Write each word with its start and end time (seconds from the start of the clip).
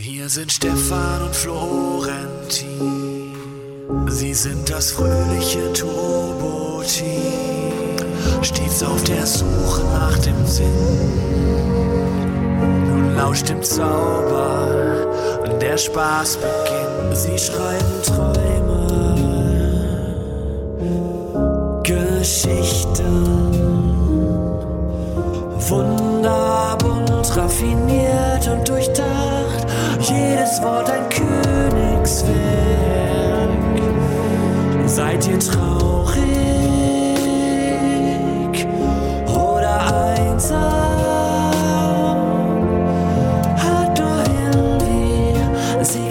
Hier 0.00 0.28
sind 0.28 0.52
Stefan 0.52 1.22
und 1.22 1.34
Florentin. 1.34 3.34
Sie 4.06 4.32
sind 4.32 4.70
das 4.70 4.92
fröhliche 4.92 5.72
Turbo-Team. 5.72 7.96
Stets 8.42 8.84
auf 8.84 9.02
der 9.02 9.26
Suche 9.26 9.82
nach 9.92 10.16
dem 10.18 10.46
Sinn. 10.46 10.70
Nun 12.86 13.16
lauscht 13.16 13.48
dem 13.48 13.60
Zauber 13.60 15.08
und 15.42 15.60
der 15.60 15.76
Spaß 15.76 16.36
beginnt. 16.36 17.16
Sie 17.16 17.36
schreiben 17.36 18.00
Träume, 18.06 18.86
Geschichten. 21.82 23.50
Wunderbunt, 25.68 27.36
raffiniert 27.36 28.46
und 28.46 28.68
durchdacht. 28.68 29.37
Jedes 30.18 30.60
Wort 30.62 30.90
ein 30.90 31.08
Königswerk. 31.08 32.38
Seid 34.86 35.28
ihr 35.28 35.38
traurig 35.38 36.18
oder 39.26 40.14
einsam? 40.16 40.58
Hört 43.56 43.98
nur 43.98 44.20
hin, 44.22 44.78
wie 45.78 45.84
sie 45.84 46.08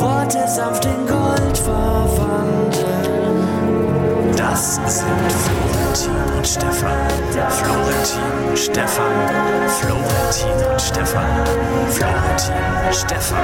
Worte 0.00 0.48
sanft 0.48 0.84
in 0.86 1.06
Gold 1.06 1.56
verwandeln. 1.56 2.86
Das 4.36 4.74
sind 4.74 5.32
Florentin 5.32 6.36
und 6.36 6.46
Stefan. 6.46 7.05
Florentin 8.06 8.56
Stefan. 8.56 9.12
Florentin 9.80 10.70
und 10.70 10.80
Stefan. 10.80 11.44
Florentin 11.90 12.92
Stefan. 12.92 13.38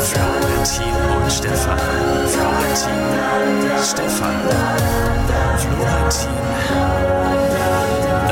Florentin 0.00 0.94
und 1.14 1.30
Stefan. 1.30 1.78
Florentin 2.26 2.98
Stefan. 3.80 4.34
Florentin. 5.58 6.30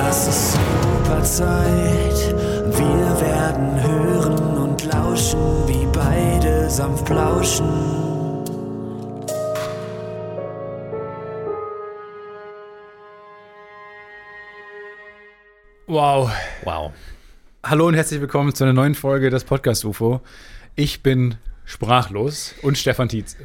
Es 0.09 0.27
ist 0.27 0.53
super 0.55 1.23
Zeit. 1.23 2.35
Wir 2.67 3.21
werden 3.21 3.81
hören 3.81 4.59
und 4.59 4.85
lauschen, 4.87 5.39
wie 5.69 5.87
beide 5.93 6.69
sanft 6.69 7.05
plauschen. 7.05 8.10
Wow. 16.03 16.31
Wow. 16.65 16.93
Hallo 17.63 17.87
und 17.87 17.93
herzlich 17.93 18.23
willkommen 18.23 18.55
zu 18.55 18.65
einer 18.65 18.73
neuen 18.73 18.95
Folge 18.95 19.29
des 19.29 19.45
Podcast 19.45 19.85
UFO. 19.85 20.23
Ich 20.75 21.03
bin 21.03 21.35
sprachlos 21.67 22.55
und 22.63 22.79
Stefan 22.79 23.11
Tietze. 23.11 23.37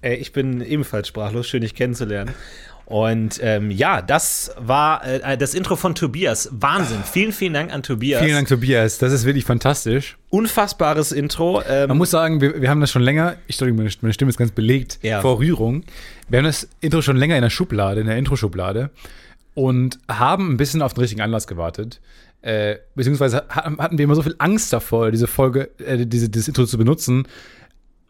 Äh, 0.00 0.14
ich 0.14 0.32
bin 0.32 0.62
ebenfalls 0.62 1.08
sprachlos, 1.08 1.46
schön 1.46 1.60
dich 1.60 1.74
kennenzulernen. 1.74 2.34
Und 2.86 3.38
ähm, 3.42 3.70
ja, 3.70 4.00
das 4.00 4.52
war 4.56 5.06
äh, 5.06 5.36
das 5.36 5.52
Intro 5.52 5.76
von 5.76 5.94
Tobias. 5.94 6.48
Wahnsinn. 6.50 7.00
Vielen, 7.04 7.32
vielen 7.32 7.52
Dank 7.52 7.74
an 7.74 7.82
Tobias. 7.82 8.22
Vielen 8.22 8.36
Dank, 8.36 8.48
Tobias. 8.48 8.96
Das 8.96 9.12
ist 9.12 9.26
wirklich 9.26 9.44
fantastisch. 9.44 10.16
Unfassbares 10.30 11.12
Intro. 11.12 11.62
Ähm, 11.68 11.88
Man 11.88 11.98
muss 11.98 12.10
sagen, 12.10 12.40
wir, 12.40 12.58
wir 12.62 12.70
haben 12.70 12.80
das 12.80 12.90
schon 12.90 13.02
länger, 13.02 13.36
ich 13.48 13.56
Entschuldigung, 13.56 13.84
meine, 13.84 13.94
meine 14.00 14.14
Stimme 14.14 14.30
ist 14.30 14.38
ganz 14.38 14.52
belegt 14.52 14.98
Ja. 15.02 15.20
vor 15.20 15.40
Rührung. 15.40 15.84
Wir 16.30 16.38
haben 16.38 16.46
das 16.46 16.68
Intro 16.80 17.02
schon 17.02 17.18
länger 17.18 17.36
in 17.36 17.42
der 17.42 17.50
Schublade, 17.50 18.00
in 18.00 18.06
der 18.06 18.16
Intro-Schublade 18.16 18.88
und 19.58 19.98
haben 20.08 20.52
ein 20.52 20.56
bisschen 20.56 20.82
auf 20.82 20.94
den 20.94 21.00
richtigen 21.00 21.20
Anlass 21.20 21.48
gewartet. 21.48 22.00
Äh, 22.42 22.76
beziehungsweise 22.94 23.38
ha- 23.48 23.76
hatten 23.78 23.98
wir 23.98 24.04
immer 24.04 24.14
so 24.14 24.22
viel 24.22 24.36
Angst 24.38 24.72
davor, 24.72 25.10
diese 25.10 25.26
Folge, 25.26 25.70
äh, 25.78 26.06
diese, 26.06 26.28
dieses 26.28 26.46
Intro 26.46 26.64
zu 26.64 26.78
benutzen, 26.78 27.26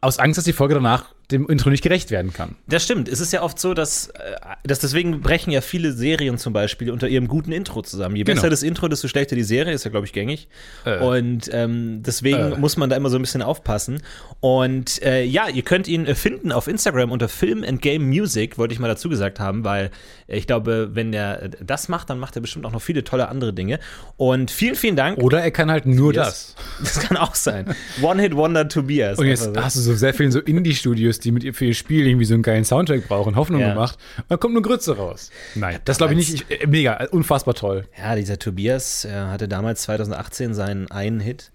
aus 0.03 0.19
Angst, 0.19 0.37
dass 0.37 0.45
die 0.45 0.53
Folge 0.53 0.75
danach 0.75 1.15
dem 1.31 1.47
Intro 1.49 1.69
nicht 1.69 1.83
gerecht 1.83 2.11
werden 2.11 2.33
kann. 2.33 2.57
Das 2.69 2.83
stimmt. 2.85 3.07
Es 3.09 3.21
ist 3.21 3.33
ja 3.35 3.43
oft 3.43 3.59
so, 3.59 3.75
dass, 3.75 4.09
äh, 4.09 4.15
dass 4.65 4.79
deswegen 4.79 5.21
brechen 5.21 5.51
ja 5.51 5.61
viele 5.61 5.93
Serien 5.93 6.39
zum 6.39 6.55
Beispiel 6.55 6.91
unter 6.91 7.07
ihrem 7.07 7.29
guten 7.29 7.53
Intro 7.53 7.83
zusammen. 7.83 8.17
Je 8.17 8.25
besser 8.25 8.43
Genau. 8.43 8.51
das 8.51 8.63
Intro, 8.63 8.89
desto 8.89 9.09
schlechter 9.09 9.37
die 9.37 9.43
Serie, 9.43 9.75
ist 9.75 9.85
ja, 9.85 9.91
glaube 9.91 10.07
ich, 10.07 10.13
gängig. 10.15 10.49
Äh. 10.87 10.99
Und 11.01 11.51
ähm, 11.53 12.03
deswegen 12.03 12.53
Äh. 12.53 12.57
muss 12.57 12.77
man 12.79 12.89
da 12.89 12.97
immer 12.97 13.11
so 13.11 13.17
ein 13.17 13.21
bisschen 13.23 13.43
aufpassen. 13.43 14.03
Und 14.41 15.03
äh, 15.03 15.23
ja, 15.25 15.49
ihr 15.49 15.63
könnt 15.63 15.87
ihn 15.87 16.07
äh, 16.07 16.15
finden 16.15 16.51
auf 16.51 16.67
Instagram 16.67 17.11
unter 17.11 17.29
Film 17.29 17.63
and 17.63 17.83
Game 17.83 18.09
Music, 18.09 18.57
wollte 18.57 18.73
ich 18.73 18.81
mal 18.81 18.89
dazu 18.89 19.09
gesagt 19.11 19.39
haben, 19.39 19.65
weil 19.65 19.91
äh, 20.29 20.39
ich 20.39 20.47
glaube, 20.47 20.91
wenn 20.95 21.13
er 21.13 21.43
äh, 21.43 21.51
das 21.63 21.89
macht, 21.89 22.09
dann 22.09 22.19
macht 22.19 22.37
er 22.37 22.41
bestimmt 22.43 22.65
auch 22.65 22.73
noch 22.73 22.81
viele 22.83 23.05
tolle 23.05 23.29
andere 23.29 23.53
Dinge. 23.53 23.81
Und 24.17 24.51
vielen, 24.51 24.77
vielen 24.77 24.97
Dank. 24.97 25.19
Oder 25.19 25.43
er 25.43 25.51
kann 25.51 25.71
halt 25.71 25.85
nur 25.85 26.13
Tobias. 26.15 26.55
das. 26.81 26.95
Das 26.99 27.07
kann 27.07 27.17
auch 27.19 27.35
sein. 27.35 27.75
One-Hit-Wonder 28.01 28.69
Tobias. 28.69 29.19
Und 29.19 29.27
jetzt 29.27 29.43
so. 29.45 29.55
hast 29.57 29.77
du 29.77 29.81
so 29.81 29.95
sehr 29.95 30.15
viele 30.15 30.33
so 30.33 30.39
Indie-Studios, 30.41 31.18
die 31.21 31.33
mit 31.33 31.45
ihr 31.45 31.55
für 31.55 31.67
ihr 31.67 31.75
Spiel 31.75 32.07
irgendwie 32.07 32.25
so 32.25 32.35
einen 32.35 32.43
geilen 32.43 32.65
Soundtrack 32.65 33.09
brauchen, 33.09 33.37
Hoffnung 33.37 33.61
Ja. 33.61 33.71
gemacht. 33.71 33.99
Und 34.19 34.25
dann 34.29 34.41
kommt 34.41 34.55
nur 34.55 34.63
Grütze 34.63 34.97
raus. 34.97 35.31
Nein, 35.55 35.79
das 35.85 35.99
glaube 35.99 36.15
ich 36.15 36.19
nicht. 36.19 36.45
Ich, 36.51 36.63
äh, 36.63 36.67
mega, 36.67 37.05
unfassbar 37.11 37.55
toll. 37.55 37.87
Ja, 37.99 38.15
dieser 38.17 38.39
Tobias 38.39 39.07
hatte 39.11 39.49
damals 39.49 39.83
2018 39.83 40.55
seinen 40.55 40.91
einen 40.91 41.21
Hit. 41.21 41.51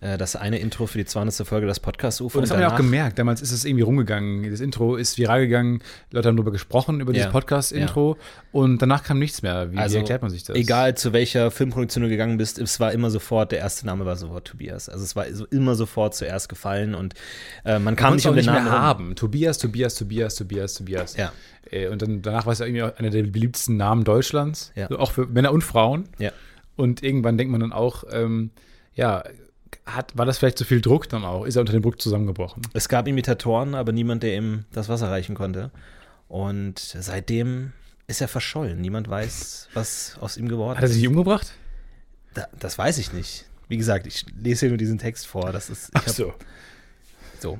Äh, 0.00 0.18
das 0.18 0.36
eine 0.36 0.58
Intro 0.58 0.86
für 0.86 0.98
die 0.98 1.06
200. 1.06 1.46
Folge 1.46 1.66
des 1.66 1.80
Podcast 1.80 2.20
UFO. 2.20 2.38
Und 2.38 2.42
das 2.42 2.50
haben 2.50 2.60
wir 2.60 2.70
auch 2.70 2.76
gemerkt. 2.76 3.18
Damals 3.18 3.40
ist 3.40 3.50
es 3.52 3.64
irgendwie 3.64 3.82
rumgegangen. 3.82 4.50
Das 4.50 4.60
Intro 4.60 4.96
ist 4.96 5.16
viral 5.16 5.40
gegangen. 5.40 5.80
Leute 6.10 6.28
haben 6.28 6.36
darüber 6.36 6.50
gesprochen, 6.52 7.00
über 7.00 7.12
dieses 7.14 7.26
Ja. 7.26 7.32
Podcast-Intro. 7.32 8.18
Und 8.52 8.82
danach 8.82 9.04
kam 9.04 9.18
nichts 9.18 9.40
mehr. 9.40 9.72
Wie, 9.72 9.78
Also, 9.78 9.94
wie 9.94 9.98
erklärt 10.00 10.20
man 10.20 10.30
sich 10.30 10.44
das? 10.44 10.54
Egal 10.54 10.96
zu 10.96 11.14
welcher 11.14 11.50
Filmproduktion 11.50 12.02
du 12.04 12.10
gegangen 12.10 12.36
bist, 12.36 12.58
es 12.58 12.78
war 12.78 12.92
immer 12.92 13.10
sofort, 13.10 13.52
der 13.52 13.60
erste 13.60 13.86
Name 13.86 14.04
war 14.04 14.16
sofort 14.16 14.46
Tobias. 14.46 14.88
Also 14.90 15.02
es 15.02 15.16
war 15.16 15.24
immer 15.50 15.74
sofort 15.74 16.14
zuerst 16.14 16.50
gefallen 16.50 16.94
und 16.94 17.14
äh, 17.64 17.78
man 17.78 17.96
kam 17.96 18.16
nicht 18.16 18.26
um 18.26 18.34
den 18.34 18.44
nicht 18.44 18.52
mehr 18.52 18.62
Namen 18.62 18.70
haben. 18.72 19.14
Tobias, 19.14 19.56
Tobias, 19.56 19.94
Tobias, 19.94 20.34
Tobias, 20.34 20.74
Tobias. 20.74 21.16
Ja. 21.16 21.32
Äh, 21.70 21.88
Und 21.88 22.02
dann 22.02 22.20
danach 22.20 22.44
war 22.44 22.52
es 22.52 22.58
ja 22.58 22.66
irgendwie 22.66 22.82
auch 22.82 22.96
einer 22.98 23.08
der 23.10 23.22
beliebtesten 23.22 23.78
Namen 23.78 24.04
Deutschlands. 24.04 24.72
Ja. 24.74 24.90
Auch 24.90 25.12
für 25.12 25.26
Männer 25.26 25.52
und 25.52 25.62
Frauen. 25.62 26.04
Ja. 26.18 26.32
Und 26.76 27.02
irgendwann 27.02 27.38
denkt 27.38 27.50
man 27.50 27.60
dann 27.62 27.72
auch, 27.72 28.04
ähm, 28.12 28.50
ja, 28.94 29.24
hat, 29.86 30.16
war 30.18 30.26
das 30.26 30.38
vielleicht 30.38 30.58
zu 30.58 30.64
viel 30.64 30.80
Druck 30.80 31.08
dann 31.08 31.24
auch? 31.24 31.44
Ist 31.44 31.56
er 31.56 31.60
unter 31.60 31.72
dem 31.72 31.82
Druck 31.82 32.00
zusammengebrochen? 32.00 32.62
Es 32.72 32.88
gab 32.88 33.06
Imitatoren, 33.06 33.74
aber 33.74 33.92
niemand, 33.92 34.22
der 34.22 34.36
ihm 34.36 34.64
das 34.72 34.88
Wasser 34.88 35.10
reichen 35.10 35.34
konnte. 35.34 35.70
Und 36.28 36.78
seitdem 36.78 37.72
ist 38.08 38.20
er 38.20 38.28
verschollen. 38.28 38.80
Niemand 38.80 39.08
weiß, 39.08 39.68
was 39.74 40.16
aus 40.20 40.36
ihm 40.36 40.48
geworden 40.48 40.76
Hat 40.76 40.84
er 40.84 40.88
ist. 40.90 40.94
sich 40.96 41.06
umgebracht? 41.06 41.52
Da, 42.34 42.46
das 42.58 42.76
weiß 42.78 42.98
ich 42.98 43.12
nicht. 43.12 43.46
Wie 43.68 43.76
gesagt, 43.76 44.06
ich 44.06 44.26
lese 44.40 44.60
hier 44.60 44.68
nur 44.70 44.78
diesen 44.78 44.98
Text 44.98 45.26
vor. 45.26 45.52
Das 45.52 45.70
ist 45.70 45.90
ich 45.94 45.94
hab, 46.06 46.08
so. 46.08 46.34
so. 47.40 47.58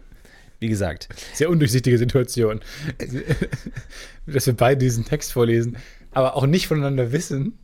Wie 0.59 0.69
gesagt, 0.69 1.09
Sehr 1.35 1.51
undurchsichtige 1.51 1.99
Situation. 1.99 2.61
Dass 4.27 4.47
wir 4.47 4.57
beide 4.57 4.79
diesen 4.79 5.05
Text 5.05 5.33
vorlesen, 5.33 5.77
aber 6.13 6.35
auch 6.35 6.47
nicht 6.47 6.67
voneinander 6.67 7.13
wissen. 7.13 7.59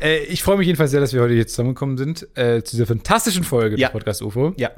Äh, 0.00 0.24
ich 0.24 0.42
freue 0.42 0.56
mich 0.58 0.66
jedenfalls 0.66 0.90
sehr, 0.90 1.00
dass 1.00 1.12
wir 1.12 1.20
heute 1.22 1.34
hier 1.34 1.46
zusammengekommen 1.46 1.96
sind 1.98 2.26
äh, 2.36 2.62
zu 2.62 2.76
dieser 2.76 2.86
fantastischen 2.86 3.44
Folge 3.44 3.78
Ja. 3.78 3.88
des 3.88 3.92
Podcast 3.92 4.22
UFO. 4.22 4.52
ja. 4.56 4.70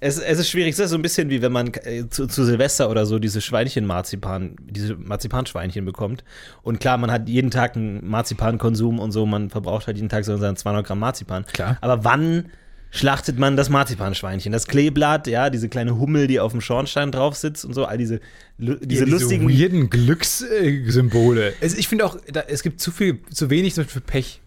Es, 0.00 0.18
es 0.18 0.38
ist 0.38 0.48
schwierig. 0.48 0.72
Es 0.72 0.78
ist 0.78 0.88
so 0.88 0.96
ein 0.96 1.02
bisschen 1.02 1.28
wie 1.28 1.42
wenn 1.42 1.52
man 1.52 1.70
äh, 1.84 2.08
zu, 2.08 2.26
zu 2.26 2.44
Silvester 2.44 2.88
oder 2.88 3.04
so 3.04 3.18
diese 3.18 3.42
Schweinchen-Marzipan, 3.42 4.56
diese 4.62 4.94
Marzipanschweinchen 4.96 5.84
bekommt. 5.84 6.24
Und 6.62 6.80
klar, 6.80 6.96
man 6.96 7.10
hat 7.10 7.28
jeden 7.28 7.50
Tag 7.50 7.76
einen 7.76 8.08
Marzipankonsum 8.08 8.98
und 8.98 9.12
so. 9.12 9.26
Man 9.26 9.50
verbraucht 9.50 9.86
halt 9.86 9.98
jeden 9.98 10.08
Tag 10.08 10.24
so 10.24 10.34
seine 10.38 10.54
200 10.56 10.86
Gramm 10.86 10.98
Marzipan. 10.98 11.44
Klar. 11.44 11.76
Aber 11.82 12.04
wann 12.04 12.46
schlachtet 12.94 13.38
man 13.38 13.56
das 13.56 13.68
Marzipanschweinchen? 13.70 14.52
Das 14.52 14.66
Kleeblatt, 14.68 15.26
ja, 15.26 15.50
diese 15.50 15.68
kleine 15.68 15.98
Hummel, 15.98 16.26
die 16.28 16.38
auf 16.38 16.52
dem 16.52 16.60
Schornstein 16.60 17.10
drauf 17.10 17.34
sitzt 17.34 17.64
und 17.64 17.74
so. 17.74 17.86
All 17.86 17.98
diese, 17.98 18.20
lu- 18.58 18.76
diese 18.80 19.04
Ja, 19.06 19.10
lustigen. 19.10 19.48
weirden 19.48 19.90
Glückssymbole. 19.90 21.54
Es, 21.60 21.74
ich 21.74 21.88
finde 21.88 22.04
auch, 22.06 22.16
da, 22.32 22.40
es 22.48 22.62
gibt 22.62 22.80
zu 22.80 22.90
viel, 22.90 23.18
zu 23.32 23.50
wenig 23.50 23.74
zum 23.74 23.84
Beispiel 23.84 24.00
für 24.02 24.06
Pech. 24.06 24.40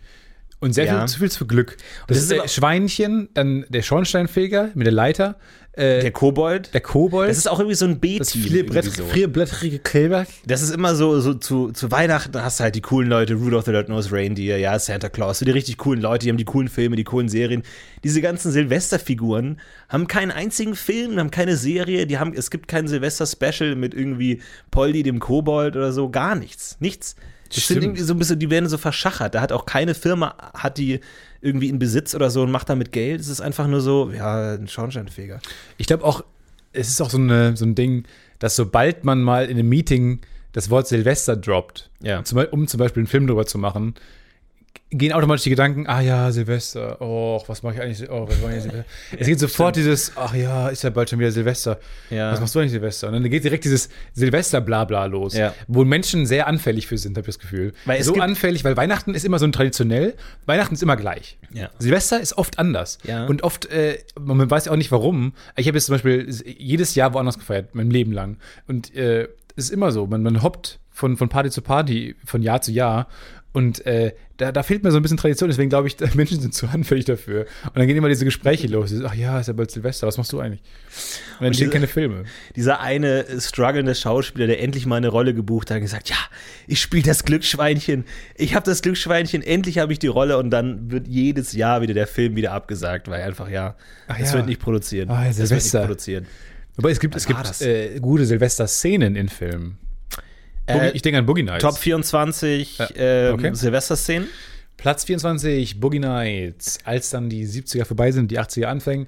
Und 0.59 0.73
sehr 0.73 0.85
Ja. 0.85 0.99
viel, 0.99 1.07
zu 1.07 1.19
viel 1.19 1.29
für 1.29 1.45
Glück. 1.45 1.77
Das, 2.07 2.17
das 2.17 2.17
ist 2.17 2.31
der 2.31 2.47
Schweinchen, 2.47 3.29
dann 3.33 3.66
der 3.69 3.81
Schornsteinfeger 3.81 4.72
mit 4.73 4.87
der 4.87 4.93
Leiter, 4.93 5.37
äh, 5.73 5.99
der 5.99 6.11
Kobold. 6.11 6.73
der 6.73 6.79
Kobold, 6.79 7.29
das 7.29 7.37
ist 7.37 7.47
auch 7.47 7.59
irgendwie 7.59 7.75
so 7.75 7.85
ein 7.85 7.99
B-Team. 7.99 8.67
das 8.72 8.85
so. 8.85 9.03
vierblättrige 9.03 9.79
Kleber. 9.79 10.25
Das 10.47 10.61
ist 10.61 10.73
immer 10.73 10.96
so, 10.96 11.19
so 11.19 11.34
zu, 11.34 11.72
zu 11.73 11.91
Weihnachten 11.91 12.41
hast 12.41 12.59
du 12.59 12.63
halt 12.63 12.75
die 12.75 12.81
coolen 12.81 13.09
Leute, 13.09 13.34
Rudolph 13.34 13.66
the 13.66 13.72
Red-Nosed 13.72 14.13
Reindeer, 14.13 14.57
ja, 14.57 14.79
Santa 14.79 15.09
Claus, 15.09 15.40
so 15.40 15.46
die 15.46 15.52
richtig 15.52 15.78
coolen 15.78 16.02
Leute, 16.02 16.23
die 16.23 16.29
haben 16.29 16.37
die 16.37 16.46
coolen 16.46 16.69
Filme, 16.69 16.96
die 16.96 17.03
coolen 17.03 17.28
Serien. 17.28 17.63
Diese 18.05 18.22
ganzen 18.22 18.52
Silvesterfiguren 18.53 19.59
haben 19.90 20.07
keinen 20.07 20.31
einzigen 20.31 20.75
Film, 20.75 21.19
haben 21.19 21.31
keine 21.31 21.57
Serie, 21.57 22.07
die 22.07 22.17
haben, 22.17 22.34
es 22.34 22.49
gibt 22.49 22.69
kein 22.69 22.87
Silvester-Special 22.87 23.75
mit 23.75 23.93
irgendwie 23.93 24.41
Polly, 24.72 25.03
dem 25.03 25.19
Kobold 25.19 25.75
oder 25.75 25.91
so, 25.91 26.09
gar 26.09 26.35
nichts. 26.35 26.78
Nichts. 26.79 27.16
Das 27.47 27.57
sind 27.57 27.63
Stimmt. 27.63 27.83
irgendwie 27.83 28.01
so 28.01 28.13
ein 28.13 28.19
bisschen, 28.19 28.39
die 28.39 28.49
werden 28.49 28.67
so 28.69 28.77
verschachert. 28.77 29.35
Da 29.35 29.41
hat 29.41 29.51
auch 29.51 29.65
keine 29.65 29.93
Firma, 29.93 30.35
hat 30.53 30.77
die 30.77 30.99
irgendwie 31.41 31.69
in 31.69 31.77
Besitz 31.79 32.15
oder 32.15 32.29
so 32.31 32.41
und 32.43 32.51
macht 32.51 32.69
damit 32.69 32.91
Geld. 32.91 33.21
Es 33.21 33.27
ist 33.27 33.41
einfach 33.41 33.67
nur 33.67 33.81
so, 33.81 34.11
ja, 34.11 34.55
ein 34.55 34.67
Schornsteinfeger. 34.67 35.39
Ich 35.77 35.87
glaube 35.87 36.03
auch, 36.03 36.23
es 36.73 36.89
ist 36.89 37.01
auch 37.01 37.09
so, 37.09 37.17
eine, 37.17 37.55
so 37.55 37.65
ein 37.65 37.75
Ding, 37.75 38.05
dass 38.39 38.55
sobald 38.55 39.03
man 39.05 39.21
mal 39.21 39.45
in 39.45 39.57
einem 39.57 39.69
Meeting 39.69 40.21
das 40.53 40.69
Wort 40.69 40.87
Silvester 40.87 41.35
droppt, 41.35 41.89
Ja. 42.01 42.21
um 42.51 42.67
zum 42.67 42.77
Beispiel 42.79 43.01
einen 43.01 43.07
Film 43.07 43.27
drüber 43.27 43.45
zu 43.45 43.57
machen, 43.57 43.93
gehen 44.97 45.13
automatisch 45.13 45.43
die 45.43 45.49
Gedanken, 45.49 45.87
ah 45.87 46.01
ja, 46.01 46.31
Silvester, 46.31 47.01
oh, 47.01 47.41
was 47.47 47.63
mache 47.63 47.75
ich 47.75 47.81
eigentlich, 47.81 48.09
oh, 48.09 48.27
was 48.27 48.41
mache 48.41 48.55
ich 48.55 48.61
Silvester? 48.63 48.85
Es 49.17 49.27
geht 49.27 49.39
sofort 49.39 49.75
dieses, 49.75 50.11
ach 50.15 50.33
ja, 50.33 50.69
ist 50.69 50.83
ja 50.83 50.89
bald 50.89 51.09
schon 51.09 51.19
wieder 51.19 51.31
Silvester. 51.31 51.79
Ja. 52.09 52.31
Was 52.31 52.39
machst 52.39 52.55
du 52.55 52.59
eigentlich 52.59 52.71
Silvester? 52.71 53.07
Und 53.07 53.13
dann 53.13 53.29
geht 53.29 53.43
direkt 53.43 53.65
dieses 53.65 53.89
Silvester-Blabla 54.13 55.05
los, 55.05 55.35
Ja. 55.35 55.53
wo 55.67 55.83
Menschen 55.83 56.25
sehr 56.25 56.47
anfällig 56.47 56.87
für 56.87 56.97
sind, 56.97 57.17
habe 57.17 57.21
ich 57.21 57.35
das 57.35 57.39
Gefühl. 57.39 57.73
Weil 57.85 58.01
so 58.03 58.15
anfällig, 58.15 58.63
weil 58.63 58.75
Weihnachten 58.77 59.13
ist 59.13 59.25
immer 59.25 59.39
so 59.39 59.45
ein 59.45 59.51
traditionell, 59.51 60.15
Weihnachten 60.45 60.73
ist 60.73 60.83
immer 60.83 60.97
gleich. 60.97 61.37
Ja. 61.53 61.69
Silvester 61.79 62.19
ist 62.19 62.37
oft 62.37 62.59
anders. 62.59 62.97
Und 63.27 63.43
oft, 63.43 63.65
äh, 63.67 63.99
man 64.19 64.49
weiß 64.49 64.65
ja 64.65 64.71
auch 64.71 64.77
nicht 64.77 64.91
warum. 64.91 65.33
Ich 65.55 65.67
habe 65.67 65.77
jetzt 65.77 65.85
zum 65.85 65.95
Beispiel 65.95 66.27
jedes 66.45 66.95
Jahr 66.95 67.13
woanders 67.13 67.37
gefeiert, 67.37 67.75
mein 67.75 67.89
Leben 67.89 68.11
lang. 68.11 68.37
Und 68.67 68.95
äh, 68.95 69.23
es 69.55 69.65
ist 69.65 69.69
immer 69.71 69.91
so, 69.91 70.07
man, 70.07 70.21
man 70.23 70.41
hoppt 70.43 70.79
von, 70.91 71.17
von 71.17 71.29
Party 71.29 71.49
zu 71.49 71.61
Party, 71.61 72.15
von 72.25 72.41
Jahr 72.41 72.61
zu 72.61 72.71
Jahr. 72.71 73.07
Und 73.55 73.85
äh, 73.85 74.11
da, 74.35 74.52
da 74.52 74.63
fehlt 74.63 74.84
mir 74.84 74.91
so 74.91 74.97
ein 74.97 75.02
bisschen 75.02 75.16
Tradition, 75.16 75.47
deswegen 75.49 75.69
glaube 75.69 75.87
ich, 75.87 75.96
Menschen 76.16 76.41
sind 76.41 76.53
zu 76.53 76.67
anfällig 76.67 77.05
dafür. 77.05 77.46
Und 77.63 77.78
dann 77.78 77.87
gehen 77.87 77.96
immer 77.96 78.09
diese 78.09 78.25
Gespräche 78.25 78.67
los. 78.67 78.93
Ach 79.05 79.13
ja, 79.13 79.40
ist 79.40 79.47
ja 79.47 79.53
bald 79.53 79.72
Silvester, 79.72 80.07
was 80.07 80.17
machst 80.17 80.34
du 80.34 80.41
eigentlich? 80.41 80.61
Und 81.40 81.46
dann 81.46 81.53
stehen 81.53 81.69
keine 81.69 81.87
Filme. 81.87 82.25
Dieser 82.57 82.81
eine 82.81 83.25
strugglende 83.40 83.96
Schauspieler, 83.96 84.47
der 84.47 84.61
endlich 84.61 84.85
mal 84.85 84.97
eine 84.97 85.07
Rolle 85.07 85.34
gebucht 85.34 85.69
hat, 85.69 85.75
hat 85.75 85.81
gesagt, 85.84 86.09
ja, 86.09 86.17
ich 86.67 86.81
spiele 86.81 87.03
das 87.03 87.23
Glücksschweinchen. 87.23 88.03
Ich 88.35 88.55
habe 88.55 88.66
das 88.66 88.81
Glücksschweinchen, 88.81 89.41
endlich 89.41 89.78
habe 89.78 89.93
ich 89.93 89.99
die 89.99 90.07
Rolle 90.07 90.37
und 90.37 90.49
dann 90.49 90.91
wird 90.91 91.07
jedes 91.07 91.53
Jahr 91.53 91.81
wieder 91.81 91.93
der 91.93 92.07
Film 92.07 92.35
wieder 92.35 92.52
abgesagt, 92.52 93.07
weil 93.07 93.22
einfach, 93.22 93.49
ja, 93.49 93.78
Ach 94.09 94.19
es 94.19 94.31
ja. 94.31 94.35
wird 94.35 94.47
nicht 94.47 94.59
produziert. 94.59 95.09
Ah, 95.09 95.23
ja, 95.23 95.29
es 95.29 95.37
wird 95.37 95.52
nicht 95.52 95.61
Silvester. 95.61 95.79
produziert. 95.84 96.25
Wobei 96.75 96.91
es 96.91 96.99
gibt, 96.99 97.16
es 97.16 97.25
gibt 97.25 97.40
das? 97.40 97.61
äh, 97.61 98.02
gute 98.02 98.25
Silvester-Szenen 98.25 99.16
in 99.16 99.29
Filmen. 99.29 99.78
Boogie, 100.66 100.79
Äh, 100.79 100.91
ich 100.91 101.02
denke 101.02 101.20
an 101.20 101.26
Boogie 101.26 101.44
Nights. 101.44 101.64
Top 101.64 101.78
24 101.78 102.78
Ja, 102.78 102.90
ähm, 102.96 103.34
okay. 103.35 103.53
Silvester-Szenen. 103.53 104.28
Platz 104.78 105.06
24, 105.06 105.79
Boogie 105.79 106.00
Nights. 106.00 106.79
Als 106.84 107.09
dann 107.09 107.29
die 107.29 107.47
70er 107.47 107.85
vorbei 107.85 108.12
sind, 108.12 108.32
die 108.32 108.40
80er 108.40 108.66
anfangen, 108.66 109.08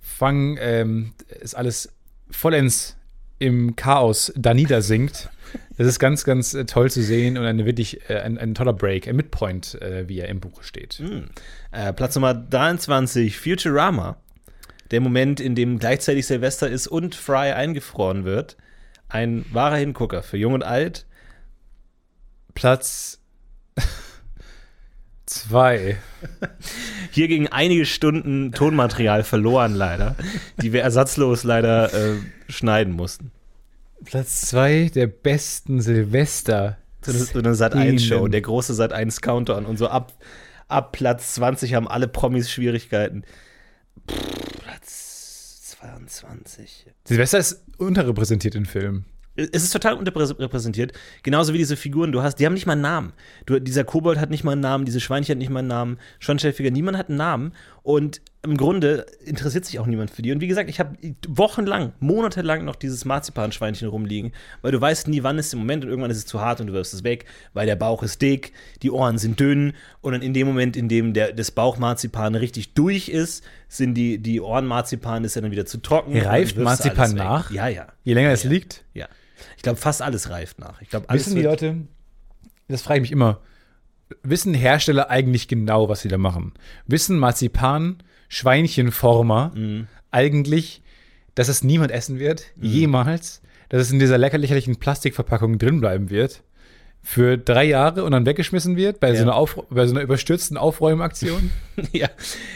fangen, 0.00 0.58
ähm, 0.60 1.12
ist 1.40 1.54
alles 1.54 1.92
vollends 2.30 2.96
im 3.38 3.76
Chaos 3.76 4.32
da 4.36 4.54
niedersinkt. 4.54 5.28
Das 5.76 5.86
ist 5.86 5.98
ganz, 5.98 6.24
ganz 6.24 6.54
äh, 6.54 6.66
toll 6.66 6.90
zu 6.90 7.02
sehen 7.02 7.38
und 7.38 7.44
eine 7.44 7.64
wirklich, 7.64 8.08
äh, 8.10 8.18
ein, 8.18 8.36
ein 8.36 8.54
toller 8.54 8.72
Break, 8.72 9.08
ein 9.08 9.16
Midpoint, 9.16 9.80
äh, 9.80 10.08
wie 10.08 10.18
er 10.20 10.28
im 10.28 10.40
Buch 10.40 10.62
steht. 10.62 11.00
Äh, 11.72 11.92
Platz 11.92 12.14
Nummer 12.16 12.34
23, 12.34 13.38
Futurama. 13.38 14.16
Der 14.90 15.00
Moment, 15.00 15.40
in 15.40 15.54
dem 15.54 15.78
gleichzeitig 15.78 16.26
Silvester 16.26 16.68
ist 16.68 16.86
und 16.86 17.14
Fry 17.14 17.52
eingefroren 17.52 18.24
wird. 18.24 18.56
Ein 19.08 19.44
wahrer 19.52 19.76
Hingucker 19.76 20.22
für 20.22 20.36
Jung 20.36 20.52
und 20.54 20.62
Alt. 20.62 21.06
Platz 22.54 23.20
2. 25.26 25.96
Hier 27.10 27.28
gingen 27.28 27.48
einige 27.48 27.86
Stunden 27.86 28.52
Tonmaterial 28.52 29.22
verloren, 29.24 29.74
leider, 29.74 30.16
die 30.60 30.72
wir 30.72 30.82
ersatzlos 30.82 31.44
leider 31.44 31.92
äh, 31.92 32.16
schneiden 32.48 32.92
mussten. 32.92 33.30
Platz 34.04 34.42
2 34.42 34.90
der 34.94 35.06
besten 35.06 35.80
Silvester. 35.80 36.78
So 37.02 37.12
eine, 37.12 37.20
so 37.20 37.38
eine 37.38 37.52
Sat1-Show, 37.54 38.16
Szenen. 38.16 38.32
der 38.32 38.40
große 38.42 38.72
Sat1-Countdown. 38.74 39.64
Und 39.64 39.76
so 39.78 39.88
ab, 39.88 40.12
ab 40.66 40.92
Platz 40.92 41.34
20 41.34 41.74
haben 41.74 41.88
alle 41.88 42.08
Promis 42.08 42.50
Schwierigkeiten. 42.50 43.22
Pff, 44.10 44.62
Platz 44.62 45.76
22. 45.78 46.86
Silvester 47.04 47.38
ist 47.38 47.64
unterrepräsentiert 47.78 48.54
in 48.54 48.66
Filmen. 48.66 49.04
Es 49.36 49.62
ist 49.62 49.72
total 49.72 49.94
unterrepräsentiert. 49.94 50.92
Genauso 51.22 51.52
wie 51.54 51.58
diese 51.58 51.76
Figuren, 51.76 52.10
du 52.10 52.22
hast, 52.22 52.36
die 52.36 52.46
haben 52.46 52.54
nicht 52.54 52.66
mal 52.66 52.72
einen 52.72 52.82
Namen. 52.82 53.12
Du, 53.46 53.60
dieser 53.60 53.84
Kobold 53.84 54.18
hat 54.18 54.30
nicht 54.30 54.42
mal 54.42 54.52
einen 54.52 54.60
Namen, 54.60 54.84
diese 54.84 54.98
Schweinchen 54.98 55.34
hat 55.34 55.38
nicht 55.38 55.50
mal 55.50 55.60
einen 55.60 55.68
Namen, 55.68 55.98
Schornsteinfeger, 56.18 56.72
niemand 56.72 56.98
hat 56.98 57.08
einen 57.08 57.18
Namen. 57.18 57.52
Und 57.88 58.20
im 58.42 58.58
Grunde 58.58 59.06
interessiert 59.24 59.64
sich 59.64 59.78
auch 59.78 59.86
niemand 59.86 60.10
für 60.10 60.20
die. 60.20 60.30
Und 60.30 60.42
wie 60.42 60.46
gesagt, 60.46 60.68
ich 60.68 60.78
habe 60.78 60.98
wochenlang, 61.26 61.94
monatelang 62.00 62.62
noch 62.66 62.76
dieses 62.76 63.06
Marzipanschweinchen 63.06 63.88
rumliegen, 63.88 64.32
weil 64.60 64.72
du 64.72 64.78
weißt 64.78 65.08
nie, 65.08 65.22
wann 65.22 65.38
ist 65.38 65.54
der 65.54 65.58
Moment 65.58 65.84
und 65.84 65.88
irgendwann 65.88 66.10
ist 66.10 66.18
es 66.18 66.26
zu 66.26 66.38
hart 66.38 66.60
und 66.60 66.66
du 66.66 66.74
wirfst 66.74 66.92
es 66.92 67.02
weg, 67.02 67.24
weil 67.54 67.64
der 67.64 67.76
Bauch 67.76 68.02
ist 68.02 68.20
dick, 68.20 68.52
die 68.82 68.90
Ohren 68.90 69.16
sind 69.16 69.40
dünn 69.40 69.72
und 70.02 70.12
dann 70.12 70.20
in 70.20 70.34
dem 70.34 70.46
Moment, 70.46 70.76
in 70.76 70.90
dem 70.90 71.14
der, 71.14 71.32
das 71.32 71.50
Bauchmarzipan 71.50 72.34
richtig 72.34 72.74
durch 72.74 73.08
ist, 73.08 73.42
sind 73.68 73.94
die, 73.94 74.18
die 74.18 74.42
Ohrenmarzipan 74.42 75.24
ist 75.24 75.36
ja 75.36 75.40
dann 75.40 75.50
wieder 75.50 75.64
zu 75.64 75.78
trocken. 75.78 76.14
Reift 76.14 76.58
Marzipan 76.58 77.14
nach? 77.14 77.50
Ja, 77.52 77.68
ja. 77.68 77.86
Je 78.04 78.12
länger 78.12 78.32
es 78.32 78.42
ja. 78.42 78.50
liegt, 78.50 78.84
Ja. 78.92 79.08
Ich 79.56 79.62
glaube, 79.62 79.78
fast 79.78 80.02
alles 80.02 80.28
reift 80.28 80.58
nach. 80.58 80.82
Ich 80.82 80.90
glaube, 80.90 81.08
alles 81.08 81.24
Wissen 81.24 81.36
die 81.36 81.42
Leute, 81.42 81.76
das 82.68 82.82
frage 82.82 82.98
ich 82.98 83.02
mich 83.04 83.12
immer, 83.12 83.40
wissen 84.22 84.54
Hersteller 84.54 85.10
eigentlich 85.10 85.48
genau, 85.48 85.88
was 85.88 86.00
sie 86.02 86.08
da 86.08 86.18
machen? 86.18 86.52
Wissen 86.86 87.18
Marzipan, 87.18 87.98
Schweinchenformer 88.28 89.52
Mhm. 89.54 89.86
eigentlich, 90.10 90.82
dass 91.34 91.48
es 91.48 91.62
niemand 91.62 91.92
essen 91.92 92.18
wird? 92.18 92.44
Jemals? 92.60 93.42
Dass 93.68 93.82
es 93.82 93.90
in 93.92 93.98
dieser 93.98 94.18
lecker 94.18 94.38
lächerlichen 94.38 94.76
Plastikverpackung 94.76 95.58
drin 95.58 95.80
bleiben 95.80 96.10
wird? 96.10 96.42
Für 97.00 97.38
drei 97.38 97.64
Jahre 97.64 98.02
und 98.04 98.10
dann 98.10 98.26
weggeschmissen 98.26 98.76
wird 98.76 98.98
bei, 98.98 99.10
so, 99.12 99.16
Ja. 99.18 99.22
einer 99.22 99.36
Auf, 99.36 99.56
bei 99.70 99.86
so 99.86 99.94
einer 99.94 100.02
überstürzten 100.02 100.56
Aufräumaktion? 100.56 101.50
Ja, 101.92 102.08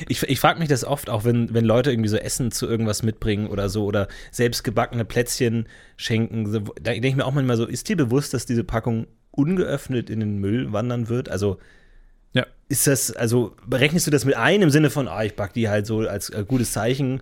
ich, 0.08 0.20
ich 0.24 0.40
frage 0.40 0.58
mich 0.58 0.68
das 0.68 0.84
oft, 0.84 1.08
auch 1.08 1.24
wenn, 1.24 1.54
wenn 1.54 1.64
Leute 1.64 1.92
irgendwie 1.92 2.08
so 2.08 2.16
Essen 2.16 2.50
zu 2.50 2.66
irgendwas 2.66 3.04
mitbringen 3.04 3.46
oder 3.46 3.68
so 3.68 3.84
oder 3.84 4.08
selbstgebackene 4.32 5.04
Plätzchen 5.04 5.68
schenken. 5.96 6.50
So, 6.50 6.58
da 6.58 6.90
denke 6.92 7.06
ich 7.06 7.14
mir 7.14 7.24
auch 7.24 7.32
manchmal 7.32 7.56
so, 7.56 7.66
ist 7.66 7.88
dir 7.88 7.96
bewusst, 7.96 8.34
dass 8.34 8.44
diese 8.44 8.64
Packung 8.64 9.06
ungeöffnet 9.32 10.08
in 10.08 10.20
den 10.20 10.38
Müll 10.38 10.72
wandern 10.72 11.08
wird? 11.08 11.28
Also 11.28 11.58
ja. 12.32 12.46
ist 12.68 12.86
das, 12.86 13.10
also 13.10 13.56
berechnest 13.66 14.06
du 14.06 14.10
das 14.10 14.24
mit 14.24 14.36
ein 14.36 14.62
im 14.62 14.70
Sinne 14.70 14.90
von, 14.90 15.08
ah, 15.08 15.24
ich 15.24 15.34
back 15.34 15.52
die 15.52 15.68
halt 15.68 15.86
so 15.86 16.00
als 16.00 16.30
äh, 16.30 16.44
gutes 16.46 16.72
Zeichen 16.72 17.20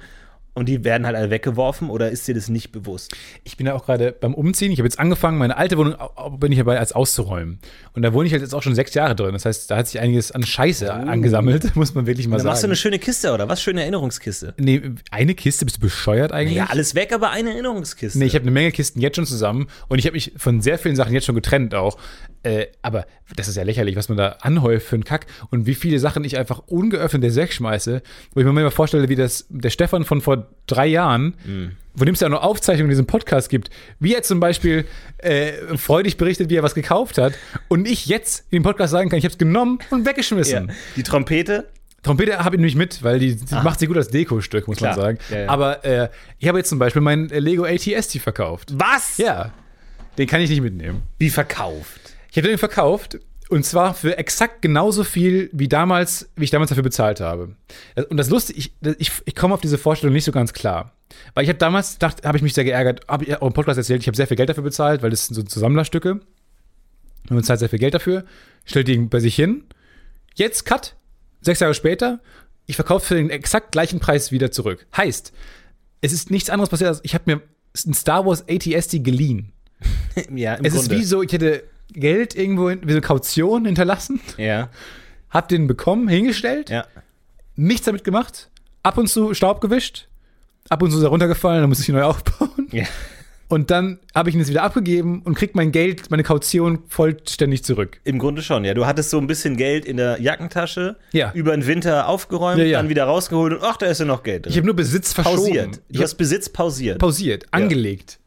und 0.54 0.68
die 0.68 0.84
werden 0.84 1.06
halt 1.06 1.16
alle 1.16 1.30
weggeworfen 1.30 1.90
oder 1.90 2.10
ist 2.10 2.26
dir 2.26 2.34
das 2.34 2.48
nicht 2.48 2.72
bewusst? 2.72 3.14
Ich 3.44 3.56
bin 3.56 3.66
ja 3.66 3.74
auch 3.74 3.86
gerade 3.86 4.12
beim 4.12 4.34
Umziehen. 4.34 4.72
Ich 4.72 4.78
habe 4.78 4.86
jetzt 4.86 4.98
angefangen, 4.98 5.38
meine 5.38 5.56
alte 5.56 5.78
Wohnung 5.78 5.94
bin 6.38 6.52
ich 6.52 6.58
dabei, 6.58 6.78
als 6.78 6.92
auszuräumen. 6.92 7.60
Und 7.92 8.02
da 8.02 8.12
wohne 8.12 8.26
ich 8.26 8.32
halt 8.32 8.42
jetzt 8.42 8.54
auch 8.54 8.62
schon 8.62 8.74
sechs 8.74 8.94
Jahre 8.94 9.14
drin. 9.14 9.32
Das 9.32 9.44
heißt, 9.44 9.70
da 9.70 9.76
hat 9.76 9.88
sich 9.88 10.00
einiges 10.00 10.32
an 10.32 10.42
Scheiße 10.42 10.92
angesammelt, 10.92 11.74
muss 11.76 11.94
man 11.94 12.06
wirklich 12.06 12.26
mal 12.26 12.36
Dann 12.36 12.42
sagen. 12.42 12.50
machst 12.52 12.62
du 12.62 12.66
eine 12.68 12.76
schöne 12.76 12.98
Kiste 12.98 13.32
oder 13.32 13.48
was? 13.48 13.62
Schöne 13.62 13.82
Erinnerungskiste. 13.82 14.54
nee, 14.58 14.82
eine 15.10 15.34
Kiste, 15.34 15.64
bist 15.64 15.76
du 15.76 15.80
bescheuert 15.80 16.32
eigentlich? 16.32 16.56
Ja, 16.56 16.66
alles 16.66 16.94
weg, 16.94 17.12
aber 17.12 17.30
eine 17.30 17.50
Erinnerungskiste. 17.50 18.18
Nee, 18.18 18.26
ich 18.26 18.34
habe 18.34 18.42
eine 18.42 18.50
Menge 18.50 18.72
Kisten 18.72 19.00
jetzt 19.00 19.16
schon 19.16 19.26
zusammen 19.26 19.68
und 19.88 19.98
ich 19.98 20.06
habe 20.06 20.14
mich 20.14 20.32
von 20.36 20.60
sehr 20.60 20.78
vielen 20.78 20.96
Sachen 20.96 21.12
jetzt 21.14 21.26
schon 21.26 21.34
getrennt 21.34 21.74
auch. 21.74 21.96
Äh, 22.42 22.68
aber 22.80 23.06
das 23.36 23.48
ist 23.48 23.56
ja 23.56 23.64
lächerlich, 23.64 23.96
was 23.96 24.08
man 24.08 24.16
da 24.16 24.36
anhäuft 24.40 24.86
für 24.86 24.96
einen 24.96 25.04
Kack 25.04 25.26
und 25.50 25.66
wie 25.66 25.74
viele 25.74 25.98
Sachen 25.98 26.24
ich 26.24 26.38
einfach 26.38 26.60
ungeöffnet 26.66 27.22
wegschmeiße, 27.36 28.02
wo 28.32 28.40
ich 28.40 28.46
mir 28.46 28.52
mal 28.52 28.70
vorstelle, 28.70 29.08
wie 29.08 29.16
das 29.16 29.46
der 29.50 29.70
Stefan 29.70 30.04
von 30.04 30.20
vor 30.20 30.39
drei 30.66 30.86
Jahren, 30.86 31.34
von 31.96 32.06
dem 32.06 32.14
es 32.14 32.20
ja 32.20 32.28
auch 32.28 32.32
noch 32.32 32.42
Aufzeichnungen 32.42 32.86
in 32.86 32.90
diesem 32.90 33.06
Podcast 33.06 33.48
gibt, 33.50 33.70
wie 33.98 34.14
er 34.14 34.22
zum 34.22 34.40
Beispiel 34.40 34.84
äh, 35.18 35.52
freudig 35.76 36.16
berichtet, 36.16 36.50
wie 36.50 36.56
er 36.56 36.62
was 36.62 36.74
gekauft 36.74 37.18
hat 37.18 37.34
und 37.68 37.86
ich 37.86 38.06
jetzt 38.06 38.44
in 38.50 38.58
dem 38.58 38.62
Podcast 38.62 38.92
sagen 38.92 39.10
kann, 39.10 39.18
ich 39.18 39.24
habe 39.24 39.32
es 39.32 39.38
genommen 39.38 39.80
und 39.90 40.00
ja. 40.00 40.06
weggeschmissen. 40.06 40.72
Die 40.96 41.02
Trompete, 41.02 41.68
Trompete 42.02 42.38
habe 42.38 42.56
ich 42.56 42.60
nämlich 42.60 42.76
mit, 42.76 43.02
weil 43.02 43.18
die, 43.18 43.36
die 43.36 43.54
macht 43.56 43.78
sie 43.78 43.86
gut 43.86 43.96
als 43.96 44.08
Dekostück, 44.08 44.66
muss 44.68 44.78
Klar. 44.78 44.96
man 44.96 45.00
sagen. 45.00 45.18
Ja, 45.30 45.40
ja. 45.40 45.48
Aber 45.48 45.84
äh, 45.84 46.08
ich 46.38 46.48
habe 46.48 46.58
jetzt 46.58 46.70
zum 46.70 46.78
Beispiel 46.78 47.02
meinen 47.02 47.30
äh, 47.30 47.40
Lego 47.40 47.64
ATST 47.64 48.18
verkauft. 48.18 48.72
was? 48.74 49.18
Ja, 49.18 49.52
den 50.16 50.26
kann 50.26 50.40
ich 50.40 50.50
nicht 50.50 50.62
mitnehmen. 50.62 51.02
Wie 51.18 51.30
verkauft? 51.30 52.16
Ich 52.30 52.36
habe 52.38 52.48
den 52.48 52.58
verkauft 52.58 53.18
und 53.50 53.64
zwar 53.64 53.94
für 53.94 54.16
exakt 54.16 54.62
genauso 54.62 55.04
viel 55.04 55.50
wie 55.52 55.68
damals, 55.68 56.30
wie 56.36 56.44
ich 56.44 56.50
damals 56.50 56.68
dafür 56.68 56.84
bezahlt 56.84 57.20
habe. 57.20 57.56
Und 58.08 58.16
das 58.16 58.30
Lustige, 58.30 58.58
ich, 58.58 58.72
ich, 58.98 59.12
ich 59.24 59.34
komme 59.34 59.54
auf 59.54 59.60
diese 59.60 59.78
Vorstellung 59.78 60.14
nicht 60.14 60.24
so 60.24 60.32
ganz 60.32 60.52
klar. 60.52 60.92
Weil 61.34 61.44
ich 61.44 61.48
habe 61.48 61.58
damals 61.58 61.94
gedacht, 61.94 62.24
habe 62.24 62.36
ich 62.36 62.42
mich 62.42 62.54
sehr 62.54 62.64
geärgert, 62.64 63.06
habe 63.08 63.24
ich 63.24 63.36
auch 63.36 63.46
im 63.46 63.52
Podcast 63.52 63.78
erzählt, 63.78 64.02
ich 64.02 64.06
habe 64.06 64.16
sehr 64.16 64.28
viel 64.28 64.36
Geld 64.36 64.48
dafür 64.48 64.62
bezahlt, 64.62 65.02
weil 65.02 65.10
das 65.10 65.26
sind 65.26 65.34
so 65.34 65.42
Zusammenlerstücke. 65.42 66.20
Man 67.28 67.38
bezahlt 67.38 67.58
sehr 67.58 67.68
viel 67.68 67.80
Geld 67.80 67.94
dafür, 67.94 68.24
stellt 68.64 68.88
die 68.88 68.96
bei 68.98 69.18
sich 69.18 69.34
hin. 69.34 69.64
Jetzt, 70.34 70.64
Cut, 70.64 70.94
sechs 71.40 71.60
Jahre 71.60 71.74
später, 71.74 72.20
ich 72.66 72.76
verkaufe 72.76 73.04
für 73.04 73.14
den 73.16 73.30
exakt 73.30 73.72
gleichen 73.72 73.98
Preis 73.98 74.30
wieder 74.30 74.52
zurück. 74.52 74.86
Heißt, 74.96 75.32
es 76.00 76.12
ist 76.12 76.30
nichts 76.30 76.50
anderes 76.50 76.70
passiert, 76.70 76.88
als 76.88 77.00
ich 77.02 77.14
habe 77.14 77.24
mir 77.26 77.42
ein 77.86 77.94
Star 77.94 78.24
Wars 78.24 78.44
ATST 78.48 79.02
geliehen. 79.04 79.52
Ja, 80.34 80.54
im 80.54 80.64
Es 80.64 80.74
ist 80.74 80.90
wie 80.90 81.04
so, 81.04 81.22
ich 81.22 81.32
hätte 81.32 81.62
Geld 81.94 82.34
irgendwo, 82.34 82.68
in, 82.68 82.86
wie 82.88 82.92
so 82.92 83.00
Kaution 83.00 83.64
hinterlassen, 83.66 84.20
Ja, 84.36 84.68
hab 85.30 85.48
den 85.48 85.66
bekommen, 85.66 86.08
hingestellt, 86.08 86.70
ja. 86.70 86.84
nichts 87.56 87.86
damit 87.86 88.04
gemacht, 88.04 88.48
ab 88.82 88.98
und 88.98 89.08
zu 89.08 89.34
Staub 89.34 89.60
gewischt, 89.60 90.08
ab 90.68 90.82
und 90.82 90.90
zu 90.90 90.98
ist 90.98 91.02
er 91.04 91.10
runtergefallen, 91.10 91.60
dann 91.62 91.68
muss 91.68 91.80
ich 91.80 91.88
ihn 91.88 91.94
neu 91.94 92.02
aufbauen. 92.04 92.68
Ja. 92.72 92.84
Und 93.48 93.72
dann 93.72 93.98
habe 94.14 94.28
ich 94.28 94.36
ihn 94.36 94.38
jetzt 94.38 94.50
wieder 94.50 94.62
abgegeben 94.62 95.22
und 95.22 95.34
krieg 95.34 95.56
mein 95.56 95.72
Geld, 95.72 96.08
meine 96.08 96.22
Kaution 96.22 96.84
vollständig 96.86 97.64
zurück. 97.64 97.98
Im 98.04 98.20
Grunde 98.20 98.42
schon, 98.42 98.64
ja. 98.64 98.74
Du 98.74 98.86
hattest 98.86 99.10
so 99.10 99.18
ein 99.18 99.26
bisschen 99.26 99.56
Geld 99.56 99.84
in 99.86 99.96
der 99.96 100.20
Jackentasche, 100.22 100.94
Ja. 101.10 101.32
über 101.34 101.50
den 101.56 101.66
Winter 101.66 102.06
aufgeräumt, 102.06 102.58
Ja, 102.60 102.64
ja. 102.64 102.78
dann 102.78 102.88
wieder 102.88 103.04
rausgeholt 103.06 103.52
und 103.54 103.62
ach, 103.64 103.76
da 103.76 103.86
ist 103.86 103.98
ja 103.98 104.04
noch 104.04 104.22
Geld 104.22 104.44
drin. 104.44 104.52
Ich 104.52 104.56
habe 104.56 104.66
nur 104.66 104.76
Besitz 104.76 105.12
verschoben. 105.12 105.36
pausiert. 105.38 105.76
Du 105.76 105.80
Ich 105.88 106.00
hast 106.00 106.14
Besitz 106.14 106.48
pausiert. 106.48 106.98
pausiert, 107.00 107.46
angelegt. 107.50 108.20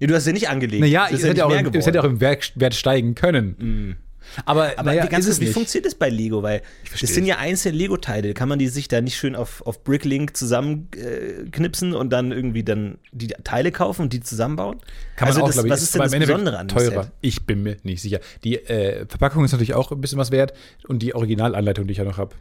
Nee, 0.00 0.06
du 0.06 0.14
hast 0.14 0.26
ja 0.26 0.32
nicht 0.32 0.48
angelegt. 0.48 0.80
Naja, 0.80 1.06
es 1.10 1.22
hätte, 1.22 1.34
nicht 1.34 1.42
auch, 1.42 1.50
im- 1.50 1.74
es 1.74 1.86
hätte 1.86 2.00
auch 2.00 2.04
im 2.04 2.20
Wert, 2.20 2.74
steigen 2.74 3.14
können. 3.14 3.96
Aber, 4.44 4.72
Aber 4.76 4.90
naja, 4.90 5.04
wie, 5.04 5.08
ganz 5.08 5.26
ist 5.26 5.32
es 5.32 5.38
kurz, 5.38 5.48
wie 5.48 5.52
funktioniert 5.52 5.86
das 5.86 5.94
bei 5.94 6.10
Lego? 6.10 6.42
Weil 6.42 6.62
das 7.00 7.00
sind 7.00 7.24
ja 7.24 7.38
einzelne 7.38 7.76
Lego-Teile. 7.78 8.34
Kann 8.34 8.48
man 8.48 8.58
die 8.58 8.68
sich 8.68 8.88
da 8.88 9.00
nicht 9.00 9.16
schön 9.16 9.34
auf, 9.34 9.62
auf 9.66 9.84
Bricklink 9.84 10.36
zusammenknipsen 10.36 11.92
äh, 11.92 11.96
und 11.96 12.10
dann 12.10 12.32
irgendwie 12.32 12.62
dann 12.62 12.98
die 13.12 13.28
Teile 13.28 13.72
kaufen 13.72 14.02
und 14.02 14.12
die 14.12 14.20
zusammenbauen? 14.20 14.78
Kann 15.16 15.28
man 15.28 15.36
also 15.36 15.42
auch, 15.42 15.46
das, 15.46 15.64
ich. 15.64 15.70
was 15.70 15.82
ist 15.82 15.94
denn 15.94 16.02
das 16.02 16.12
Besondere 16.12 16.58
an 16.58 16.68
teurer. 16.68 17.04
Set? 17.04 17.12
Ich 17.20 17.46
bin 17.46 17.62
mir 17.62 17.76
nicht 17.82 18.02
sicher. 18.02 18.20
Die 18.44 18.56
äh, 18.56 19.06
Verpackung 19.06 19.44
ist 19.44 19.52
natürlich 19.52 19.74
auch 19.74 19.90
ein 19.92 20.00
bisschen 20.00 20.18
was 20.18 20.30
wert 20.30 20.52
und 20.86 21.00
die 21.00 21.14
Originalanleitung, 21.14 21.86
die 21.86 21.92
ich 21.92 21.98
ja 21.98 22.04
noch 22.04 22.18
habe, 22.18 22.34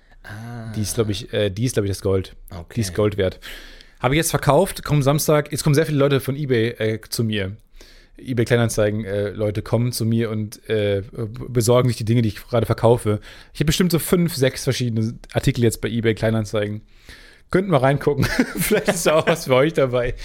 die 0.76 0.82
ist, 0.82 0.96
glaube 0.96 1.12
ich, 1.12 1.32
äh, 1.32 1.50
die 1.50 1.66
ist, 1.66 1.74
glaube 1.74 1.86
ich, 1.88 1.92
das 1.92 2.02
Gold. 2.02 2.36
Ah. 2.50 2.60
Okay. 2.60 2.74
Die 2.76 2.82
ist 2.82 2.94
Gold 2.94 3.18
wert. 3.18 3.40
Habe 4.00 4.14
ich 4.14 4.18
jetzt 4.18 4.30
verkauft, 4.30 4.84
kommen 4.84 5.02
Samstag, 5.02 5.52
jetzt 5.52 5.64
kommen 5.64 5.74
sehr 5.74 5.86
viele 5.86 5.98
Leute 5.98 6.20
von 6.20 6.36
eBay 6.36 6.70
äh, 6.78 7.02
zu 7.10 7.24
mir. 7.24 7.58
eBay 8.18 8.46
Kleinanzeigen, 8.46 9.06
äh, 9.06 9.30
Leute 9.30 9.62
kommen 9.64 9.92
zu 9.92 10.06
mir 10.06 10.30
und 10.30 10.68
äh, 10.70 11.02
besorgen 11.50 11.90
sich 11.90 11.98
die 11.98 12.06
Dinge, 12.06 12.22
die 12.22 12.30
ich 12.30 12.48
gerade 12.48 12.66
verkaufe. 12.66 13.20
Ich 13.54 13.60
habe 13.60 13.66
bestimmt 13.66 13.92
so 13.92 14.00
fünf, 14.00 14.36
sechs 14.36 14.64
verschiedene 14.64 15.16
Artikel 15.34 15.64
jetzt 15.64 15.82
bei 15.82 15.90
eBay 15.90 16.14
Kleinanzeigen. 16.14 16.82
Könnten 17.50 17.72
wir 17.72 17.82
reingucken. 17.82 18.26
Vielleicht 18.58 18.90
ist 18.90 19.06
da 19.06 19.16
auch 19.16 19.28
was 19.28 19.46
für 19.46 19.56
euch 19.56 19.74
dabei. 19.74 20.16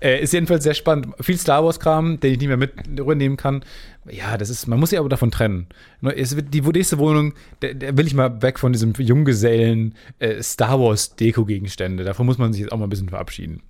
Äh, 0.00 0.22
ist 0.22 0.34
jedenfalls 0.34 0.62
sehr 0.62 0.74
spannend. 0.74 1.08
Viel 1.20 1.38
Star 1.38 1.64
Wars-Kram, 1.64 2.20
den 2.20 2.32
ich 2.32 2.38
nicht 2.38 2.48
mehr 2.48 2.58
mit 2.58 2.72
rübernehmen 2.98 3.38
kann. 3.38 3.64
Ja, 4.10 4.36
das 4.36 4.50
ist, 4.50 4.66
man 4.66 4.78
muss 4.78 4.90
sich 4.90 4.98
aber 4.98 5.08
davon 5.08 5.30
trennen. 5.30 5.68
Nur 6.02 6.16
Es 6.16 6.36
wird 6.36 6.52
die 6.52 6.60
nächste 6.60 6.98
Wohnung, 6.98 7.32
da, 7.60 7.72
da 7.72 7.96
will 7.96 8.06
ich 8.06 8.12
mal 8.12 8.42
weg 8.42 8.58
von 8.58 8.72
diesem 8.72 8.92
Junggesellen 8.92 9.94
äh, 10.18 10.42
Star 10.42 10.78
Wars-Deko-Gegenstände. 10.78 12.04
Davon 12.04 12.26
muss 12.26 12.36
man 12.36 12.52
sich 12.52 12.62
jetzt 12.62 12.72
auch 12.72 12.78
mal 12.78 12.86
ein 12.86 12.90
bisschen 12.90 13.08
verabschieden. 13.08 13.62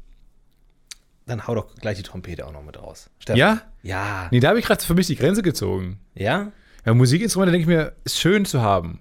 Dann 1.26 1.46
hau 1.46 1.54
doch 1.54 1.75
gleich 1.76 1.96
die 1.96 2.02
Trompete 2.02 2.46
auch 2.46 2.52
noch 2.52 2.64
mit 2.64 2.76
raus. 2.80 3.10
Stefan. 3.20 3.38
Ja? 3.38 3.62
Ja. 3.82 4.28
Nee, 4.32 4.40
da 4.40 4.48
habe 4.48 4.58
ich 4.58 4.64
gerade 4.64 4.84
für 4.84 4.94
mich 4.94 5.06
die 5.06 5.16
Grenze 5.16 5.42
gezogen. 5.42 6.00
Ja? 6.14 6.50
Ja, 6.84 6.94
Musikinstrumente 6.94 7.52
denke 7.52 7.62
ich 7.62 7.76
mir, 7.76 7.92
ist 8.04 8.18
schön 8.18 8.44
zu 8.44 8.62
haben. 8.62 9.00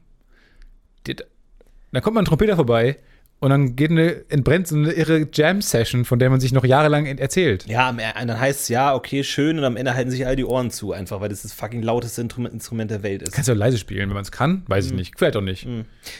Dann 1.05 2.03
kommt 2.03 2.15
mal 2.15 2.21
ein 2.21 2.25
Trompeter 2.25 2.55
vorbei 2.55 2.97
und 3.45 3.51
dann 3.51 3.75
geht 3.75 3.91
eine, 3.91 4.25
entbrennt 4.29 4.67
so 4.67 4.75
eine 4.75 4.91
irre 4.91 5.27
Jam-Session, 5.31 6.03
von 6.03 6.17
der 6.17 6.31
man 6.31 6.39
sich 6.39 6.51
noch 6.51 6.65
jahrelang 6.65 7.05
erzählt. 7.05 7.67
Ja, 7.67 7.91
dann 7.93 8.39
heißt 8.39 8.61
es 8.61 8.69
ja, 8.69 8.95
okay, 8.95 9.23
schön, 9.23 9.59
und 9.59 9.63
am 9.63 9.77
Ende 9.77 9.93
halten 9.93 10.09
sich 10.09 10.25
all 10.25 10.35
die 10.35 10.45
Ohren 10.45 10.71
zu, 10.71 10.93
einfach 10.93 11.21
weil 11.21 11.29
das 11.29 11.43
das 11.43 11.53
fucking 11.53 11.83
lauteste 11.83 12.21
Instrument, 12.21 12.89
der 12.89 13.03
Welt 13.03 13.21
ist. 13.21 13.33
Kannst 13.33 13.47
du 13.47 13.53
auch 13.53 13.57
leise 13.57 13.77
spielen, 13.77 14.09
wenn 14.09 14.15
man 14.15 14.23
es 14.23 14.31
kann? 14.31 14.63
Weiß 14.65 14.85
ich 14.87 14.91
Mhm. 14.93 14.97
nicht. 14.97 15.13
Vielleicht 15.15 15.35
auch 15.37 15.41
nicht. 15.41 15.67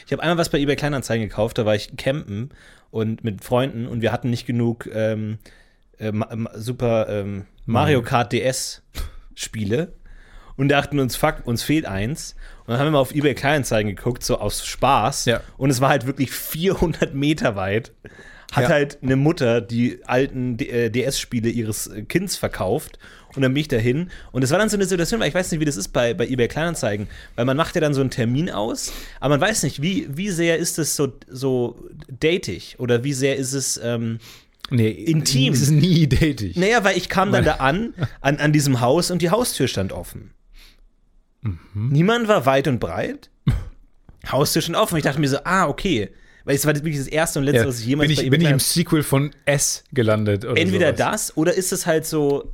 Ich 0.06 0.12
habe 0.12 0.22
einmal 0.22 0.38
was 0.38 0.50
bei 0.50 0.58
eBay 0.60 0.76
Kleinanzeigen 0.76 1.28
gekauft, 1.28 1.58
da 1.58 1.66
war 1.66 1.74
ich 1.74 1.96
campen 1.96 2.50
und 2.92 3.24
mit 3.24 3.42
Freunden 3.42 3.88
und 3.88 4.02
wir 4.02 4.12
hatten 4.12 4.30
nicht 4.30 4.46
genug 4.46 4.88
ähm, 4.94 5.38
äh, 5.98 6.12
Super 6.54 7.08
ähm, 7.08 7.46
Mario 7.64 8.02
Kart 8.02 8.32
DS 8.32 8.82
Spiele 9.34 9.94
und 10.56 10.68
dachten 10.68 11.00
uns, 11.00 11.16
fuck, 11.16 11.42
uns 11.44 11.64
fehlt 11.64 11.86
eins. 11.86 12.36
Und 12.66 12.72
dann 12.72 12.78
haben 12.78 12.86
wir 12.88 12.92
mal 12.92 12.98
auf 12.98 13.14
eBay 13.14 13.34
Kleinanzeigen 13.34 13.94
geguckt, 13.94 14.24
so 14.24 14.38
aus 14.38 14.66
Spaß. 14.66 15.26
Ja. 15.26 15.40
Und 15.56 15.70
es 15.70 15.80
war 15.80 15.88
halt 15.88 16.06
wirklich 16.06 16.30
400 16.32 17.14
Meter 17.14 17.54
weit. 17.56 17.92
Hat 18.52 18.64
Ja. 18.64 18.68
halt 18.70 18.98
eine 19.02 19.16
Mutter 19.16 19.60
die 19.60 20.00
alten 20.06 20.56
D- 20.56 20.68
äh, 20.68 20.90
DS-Spiele 20.90 21.48
ihres 21.48 21.86
äh, 21.88 22.02
Kinds 22.02 22.36
verkauft. 22.36 22.98
Und 23.34 23.42
dann 23.42 23.52
bin 23.52 23.60
ich 23.60 23.68
dahin. 23.68 24.10
Und 24.32 24.42
es 24.44 24.50
war 24.50 24.58
dann 24.58 24.68
so 24.70 24.76
eine 24.76 24.86
Situation, 24.86 25.20
weil 25.20 25.28
ich 25.28 25.34
weiß 25.34 25.50
nicht, 25.52 25.60
wie 25.60 25.64
das 25.66 25.76
ist 25.76 25.88
bei, 25.88 26.14
bei 26.14 26.26
eBay 26.26 26.48
Kleinanzeigen. 26.48 27.06
Weil 27.34 27.44
man 27.44 27.56
macht 27.56 27.74
ja 27.74 27.80
dann 27.80 27.92
so 27.92 28.00
einen 28.00 28.10
Termin 28.10 28.50
aus, 28.50 28.92
aber 29.20 29.36
man 29.36 29.48
weiß 29.48 29.62
nicht, 29.64 29.82
wie, 29.82 30.06
wie 30.10 30.30
sehr 30.30 30.56
ist 30.56 30.78
es 30.78 30.96
so, 30.96 31.12
so 31.28 31.76
datig 32.08 32.76
oder 32.78 33.04
wie 33.04 33.12
sehr 33.12 33.36
ist 33.36 33.52
es. 33.52 33.80
Ähm, 33.82 34.18
Nee, 34.70 34.88
Intim. 34.90 35.52
Es 35.52 35.60
ist 35.62 35.70
nie 35.70 36.08
datig. 36.08 36.56
naja, 36.56 36.82
weil 36.82 36.96
ich 36.96 37.08
kam 37.08 37.30
dann 37.30 37.44
da 37.44 37.52
an, 37.56 37.94
an, 38.20 38.38
an 38.38 38.52
diesem 38.52 38.80
Haus 38.80 39.12
und 39.12 39.22
die 39.22 39.30
Haustür 39.30 39.68
stand 39.68 39.92
offen. 39.92 40.32
Niemand 41.74 42.28
war 42.28 42.46
weit 42.46 42.68
und 42.68 42.78
breit. 42.80 43.30
Haustür 44.30 44.62
stand 44.62 44.76
offen. 44.76 44.96
Ich 44.96 45.04
dachte 45.04 45.20
mir 45.20 45.28
so, 45.28 45.38
ah, 45.44 45.66
okay. 45.68 46.10
Weil 46.44 46.54
es 46.54 46.64
war 46.66 46.74
wirklich 46.74 46.96
das 46.96 47.08
erste 47.08 47.38
und 47.40 47.44
letzte, 47.44 47.62
Ja. 47.62 47.68
was 47.68 47.80
ich 47.80 47.86
jemals 47.86 48.08
bin 48.08 48.16
bei 48.16 48.22
ich, 48.22 48.26
eBay 48.26 48.38
bin 48.38 48.46
ich 48.46 48.52
im 48.52 48.58
Sequel 48.60 49.02
von 49.02 49.30
S 49.46 49.82
gelandet? 49.92 50.44
Entweder 50.44 50.88
sowas. 50.96 50.96
das 50.96 51.36
oder 51.36 51.54
ist 51.54 51.72
es 51.72 51.86
halt 51.86 52.06
so, 52.06 52.52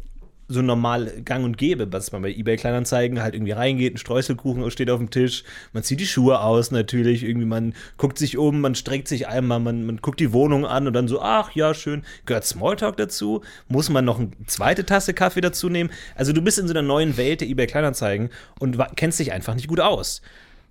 so 0.48 0.62
normal 0.62 1.22
gang 1.24 1.44
und 1.44 1.56
gäbe, 1.56 1.86
dass 1.86 2.12
man 2.12 2.22
bei 2.22 2.30
eBay 2.30 2.56
Kleinanzeigen 2.56 3.22
halt 3.22 3.34
irgendwie 3.34 3.52
reingeht, 3.52 3.94
ein 3.94 3.98
Streuselkuchen 3.98 4.70
steht 4.70 4.90
auf 4.90 4.98
dem 4.98 5.10
Tisch, 5.10 5.44
man 5.72 5.82
zieht 5.82 6.00
die 6.00 6.06
Schuhe 6.06 6.40
aus 6.40 6.70
natürlich, 6.70 7.24
irgendwie 7.24 7.46
man 7.46 7.74
guckt 7.96 8.18
sich 8.18 8.36
um, 8.36 8.60
man 8.60 8.74
streckt 8.74 9.08
sich 9.08 9.28
einmal, 9.28 9.60
man, 9.60 9.84
man 9.86 9.96
guckt 9.98 10.20
die 10.20 10.32
Wohnung 10.32 10.66
an 10.66 10.86
und 10.86 10.92
dann 10.92 11.08
so, 11.08 11.20
ach 11.20 11.52
ja, 11.54 11.74
schön, 11.74 12.02
gehört 12.26 12.44
Smalltalk 12.44 12.96
dazu? 12.96 13.42
Muss 13.68 13.88
man 13.88 14.04
noch 14.04 14.18
eine 14.18 14.30
zweite 14.46 14.84
Tasse 14.84 15.14
Kaffee 15.14 15.40
dazu 15.40 15.68
nehmen? 15.68 15.90
Also 16.14 16.32
du 16.32 16.42
bist 16.42 16.58
in 16.58 16.66
so 16.66 16.74
einer 16.74 16.82
neuen 16.82 17.16
Welt 17.16 17.40
der 17.40 17.48
eBay 17.48 17.66
Kleinanzeigen 17.66 18.30
und 18.58 18.78
kennst 18.96 19.18
dich 19.18 19.32
einfach 19.32 19.54
nicht 19.54 19.68
gut 19.68 19.80
aus. 19.80 20.22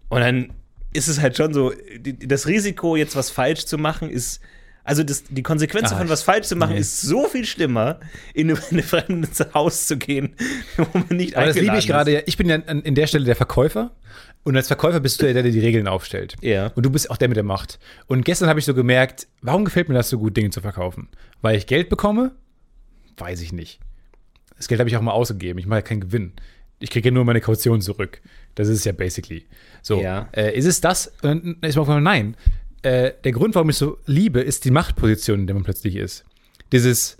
Und 0.10 0.22
dann 0.22 0.54
ist 0.94 1.08
es 1.08 1.22
halt 1.22 1.38
schon 1.38 1.54
so, 1.54 1.74
das 2.20 2.48
Risiko, 2.48 2.96
jetzt 2.96 3.16
was 3.16 3.30
falsch 3.30 3.66
zu 3.66 3.78
machen, 3.78 4.10
ist. 4.10 4.42
Also 4.84 5.04
das, 5.04 5.24
die 5.30 5.44
Konsequenz 5.44 5.88
Ah, 5.88 5.92
davon, 5.96 6.10
was 6.10 6.24
falsch 6.24 6.48
zu 6.48 6.56
machen, 6.56 6.74
nee. 6.74 6.80
ist 6.82 7.02
so 7.02 7.28
viel 7.28 7.46
schlimmer, 7.46 8.00
in 8.34 8.50
ein 8.52 8.58
in 8.72 8.78
ein 8.78 8.84
fremdes 8.84 9.46
Haus 9.54 9.86
zu 9.88 9.98
gehen, 9.98 10.36
wo 10.78 10.86
man 10.94 11.08
nicht 11.18 11.36
Aber 11.36 11.46
das 11.48 11.56
liebe 11.56 11.78
ich 11.78 11.88
gerade. 11.88 12.22
Ich 12.26 12.38
bin 12.38 12.50
ja 12.50 12.56
an, 12.56 12.82
in 12.82 12.96
der 12.96 13.08
Stelle 13.08 13.26
der 13.26 13.36
Verkäufer. 13.36 13.92
Und 14.44 14.56
als 14.58 14.68
Verkäufer 14.68 15.00
bist 15.00 15.22
du 15.22 15.28
ja 15.28 15.34
der, 15.34 15.44
der 15.44 15.52
die 15.52 15.60
Regeln 15.60 15.88
aufstellt. 15.88 16.36
Ja. 16.42 16.72
Und 16.74 16.84
du 16.84 16.90
bist 16.90 17.12
auch 17.12 17.18
der 17.18 17.28
mit 17.28 17.38
der 17.38 17.44
Macht. 17.44 17.78
Und 18.08 18.26
gestern 18.26 18.50
habe 18.50 18.58
ich 18.60 18.66
so 18.66 18.74
gemerkt, 18.74 19.28
warum 19.44 19.66
gefällt 19.66 19.88
mir 19.88 19.94
das 19.94 20.10
so 20.10 20.18
gut, 20.18 20.36
Dinge 20.36 20.50
zu 20.50 20.62
verkaufen? 20.62 21.10
Weil 21.44 21.58
ich 21.58 21.68
Geld 21.68 21.90
bekomme? 21.90 22.32
Weiß 23.18 23.40
ich 23.42 23.54
nicht. 23.54 23.80
Das 24.58 24.68
Geld 24.68 24.80
habe 24.80 24.90
ich 24.90 24.98
auch 24.98 25.02
mal 25.02 25.12
ausgegeben. 25.12 25.60
Ich 25.60 25.68
mache 25.68 25.80
ja 25.80 25.84
keinen 25.84 26.02
Gewinn. 26.02 26.34
Ich 26.80 26.90
kriege 26.90 27.10
ja 27.10 27.14
nur 27.14 27.24
meine 27.24 27.40
Kaution 27.42 27.82
zurück. 27.82 28.20
Das 28.56 28.68
ist 28.68 28.80
es 28.80 28.84
ja 28.86 28.94
basically. 28.94 29.46
So, 29.84 30.02
Ja. 30.02 30.28
äh, 30.32 30.58
ist 30.58 30.66
es 30.66 30.82
das? 30.82 31.14
Und 31.22 31.64
ist 31.64 31.78
aufgefallen, 31.78 32.04
nein. 32.04 32.36
Äh, 32.84 33.12
der 33.24 33.32
Grund, 33.32 33.56
warum 33.56 33.70
ich 33.70 33.78
so 33.78 33.98
liebe, 34.06 34.40
ist 34.42 34.66
die 34.66 34.72
Machtposition, 34.72 35.42
in 35.42 35.48
der 35.48 35.54
man 35.54 35.64
plötzlich 35.64 35.96
ist. 35.96 36.24
Dieses, 36.72 37.18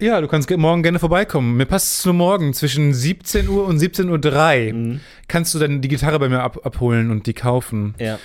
ja, 0.00 0.20
du 0.20 0.28
kannst 0.28 0.48
ge- 0.48 0.56
morgen 0.56 0.82
gerne 0.82 0.98
vorbeikommen. 0.98 1.56
Mir 1.56 1.66
passt 1.66 1.98
es 1.98 2.04
nur 2.04 2.14
morgen 2.14 2.54
zwischen 2.54 2.94
17 2.94 3.48
Uhr 3.48 3.66
und 3.66 3.78
17.03 3.78 4.68
Uhr. 4.68 4.74
Mhm. 4.74 5.00
Kannst 5.28 5.54
du 5.54 5.58
dann 5.58 5.80
die 5.82 5.88
Gitarre 5.88 6.18
bei 6.18 6.28
mir 6.28 6.40
ab 6.42 6.64
abholen 6.64 7.10
und 7.10 7.26
die 7.26 7.34
kaufen? 7.34 7.94
Ja. 7.98 8.18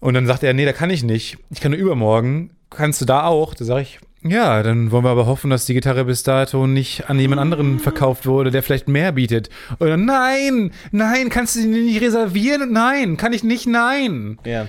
Und 0.00 0.14
dann 0.14 0.26
sagt 0.26 0.42
er, 0.42 0.52
nee, 0.52 0.64
da 0.64 0.72
kann 0.72 0.90
ich 0.90 1.02
nicht. 1.02 1.38
Ich 1.50 1.60
kann 1.60 1.70
nur 1.72 1.80
übermorgen. 1.80 2.50
Kannst 2.70 3.00
du 3.00 3.04
da 3.04 3.24
auch? 3.24 3.54
Da 3.54 3.64
sage 3.64 3.82
ich, 3.82 4.00
ja, 4.26 4.62
dann 4.62 4.90
wollen 4.90 5.04
wir 5.04 5.10
aber 5.10 5.26
hoffen, 5.26 5.50
dass 5.50 5.66
die 5.66 5.74
Gitarre 5.74 6.04
bis 6.04 6.22
dato 6.22 6.66
nicht 6.66 7.10
an 7.10 7.18
jemand 7.20 7.40
anderen 7.40 7.78
verkauft 7.78 8.26
wurde, 8.26 8.50
der 8.50 8.62
vielleicht 8.62 8.88
mehr 8.88 9.12
bietet. 9.12 9.50
Dann, 9.78 10.04
nein, 10.06 10.72
nein, 10.92 11.28
kannst 11.28 11.56
du 11.56 11.60
die 11.60 11.66
nicht 11.66 12.00
reservieren? 12.00 12.72
Nein, 12.72 13.16
kann 13.16 13.32
ich 13.32 13.44
nicht, 13.44 13.66
nein. 13.66 14.38
Ja. 14.46 14.66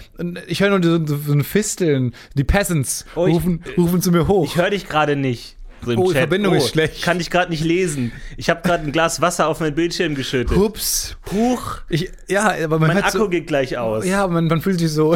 Ich 0.48 0.60
höre 0.62 0.78
nur 0.78 0.84
so, 0.84 1.06
so, 1.06 1.18
so 1.18 1.34
ein 1.34 1.44
Fisteln. 1.44 2.14
Die 2.36 2.44
Peasants 2.44 3.06
Oh, 3.16 3.28
ich- 3.28 3.34
rufen, 3.36 3.64
rufen 3.78 4.02
zu 4.02 4.12
mir 4.12 4.28
hoch. 4.28 4.46
Ich 4.46 4.58
höre 4.58 4.70
dich 4.70 4.88
gerade 4.90 5.16
nicht. 5.16 5.56
So 5.86 5.92
Oh, 5.98 6.08
die 6.12 6.18
Verbindung 6.18 6.56
ist 6.56 6.70
schlecht. 6.70 7.04
Kann 7.04 7.20
ich 7.20 7.30
gerade 7.30 7.52
nicht 7.52 7.64
lesen. 7.64 8.12
Ich 8.38 8.50
habe 8.50 8.62
gerade 8.64 8.84
ein 8.86 8.92
Glas 8.92 9.22
Wasser 9.22 9.48
auf 9.48 9.60
meinen 9.60 9.76
Bildschirm 9.76 10.16
geschüttet. 10.16 10.58
Hups. 10.58 11.16
Huch, 11.32 11.78
Ich, 11.90 12.10
ja, 12.28 12.56
aber 12.64 12.80
man 12.80 12.88
mein 12.88 13.04
Akku 13.04 13.18
so, 13.20 13.30
geht 13.30 13.46
gleich 13.46 13.78
aus. 13.78 14.04
Ja, 14.06 14.28
man, 14.28 14.48
man 14.48 14.62
fühlt 14.62 14.80
sich 14.80 14.90
so, 14.92 15.16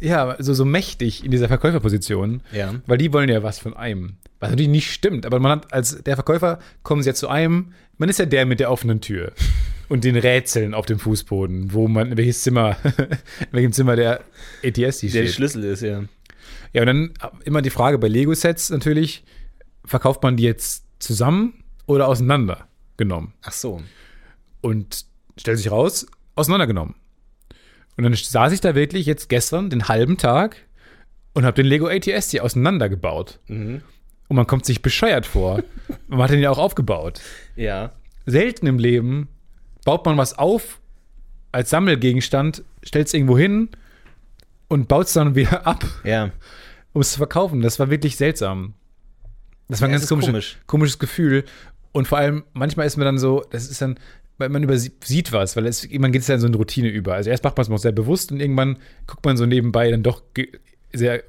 ja, 0.00 0.36
so, 0.38 0.54
so 0.54 0.64
mächtig 0.64 1.24
in 1.24 1.30
dieser 1.30 1.48
Verkäuferposition. 1.48 2.42
Ja. 2.52 2.74
Weil 2.86 2.98
die 2.98 3.12
wollen 3.12 3.28
ja 3.28 3.42
was 3.42 3.58
von 3.58 3.76
einem. 3.76 4.16
Was 4.38 4.50
natürlich 4.50 4.70
nicht 4.70 4.90
stimmt, 4.90 5.26
aber 5.26 5.38
man 5.38 5.52
hat, 5.52 5.72
als 5.72 6.02
der 6.02 6.16
Verkäufer 6.16 6.58
kommen 6.82 7.02
sie 7.02 7.10
ja 7.10 7.14
zu 7.14 7.28
einem, 7.28 7.72
man 7.98 8.08
ist 8.08 8.18
ja 8.18 8.24
der 8.24 8.46
mit 8.46 8.58
der 8.58 8.70
offenen 8.70 9.00
Tür 9.02 9.32
und 9.88 10.04
den 10.04 10.16
Rätseln 10.16 10.72
auf 10.72 10.86
dem 10.86 10.98
Fußboden, 10.98 11.74
wo 11.74 11.88
man, 11.88 12.12
in 12.12 12.18
welches 12.18 12.42
Zimmer, 12.42 12.76
in 12.84 13.52
welchem 13.52 13.72
Zimmer 13.72 13.96
der 13.96 14.24
ATS 14.64 14.98
die 14.98 15.10
Der 15.10 15.22
steht. 15.22 15.30
Schlüssel 15.32 15.64
ist, 15.64 15.82
ja. 15.82 16.04
Ja, 16.72 16.82
und 16.82 16.86
dann 16.86 17.12
immer 17.44 17.62
die 17.62 17.70
Frage 17.70 17.98
bei 17.98 18.08
Lego-Sets 18.08 18.70
natürlich, 18.70 19.24
verkauft 19.84 20.22
man 20.22 20.36
die 20.36 20.44
jetzt 20.44 20.84
zusammen 21.00 21.64
oder 21.86 22.08
auseinandergenommen? 22.08 23.34
Ach 23.42 23.52
so. 23.52 23.82
Und 24.60 25.04
stellt 25.36 25.58
sich 25.58 25.70
raus, 25.70 26.06
auseinandergenommen. 26.34 26.94
Und 28.00 28.04
dann 28.04 28.14
saß 28.14 28.52
ich 28.52 28.62
da 28.62 28.74
wirklich 28.74 29.04
jetzt 29.04 29.28
gestern 29.28 29.68
den 29.68 29.86
halben 29.88 30.16
Tag 30.16 30.56
und 31.34 31.44
habe 31.44 31.54
den 31.56 31.66
Lego 31.66 31.86
ATS 31.86 32.30
hier 32.30 32.42
auseinandergebaut. 32.42 33.40
Mhm. 33.48 33.82
Und 34.28 34.36
man 34.36 34.46
kommt 34.46 34.64
sich 34.64 34.80
bescheuert 34.80 35.26
vor. 35.26 35.62
man 36.08 36.22
hat 36.22 36.30
den 36.30 36.40
ja 36.40 36.48
auch 36.48 36.56
aufgebaut. 36.56 37.20
Ja. 37.56 37.92
Selten 38.24 38.66
im 38.66 38.78
Leben 38.78 39.28
baut 39.84 40.06
man 40.06 40.16
was 40.16 40.38
auf 40.38 40.80
als 41.52 41.68
Sammelgegenstand, 41.68 42.64
stellt 42.82 43.08
es 43.08 43.12
irgendwo 43.12 43.36
hin 43.36 43.68
und 44.68 44.88
baut 44.88 45.06
es 45.08 45.12
dann 45.12 45.34
wieder 45.34 45.66
ab, 45.66 45.84
Ja. 46.02 46.30
um 46.94 47.02
es 47.02 47.12
zu 47.12 47.18
verkaufen. 47.18 47.60
Das 47.60 47.78
war 47.78 47.90
wirklich 47.90 48.16
seltsam. 48.16 48.72
Das 49.68 49.82
war 49.82 49.88
ein 49.88 49.90
Ja, 49.90 49.96
ganz 49.96 50.04
ist 50.04 50.08
komische, 50.08 50.30
komisch. 50.30 50.58
komisches 50.66 50.98
Gefühl. 50.98 51.44
Und 51.92 52.08
vor 52.08 52.16
allem, 52.16 52.44
manchmal 52.54 52.86
ist 52.86 52.96
mir 52.96 53.04
dann 53.04 53.18
so, 53.18 53.44
das 53.50 53.68
ist 53.68 53.82
dann, 53.82 53.98
man 54.48 54.62
übersieht 54.62 55.32
was, 55.32 55.56
weil 55.56 55.66
es, 55.66 55.84
irgendwann 55.84 56.12
geht 56.12 56.22
es 56.22 56.28
ja 56.28 56.36
in 56.36 56.40
so 56.40 56.46
eine 56.46 56.56
Routine 56.56 56.88
über. 56.88 57.14
Also 57.14 57.30
erst 57.30 57.44
macht 57.44 57.56
man 57.56 57.62
es 57.62 57.68
noch 57.68 57.78
sehr 57.78 57.92
bewusst 57.92 58.32
und 58.32 58.40
irgendwann 58.40 58.78
guckt 59.06 59.24
man 59.24 59.36
so 59.36 59.46
nebenbei 59.46 59.90
dann 59.90 60.02
doch 60.02 60.22
sehr 60.92 61.22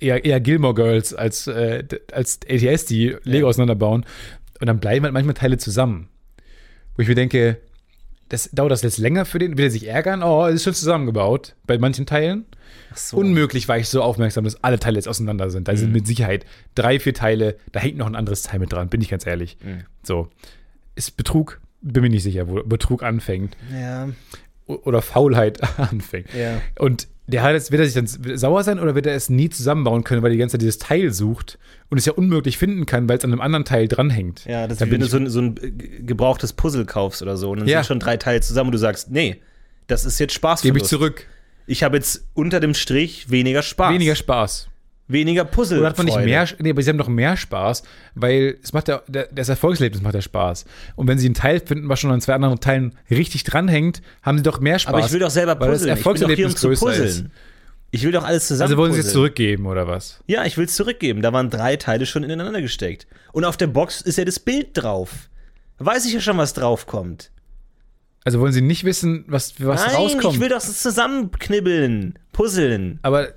eher, 0.00 0.24
eher 0.24 0.40
Gilmore 0.40 0.74
Girls 0.74 1.12
als, 1.14 1.46
äh, 1.48 1.84
als 2.12 2.40
ATS, 2.48 2.86
die 2.86 3.16
Lego 3.24 3.48
auseinanderbauen. 3.48 4.06
Und 4.60 4.66
dann 4.66 4.80
bleiben 4.80 5.04
halt 5.04 5.12
manchmal 5.12 5.34
Teile 5.34 5.58
zusammen. 5.58 6.08
Wo 6.96 7.02
ich 7.02 7.08
mir 7.08 7.14
denke, 7.14 7.58
das, 8.30 8.48
dauert 8.52 8.72
das 8.72 8.82
jetzt 8.82 8.96
länger 8.98 9.24
für 9.26 9.38
den? 9.38 9.58
Will 9.58 9.66
er 9.66 9.70
sich 9.70 9.86
ärgern? 9.86 10.22
Oh, 10.22 10.46
es 10.46 10.54
ist 10.56 10.64
schon 10.64 10.74
zusammengebaut 10.74 11.54
bei 11.66 11.76
manchen 11.78 12.06
Teilen. 12.06 12.46
so. 12.94 13.18
Unmöglich 13.18 13.68
war 13.68 13.76
ich 13.78 13.88
so 13.88 14.02
aufmerksam, 14.02 14.44
dass 14.44 14.64
alle 14.64 14.78
Teile 14.80 14.96
jetzt 14.96 15.08
auseinander 15.08 15.50
sind. 15.50 15.68
Da 15.68 15.72
Mhm. 15.72 15.76
sind 15.76 15.92
mit 15.92 16.06
Sicherheit 16.06 16.46
drei, 16.74 16.98
vier 16.98 17.12
Teile, 17.14 17.56
da 17.72 17.80
hängt 17.80 17.98
noch 17.98 18.06
ein 18.06 18.16
anderes 18.16 18.42
Teil 18.42 18.58
mit 18.60 18.72
dran, 18.72 18.88
bin 18.88 19.02
ich 19.02 19.10
ganz 19.10 19.26
ehrlich. 19.26 19.58
Mhm. 19.62 19.82
So. 20.02 20.28
Ist 20.94 21.16
Betrug? 21.18 21.60
Bin 21.82 22.02
mir 22.02 22.10
nicht 22.10 22.22
sicher, 22.22 22.48
wo 22.48 22.62
Betrug 22.62 23.02
anfängt. 23.02 23.56
Ja, 23.72 24.08
Oder 24.66 25.02
Faulheit 25.02 25.60
anfängt. 25.78 26.28
ja. 26.34 26.60
Und 26.78 27.08
der 27.28 27.42
hat 27.42 27.54
jetzt, 27.54 27.72
wird 27.72 27.80
er 27.82 27.86
sich 27.88 27.94
dann 27.94 28.36
sauer 28.38 28.62
sein 28.62 28.78
oder 28.78 28.94
wird 28.94 29.06
er 29.06 29.14
es 29.16 29.28
nie 29.28 29.48
zusammenbauen 29.50 30.04
können, 30.04 30.22
weil 30.22 30.30
er 30.30 30.34
die 30.34 30.38
ganze 30.38 30.52
Zeit 30.52 30.60
dieses 30.62 30.78
Teil 30.78 31.12
sucht 31.12 31.58
und 31.90 31.98
es 31.98 32.04
ja 32.06 32.12
unmöglich 32.12 32.56
finden 32.56 32.86
kann, 32.86 33.08
weil 33.08 33.18
es 33.18 33.24
an 33.24 33.32
einem 33.32 33.40
anderen 33.40 33.64
Teil 33.64 33.88
dranhängt. 33.88 34.44
Ja, 34.44 34.68
das 34.68 34.80
ist, 34.80 34.90
wenn 34.92 35.00
du 35.00 35.06
so 35.06 35.16
ein, 35.16 35.28
so 35.28 35.40
ein 35.40 35.56
äh, 35.60 35.70
gebrauchtes 36.02 36.52
Puzzle 36.52 36.84
kaufst 36.86 37.22
oder 37.22 37.36
so 37.36 37.50
und 37.50 37.58
dann 37.60 37.68
Ja. 37.68 37.78
sind 37.78 37.86
schon 37.88 37.98
drei 38.00 38.16
Teile 38.16 38.40
zusammen 38.42 38.68
und 38.68 38.72
du 38.72 38.78
sagst, 38.78 39.10
nee, 39.10 39.40
das 39.88 40.04
ist 40.04 40.20
jetzt 40.20 40.34
Spaß. 40.34 40.62
Gebe 40.62 40.78
ich 40.78 40.84
zurück. 40.84 41.26
Ich 41.66 41.82
habe 41.82 41.96
jetzt 41.96 42.24
unter 42.34 42.60
dem 42.60 42.74
Strich 42.74 43.28
weniger 43.28 43.62
Spaß. 43.62 43.92
Weniger 43.92 44.14
Spaß. 44.14 44.68
Weniger 45.08 45.44
Puzzle. 45.44 45.78
Oder 45.78 45.88
hat 45.88 45.98
man 45.98 46.06
nicht 46.06 46.18
mehr, 46.18 46.46
nee, 46.58 46.70
aber 46.70 46.82
sie 46.82 46.90
haben 46.90 46.98
doch 46.98 47.08
mehr 47.08 47.36
Spaß, 47.36 47.82
weil 48.14 48.58
es 48.62 48.72
macht 48.72 48.88
ja, 48.88 49.02
das 49.06 49.48
Erfolgserlebnis 49.48 50.02
macht 50.02 50.14
ja 50.14 50.22
Spaß. 50.22 50.64
Und 50.96 51.06
wenn 51.08 51.18
sie 51.18 51.26
einen 51.26 51.34
Teil 51.34 51.60
finden, 51.60 51.88
was 51.88 52.00
schon 52.00 52.10
an 52.10 52.20
zwei 52.20 52.34
anderen 52.34 52.58
Teilen 52.60 52.96
richtig 53.10 53.44
dranhängt, 53.44 54.02
haben 54.22 54.38
sie 54.38 54.42
doch 54.42 54.60
mehr 54.60 54.78
Spaß. 54.78 54.94
Aber 54.94 55.04
ich 55.04 55.12
will 55.12 55.20
doch 55.20 55.30
selber 55.30 55.58
weil 55.60 55.70
das 55.70 55.80
puzzeln. 55.80 56.30
Ich 56.30 56.36
hier, 56.36 56.46
um 56.46 56.50
Erfolgserlebnis 56.52 56.54
zu 56.56 56.68
größer 56.68 56.86
puzzeln. 56.86 57.08
ist. 57.08 57.24
Ich 57.92 58.02
will 58.02 58.12
doch 58.12 58.24
alles 58.24 58.48
zusammen 58.48 58.70
Also 58.72 58.76
wollen 58.76 58.92
sie 58.92 59.00
es 59.00 59.12
zurückgeben, 59.12 59.66
oder 59.66 59.86
was? 59.86 60.20
Ja, 60.26 60.44
ich 60.44 60.58
will 60.58 60.66
es 60.66 60.74
zurückgeben. 60.74 61.22
Da 61.22 61.32
waren 61.32 61.50
drei 61.50 61.76
Teile 61.76 62.04
schon 62.04 62.24
ineinander 62.24 62.60
gesteckt. 62.60 63.06
Und 63.32 63.44
auf 63.44 63.56
der 63.56 63.68
Box 63.68 64.00
ist 64.00 64.18
ja 64.18 64.24
das 64.24 64.40
Bild 64.40 64.70
drauf. 64.74 65.30
Da 65.78 65.86
weiß 65.86 66.04
ich 66.06 66.12
ja 66.12 66.20
schon, 66.20 66.36
was 66.36 66.52
draufkommt. 66.52 67.30
Also 68.24 68.40
wollen 68.40 68.52
sie 68.52 68.60
nicht 68.60 68.82
wissen, 68.82 69.24
was, 69.28 69.54
was 69.60 69.86
Nein, 69.86 69.94
rauskommt. 69.94 70.34
ich 70.34 70.40
will 70.40 70.48
doch 70.48 70.56
das 70.56 70.80
zusammenknibbeln, 70.82 72.18
puzzeln. 72.32 72.98
aber 73.02 73.28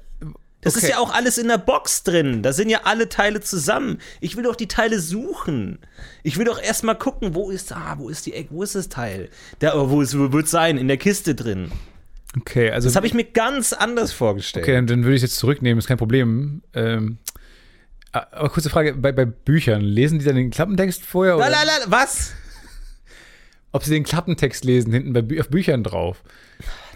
Das 0.61 0.75
okay. 0.75 0.85
ist 0.85 0.91
ja 0.91 0.99
auch 0.99 1.13
alles 1.13 1.37
in 1.37 1.47
der 1.47 1.57
Box 1.57 2.03
drin. 2.03 2.43
Da 2.43 2.51
sind 2.51 2.69
ja 2.69 2.81
alle 2.83 3.07
Teile 3.07 3.39
zusammen. 3.39 3.99
Ich 4.19 4.35
will 4.35 4.43
doch 4.43 4.57
die 4.57 4.67
Teile 4.67 4.99
suchen. 4.99 5.79
Ich 6.21 6.37
will 6.37 6.45
doch 6.45 6.61
erstmal 6.61 6.97
gucken, 6.97 7.33
wo 7.33 7.49
ist 7.49 7.71
ah, 7.71 7.95
wo 7.97 8.09
ist 8.09 8.25
die 8.25 8.33
Eck, 8.33 8.47
wo 8.49 8.63
ist 8.63 8.75
das 8.75 8.89
Teil? 8.89 9.29
Da 9.59 9.75
oh, 9.75 9.89
wo 9.89 10.01
es 10.01 10.13
wird 10.17 10.47
sein 10.47 10.77
in 10.77 10.89
der 10.89 10.97
Kiste 10.97 11.33
drin. 11.33 11.71
Okay, 12.37 12.69
also 12.71 12.87
Das 12.87 12.95
habe 12.95 13.07
ich 13.07 13.13
mir 13.13 13.23
ganz 13.23 13.73
anders 13.73 14.11
vorgestellt. 14.11 14.63
Okay, 14.63 14.85
dann, 14.85 15.03
würde 15.03 15.15
ich 15.15 15.23
es 15.23 15.31
jetzt 15.31 15.39
zurücknehmen, 15.39 15.79
ist 15.79 15.87
kein 15.87 15.97
Problem. 15.97 16.61
Ähm, 16.73 17.17
aber 18.11 18.49
kurze 18.49 18.69
Frage, 18.69 18.93
bei, 18.93 19.11
bei 19.11 19.25
Büchern, 19.25 19.81
lesen 19.81 20.19
die 20.19 20.25
dann 20.25 20.35
den 20.35 20.51
Klappentext 20.51 21.05
vorher? 21.05 21.37
Oder? 21.37 21.49
La, 21.49 21.63
la, 21.63 21.77
la, 21.79 21.85
was? 21.87 22.33
Ob 23.71 23.83
sie 23.83 23.91
den 23.91 24.03
Klappentext 24.03 24.63
lesen, 24.63 24.91
hinten 24.91 25.13
bei 25.13 25.39
auf 25.39 25.49
Büchern 25.49 25.83
drauf. 25.83 26.23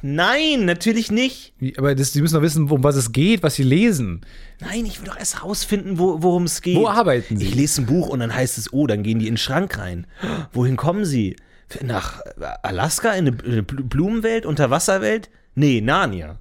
Nein, 0.05 0.65
natürlich 0.65 1.11
nicht. 1.11 1.53
Wie, 1.59 1.77
aber 1.77 1.95
das, 1.95 2.11
die 2.11 2.21
müssen 2.21 2.33
doch 2.35 2.41
wissen, 2.41 2.69
um 2.69 2.83
was 2.83 2.97
es 2.97 3.13
geht, 3.13 3.41
was 3.41 3.55
sie 3.55 3.63
lesen. 3.63 4.19
Nein, 4.59 4.85
ich 4.85 4.99
will 4.99 5.07
doch 5.07 5.17
erst 5.17 5.43
rausfinden, 5.43 5.97
wo, 5.97 6.21
worum 6.21 6.43
es 6.43 6.61
geht. 6.61 6.75
Wo 6.75 6.89
arbeiten 6.89 7.37
Sie? 7.37 7.45
Ich 7.45 7.55
lese 7.55 7.81
ein 7.81 7.85
Buch 7.85 8.09
und 8.09 8.19
dann 8.19 8.35
heißt 8.35 8.57
es, 8.57 8.73
oh, 8.73 8.85
dann 8.85 9.01
gehen 9.03 9.19
die 9.19 9.27
in 9.27 9.35
den 9.35 9.37
Schrank 9.37 9.77
rein. 9.77 10.05
Wohin 10.51 10.75
kommen 10.75 11.05
sie? 11.05 11.37
Nach 11.81 12.19
Alaska, 12.63 13.13
in 13.13 13.27
eine 13.27 13.37
in 13.43 13.51
eine 13.53 13.61
Bl- 13.61 13.83
Blumenwelt, 13.83 14.45
Unterwasserwelt? 14.45 15.29
Nee, 15.55 15.79
Narnia. 15.79 16.37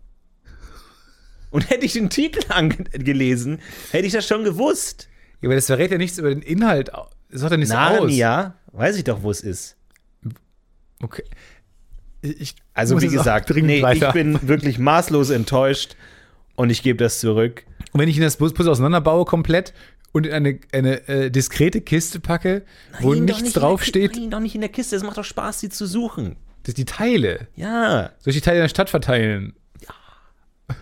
Und 1.50 1.70
hätte 1.70 1.86
ich 1.86 1.92
den 1.92 2.10
Titel 2.10 2.40
angelesen, 2.48 3.60
hätte 3.92 4.06
ich 4.06 4.12
das 4.12 4.26
schon 4.26 4.42
gewusst. 4.42 5.08
Ja, 5.40 5.48
aber 5.48 5.54
das 5.54 5.66
verrät 5.66 5.92
ja 5.92 5.98
nichts 5.98 6.18
über 6.18 6.30
den 6.30 6.42
Inhalt. 6.42 6.88
Das 7.30 7.40
sagt 7.40 7.52
ja 7.52 7.56
nichts 7.58 7.72
aus. 7.72 7.78
Narnia, 8.00 8.56
weiß 8.72 8.96
ich 8.96 9.04
doch, 9.04 9.22
wo 9.22 9.30
es 9.30 9.40
ist. 9.40 9.76
Okay. 11.00 11.24
Ich 12.22 12.54
Also 12.74 13.00
wie 13.00 13.08
gesagt, 13.08 13.50
nee, 13.50 13.76
ich 13.78 13.82
weiter. 13.82 14.12
bin 14.12 14.38
wirklich 14.48 14.78
maßlos 14.78 15.30
enttäuscht 15.30 15.96
und 16.54 16.70
ich 16.70 16.82
gebe 16.82 16.96
das 16.98 17.20
zurück. 17.20 17.64
Und 17.92 18.00
wenn 18.00 18.08
ich 18.08 18.18
das 18.18 18.36
Puzzle 18.36 18.68
auseinanderbaue 18.70 19.24
komplett 19.24 19.74
und 20.12 20.26
in 20.26 20.32
eine, 20.32 20.58
eine 20.72 21.08
äh, 21.08 21.30
diskrete 21.30 21.80
Kiste 21.80 22.20
packe, 22.20 22.62
wo 23.00 23.10
Nein, 23.12 23.26
doch 23.26 23.34
nichts 23.34 23.42
nicht 23.42 23.56
draufsteht, 23.56 24.16
Nein, 24.16 24.30
doch 24.30 24.40
nicht 24.40 24.54
in 24.54 24.60
der 24.60 24.70
Kiste. 24.70 24.94
Es 24.96 25.02
macht 25.02 25.18
doch 25.18 25.24
Spaß, 25.24 25.60
sie 25.60 25.68
zu 25.68 25.86
suchen. 25.86 26.36
das 26.62 26.74
die 26.74 26.84
Teile. 26.84 27.48
Ja, 27.56 28.12
Soll 28.20 28.30
ich 28.30 28.36
die 28.36 28.40
Teile 28.40 28.58
in 28.58 28.62
der 28.64 28.68
Stadt 28.68 28.88
verteilen? 28.90 29.54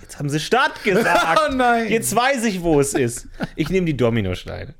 jetzt 0.02 0.18
haben 0.18 0.28
sie 0.28 0.38
Stadt 0.40 0.84
gesagt. 0.84 1.40
Oh 1.50 1.54
nein. 1.54 1.88
Jetzt 1.88 2.14
weiß 2.14 2.44
ich, 2.44 2.62
wo 2.62 2.80
es 2.80 2.92
ist. 2.94 3.28
Ich 3.56 3.70
nehme 3.70 3.86
die 3.86 3.96
Dominosteine. 3.96 4.74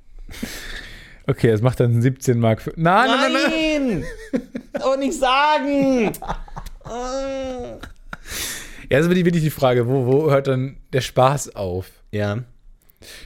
Okay, 1.26 1.50
das 1.50 1.62
macht 1.62 1.80
dann 1.80 2.00
17 2.02 2.38
Mark. 2.38 2.60
Für, 2.62 2.72
nein, 2.76 3.08
nein, 3.08 3.32
nein, 3.32 4.04
nein. 4.32 4.40
Doch 4.72 4.96
nicht 4.96 5.14
sagen! 5.18 6.12
Ja, 6.90 7.78
das 8.98 9.02
ist 9.02 9.08
wirklich 9.10 9.24
wirklich 9.24 9.44
die 9.44 9.50
Frage, 9.50 9.86
wo, 9.86 10.06
wo 10.06 10.30
hört 10.30 10.46
dann 10.48 10.76
der 10.92 11.00
Spaß 11.00 11.54
auf? 11.54 11.86
Ja, 12.10 12.42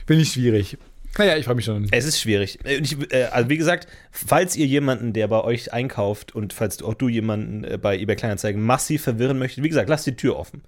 Finde 0.05 0.21
ich 0.23 0.31
schwierig. 0.31 0.77
Naja, 1.17 1.37
ich 1.37 1.45
freue 1.45 1.55
mich 1.55 1.65
schon. 1.65 1.87
es 1.91 2.05
ist 2.05 2.19
schwierig. 2.19 2.59
Äh, 2.65 2.75
Ich, 2.77 2.97
äh, 3.11 3.23
also 3.25 3.49
wie 3.49 3.57
gesagt, 3.57 3.87
falls 4.11 4.55
ihr 4.55 4.65
jemanden, 4.65 5.13
der 5.13 5.27
bei 5.27 5.41
euch 5.43 5.71
einkauft 5.73 6.35
und 6.35 6.53
falls 6.53 6.77
du, 6.77 6.85
auch 6.87 6.93
du 6.93 7.07
jemanden 7.09 7.63
äh, 7.63 7.77
bei 7.77 7.97
eBay 7.97 8.15
Kleinanzeigen 8.15 8.61
massiv 8.61 9.03
verwirren 9.03 9.39
möchtest, 9.39 9.63
wie 9.63 9.69
gesagt, 9.69 9.89
lasst 9.89 10.05
die 10.07 10.15
Tür 10.15 10.37
offen. 10.37 10.61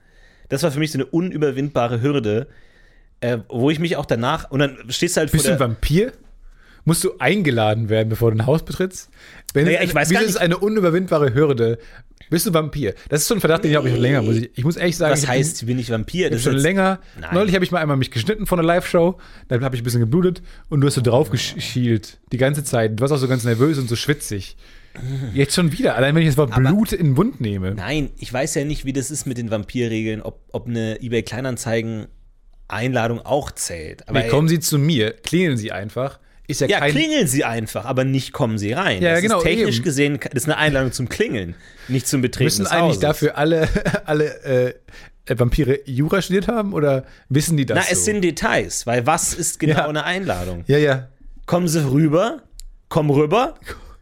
Das 0.49 0.63
war 0.63 0.71
für 0.71 0.79
mich 0.79 0.91
so 0.91 0.97
eine 0.97 1.05
unüberwindbare 1.05 2.01
Hürde, 2.01 2.47
äh, 3.19 3.39
wo 3.49 3.69
ich 3.69 3.79
mich 3.79 3.97
auch 3.97 4.05
danach 4.05 4.49
und 4.49 4.59
dann 4.59 4.77
stehst 4.89 5.17
du 5.17 5.19
halt 5.19 5.31
Bist 5.31 5.45
du 5.45 5.49
vor 5.49 5.55
ein 5.55 5.59
der, 5.59 5.67
Vampir? 5.67 6.13
Musst 6.87 7.03
du 7.03 7.11
eingeladen 7.19 7.89
werden, 7.89 8.07
bevor 8.07 8.31
du 8.31 8.37
ein 8.37 8.45
Haus 8.45 8.63
betrittst? 8.63 9.09
Wenn 9.53 9.65
Naja, 9.65 9.81
ich 9.83 9.93
weiß 9.93 10.09
gar 10.09 10.21
ist 10.21 10.27
nicht- 10.29 10.37
eine 10.39 10.57
unüberwindbare 10.57 11.33
Hürde? 11.33 11.79
Bist 12.29 12.45
du 12.45 12.53
Vampir? 12.53 12.93
Das 13.09 13.21
ist 13.21 13.27
so 13.27 13.33
ein 13.35 13.41
Verdacht, 13.41 13.65
den 13.65 13.71
ich 13.71 13.77
habe 13.77 13.89
ich 13.89 13.93
schon 13.93 14.01
länger. 14.01 14.21
Muss 14.21 14.37
ich, 14.37 14.49
ich 14.57 14.63
muss 14.63 14.77
ehrlich 14.77 14.95
sagen, 14.95 15.11
was 15.11 15.23
ich 15.23 15.27
heißt, 15.27 15.65
bin 15.65 15.79
ich 15.79 15.89
Vampir? 15.89 16.29
Das 16.29 16.41
schon 16.41 16.53
ist 16.53 16.55
jetzt- 16.57 16.63
länger. 16.63 16.99
Nein. 17.19 17.29
Neulich 17.33 17.55
habe 17.55 17.65
ich 17.65 17.71
mal 17.71 17.79
einmal 17.81 17.97
mich 17.97 18.09
geschnitten 18.11 18.45
von 18.47 18.57
einer 18.59 18.65
Live-Show. 18.67 19.17
Dann 19.49 19.63
habe 19.65 19.75
ich 19.75 19.81
ein 19.81 19.83
bisschen 19.83 19.99
geblutet 19.99 20.41
und 20.69 20.79
du 20.79 20.87
hast 20.87 20.95
so 20.95 21.01
drauf 21.01 21.29
geschielt. 21.29 22.19
Die 22.31 22.37
ganze 22.37 22.63
Zeit. 22.63 22.97
Du 22.97 23.01
warst 23.01 23.13
auch 23.13 23.17
so 23.17 23.27
ganz 23.27 23.43
nervös 23.43 23.77
und 23.77 23.89
so 23.89 23.97
schwitzig. 23.97 24.55
Jetzt 25.33 25.55
schon 25.55 25.73
wieder. 25.73 25.95
Allein 25.95 26.15
wenn 26.15 26.21
ich 26.23 26.29
das 26.29 26.37
Wort 26.37 26.53
Aber- 26.53 26.69
Blut 26.69 26.93
in 26.93 27.07
den 27.07 27.13
Mund 27.15 27.41
nehme. 27.41 27.75
Nein, 27.75 28.11
ich 28.17 28.31
weiß 28.31 28.55
ja 28.55 28.63
nicht, 28.63 28.85
wie 28.85 28.93
das 28.93 29.11
ist 29.11 29.25
mit 29.27 29.37
den 29.37 29.51
Vampirregeln, 29.51 30.21
ob, 30.21 30.39
ob 30.53 30.67
eine 30.67 31.01
eBay 31.01 31.21
Kleinanzeigen 31.23 32.07
Einladung 32.69 33.19
auch 33.21 33.51
zählt. 33.51 34.07
Aber 34.09 34.21
Nee, 34.21 34.27
kommen 34.29 34.47
Sie 34.47 34.59
zu 34.59 34.77
mir, 34.79 35.11
klingeln 35.11 35.57
Sie 35.57 35.71
einfach. 35.71 36.19
Ist 36.49 36.61
ja, 36.61 36.67
ja, 36.67 36.79
kein. 36.79 36.91
klingeln 36.91 37.27
Sie 37.27 37.43
einfach, 37.43 37.83
aber 37.85 38.05
nicht 38.05 38.31
kommen 38.31 38.57
Sie 38.57 38.71
rein. 38.71 39.01
Ja, 39.01 39.11
das 39.13 39.21
genau, 39.21 39.39
Ist 39.39 39.43
technisch 39.43 39.75
eben. 39.77 39.83
gesehen, 39.83 40.19
das 40.21 40.43
ist 40.43 40.45
eine 40.45 40.57
Einladung 40.57 40.93
zum 40.93 41.09
Klingeln, 41.09 41.55
nicht 41.89 42.07
zum 42.07 42.21
Betreten 42.21 42.45
Müssen 42.45 42.63
des 42.63 42.71
eigentlich 42.71 42.83
Hauses. 42.83 42.99
dafür 43.01 43.37
alle, 43.37 43.67
alle 44.05 44.43
äh, 44.43 44.73
Vampire 45.37 45.79
Jura 45.85 46.21
studiert 46.21 46.47
haben 46.47 46.71
oder 46.73 47.03
wissen 47.27 47.57
die 47.57 47.65
das? 47.65 47.75
Na, 47.77 47.81
so? 47.83 47.89
es 47.91 48.05
sind 48.05 48.21
Details, 48.21 48.87
weil 48.87 49.05
was 49.05 49.33
ist 49.33 49.59
genau 49.59 49.75
Ja. 49.79 49.87
eine 49.89 50.05
Einladung? 50.05 50.63
Ja, 50.67 50.77
ja. 50.77 51.09
Kommen 51.47 51.67
Sie 51.67 51.83
rüber? 51.85 52.43
Komm 52.87 53.09
rüber? 53.09 53.55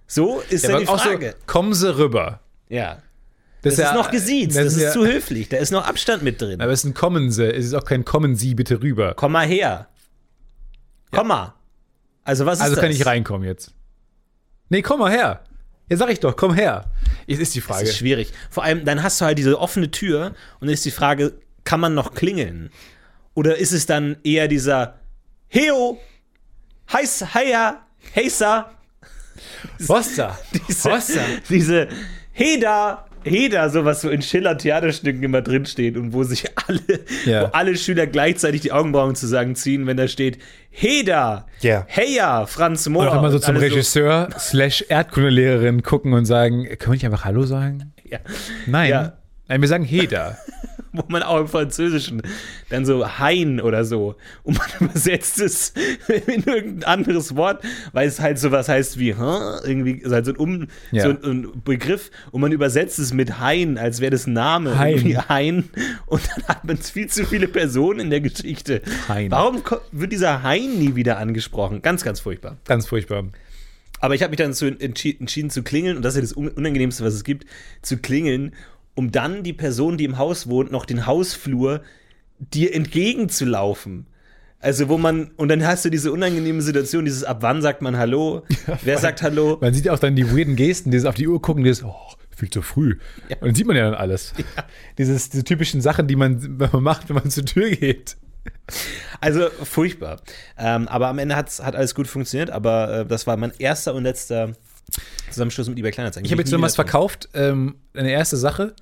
So 0.05 0.41
ist 0.49 0.65
ja, 0.65 0.71
ja 0.71 0.79
die 0.81 0.87
auch 0.87 0.99
so, 0.99 1.09
Frage. 1.09 1.33
kommen 1.47 1.73
Sie 1.73 1.95
rüber. 1.97 2.41
ja. 2.69 2.99
Das, 3.63 3.77
Das, 3.77 3.87
ist 3.89 3.95
noch 3.95 4.11
gesiezt, 4.11 4.55
das, 4.55 4.65
ist 4.67 4.75
ist 4.77 4.83
ja, 4.83 4.91
zu 4.91 5.07
höflich, 5.07 5.49
da 5.49 5.57
ist 5.57 5.71
noch 5.71 5.87
Abstand 5.87 6.21
mit 6.21 6.39
drin. 6.39 6.61
Aber 6.61 6.71
es 6.71 6.81
ist 6.81 6.85
ein 6.85 6.93
Kommen 6.93 7.31
Sie. 7.31 7.45
Es 7.51 7.65
ist 7.65 7.73
auch 7.73 7.83
kein 7.83 8.05
Kommen 8.05 8.35
Sie 8.35 8.53
bitte 8.53 8.83
rüber. 8.83 9.15
Komm 9.15 9.31
mal 9.31 9.47
her. 9.47 9.87
Komm 11.09 11.29
mal. 11.29 11.55
Also 12.25 12.45
was 12.45 12.57
ist 12.57 12.63
Also 12.63 12.75
das? 12.75 12.81
kann 12.83 12.91
ich 12.91 13.05
reinkommen 13.05 13.47
jetzt. 13.47 13.73
Nee, 14.69 14.81
komm 14.81 14.99
mal 14.99 15.11
her. 15.11 15.43
Ja, 15.89 15.95
sag 15.97 16.09
ich 16.09 16.19
doch, 16.19 16.35
komm 16.35 16.53
her. 16.53 16.91
Jetzt 17.27 17.39
ist 17.39 17.55
die 17.55 17.59
Das 17.59 17.67
Frage. 17.67 17.83
ist 17.87 17.97
schwierig. 17.97 18.33
Vor 18.49 18.63
allem, 18.63 18.83
dann 18.83 19.01
hast 19.03 19.21
du 19.21 19.25
halt 19.25 19.37
diese 19.37 19.57
offene 19.59 19.91
Tür 19.91 20.33
und 20.59 20.67
dann 20.67 20.73
ist 20.73 20.83
die 20.83 20.91
Frage, 20.91 21.33
kann 21.63 21.79
man 21.79 21.93
noch 21.93 22.13
klingeln? 22.13 22.71
Oder 23.35 23.57
ist 23.57 23.71
es 23.71 23.85
dann 23.85 24.17
eher 24.23 24.47
dieser 24.47 24.99
Heo, 25.47 25.99
heiß, 26.91 27.33
heia, 27.35 27.85
heisa, 28.15 28.71
Hossa. 29.87 30.37
diese, 30.67 30.91
Hossa. 30.91 31.21
diese 31.49 31.87
Heda, 32.31 33.04
Heda, 33.25 33.69
sowas 33.69 34.01
so 34.01 34.09
in 34.09 34.21
Schiller-Theaterstücken 34.21 35.23
immer 35.23 35.41
drinsteht 35.41 35.97
und 35.97 36.13
wo 36.13 36.23
sich 36.23 36.45
alle, 36.67 36.79
Ja. 37.25 37.41
wo 37.41 37.45
alle 37.47 37.75
Schüler 37.75 38.05
gleichzeitig 38.07 38.61
die 38.61 38.71
Augenbrauen 38.71 39.15
zusammenziehen, 39.15 39.87
wenn 39.87 39.97
da 39.97 40.07
steht 40.07 40.37
Heda, 40.69 41.47
Ja. 41.61 41.85
heya, 41.87 42.45
Franz 42.45 42.87
Mohr. 42.87 43.09
Auch 43.11 43.17
immer 43.19 43.31
so 43.31 43.37
und 43.37 43.43
zum 43.43 43.57
Regisseur 43.57 44.29
slash 44.37 44.85
Erdkundelehrerin 44.89 45.81
gucken 45.81 46.13
und 46.13 46.25
sagen, 46.25 46.65
können 46.65 46.79
wir 46.85 46.89
nicht 46.91 47.05
einfach 47.05 47.25
Hallo 47.25 47.43
sagen? 47.43 47.93
ja. 48.03 48.19
Nein. 48.67 48.89
Ja. 48.91 49.13
Nein, 49.47 49.61
wir 49.61 49.67
sagen 49.67 49.83
Heda. 49.83 50.37
wo 50.97 51.03
man 51.09 51.23
auch 51.23 51.39
im 51.41 51.47
Französischen 51.47 52.21
dann 52.69 52.85
so 52.85 53.05
Hein 53.19 53.59
oder 53.61 53.83
so 53.85 54.15
und 54.43 54.57
man 54.57 54.67
übersetzt 54.89 55.39
es 55.39 55.73
in 56.27 56.43
irgendein 56.43 56.83
anderes 56.83 57.35
Wort, 57.35 57.63
weil 57.93 58.07
es 58.07 58.19
halt 58.19 58.39
sowas 58.39 58.67
heißt 58.69 58.97
wie 58.99 59.13
huh? 59.15 59.59
irgendwie 59.65 59.93
ist 59.93 60.11
halt 60.11 60.25
so 60.25 60.31
ein, 60.31 60.37
um, 60.37 60.67
Ja. 60.91 61.03
so 61.03 61.09
ein, 61.29 61.47
Begriff 61.63 62.11
und 62.31 62.41
man 62.41 62.51
übersetzt 62.51 62.99
es 62.99 63.13
mit 63.13 63.39
Hein, 63.39 63.77
als 63.77 64.01
wäre 64.01 64.11
das 64.11 64.27
ein 64.27 64.33
Name 64.33 64.77
Hein. 64.77 64.89
irgendwie 64.95 65.17
Hein 65.17 65.69
und 66.05 66.21
dann 66.35 66.47
hat 66.47 66.63
man 66.65 66.77
viel 66.77 67.07
zu 67.07 67.25
viele 67.25 67.47
Personen 67.47 67.99
in 67.99 68.09
der 68.09 68.21
Geschichte. 68.21 68.81
Hein. 69.07 69.31
Warum 69.31 69.61
wird 69.91 70.11
dieser 70.11 70.43
Hein 70.43 70.79
nie 70.79 70.95
wieder 70.95 71.17
angesprochen? 71.17 71.81
Ganz, 71.81 72.03
ganz 72.03 72.19
furchtbar. 72.19 72.57
Ganz 72.65 72.87
furchtbar. 72.87 73.25
Aber 74.01 74.13
ich 74.13 74.21
habe 74.21 74.31
mich 74.31 74.37
dann 74.37 74.51
entschi 74.79 75.15
entschieden 75.19 75.49
zu 75.49 75.63
klingeln, 75.63 75.97
und 75.97 76.03
das 76.03 76.13
ist 76.13 76.17
ja 76.17 76.21
das 76.21 76.37
Un- 76.37 76.49
Unangenehmste, 76.49 77.03
was 77.03 77.13
es 77.13 77.23
gibt, 77.23 77.45
zu 77.81 77.97
klingeln, 77.97 78.53
um 78.95 79.11
dann 79.11 79.43
die 79.43 79.53
Person, 79.53 79.97
die 79.97 80.05
im 80.05 80.17
Haus 80.17 80.47
wohnt, 80.47 80.71
noch 80.71 80.85
den 80.85 81.05
Hausflur 81.05 81.81
dir 82.39 82.73
entgegenzulaufen. 82.73 84.07
Also, 84.59 84.89
wo 84.89 84.97
man, 84.97 85.31
und 85.35 85.49
dann 85.49 85.65
hast 85.65 85.85
du 85.85 85.89
diese 85.89 86.11
unangenehme 86.11 86.61
Situation, 86.61 87.05
dieses 87.05 87.23
ab 87.23 87.37
wann 87.41 87.61
sagt 87.61 87.81
man 87.81 87.97
Hallo? 87.97 88.43
Wer 88.83 88.97
sagt 88.97 89.21
Hallo? 89.21 89.57
Man 89.61 89.73
sieht 89.73 89.85
ja 89.85 89.93
auch 89.93 89.99
dann 89.99 90.15
die 90.15 90.31
weirden 90.31 90.55
Gesten, 90.55 90.91
dieses 90.91 91.05
auf 91.05 91.15
die 91.15 91.27
Uhr 91.27 91.41
gucken, 91.41 91.63
dieses, 91.63 91.83
oh, 91.83 91.93
viel 92.35 92.49
zu 92.49 92.61
früh. 92.61 92.97
Und 93.29 93.41
dann 93.49 93.55
sieht 93.55 93.67
man 93.67 93.75
ja 93.75 93.83
dann 93.83 93.93
alles. 93.93 94.33
Dieses, 94.97 95.29
diese 95.29 95.43
typischen 95.43 95.81
Sachen, 95.81 96.07
die 96.07 96.15
man, 96.15 96.59
wenn 96.59 96.69
man 96.71 96.83
macht, 96.83 97.09
wenn 97.09 97.15
man 97.15 97.29
zur 97.29 97.45
Tür 97.45 97.69
geht. 97.69 98.17
Also 99.21 99.49
furchtbar. 99.49 100.21
Ähm, 100.57 100.87
aber 100.87 101.07
am 101.07 101.19
Ende 101.19 101.35
hat's, 101.35 101.61
hat 101.61 101.75
alles 101.75 101.95
gut 101.95 102.07
funktioniert, 102.07 102.49
aber 102.49 102.99
äh, 102.99 103.05
das 103.05 103.27
war 103.27 103.37
mein 103.37 103.51
erster 103.59 103.93
und 103.93 104.03
letzter 104.03 104.53
Zusammenschluss 105.29 105.67
mit 105.69 105.77
eBay 105.77 105.91
Kleinanzeigen. 105.91 106.25
Ich 106.25 106.31
habe 106.31 106.41
jetzt 106.41 106.51
nur 106.51 106.61
was 106.61 106.75
verkauft, 106.75 107.29
ähm, 107.33 107.75
eine 107.93 108.11
erste 108.11 108.37
Sache. 108.37 108.73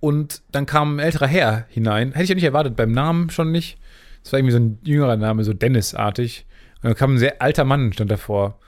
Und 0.00 0.42
dann 0.50 0.66
kam 0.66 0.96
ein 0.96 0.98
älterer 0.98 1.28
Herr 1.28 1.66
hinein. 1.68 2.10
Hätte 2.12 2.24
ich 2.24 2.28
ja 2.30 2.34
nicht 2.34 2.44
erwartet, 2.44 2.74
beim 2.74 2.90
Namen 2.90 3.30
schon 3.30 3.52
nicht. 3.52 3.78
Das 4.24 4.32
war 4.32 4.40
irgendwie 4.40 4.52
so 4.52 4.58
ein 4.58 4.78
jüngerer 4.82 5.16
Name, 5.16 5.44
so 5.44 5.52
Dennis-artig. 5.52 6.44
Und 6.82 6.88
dann 6.88 6.96
kam 6.96 7.14
ein 7.14 7.18
sehr 7.18 7.40
alter 7.40 7.64
Mann, 7.64 7.92
stand 7.92 8.10
davor. 8.10 8.58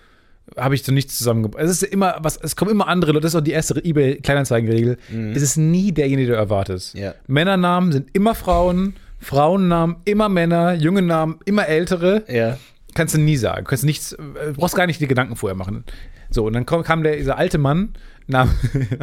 Habe 0.56 0.74
ich 0.74 0.84
so 0.84 0.92
nichts 0.92 1.18
zusammengebracht. 1.18 1.64
Es 1.64 1.70
ist 1.70 1.82
immer 1.82 2.18
was, 2.20 2.36
es 2.36 2.54
kommen 2.54 2.70
immer 2.70 2.86
andere 2.86 3.12
Leute. 3.12 3.22
Das 3.22 3.32
ist 3.32 3.36
auch 3.36 3.44
die 3.44 3.52
erste 3.52 3.82
eBay 3.84 4.20
Kleinanzeigenregel. 4.20 4.98
Es 5.34 5.42
ist 5.42 5.56
nie 5.56 5.90
derjenige, 5.90 6.28
den 6.28 6.34
du 6.34 6.38
erwartest. 6.38 6.94
Ja. 6.94 7.14
Männernamen 7.26 7.90
sind 7.90 8.10
immer 8.12 8.34
Frauen, 8.34 8.94
Frauennamen 9.20 9.96
immer 10.04 10.28
Männer, 10.28 10.74
junge 10.74 11.02
Namen 11.02 11.40
immer 11.46 11.66
ältere. 11.66 12.24
Ja. 12.28 12.58
Kannst 12.94 13.14
du 13.14 13.18
nie 13.18 13.36
sagen. 13.36 13.64
Kannst 13.66 13.84
nichts, 13.84 14.16
brauchst 14.54 14.76
gar 14.76 14.86
nicht 14.86 15.00
die 15.00 15.08
Gedanken 15.08 15.34
vorher 15.34 15.56
machen. 15.56 15.84
So, 16.34 16.44
und 16.44 16.52
dann 16.52 16.66
kam, 16.66 16.82
kam 16.82 17.04
der, 17.04 17.16
dieser 17.16 17.38
alte 17.38 17.58
Mann 17.58 17.94
nam, 18.26 18.52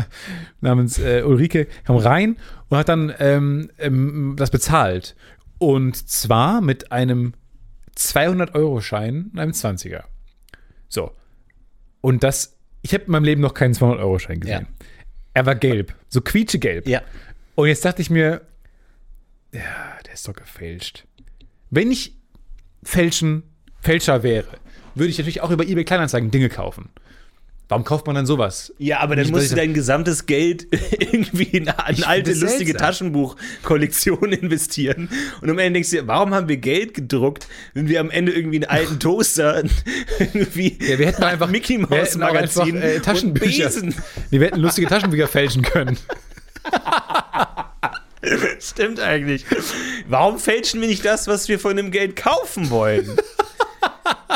namens 0.62 1.00
äh, 1.00 1.24
Ulrike, 1.26 1.68
kam 1.86 1.96
rein 1.96 2.36
und 2.68 2.78
hat 2.78 2.90
dann 2.90 3.14
ähm, 3.20 3.72
ähm, 3.78 4.36
das 4.38 4.52
bezahlt. 4.52 5.16
Und 5.58 6.10
zwar 6.10 6.60
mit 6.60 6.92
einem 6.92 7.34
200-Euro-Schein 7.98 9.30
und 9.32 9.40
einem 9.40 9.54
20er. 9.54 10.04
So. 10.90 11.12
Und 12.02 12.24
das, 12.24 12.58
ich 12.82 12.94
habe 12.94 13.06
in 13.06 13.12
meinem 13.12 13.24
Leben 13.24 13.42
noch 13.42 13.54
keinen 13.54 13.74
200-Euro-Schein 13.74 14.42
gesehen. 14.42 14.68
Ja. 14.70 14.86
Er 15.34 15.46
war 15.46 15.56
gelb, 15.56 15.96
so 16.10 16.20
quietschegelb. 16.20 16.86
Ja. 16.86 17.02
Und 17.56 17.70
jetzt 17.70 17.86
dachte 17.86 18.02
ich 18.02 18.10
mir, 18.10 18.42
ja, 19.54 19.62
der 20.06 20.14
ist 20.14 20.28
doch 20.28 20.34
gefälscht. 20.34 21.06
Wenn 21.70 21.92
ich 21.92 22.18
Fälschen, 22.84 23.44
Fälscher 23.80 24.24
wäre, 24.24 24.48
würde 24.96 25.10
ich 25.10 25.18
natürlich 25.18 25.42
auch 25.42 25.52
über 25.52 25.66
eBay 25.66 25.86
Kleinanzeigen 25.86 26.32
Dinge 26.32 26.50
kaufen. 26.50 26.90
Warum 27.72 27.86
kauft 27.86 28.06
man 28.06 28.16
dann 28.18 28.26
sowas? 28.26 28.74
Ja, 28.80 29.00
aber 29.00 29.16
dann 29.16 29.24
Nicht, 29.24 29.32
musst 29.32 29.50
du 29.54 29.56
dein 29.56 29.74
gesamtes 29.74 30.26
Geld 30.26 30.68
irgendwie 31.00 31.44
in 31.44 31.70
eine 31.70 32.06
alte, 32.06 32.34
lustige. 32.34 32.74
Taschenbuchkollektion 32.76 34.34
investieren. 34.34 35.08
Und 35.40 35.50
am 35.50 35.58
Ende 35.58 35.76
denkst 35.78 35.92
du 35.92 35.96
dir, 35.96 36.08
warum 36.08 36.34
haben 36.34 36.50
wir 36.50 36.58
Geld 36.58 36.94
gedruckt, 36.94 37.48
wenn 37.74 37.88
wir 37.88 38.02
am 38.02 38.10
Ende 38.10 38.34
irgendwie 38.34 38.58
einen 38.58 38.66
alten 38.66 39.00
Toaster, 39.00 39.64
irgendwie 40.20 40.78
Ja, 40.82 41.00
wir 41.00 41.08
hätten 41.08 41.24
einfach 41.24 41.50
Mickey 41.50 41.78
Mouse 41.78 42.16
einfach, 42.18 42.34
Magazin 42.34 42.76
äh, 42.76 43.00
Taschenbücher. 43.00 43.64
Besen. 43.68 43.96
Nee, 44.32 44.42
wir 44.42 44.48
hätten 44.48 44.60
lustige 44.60 44.88
Taschenbücher 44.90 45.30
fälschen 45.30 45.62
können. 45.62 45.98
Stimmt 48.60 49.00
eigentlich. 49.00 49.46
Warum 50.10 50.40
fälschen 50.40 50.82
wir 50.82 50.90
nicht 50.90 51.06
das, 51.06 51.28
was 51.28 51.48
wir 51.48 51.58
von 51.58 51.78
dem 51.78 51.92
Geld 51.92 52.18
kaufen 52.18 52.70
wollen? 52.70 53.16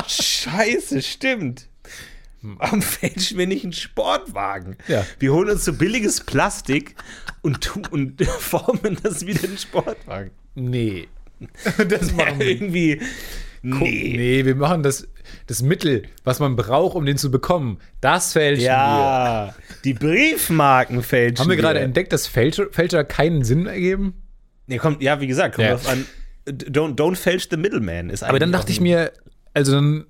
Scheiße, 0.07 1.01
stimmt. 1.01 1.67
Warum 2.59 2.81
fälschen 2.81 3.37
wir 3.37 3.47
nicht 3.47 3.63
einen 3.63 3.73
Sportwagen? 3.73 4.77
Ja. 4.87 5.05
Wir 5.19 5.33
holen 5.33 5.49
uns 5.49 5.65
so 5.65 5.73
billiges 5.73 6.21
Plastik 6.21 6.95
und, 7.41 7.75
und 7.91 8.23
formen 8.39 8.97
das 9.03 9.25
wieder 9.25 9.43
in 9.43 9.49
einen 9.51 9.57
Sportwagen. 9.57 10.31
Nee. 10.55 11.07
Das 11.89 12.13
machen 12.13 12.39
wir. 12.39 12.47
Irgendwie. 12.47 13.01
Nee. 13.61 14.13
Nee, 14.15 14.45
wir 14.45 14.55
machen 14.55 14.83
das, 14.83 15.07
das 15.47 15.61
Mittel, 15.63 16.03
was 16.23 16.39
man 16.39 16.55
braucht, 16.55 16.95
um 16.95 17.05
den 17.05 17.17
zu 17.17 17.29
bekommen. 17.31 17.79
Das 17.99 18.33
fälschen 18.33 18.61
wir. 18.63 18.67
Ja, 18.67 19.55
die 19.83 19.93
Briefmarken 19.95 21.01
fälschen. 21.03 21.39
Haben 21.39 21.49
wir 21.49 21.57
gerade 21.57 21.79
entdeckt, 21.79 22.13
dass 22.13 22.27
Fälscher, 22.27 22.67
Fälscher 22.71 23.03
keinen 23.03 23.43
Sinn 23.43 23.65
ergeben? 23.65 24.13
Nee, 24.67 24.77
kommt, 24.77 25.01
ja, 25.01 25.19
wie 25.19 25.27
gesagt, 25.27 25.55
kommt 25.55 25.67
Ja. 25.67 25.73
drauf 25.75 25.89
an. 25.89 26.05
Don't, 26.47 26.95
don't 26.95 27.15
fälsch 27.15 27.47
the 27.49 27.57
middleman. 27.57 28.09
Ist 28.11 28.23
Aber 28.23 28.37
dann 28.39 28.51
dachte 28.51 28.71
ich 28.71 28.79
mir, 28.79 29.11
also 29.53 29.71
dann, 29.73 30.05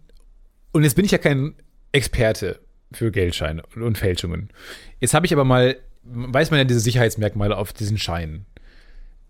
und 0.73 0.83
jetzt 0.83 0.95
bin 0.95 1.05
ich 1.05 1.11
ja 1.11 1.17
kein 1.17 1.55
Experte 1.95 2.59
für 2.91 3.11
Geldscheine 3.11 3.63
und, 3.75 3.97
Fälschungen. 3.97 4.49
Jetzt 4.99 5.13
habe 5.13 5.25
ich 5.25 5.33
aber 5.33 5.43
mal, 5.43 5.77
weiß 6.03 6.51
man 6.51 6.59
ja 6.59 6.63
diese 6.65 6.79
Sicherheitsmerkmale 6.79 7.57
auf 7.57 7.73
diesen 7.73 7.97
Scheinen. 7.97 8.45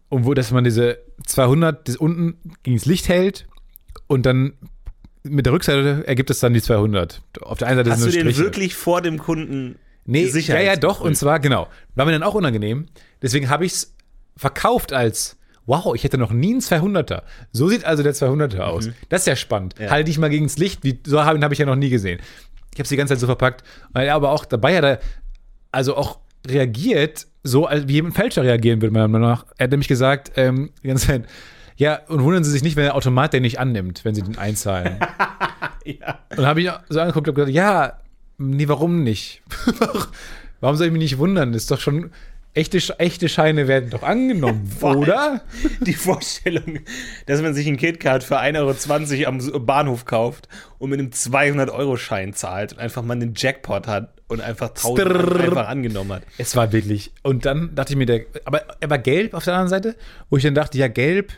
Und 0.10 0.26
wo, 0.26 0.34
dass 0.34 0.52
man 0.52 0.64
diese 0.64 1.00
200 1.26 1.88
das 1.88 1.96
unten 1.96 2.38
gegen 2.64 2.78
das 2.78 2.86
Licht 2.86 3.08
hält 3.08 3.48
und 4.08 4.26
dann 4.26 4.54
mit 5.24 5.46
der 5.46 5.54
Rückseite 5.54 6.04
ergibt 6.06 6.30
es 6.30 6.40
dann 6.40 6.54
die 6.54 6.62
200. 6.62 7.22
Auf 7.42 7.58
der 7.58 7.68
einen 7.68 7.78
Seite 7.78 7.92
Hast 7.92 8.06
du 8.06 8.12
sind 8.12 8.16
nur 8.16 8.24
den 8.26 8.34
Striche. 8.34 8.46
wirklich 8.46 8.76
vor 8.76 9.02
dem 9.02 9.18
Kunden 9.18 9.78
Nee, 10.06 10.26
ja, 10.28 10.60
ja, 10.60 10.76
doch. 10.76 11.02
Und 11.02 11.16
zwar, 11.16 11.40
genau. 11.40 11.68
War 11.96 12.06
mir 12.06 12.12
dann 12.12 12.22
auch 12.22 12.36
unangenehm. 12.36 12.86
Deswegen 13.24 13.50
habe 13.50 13.66
ich 13.66 13.74
es 13.74 13.96
verkauft 14.38 14.94
als, 14.94 15.38
wow, 15.66 15.96
ich 15.96 16.04
hätte 16.04 16.20
noch 16.20 16.32
nie 16.32 16.52
einen 16.52 16.62
200er. 16.62 17.24
So 17.52 17.68
sieht 17.70 17.86
also 17.86 18.04
der 18.04 18.14
200er 18.14 18.60
aus. 18.60 18.90
Das 19.10 19.22
ist 19.22 19.28
ja 19.28 19.36
spannend. 19.36 19.76
Ja. 19.80 19.90
Halte 19.90 20.12
ich 20.12 20.20
mal 20.20 20.30
gegen 20.30 20.46
das 20.46 20.60
Licht. 20.60 20.84
Wie, 20.84 21.00
so 21.06 21.24
habe 21.24 21.40
hab 21.44 21.52
ich 21.52 21.58
ja 21.58 21.66
noch 21.66 21.76
nie 21.76 21.90
gesehen. 21.90 22.20
Ich 22.76 22.80
habe 22.80 22.84
es 22.84 22.90
die 22.90 22.98
ganze 22.98 23.14
Zeit 23.14 23.22
so 23.22 23.26
verpackt. 23.26 23.64
Weil 23.94 24.08
er 24.08 24.16
aber 24.16 24.32
auch 24.32 24.46
dabei 24.46 24.76
hat 24.76 24.84
er 24.84 25.00
also 25.72 25.96
auch 25.96 26.20
reagiert, 26.46 27.26
so 27.42 27.66
als 27.66 27.88
wie 27.88 28.00
ein 28.00 28.12
Fälscher 28.12 28.44
reagieren 28.44 28.82
würde, 28.82 28.94
meiner 28.94 29.08
Meinung 29.08 29.30
nach. 29.30 29.46
Er 29.58 29.64
hat 29.64 29.72
nämlich 29.72 29.88
gesagt, 29.88 30.34
ähm, 30.36 30.72
die 30.84 30.90
ganze 30.90 31.08
Zeit, 31.08 31.26
ja, 31.78 32.02
und 32.08 32.24
wundern 32.24 32.44
Sie 32.44 32.52
sich 32.52 32.64
nicht, 32.64 32.76
wenn 32.76 32.84
der 32.84 32.96
Automat 32.96 33.34
den 33.34 33.44
nicht 33.44 33.60
annimmt, 33.60 34.04
wenn 34.04 34.14
Sie 34.14 34.22
den 34.22 34.38
einzahlen. 34.38 35.00
Ja. 35.88 36.18
Und 36.32 36.40
dann 36.40 36.48
habe 36.48 36.62
ich 36.64 36.72
so 36.90 37.00
angeguckt 37.00 37.28
und 37.28 37.36
gesagt, 37.36 37.54
ja, 37.54 38.00
nee, 38.40 38.68
warum 38.68 39.04
nicht? 39.04 39.44
warum 40.60 40.76
soll 40.76 40.88
ich 40.88 40.94
mich 40.94 41.04
nicht 41.04 41.20
wundern? 41.20 41.54
Ist 41.54 41.70
doch 41.70 41.80
schon, 41.80 42.10
echte, 42.56 42.80
echte 43.00 43.30
Scheine 43.30 43.68
werden 43.68 43.90
doch 43.90 44.04
angenommen, 44.04 44.72
oder? 44.82 45.42
Die 45.82 45.94
Vorstellung, 45.94 46.80
dass 47.28 47.42
man 47.42 47.54
sich 47.54 47.68
ein 47.68 47.78
KitKat 47.78 48.24
für 48.24 48.40
1,20 48.40 49.26
Euro 49.28 49.58
am 49.58 49.66
Bahnhof 49.66 50.06
kauft 50.06 50.48
und 50.80 50.90
mit 50.90 51.00
einem 51.00 51.10
200-Euro-Schein 51.10 52.34
zahlt 52.34 52.74
und 52.74 52.80
einfach 52.80 53.04
mal 53.04 53.14
einen 53.14 53.34
Jackpot 53.36 53.88
hat 53.88 54.22
und 54.28 54.42
einfach 54.42 54.70
1000 54.70 55.00
Euro 55.00 55.20
Strrrr. 55.20 55.40
einfach 55.42 55.68
angenommen 55.68 56.14
hat. 56.14 56.24
Es 56.38 56.56
war 56.56 56.72
wirklich. 56.72 57.12
Und 57.22 57.46
dann 57.46 57.76
dachte 57.76 57.94
ich 57.94 57.98
mir, 57.98 58.06
der, 58.06 58.26
aber 58.46 58.64
er 58.80 58.90
war 58.90 58.98
gelb 58.98 59.34
auf 59.34 59.44
der 59.44 59.54
anderen 59.54 59.70
Seite, 59.70 59.96
wo 60.30 60.38
ich 60.38 60.44
dann 60.44 60.56
dachte, 60.56 60.78
ja, 60.78 60.88
gelb. 60.88 61.34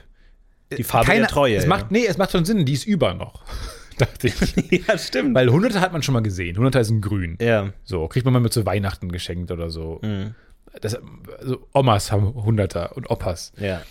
Die 0.78 0.84
Farbe 0.84 1.12
der 1.14 1.28
Treue. 1.28 1.56
Es 1.56 1.64
ja. 1.64 1.70
macht, 1.70 1.92
nee, 1.92 2.06
es 2.06 2.18
macht 2.18 2.32
schon 2.32 2.46
Sinn, 2.46 2.66
die 2.66 2.74
ist 2.74 2.86
über 2.86 3.14
noch. 3.14 3.44
dachte 3.98 4.28
ich. 4.28 4.82
ja, 4.88 4.98
stimmt. 4.98 5.34
Weil 5.34 5.50
100er 5.50 5.80
hat 5.80 5.94
man 5.94 6.04
schon 6.04 6.14
mal 6.14 6.22
gesehen. 6.22 6.58
100er 6.58 6.80
ist 6.80 6.90
ein 6.90 7.02
Grün. 7.02 7.38
ja. 7.42 7.74
So, 7.84 8.08
kriegt 8.08 8.26
man 8.26 8.34
mal 8.34 8.40
mit 8.40 8.54
zu 8.54 8.66
Weihnachten 8.66 9.12
geschenkt 9.12 9.52
oder 9.52 9.70
so. 9.70 10.00
Mhm. 10.04 10.36
Das, 10.82 10.98
also 11.40 11.68
Omas 11.74 12.12
haben 12.12 12.28
100er 12.28 12.94
und 12.94 13.10
Opas. 13.10 13.52
Ja. 13.60 13.82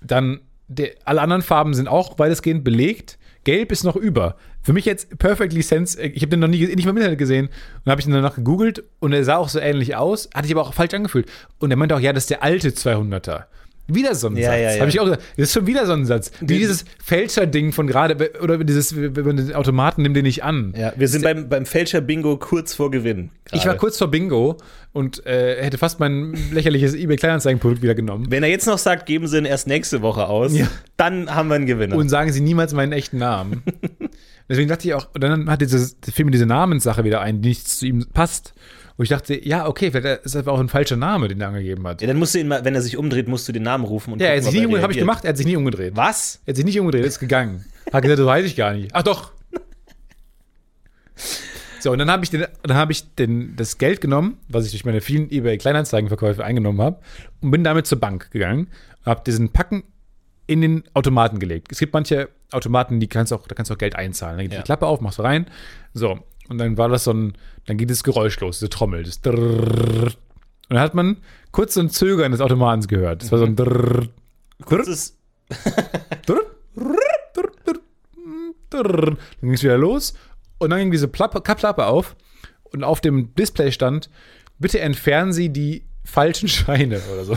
Dann 0.00 0.40
der, 0.68 0.90
alle 1.04 1.20
anderen 1.20 1.42
Farben 1.42 1.74
sind 1.74 1.88
auch 1.88 2.18
weitestgehend 2.18 2.64
belegt. 2.64 3.18
Gelb 3.44 3.72
ist 3.72 3.84
noch 3.84 3.96
über. 3.96 4.36
Für 4.62 4.72
mich 4.72 4.86
jetzt 4.86 5.18
perfectly 5.18 5.60
sense. 5.60 6.00
Ich 6.00 6.22
habe 6.22 6.30
den 6.30 6.40
noch 6.40 6.48
nie, 6.48 6.66
nicht 6.66 6.84
mal 6.84 6.92
im 6.92 6.96
Internet 6.96 7.18
gesehen. 7.18 7.50
Und 7.84 7.90
habe 7.90 8.00
ich 8.00 8.06
ihn 8.06 8.12
danach 8.12 8.36
gegoogelt 8.36 8.82
und 9.00 9.12
er 9.12 9.24
sah 9.24 9.36
auch 9.36 9.50
so 9.50 9.58
ähnlich 9.58 9.96
aus. 9.96 10.30
Hatte 10.34 10.46
ich 10.46 10.52
aber 10.52 10.62
auch 10.62 10.72
falsch 10.72 10.94
angefühlt. 10.94 11.30
Und 11.58 11.70
er 11.70 11.76
meinte 11.76 11.94
auch, 11.94 12.00
ja, 12.00 12.12
das 12.14 12.24
ist 12.24 12.30
der 12.30 12.42
alte 12.42 12.70
200er. 12.70 13.44
Wieder 13.86 14.14
so 14.14 14.28
ein 14.28 14.36
Ja, 14.36 14.50
Satz. 14.50 14.60
ja, 14.60 14.70
ja. 14.74 14.80
Habe 14.80 14.88
ich 14.88 14.98
auch 15.00 15.04
gesagt. 15.04 15.22
Das 15.36 15.48
ist 15.48 15.52
schon 15.52 15.66
wieder 15.66 15.84
so 15.86 15.92
ein 15.92 16.06
Satz. 16.06 16.30
Wie 16.40 16.58
dieses 16.58 16.86
Fälscher-Ding 17.04 17.72
von 17.72 17.86
gerade, 17.86 18.30
oder 18.40 18.56
dieses, 18.64 18.96
wenn 18.96 19.24
man 19.26 19.36
den 19.36 19.52
Automaten 19.54 20.00
nimmt 20.02 20.16
den 20.16 20.24
nicht 20.24 20.42
an. 20.42 20.72
ja. 20.76 20.92
Wir 20.96 21.06
sind 21.08 21.22
beim, 21.22 21.48
beim 21.50 21.66
Fälscher-Bingo 21.66 22.38
kurz 22.38 22.74
vor 22.74 22.90
Gewinn. 22.90 23.30
Ich 23.52 23.66
war 23.66 23.74
kurz 23.76 23.98
vor 23.98 24.08
Bingo 24.08 24.56
und 24.92 25.26
äh, 25.26 25.62
hätte 25.62 25.76
fast 25.76 26.00
mein 26.00 26.34
lächerliches 26.52 26.94
eBay 26.94 27.16
Kleinanzeigenprodukt 27.16 27.82
wieder 27.82 27.94
genommen. 27.94 28.26
Wenn 28.30 28.42
er 28.42 28.48
jetzt 28.48 28.66
noch 28.66 28.78
sagt, 28.78 29.04
geben 29.06 29.26
Sie 29.26 29.36
ihn 29.36 29.44
erst 29.44 29.66
nächste 29.66 30.00
Woche 30.00 30.28
aus, 30.28 30.56
Ja. 30.56 30.66
dann 30.96 31.34
haben 31.34 31.48
wir 31.48 31.56
einen 31.56 31.66
Gewinner. 31.66 31.96
Und 31.96 32.08
sagen 32.08 32.32
sie 32.32 32.40
niemals 32.40 32.72
meinen 32.72 32.92
echten 32.92 33.18
Namen. 33.18 33.62
Deswegen 34.48 34.68
dachte 34.68 34.86
ich 34.88 34.94
auch, 34.94 35.08
und 35.14 35.22
dann 35.22 35.50
hat 35.50 35.60
dieses, 35.60 36.00
der 36.00 36.12
Film 36.12 36.30
diese 36.30 36.46
Namenssache 36.46 37.04
wieder 37.04 37.20
ein, 37.20 37.42
die 37.42 37.48
nichts 37.50 37.78
zu 37.78 37.86
ihm 37.86 38.06
passt. 38.12 38.54
Wo 38.96 39.02
ich 39.02 39.08
dachte, 39.08 39.34
ja, 39.46 39.66
okay, 39.66 39.90
vielleicht 39.90 40.24
ist 40.24 40.34
das 40.36 40.46
auch 40.46 40.60
ein 40.60 40.68
falscher 40.68 40.96
Name, 40.96 41.26
den 41.28 41.40
er 41.40 41.48
angegeben 41.48 41.84
hat. 41.86 42.00
ja, 42.00 42.06
dann 42.06 42.16
musst 42.16 42.34
du 42.34 42.38
ihn 42.38 42.46
mal, 42.48 42.64
wenn 42.64 42.74
er 42.76 42.82
sich 42.82 42.96
umdreht, 42.96 43.26
musst 43.26 43.48
du 43.48 43.52
den 43.52 43.64
Namen 43.64 43.84
rufen 43.84 44.12
und 44.12 44.20
Ja, 44.20 44.28
er 44.28 44.36
hat 44.36 44.44
sich 44.44 44.52
nie 44.52 44.60
umgedreht, 44.66 44.82
habe 44.84 44.92
ich 44.92 44.98
gemacht, 45.00 45.24
er 45.24 45.30
hat 45.30 45.36
sich 45.36 45.46
nie 45.46 45.56
umgedreht. 45.56 45.96
Was? 45.96 46.40
Er 46.46 46.52
hat 46.52 46.56
sich 46.56 46.64
nicht 46.64 46.78
umgedreht, 46.78 47.04
ist 47.04 47.18
gegangen. 47.18 47.64
Hat 47.92 48.02
gesagt, 48.02 48.20
das 48.20 48.26
weiß 48.26 48.46
ich 48.46 48.54
gar 48.56 48.72
nicht. 48.72 48.90
Ach 48.94 49.02
doch. 49.02 49.32
So, 51.80 51.92
und 51.92 51.98
dann 51.98 52.10
habe 52.10 52.24
ich, 52.24 52.30
den, 52.30 52.46
dann 52.62 52.76
hab 52.78 52.90
ich 52.90 53.14
den, 53.14 53.56
das 53.56 53.76
Geld 53.76 54.00
genommen, 54.00 54.38
was 54.48 54.64
ich 54.64 54.70
durch 54.70 54.86
meine 54.86 55.02
vielen 55.02 55.30
eBay-Kleinanzeigenverkäufe 55.30 56.42
eingenommen 56.42 56.80
habe, 56.80 56.98
und 57.42 57.50
bin 57.50 57.62
damit 57.62 57.86
zur 57.86 58.00
Bank 58.00 58.30
gegangen, 58.30 58.68
habe 59.04 59.22
diesen 59.26 59.50
Packen 59.52 59.84
in 60.46 60.62
den 60.62 60.84
Automaten 60.94 61.38
gelegt. 61.38 61.68
Es 61.72 61.78
gibt 61.78 61.92
manche 61.92 62.30
Automaten, 62.52 63.00
die 63.00 63.06
kannst 63.06 63.34
auch, 63.34 63.46
da 63.46 63.54
kannst 63.54 63.70
du 63.70 63.74
auch 63.74 63.78
Geld 63.78 63.96
einzahlen. 63.96 64.38
Dann 64.38 64.44
geht 64.46 64.54
Ja. 64.54 64.58
die 64.60 64.64
Klappe 64.64 64.86
auf, 64.86 65.02
machst 65.02 65.18
du 65.18 65.22
rein. 65.24 65.46
So. 65.92 66.20
Und 66.48 66.58
dann 66.58 66.76
war 66.76 66.88
das 66.88 67.04
so 67.04 67.12
ein, 67.12 67.34
dann 67.66 67.76
geht 67.76 67.90
das 67.90 68.04
Geräusch 68.04 68.38
los, 68.40 68.58
diese 68.58 68.68
Trommel. 68.68 69.02
Das 69.02 69.20
Drrrr. 69.20 70.06
und 70.06 70.14
dann 70.68 70.80
hat 70.80 70.94
man 70.94 71.18
kurz 71.52 71.74
so 71.74 71.80
ein 71.80 71.90
Zögern 71.90 72.32
des 72.32 72.40
Automatens 72.40 72.88
gehört. 72.88 73.22
Das 73.22 73.32
war 73.32 73.38
so 73.38 73.46
ein 73.46 73.56
Drrrr. 73.56 74.08
Kurzes, 74.64 75.16
Dann 78.70 79.18
ging 79.40 79.52
es 79.52 79.62
wieder 79.62 79.78
los 79.78 80.14
und 80.58 80.70
dann 80.70 80.78
ging 80.80 80.90
diese 80.90 81.08
Plappe, 81.08 81.86
auf 81.86 82.16
und 82.64 82.84
auf 82.84 83.00
dem 83.00 83.34
Display 83.34 83.72
stand, 83.72 84.10
bitte 84.58 84.80
entfernen 84.80 85.32
Sie 85.32 85.50
die 85.50 85.84
falschen 86.04 86.48
Scheine 86.48 87.00
oder 87.12 87.24
so. 87.24 87.36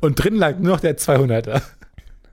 Und 0.00 0.22
drin 0.22 0.34
lag 0.36 0.58
nur 0.58 0.72
noch 0.72 0.80
der 0.80 0.96
200er. 0.98 1.62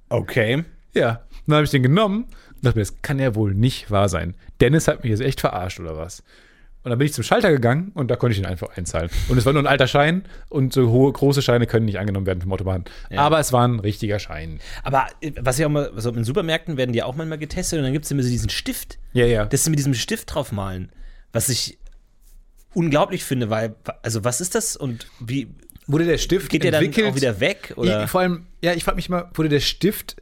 okay. 0.10 0.64
Ja, 0.94 1.22
dann 1.46 1.56
habe 1.56 1.66
ich 1.66 1.72
den 1.72 1.84
genommen 1.84 2.26
und 2.60 2.66
dachte 2.66 2.78
mir, 2.78 2.84
das 2.84 3.02
kann 3.02 3.20
ja 3.20 3.36
wohl 3.36 3.54
nicht 3.54 3.90
wahr 3.90 4.10
sein. 4.10 4.36
Dennis 4.62 4.88
hat 4.88 5.04
mich 5.04 5.12
jetzt 5.12 5.22
echt 5.22 5.40
verarscht 5.40 5.80
oder 5.80 5.98
was. 5.98 6.24
Und 6.84 6.92
dann 6.92 6.98
bin 6.98 7.08
ich 7.08 7.14
zum 7.14 7.26
Schalter 7.26 7.52
gegangen 7.52 7.92
und 7.94 8.10
da 8.10 8.16
konnte 8.16 8.34
ich 8.34 8.40
ihn 8.40 8.46
einfach 8.46 8.76
einzahlen. 8.78 9.10
Und 9.28 9.38
es 9.38 9.46
war 9.46 9.52
nur 9.52 9.62
ein 9.62 9.68
alter 9.68 9.88
Schein 9.88 10.24
und 10.48 10.72
so 10.72 10.90
hohe, 10.90 11.12
große 11.12 11.42
Scheine 11.42 11.68
können 11.68 11.86
nicht 11.86 12.00
angenommen 12.00 12.26
werden 12.26 12.42
vom 12.42 12.54
Automaten. 12.54 12.86
Aber 13.16 13.40
es 13.40 13.52
war 13.52 13.68
ein 13.68 13.80
richtiger 13.80 14.18
Schein. 14.18 14.60
Aber 14.84 15.08
äh, 15.20 15.32
was 15.40 15.58
ja 15.58 15.68
auch 15.68 15.72
mal, 15.72 15.92
so 15.98 16.10
in 16.12 16.24
Supermärkten 16.24 16.78
werden 16.78 16.94
die 16.94 17.04
auch 17.04 17.16
manchmal 17.16 17.38
getestet 17.38 17.80
und 17.80 17.84
dann 17.84 17.92
gibt 17.92 18.06
es 18.06 18.12
immer 18.12 18.24
so 18.24 18.30
diesen 18.30 18.50
Stift. 18.50 18.98
Ja, 19.12 19.26
ja. 19.26 19.46
dass 19.46 19.66
sie 19.66 19.70
mit 19.70 19.80
diesem 19.80 19.94
Stift 19.94 20.34
draufmalen. 20.34 20.90
Was 21.34 21.50
ich 21.50 21.78
unglaublich 22.74 23.26
finde, 23.26 23.50
weil, 23.50 23.76
also 24.02 24.24
was 24.24 24.40
ist 24.40 24.56
das 24.56 24.78
und 24.78 25.08
wie 25.20 25.50
wurde 25.86 26.06
der 26.06 26.18
Stift 26.18 26.50
geht 26.50 26.64
der 26.64 26.72
dann 26.72 26.88
auch 26.88 27.16
wieder 27.16 27.42
weg? 27.42 27.74
Oder? 27.76 28.02
Ja, 28.02 28.08
vor 28.08 28.22
allem, 28.22 28.46
ja, 28.62 28.74
ich 28.74 28.86
frage 28.86 28.96
mich 28.96 29.10
mal, 29.10 29.30
wurde 29.34 29.50
der 29.50 29.60
Stift 29.60 30.16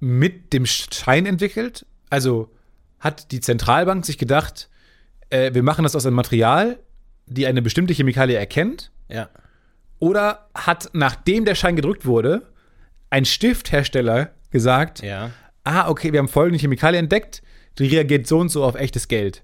mit 0.00 0.52
dem 0.52 0.66
Schein 0.66 1.26
entwickelt? 1.26 1.86
Also 2.10 2.50
hat 2.98 3.30
die 3.32 3.40
Zentralbank 3.40 4.04
sich 4.04 4.18
gedacht, 4.18 4.68
äh, 5.30 5.54
wir 5.54 5.62
machen 5.62 5.82
das 5.84 5.94
aus 5.94 6.04
einem 6.06 6.16
Material, 6.16 6.78
die 7.26 7.46
eine 7.46 7.62
bestimmte 7.62 7.94
Chemikalie 7.94 8.36
erkennt? 8.36 8.90
ja. 9.08 9.28
Oder 10.02 10.48
hat, 10.54 10.88
nachdem 10.94 11.44
der 11.44 11.54
Schein 11.54 11.76
gedrückt 11.76 12.06
wurde, 12.06 12.50
ein 13.10 13.26
Stifthersteller 13.26 14.30
gesagt, 14.50 15.02
Ja. 15.02 15.30
ah, 15.64 15.90
okay, 15.90 16.10
wir 16.12 16.18
haben 16.20 16.28
folgende 16.28 16.58
Chemikalie 16.58 16.98
entdeckt, 16.98 17.42
die 17.78 17.86
reagiert 17.86 18.26
so 18.26 18.38
und 18.38 18.48
so 18.48 18.64
auf 18.64 18.76
echtes 18.76 19.08
Geld. 19.08 19.42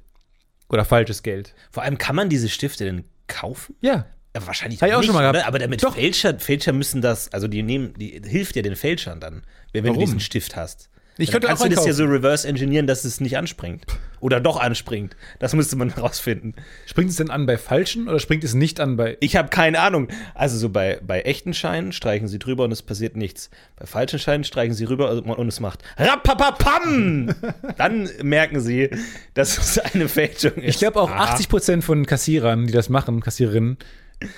Oder 0.70 0.86
falsches 0.86 1.22
Geld. 1.22 1.54
Vor 1.70 1.82
allem 1.82 1.98
kann 1.98 2.16
man 2.16 2.30
diese 2.30 2.48
Stifte 2.48 2.86
denn 2.86 3.04
kaufen? 3.26 3.76
Ja. 3.82 4.06
Ja, 4.34 4.46
wahrscheinlich 4.46 4.80
Hab 4.80 4.88
ich 4.88 4.94
auch 4.94 5.00
nicht, 5.00 5.06
schon 5.08 5.14
mal 5.14 5.28
oder? 5.28 5.46
Aber 5.46 5.58
damit 5.58 5.84
Doch. 5.84 5.94
Fälscher, 5.94 6.38
Fälscher 6.38 6.72
müssen 6.72 7.02
das, 7.02 7.30
also 7.34 7.48
die 7.48 7.62
nehmen, 7.62 7.92
die 7.98 8.20
hilft 8.24 8.56
ja 8.56 8.62
den 8.62 8.76
Fälschern 8.76 9.20
dann, 9.20 9.42
wenn 9.76 9.84
wenn 9.84 9.92
du 9.94 9.98
Warum? 10.00 10.04
diesen 10.06 10.20
Stift 10.20 10.56
hast. 10.56 10.90
Ich 11.18 11.30
könnte 11.30 11.46
kannst 11.46 11.62
auch 11.62 11.68
du 11.68 11.74
das 11.74 11.86
ja 11.86 11.94
so 11.94 12.04
reverse 12.04 12.46
engineeren, 12.46 12.86
dass 12.86 13.06
es 13.06 13.20
nicht 13.22 13.38
anspringt. 13.38 13.86
Oder 14.20 14.38
doch 14.38 14.60
anspringt. 14.60 15.16
Das 15.38 15.54
müsste 15.54 15.74
man 15.76 15.88
rausfinden. 15.98 16.54
Springt 16.84 17.08
es 17.08 17.16
denn 17.16 17.30
an 17.30 17.46
bei 17.46 17.56
falschen 17.56 18.06
oder 18.06 18.18
springt 18.18 18.44
es 18.44 18.52
nicht 18.52 18.80
an 18.80 18.98
bei. 18.98 19.16
Ich 19.20 19.34
habe 19.36 19.48
keine 19.48 19.80
Ahnung. 19.80 20.08
Also 20.34 20.58
so 20.58 20.68
bei, 20.68 21.00
bei 21.02 21.22
echten 21.22 21.54
Scheinen 21.54 21.92
streichen 21.92 22.28
sie 22.28 22.38
drüber 22.38 22.64
und 22.64 22.72
es 22.72 22.82
passiert 22.82 23.16
nichts. 23.16 23.48
Bei 23.76 23.86
falschen 23.86 24.18
Scheinen 24.18 24.44
streichen 24.44 24.74
sie 24.74 24.84
rüber 24.84 25.10
und 25.24 25.48
es 25.48 25.58
macht 25.58 25.82
Rappapapam! 25.96 27.34
Dann 27.78 28.10
merken 28.22 28.60
sie, 28.60 28.90
dass 29.32 29.56
es 29.56 29.78
eine 29.78 30.08
Fälschung 30.10 30.52
ist. 30.56 30.68
Ich 30.74 30.78
glaube 30.78 31.00
auch 31.00 31.10
Ah. 31.10 31.34
80% 31.34 31.80
von 31.80 32.04
Kassierern, 32.04 32.66
die 32.66 32.72
das 32.74 32.90
machen, 32.90 33.20
Kassiererinnen, 33.20 33.78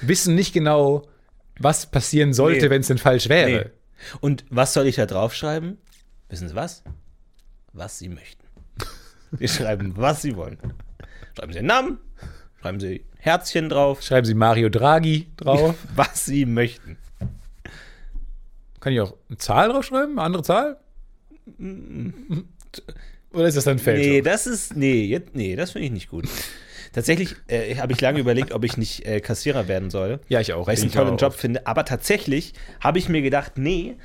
wissen 0.03 0.37
nicht 0.37 0.53
genau, 0.55 1.09
was 1.59 1.87
passieren 1.87 2.33
sollte, 2.33 2.66
Nee. 2.66 2.70
wenn 2.70 2.81
es 2.83 2.87
denn 2.87 2.98
falsch 2.98 3.29
wäre. 3.29 3.51
Nee. 3.51 3.70
Und 4.20 4.44
was 4.50 4.72
soll 4.74 4.87
ich 4.87 4.96
da 4.96 5.06
draufschreiben? 5.06 5.78
Wissen 6.28 6.48
Sie 6.48 6.54
was? 6.54 6.82
Was 7.72 7.98
Sie 7.98 8.08
möchten. 8.08 8.44
Wir 9.30 9.48
schreiben, 9.48 9.94
was 9.96 10.22
Sie 10.22 10.37
wollen. 10.37 10.58
Schreiben 11.37 11.52
Sie 11.52 11.58
den 11.58 11.66
Namen, 11.66 11.98
schreiben 12.61 12.80
Sie 12.80 13.04
Herzchen 13.18 13.68
drauf, 13.68 14.02
Schreiben 14.02 14.26
Sie 14.26 14.34
Mario 14.34 14.68
Draghi 14.68 15.28
drauf. 15.37 15.74
was 15.94 16.24
Sie 16.24 16.46
möchten. 16.46 16.96
Kann 18.80 18.92
ich 18.92 19.00
auch 19.00 19.14
eine 19.28 19.38
Zahl 19.38 19.68
draufschreiben? 19.68 20.12
Eine 20.12 20.22
andere 20.22 20.42
Zahl? 20.42 20.78
Oder 23.32 23.46
ist 23.48 23.56
das 23.56 23.64
dann 23.64 23.78
Fälschung? 23.78 24.12
Nee, 24.12 24.22
das 24.22 24.46
ist, 24.46 24.76
nee, 24.76 25.04
jetzt, 25.04 25.34
nee, 25.34 25.56
das 25.56 25.72
finde 25.72 25.87
ich 25.87 25.92
nicht 25.92 26.08
gut. 26.08 26.26
Tatsächlich 26.92 27.37
äh, 27.48 27.77
habe 27.77 27.92
ich 27.92 28.01
lange 28.01 28.18
überlegt, 28.20 28.53
ob 28.53 28.64
ich 28.64 28.77
nicht 28.77 29.07
äh, 29.07 29.20
Kassierer 29.20 29.68
werden 29.68 29.90
soll. 29.90 30.20
Ja, 30.29 30.40
ich 30.40 30.53
auch. 30.53 30.66
Weil 30.66 30.74
ich 30.74 30.83
einen 30.83 30.92
tollen 30.92 31.16
Job 31.16 31.35
finde. 31.35 31.66
Aber 31.66 31.85
tatsächlich 31.85 32.55
habe 32.81 32.98
ich 32.98 33.09
mir 33.09 33.22
gedacht, 33.22 33.53
nee, 33.57 33.96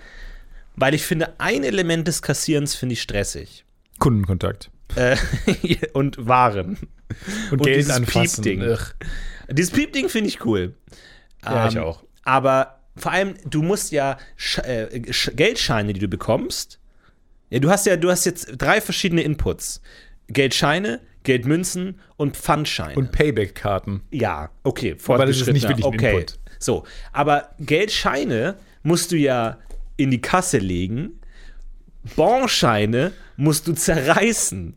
weil 0.76 0.94
ich 0.94 1.04
finde, 1.06 1.40
ein 1.40 1.64
Element 1.64 2.08
des 2.08 2.22
Kassierens 2.22 2.76
finde 2.76 2.94
ich 2.94 3.02
stressig. 3.02 3.66
Kundenkontakt. 4.00 4.70
Äh, 4.96 5.16
und 5.94 6.28
Waren. 6.28 6.78
Und, 7.52 7.60
Und 7.60 7.64
Geld 7.64 7.78
dieses 7.78 7.94
anfassen. 7.94 8.44
Piepding. 8.44 8.78
Dieses 9.52 9.72
Piepding 9.72 10.10
finde 10.10 10.30
ich 10.30 10.46
cool. 10.46 10.76
Ja, 11.46 11.68
ich 11.68 11.76
Ähm, 11.76 11.84
auch. 11.84 12.04
Aber 12.24 12.80
vor 12.96 13.12
allem, 13.12 13.36
du 13.46 13.62
musst 13.62 13.92
ja 13.92 14.18
Sch 14.36 14.60
äh, 14.60 15.12
Sch 15.12 15.32
Geldscheine, 15.36 15.94
die 15.94 16.00
du 16.00 16.08
bekommst. 16.08 16.80
Ja, 17.50 17.60
du 17.60 17.70
hast 17.70 17.86
ja, 17.86 17.98
du 17.98 18.10
hast 18.10 18.26
jetzt 18.26 18.54
drei 18.58 18.82
verschiedene 18.82 19.22
Inputs: 19.22 19.82
Geldscheine, 20.28 21.02
Geldmünzen 21.24 22.00
und 22.18 22.38
Pfandscheine. 22.38 22.96
Und 22.96 23.12
Payback-Karten. 23.12 24.02
ja, 24.12 24.50
okay, 24.64 24.96
Aber 25.08 25.26
das 25.26 25.38
ist 25.42 25.48
nicht 25.52 25.66
fortgeschrittener, 25.66 25.88
okay. 25.88 26.12
Input. 26.20 26.40
So, 26.60 26.84
aber 27.12 27.50
Geldscheine 27.60 28.56
musst 28.84 29.12
du 29.12 29.18
ja 29.18 29.58
in 29.98 30.12
die 30.12 30.22
Kasse 30.22 30.58
legen. 30.60 31.20
Bonscheine 32.16 33.12
musst 33.38 33.68
du 33.68 33.74
zerreißen. 33.74 34.76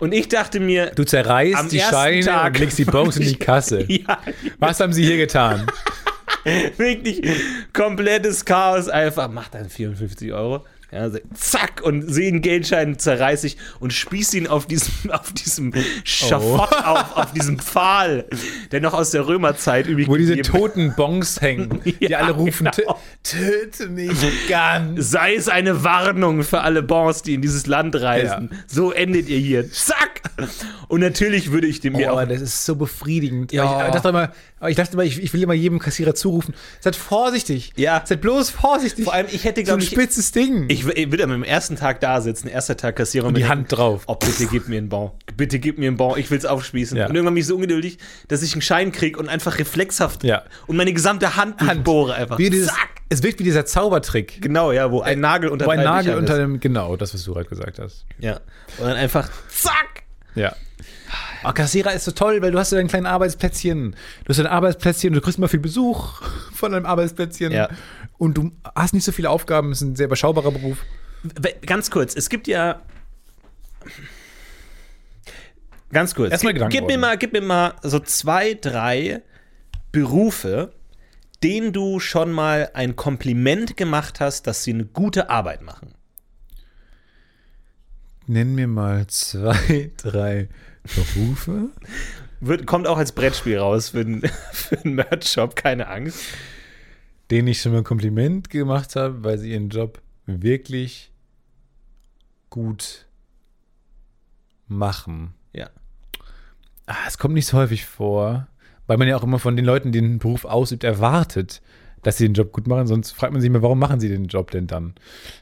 Und 0.00 0.12
ich 0.12 0.28
dachte 0.28 0.58
mir, 0.60 0.86
Du 0.94 1.04
zerreißt 1.04 1.70
die 1.70 1.78
Scheine 1.78 2.24
Tag- 2.24 2.54
und 2.54 2.58
legst 2.60 2.78
die 2.78 2.84
Bons 2.84 3.16
in 3.18 3.24
die 3.28 3.36
Kasse. 3.38 3.84
ja, 3.90 4.18
Was 4.58 4.80
haben 4.80 4.92
Sie 4.92 5.04
hier 5.04 5.16
getan? 5.16 5.66
wirklich 6.76 7.22
komplettes 7.72 8.44
Chaos 8.44 8.88
einfach. 8.88 9.28
Mach 9.30 9.48
dann 9.48 9.68
54 9.68 10.32
Euro. 10.32 10.64
Ja, 10.92 11.08
so, 11.08 11.18
zack, 11.34 11.80
und 11.82 12.02
sehe 12.12 12.28
einen 12.28 12.42
Geldschein, 12.42 12.98
zerreiß 12.98 13.44
ich 13.44 13.56
und 13.80 13.94
spieß 13.94 14.34
ihn 14.34 14.46
auf 14.46 14.66
diesem, 14.66 14.92
auf 15.10 15.32
diesem 15.32 15.72
Schafott 16.04 16.68
Oh. 16.70 16.84
auf, 16.84 17.16
auf 17.16 17.32
diesem 17.32 17.58
Pfahl, 17.58 18.26
der 18.72 18.80
noch 18.80 18.94
aus 18.94 19.10
der 19.12 19.26
Römerzeit 19.28 19.86
übrig 19.86 20.08
Wo 20.08 20.16
diese 20.16 20.36
toten 20.38 20.94
Bons 20.96 21.40
hängen, 21.40 21.80
die 21.84 21.96
Ja, 22.08 22.18
alle 22.18 22.32
rufen, 22.32 22.68
genau. 22.74 22.98
"Tö- 23.24 23.38
töte 23.68 23.88
mich 23.88 24.10
ganz. 24.48 25.10
Sei 25.10 25.34
es 25.34 25.48
eine 25.48 25.84
Warnung 25.84 26.42
für 26.42 26.62
alle 26.62 26.82
Bons, 26.82 27.22
die 27.22 27.34
in 27.34 27.42
dieses 27.42 27.66
Land 27.66 27.94
reisen. 28.00 28.48
Ja. 28.50 28.58
So 28.66 28.90
endet 28.92 29.28
ihr 29.28 29.38
hier. 29.38 29.70
Zack! 29.70 30.22
Und 30.88 31.00
natürlich 31.00 31.52
würde 31.52 31.66
ich 31.66 31.80
dem 31.80 31.92
mir 31.94 32.12
Oh, 32.12 32.18
auch. 32.18 32.24
das 32.28 32.40
ist 32.40 32.64
so 32.64 32.76
befriedigend. 32.76 33.52
Ja. 33.52 33.80
Ich, 33.82 33.86
ich 33.88 33.92
dachte 33.94 34.08
immer, 34.08 34.32
ich, 34.68 34.76
dachte 34.76 34.94
immer 34.94 35.04
ich, 35.04 35.22
ich 35.22 35.32
will 35.32 35.42
immer 35.42 35.52
jedem 35.54 35.78
Kassierer 35.78 36.14
zurufen, 36.14 36.54
seid 36.80 36.96
vorsichtig. 36.96 37.72
Ja. 37.76 38.02
Seid 38.04 38.20
bloß 38.20 38.50
vorsichtig. 38.50 39.04
Vor 39.04 39.12
allem, 39.14 39.26
ich 39.30 39.44
hätte, 39.44 39.60
so 39.60 39.64
glaub 39.66 39.78
ein 39.78 39.82
ich- 39.82 39.90
spitzes 39.90 40.32
Ding. 40.32 40.64
Ich, 40.68 40.86
ich 40.86 41.10
würde 41.10 41.24
am 41.24 41.42
ersten 41.42 41.76
Tag 41.76 42.00
da 42.00 42.20
sitzen, 42.20 42.48
erster 42.48 42.76
Tag 42.76 42.96
Kassierer 42.96 43.26
Und 43.26 43.36
die 43.36 43.46
Hand 43.46 43.70
drauf. 43.72 44.04
Oh, 44.06 44.14
bitte 44.14 44.46
gib 44.46 44.68
mir 44.68 44.78
einen 44.78 44.88
Bon. 44.88 45.10
Bitte 45.36 45.58
gib 45.58 45.78
mir 45.78 45.88
einen 45.88 45.96
Bon. 45.96 46.16
Ich 46.18 46.30
will 46.30 46.38
es 46.38 46.44
aufspießen. 46.46 46.96
Ja. 46.96 47.06
Und 47.08 47.14
irgendwann 47.14 47.34
bin 47.34 47.40
ich 47.40 47.46
so 47.46 47.54
ungeduldig, 47.56 47.98
dass 48.28 48.42
ich 48.42 48.52
einen 48.54 48.61
Schein 48.62 48.92
kriege 48.92 49.18
und 49.18 49.28
einfach 49.28 49.58
reflexhaft 49.58 50.24
Ja. 50.24 50.42
und 50.66 50.76
meine 50.76 50.92
gesamte 50.92 51.36
Hand, 51.36 51.60
durchbohre 51.60 52.14
einfach. 52.14 52.38
wie 52.38 52.50
dieses, 52.50 52.68
Zack! 52.68 53.02
es 53.08 53.22
wirkt 53.22 53.38
wie 53.40 53.44
dieser 53.44 53.66
Zaubertrick. 53.66 54.40
Genau, 54.40 54.72
ja, 54.72 54.90
wo 54.90 55.00
ein 55.02 55.20
Nagel 55.20 55.50
unter 55.50 55.66
Wo 55.66 55.70
ein 55.70 55.82
Nagel 55.82 56.16
unter 56.16 56.36
dem, 56.38 56.60
genau, 56.60 56.96
das, 56.96 57.12
was 57.14 57.22
du 57.24 57.34
gerade 57.34 57.46
gesagt 57.48 57.78
hast. 57.78 58.06
Ja. 58.18 58.40
Und 58.78 58.86
dann 58.86 58.96
einfach 58.96 59.28
zack! 59.48 60.04
Ja. 60.34 60.54
Oh, 61.44 61.52
Kassierer 61.52 61.92
ist 61.92 62.04
so 62.04 62.12
toll, 62.12 62.40
weil 62.40 62.52
du 62.52 62.58
hast 62.58 62.70
ja 62.72 62.78
dein 62.78 62.88
kleines 62.88 63.10
Arbeitsplätzchen. 63.10 63.96
Du 64.24 64.28
hast 64.28 64.38
dein 64.38 64.46
Arbeitsplätzchen 64.46 65.10
und 65.10 65.14
du 65.16 65.20
kriegst 65.20 65.38
immer 65.38 65.48
viel 65.48 65.60
Besuch 65.60 66.22
von 66.54 66.72
deinem 66.72 66.86
Arbeitsplätzchen. 66.86 67.52
Ja. 67.52 67.68
Und 68.16 68.34
du 68.38 68.52
hast 68.74 68.94
nicht 68.94 69.04
so 69.04 69.10
viele 69.12 69.28
Aufgaben, 69.28 69.72
es 69.72 69.82
ist 69.82 69.88
ein 69.88 69.96
sehr 69.96 70.06
überschaubarer 70.06 70.52
Beruf. 70.52 70.78
Ganz 71.66 71.90
kurz, 71.90 72.14
es 72.14 72.28
gibt 72.28 72.46
ja. 72.48 72.80
Ganz 75.92 76.14
kurz. 76.14 76.32
Erstmal 76.32 76.54
gib, 76.54 76.60
Gedanken 76.60 76.72
gib, 76.72 76.80
mir 76.82 76.94
ordnen. 76.94 77.00
mal, 77.00 77.18
gib 77.18 77.32
mir 77.32 77.40
mal 77.42 77.74
so 77.82 77.98
zwei, 78.00 78.54
drei 78.54 79.22
Berufe, 79.92 80.72
denen 81.42 81.72
du 81.72 82.00
schon 82.00 82.32
mal 82.32 82.70
ein 82.74 82.96
Kompliment 82.96 83.76
gemacht 83.76 84.20
hast, 84.20 84.46
dass 84.46 84.64
sie 84.64 84.72
eine 84.72 84.86
gute 84.86 85.28
Arbeit 85.28 85.62
machen. 85.62 85.94
Nenn 88.26 88.54
mir 88.54 88.68
mal 88.68 89.06
zwei, 89.08 89.90
drei 89.98 90.48
Berufe. 90.82 91.68
Wird, 92.40 92.66
kommt 92.66 92.86
auch 92.86 92.98
als 92.98 93.12
Brettspiel 93.12 93.58
raus 93.58 93.90
für 93.90 94.00
einen 94.00 94.22
für 94.52 94.78
einen 94.78 94.94
Merch-Shop, 94.94 95.54
keine 95.56 95.88
Angst. 95.88 96.20
denen 97.30 97.48
ich 97.48 97.60
schon 97.60 97.72
mal 97.72 97.78
ein 97.78 97.84
Kompliment 97.84 98.48
gemacht 98.50 98.96
habe, 98.96 99.22
weil 99.22 99.38
sie 99.38 99.52
ihren 99.52 99.68
Job 99.68 100.00
wirklich 100.26 101.12
gut 102.50 103.06
machen. 104.66 105.34
Ja. 105.52 105.70
Ah, 106.86 106.96
es 107.06 107.18
kommt 107.18 107.34
nicht 107.34 107.46
so 107.46 107.56
häufig 107.56 107.84
vor, 107.86 108.48
weil 108.86 108.96
man 108.98 109.08
ja 109.08 109.16
auch 109.16 109.22
immer 109.22 109.38
von 109.38 109.56
den 109.56 109.64
Leuten, 109.64 109.92
die 109.92 110.00
den 110.00 110.18
Beruf 110.18 110.44
ausübt, 110.44 110.84
erwartet, 110.84 111.62
dass 112.02 112.16
sie 112.18 112.26
den 112.26 112.34
Job 112.34 112.52
gut 112.52 112.66
machen. 112.66 112.86
Sonst 112.86 113.12
fragt 113.12 113.32
man 113.32 113.40
sich 113.40 113.48
immer, 113.48 113.62
warum 113.62 113.78
machen 113.78 114.00
sie 114.00 114.08
den 114.08 114.24
Job 114.26 114.50
denn 114.50 114.66
dann? 114.66 114.94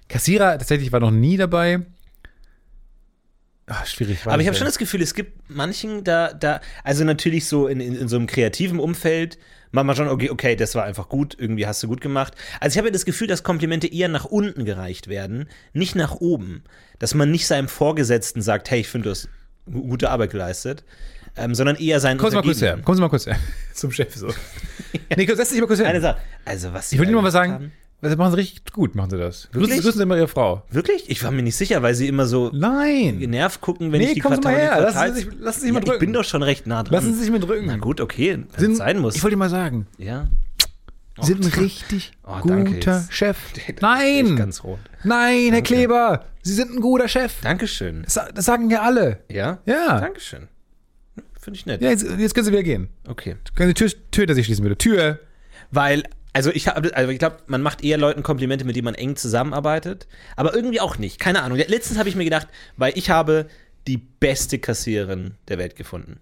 Kassierer 0.09 0.59
tatsächlich 0.59 0.93
war 0.93 1.01
noch 1.01 1.11
nie 1.11 1.37
dabei. 1.37 1.81
Ach, 3.67 3.87
schwierig. 3.87 4.19
Aber 4.27 4.41
ich 4.41 4.49
habe 4.49 4.57
schon 4.57 4.67
das 4.67 4.79
Gefühl, 4.79 5.01
es 5.01 5.15
gibt 5.15 5.49
manchen 5.49 6.03
da, 6.03 6.33
da 6.33 6.61
also 6.83 7.05
natürlich 7.05 7.47
so 7.47 7.69
in, 7.69 7.81
in, 7.81 7.95
in 7.95 8.09
so 8.09 8.17
einem 8.17 8.27
kreativen 8.27 8.81
Umfeld, 8.81 9.39
macht 9.71 9.87
man 9.87 9.95
schon, 9.95 10.09
okay, 10.09 10.29
okay, 10.31 10.57
das 10.57 10.75
war 10.75 10.83
einfach 10.85 11.09
gut, 11.09 11.37
irgendwie 11.39 11.67
hast 11.69 11.81
du 11.83 11.87
gut 11.87 12.01
gemacht. 12.01 12.35
Also 12.59 12.75
ich 12.75 12.79
habe 12.79 12.89
ja 12.89 12.93
das 12.93 13.05
Gefühl, 13.05 13.29
dass 13.29 13.45
Komplimente 13.45 13.87
eher 13.87 14.09
nach 14.09 14.25
unten 14.25 14.65
gereicht 14.65 15.07
werden, 15.07 15.49
nicht 15.73 15.95
nach 15.95 16.17
oben. 16.17 16.65
Dass 16.99 17.15
man 17.15 17.31
nicht 17.31 17.47
seinem 17.47 17.69
Vorgesetzten 17.69 18.43
sagt, 18.43 18.71
hey, 18.73 18.81
ich 18.81 18.89
finde, 18.89 19.05
du 19.05 19.11
hast 19.11 19.29
gu- 19.67 19.87
gute 19.87 20.11
Arbeit 20.11 20.33
geleistet, 20.33 20.83
ähm, 21.37 21.55
sondern 21.55 21.77
eher 21.77 22.01
seinen 22.01 22.19
Kommen 22.19 22.31
Sie 22.31 22.37
mal 22.37 22.43
kurz 22.43 22.61
her. 22.61 22.79
Kommen 22.83 22.97
Sie 22.97 23.01
mal 23.03 23.09
kurz 23.09 23.27
her. 23.27 23.37
Zum 23.75 23.91
Chef 23.93 24.15
so. 24.15 24.29
nee, 25.17 25.27
setz 25.27 25.51
dich 25.51 25.61
mal 25.61 25.67
kurz 25.67 25.81
her. 25.81 25.89
Eine 25.89 26.01
Sache, 26.01 26.19
also 26.45 26.73
was 26.73 26.91
Sie 26.91 26.97
ich 26.97 26.99
wollte 27.01 27.11
da 27.11 27.13
nur 27.13 27.23
mal 27.23 27.27
was 27.29 27.33
sagen. 27.35 27.53
haben- 27.53 27.73
Das 28.03 28.17
machen 28.17 28.31
Sie 28.33 28.37
richtig 28.39 28.73
gut, 28.73 28.95
machen 28.95 29.11
Sie 29.11 29.19
das. 29.19 29.49
Grüßen, 29.53 29.61
Wirklich? 29.69 29.83
grüßen 29.83 29.99
Sie 30.01 30.07
mal 30.07 30.19
Ihre 30.19 30.29
Frau. 30.29 30.63
Wirklich? 30.71 31.09
Ich 31.11 31.23
war 31.23 31.31
mir 31.31 31.43
nicht 31.43 31.57
sicher, 31.57 31.83
weil 31.83 31.95
Sie 31.95 32.09
immer 32.09 32.27
so 32.27 32.51
Nein. 32.53 33.19
genervt 33.19 33.61
gucken, 33.61 33.93
wenn 33.93 34.01
Nee, 34.01 34.09
ich 34.09 34.15
die 34.15 34.21
kommen 34.21 34.37
Sie 34.37 34.43
mal 34.43 34.55
Quartal- 34.55 34.77
her. 34.77 34.81
Lassen 34.93 35.15
Sie 35.15 35.21
sich- 35.23 35.39
lassen 35.39 35.61
Sie 35.61 35.67
sich 35.67 35.73
mal 35.73 35.79
ja, 35.81 35.85
drücken. 35.85 35.97
Ich 35.97 36.01
bin 36.01 36.13
doch 36.13 36.25
schon 36.25 36.43
recht 36.43 36.67
nah 36.67 36.83
dran. 36.83 36.95
Lassen 36.95 37.15
Sie 37.15 37.21
sich 37.21 37.31
mir 37.31 37.41
drücken. 37.41 37.67
Na 37.67 37.77
gut, 37.77 38.01
okay, 38.01 38.45
wenn 38.57 38.73
es 38.73 38.79
sein 38.79 38.99
muss. 38.99 39.17
Ich 39.17 39.23
wollte 39.23 39.37
mal 39.37 39.51
sagen, 39.51 39.87
ja. 39.99 40.29
Sie 41.23 41.35
sind 41.35 41.45
ein 41.45 41.53
richtig 41.61 42.13
Oh, 42.27 42.37
danke, 42.47 42.73
guter 42.73 43.05
Chef. 43.11 43.37
Nein. 43.83 44.37
ganz 44.37 44.65
rot. 44.65 44.79
Nein, 45.05 45.51
Herr 45.53 45.61
Kleber. 45.61 46.25
Sie 46.43 46.55
sind 46.55 46.73
ein 46.75 46.81
guter 46.81 47.09
Chef. 47.09 47.43
Dankeschön. 47.43 48.03
Das, 48.05 48.19
das 48.35 48.45
sagen 48.47 48.71
ja 48.71 48.81
alle. 48.81 49.19
Ja? 49.29 49.59
Ja. 49.67 50.01
Dankeschön. 50.01 50.49
Finde 51.41 51.59
ich 51.59 51.67
nett. 51.67 51.81
Ja, 51.81 51.91
jetzt, 51.91 52.05
jetzt 52.19 52.35
können 52.35 52.45
Sie 52.45 52.53
wieder 52.53 52.63
gehen. 52.63 52.89
Okay. 53.09 53.37
Können 53.55 53.71
Sie 53.71 53.75
die 53.75 53.89
Tür, 53.89 54.11
Tür 54.11 54.23
hinter 54.23 54.35
sich 54.35 54.47
schließen, 54.47 54.63
bitte. 54.63 54.77
Tür. 54.77 55.19
Weil, 55.71 56.03
also 56.33 56.51
ich 56.51 56.69
habe, 56.69 56.95
also 56.95 57.11
ich 57.11 57.19
glaube, 57.19 57.39
man 57.47 57.63
macht 57.63 57.83
eher 57.83 57.97
Leuten 57.97 58.23
Komplimente, 58.23 58.65
mit 58.65 58.77
denen 58.77 58.85
man 58.85 58.95
eng 58.95 59.17
zusammenarbeitet, 59.17 60.07
aber 60.37 60.55
irgendwie 60.55 60.81
auch 60.81 60.99
nicht. 60.99 61.19
Keine 61.19 61.43
Ahnung. 61.43 61.59
Letztens 61.59 61.99
habe 61.99 62.09
ich 62.09 62.17
mir 62.17 62.25
gedacht, 62.25 62.49
weil 62.77 62.97
ich 62.97 63.11
habe 63.11 63.47
die 63.87 63.97
beste 63.97 64.59
Kassiererin 64.59 65.35
der 65.49 65.59
Welt 65.59 65.77
gefunden. 65.77 66.21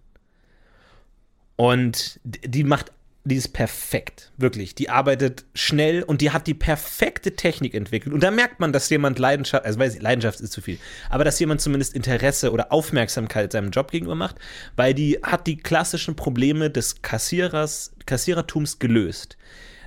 Und 1.56 2.20
die 2.24 2.62
macht, 2.62 2.92
die 3.28 3.36
ist 3.36 3.52
perfekt, 3.52 4.32
wirklich. 4.36 4.74
Die 4.74 4.90
arbeitet 4.90 5.44
schnell 5.54 6.02
und 6.02 6.20
die 6.20 6.30
hat 6.30 6.46
die 6.46 6.54
perfekte 6.54 7.36
Technik 7.36 7.74
entwickelt. 7.74 8.14
Und 8.14 8.22
da 8.22 8.30
merkt 8.30 8.60
man, 8.60 8.72
dass 8.72 8.88
jemand 8.90 9.18
Leidenschaft, 9.18 9.64
also 9.64 9.78
weiß 9.78 9.96
ich, 9.96 10.02
Leidenschaft 10.02 10.40
ist 10.40 10.52
zu 10.52 10.60
viel, 10.60 10.78
aber 11.10 11.24
dass 11.24 11.38
jemand 11.38 11.60
zumindest 11.60 11.94
Interesse 11.94 12.52
oder 12.52 12.72
Aufmerksamkeit 12.72 13.52
seinem 13.52 13.70
Job 13.70 13.90
gegenüber 13.90 14.14
macht, 14.14 14.36
weil 14.76 14.94
die 14.94 15.18
hat 15.22 15.46
die 15.46 15.56
klassischen 15.56 16.16
Probleme 16.16 16.70
des 16.70 17.02
Kassierers, 17.02 17.92
Kassierertums 18.06 18.78
gelöst. 18.78 19.36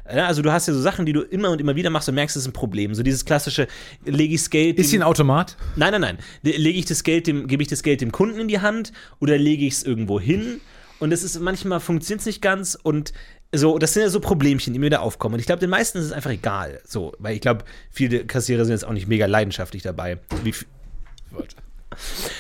Also 0.06 0.42
du 0.42 0.52
hast 0.52 0.68
ja 0.68 0.74
so 0.74 0.82
Sachen, 0.82 1.06
die 1.06 1.14
du 1.14 1.22
immer 1.22 1.52
und 1.52 1.62
immer 1.62 1.76
wieder 1.76 1.90
machst 1.90 2.10
und 2.10 2.16
merkst, 2.16 2.36
es 2.36 2.44
ist 2.44 2.50
ein 2.50 2.54
Problem. 2.54 2.94
So 2.96 3.04
dieses 3.04 3.24
klassische, 3.24 3.68
lege 4.04 4.34
ich 4.34 4.42
das 4.42 4.50
Geld. 4.50 4.78
Ist 4.80 4.90
hier 4.90 5.00
ein 5.00 5.04
Automat? 5.04 5.58
Nein, 5.76 5.92
nein, 5.92 6.02
nein. 6.02 6.18
Lege 6.42 6.78
ich 6.78 6.86
das 6.86 7.04
Geld 7.04 7.28
dem, 7.28 7.48
gebe 7.48 7.64
ich 7.64 7.70
das 7.70 7.84
Geld 7.84 8.02
dem 8.02 8.12
Kunden 8.12 8.40
in 8.40 8.48
die 8.48 8.60
Hand 8.60 8.92
oder 9.20 9.38
lege 9.38 9.66
ich 9.66 9.74
es 9.74 9.84
irgendwo 9.84 10.20
hin? 10.20 10.60
Und 11.02 11.10
das 11.10 11.24
ist 11.24 11.40
manchmal 11.40 11.80
funktioniert 11.80 12.20
es 12.20 12.28
nicht 12.28 12.42
ganz 12.44 12.78
und 12.82 13.12
so, 13.52 13.80
das 13.80 13.94
sind 13.94 14.04
ja 14.04 14.10
so 14.10 14.20
Problemchen, 14.20 14.72
die 14.72 14.80
mir 14.80 14.92
da 14.92 15.00
aufkommen. 15.00 15.34
Und 15.34 15.40
ich 15.40 15.48
glaube, 15.48 15.60
den 15.60 15.72
meisten 15.72 15.98
ist 15.98 16.06
es 16.06 16.12
einfach 16.12 16.30
egal. 16.30 16.80
So, 16.86 17.14
weil 17.18 17.34
ich 17.34 17.42
glaube, 17.42 17.66
viele 17.90 18.24
Kassierer 18.26 18.66
sind 18.66 18.74
jetzt 18.74 18.86
auch 18.86 18.94
nicht 18.94 19.08
mega 19.08 19.26
leidenschaftlich 19.26 19.82
dabei. 19.82 20.20
Wie, 20.44 20.54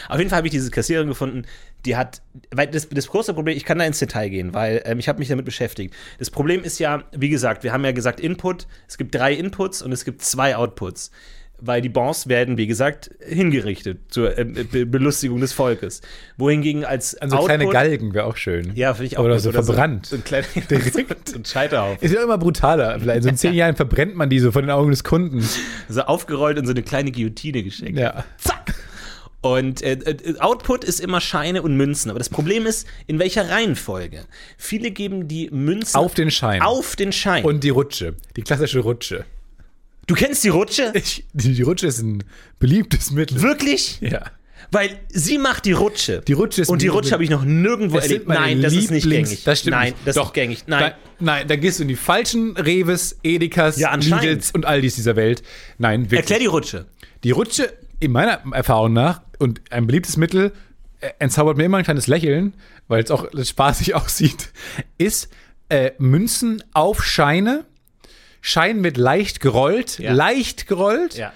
auf 0.07 0.17
jeden 0.17 0.29
Fall 0.29 0.37
habe 0.37 0.47
ich 0.47 0.51
diese 0.51 0.69
Kassiererin 0.69 1.07
gefunden, 1.07 1.45
die 1.85 1.95
hat, 1.95 2.21
weil 2.51 2.67
das, 2.67 2.87
das 2.87 3.07
große 3.07 3.33
Problem, 3.33 3.57
ich 3.57 3.65
kann 3.65 3.79
da 3.79 3.85
ins 3.85 3.97
Detail 3.97 4.29
gehen, 4.29 4.53
weil 4.53 4.83
ähm, 4.85 4.99
ich 4.99 5.09
habe 5.09 5.17
mich 5.17 5.27
damit 5.27 5.45
beschäftigt. 5.45 5.95
Das 6.19 6.29
Problem 6.29 6.63
ist 6.63 6.77
ja, 6.77 7.03
wie 7.11 7.29
gesagt, 7.29 7.63
wir 7.63 7.73
haben 7.73 7.83
ja 7.83 7.91
gesagt 7.91 8.19
Input, 8.19 8.67
es 8.87 8.99
gibt 8.99 9.15
drei 9.15 9.33
Inputs 9.33 9.81
und 9.81 9.91
es 9.91 10.05
gibt 10.05 10.21
zwei 10.21 10.55
Outputs. 10.55 11.09
Weil 11.63 11.81
die 11.81 11.89
Bons 11.89 12.27
werden, 12.27 12.57
wie 12.57 12.65
gesagt, 12.65 13.11
hingerichtet 13.23 13.99
zur 14.09 14.37
äh, 14.37 14.43
Be 14.43 14.85
Belustigung 14.87 15.39
des 15.41 15.53
Volkes. 15.53 16.01
Wohingegen 16.37 16.83
als 16.85 17.15
An 17.15 17.29
so 17.29 17.37
kleine 17.37 17.67
Galgen 17.67 18.13
wäre 18.15 18.25
auch 18.25 18.35
schön. 18.35 18.71
ja, 18.75 18.93
finde 18.95 19.05
ich 19.07 19.17
auch 19.17 19.23
Oder 19.23 19.35
gut. 19.35 19.43
so 19.43 19.51
verbrannt. 19.51 20.07
So, 20.07 20.15
ein 20.15 20.23
kleiner 20.23 20.47
so 21.25 21.35
ein 21.37 21.45
Scheiterhaufen. 21.45 22.03
Ist 22.03 22.13
ja 22.13 22.23
immer 22.23 22.37
brutaler. 22.39 22.99
Vielleicht 22.99 23.23
so 23.23 23.29
in 23.29 23.37
zehn 23.37 23.53
Jahren 23.55 23.75
verbrennt 23.75 24.15
man 24.15 24.29
die 24.29 24.39
so 24.39 24.51
vor 24.51 24.61
den 24.61 24.71
Augen 24.71 24.89
des 24.89 25.03
Kunden. 25.03 25.47
So 25.87 26.01
aufgerollt 26.01 26.57
und 26.57 26.65
so 26.65 26.71
eine 26.71 26.81
kleine 26.81 27.11
Guillotine 27.11 27.63
geschenkt. 27.63 27.99
Ja. 27.99 28.23
Zack! 28.37 28.73
Und 29.41 29.81
äh, 29.81 29.93
äh, 29.93 30.39
Output 30.39 30.83
ist 30.83 30.99
immer 30.99 31.19
Scheine 31.19 31.63
und 31.63 31.75
Münzen. 31.75 32.09
Aber 32.11 32.19
das 32.19 32.29
Problem 32.29 32.65
ist, 32.67 32.87
in 33.07 33.17
welcher 33.19 33.49
Reihenfolge? 33.49 34.25
Viele 34.57 34.91
geben 34.91 35.27
die 35.27 35.49
Münzen 35.51 35.95
Auf 35.97 36.13
den 36.13 36.29
Schein. 36.29 36.61
auf 36.61 36.95
den 36.95 37.11
Schein. 37.11 37.43
Und 37.43 37.63
die 37.63 37.69
Rutsche. 37.69 38.15
Die 38.35 38.43
klassische 38.43 38.79
Rutsche. 38.79 39.25
Du 40.11 40.15
kennst 40.15 40.43
die 40.43 40.49
Rutsche? 40.49 40.91
Ich, 40.95 41.25
die, 41.33 41.61
Rutsche 41.61 41.87
ist 41.87 42.01
ein 42.01 42.23
beliebtes 42.59 43.11
Mittel. 43.11 43.41
Wirklich? 43.41 43.99
Ja. 44.01 44.23
Weil 44.71 44.99
sie 45.09 45.37
macht 45.37 45.65
die 45.65 45.71
Rutsche. 45.73 46.21
Die 46.27 46.33
Rutsche 46.33 46.61
ist 46.61 46.69
Und 46.69 46.81
die 46.81 46.87
Rutsche 46.87 47.11
habe 47.11 47.23
ich 47.23 47.29
noch 47.29 47.43
nirgendwo 47.43 47.97
erlebt. 47.97 48.27
Nein, 48.27 48.61
das 48.61 48.73
ist 48.73 48.91
nicht 48.91 49.05
Lieblings- 49.05 49.29
gängig. 49.29 49.43
Das 49.43 49.59
stimmt 49.59 49.75
Nein, 49.75 49.93
das 50.05 50.15
Doch. 50.15 50.23
ist 50.23 50.27
nicht 50.27 50.33
gängig. 50.35 50.63
Nein. 50.67 50.79
Da, 50.91 50.95
nein, 51.19 51.47
da 51.47 51.55
gehst 51.57 51.79
du 51.79 51.83
in 51.83 51.89
die 51.89 51.95
falschen 51.95 52.55
Reves, 52.55 53.17
Edekas, 53.23 53.77
Ja. 53.77 53.93
Lidls 53.95 54.51
und 54.51 54.65
Aldis 54.65 54.95
dieser 54.95 55.15
Welt. 55.15 55.43
Nein, 55.77 56.03
wirklich. 56.03 56.19
Erklär 56.21 56.39
die 56.39 56.45
Rutsche. 56.45 56.85
Die 57.23 57.31
Rutsche, 57.31 57.73
in 57.99 58.11
meiner 58.11 58.41
Erfahrung 58.53 58.93
nach, 58.93 59.21
und 59.39 59.59
ein 59.71 59.87
beliebtes 59.87 60.15
Mittel, 60.17 60.53
äh, 61.01 61.09
entzaubert 61.19 61.57
mir 61.57 61.65
immer 61.65 61.77
ein 61.77 61.83
kleines 61.83 62.07
Lächeln, 62.07 62.53
weil 62.87 63.03
es 63.03 63.11
auch 63.11 63.25
spaßig 63.43 63.95
aussieht, 63.95 64.51
ist 64.97 65.29
äh, 65.69 65.91
Münzen 65.97 66.63
auf 66.73 67.03
Scheine. 67.03 67.65
Schein 68.41 68.83
wird 68.83 68.97
leicht 68.97 69.39
gerollt, 69.39 69.99
Ja. 69.99 70.13
leicht 70.13 70.67
gerollt. 70.67 71.15
Ja. 71.15 71.31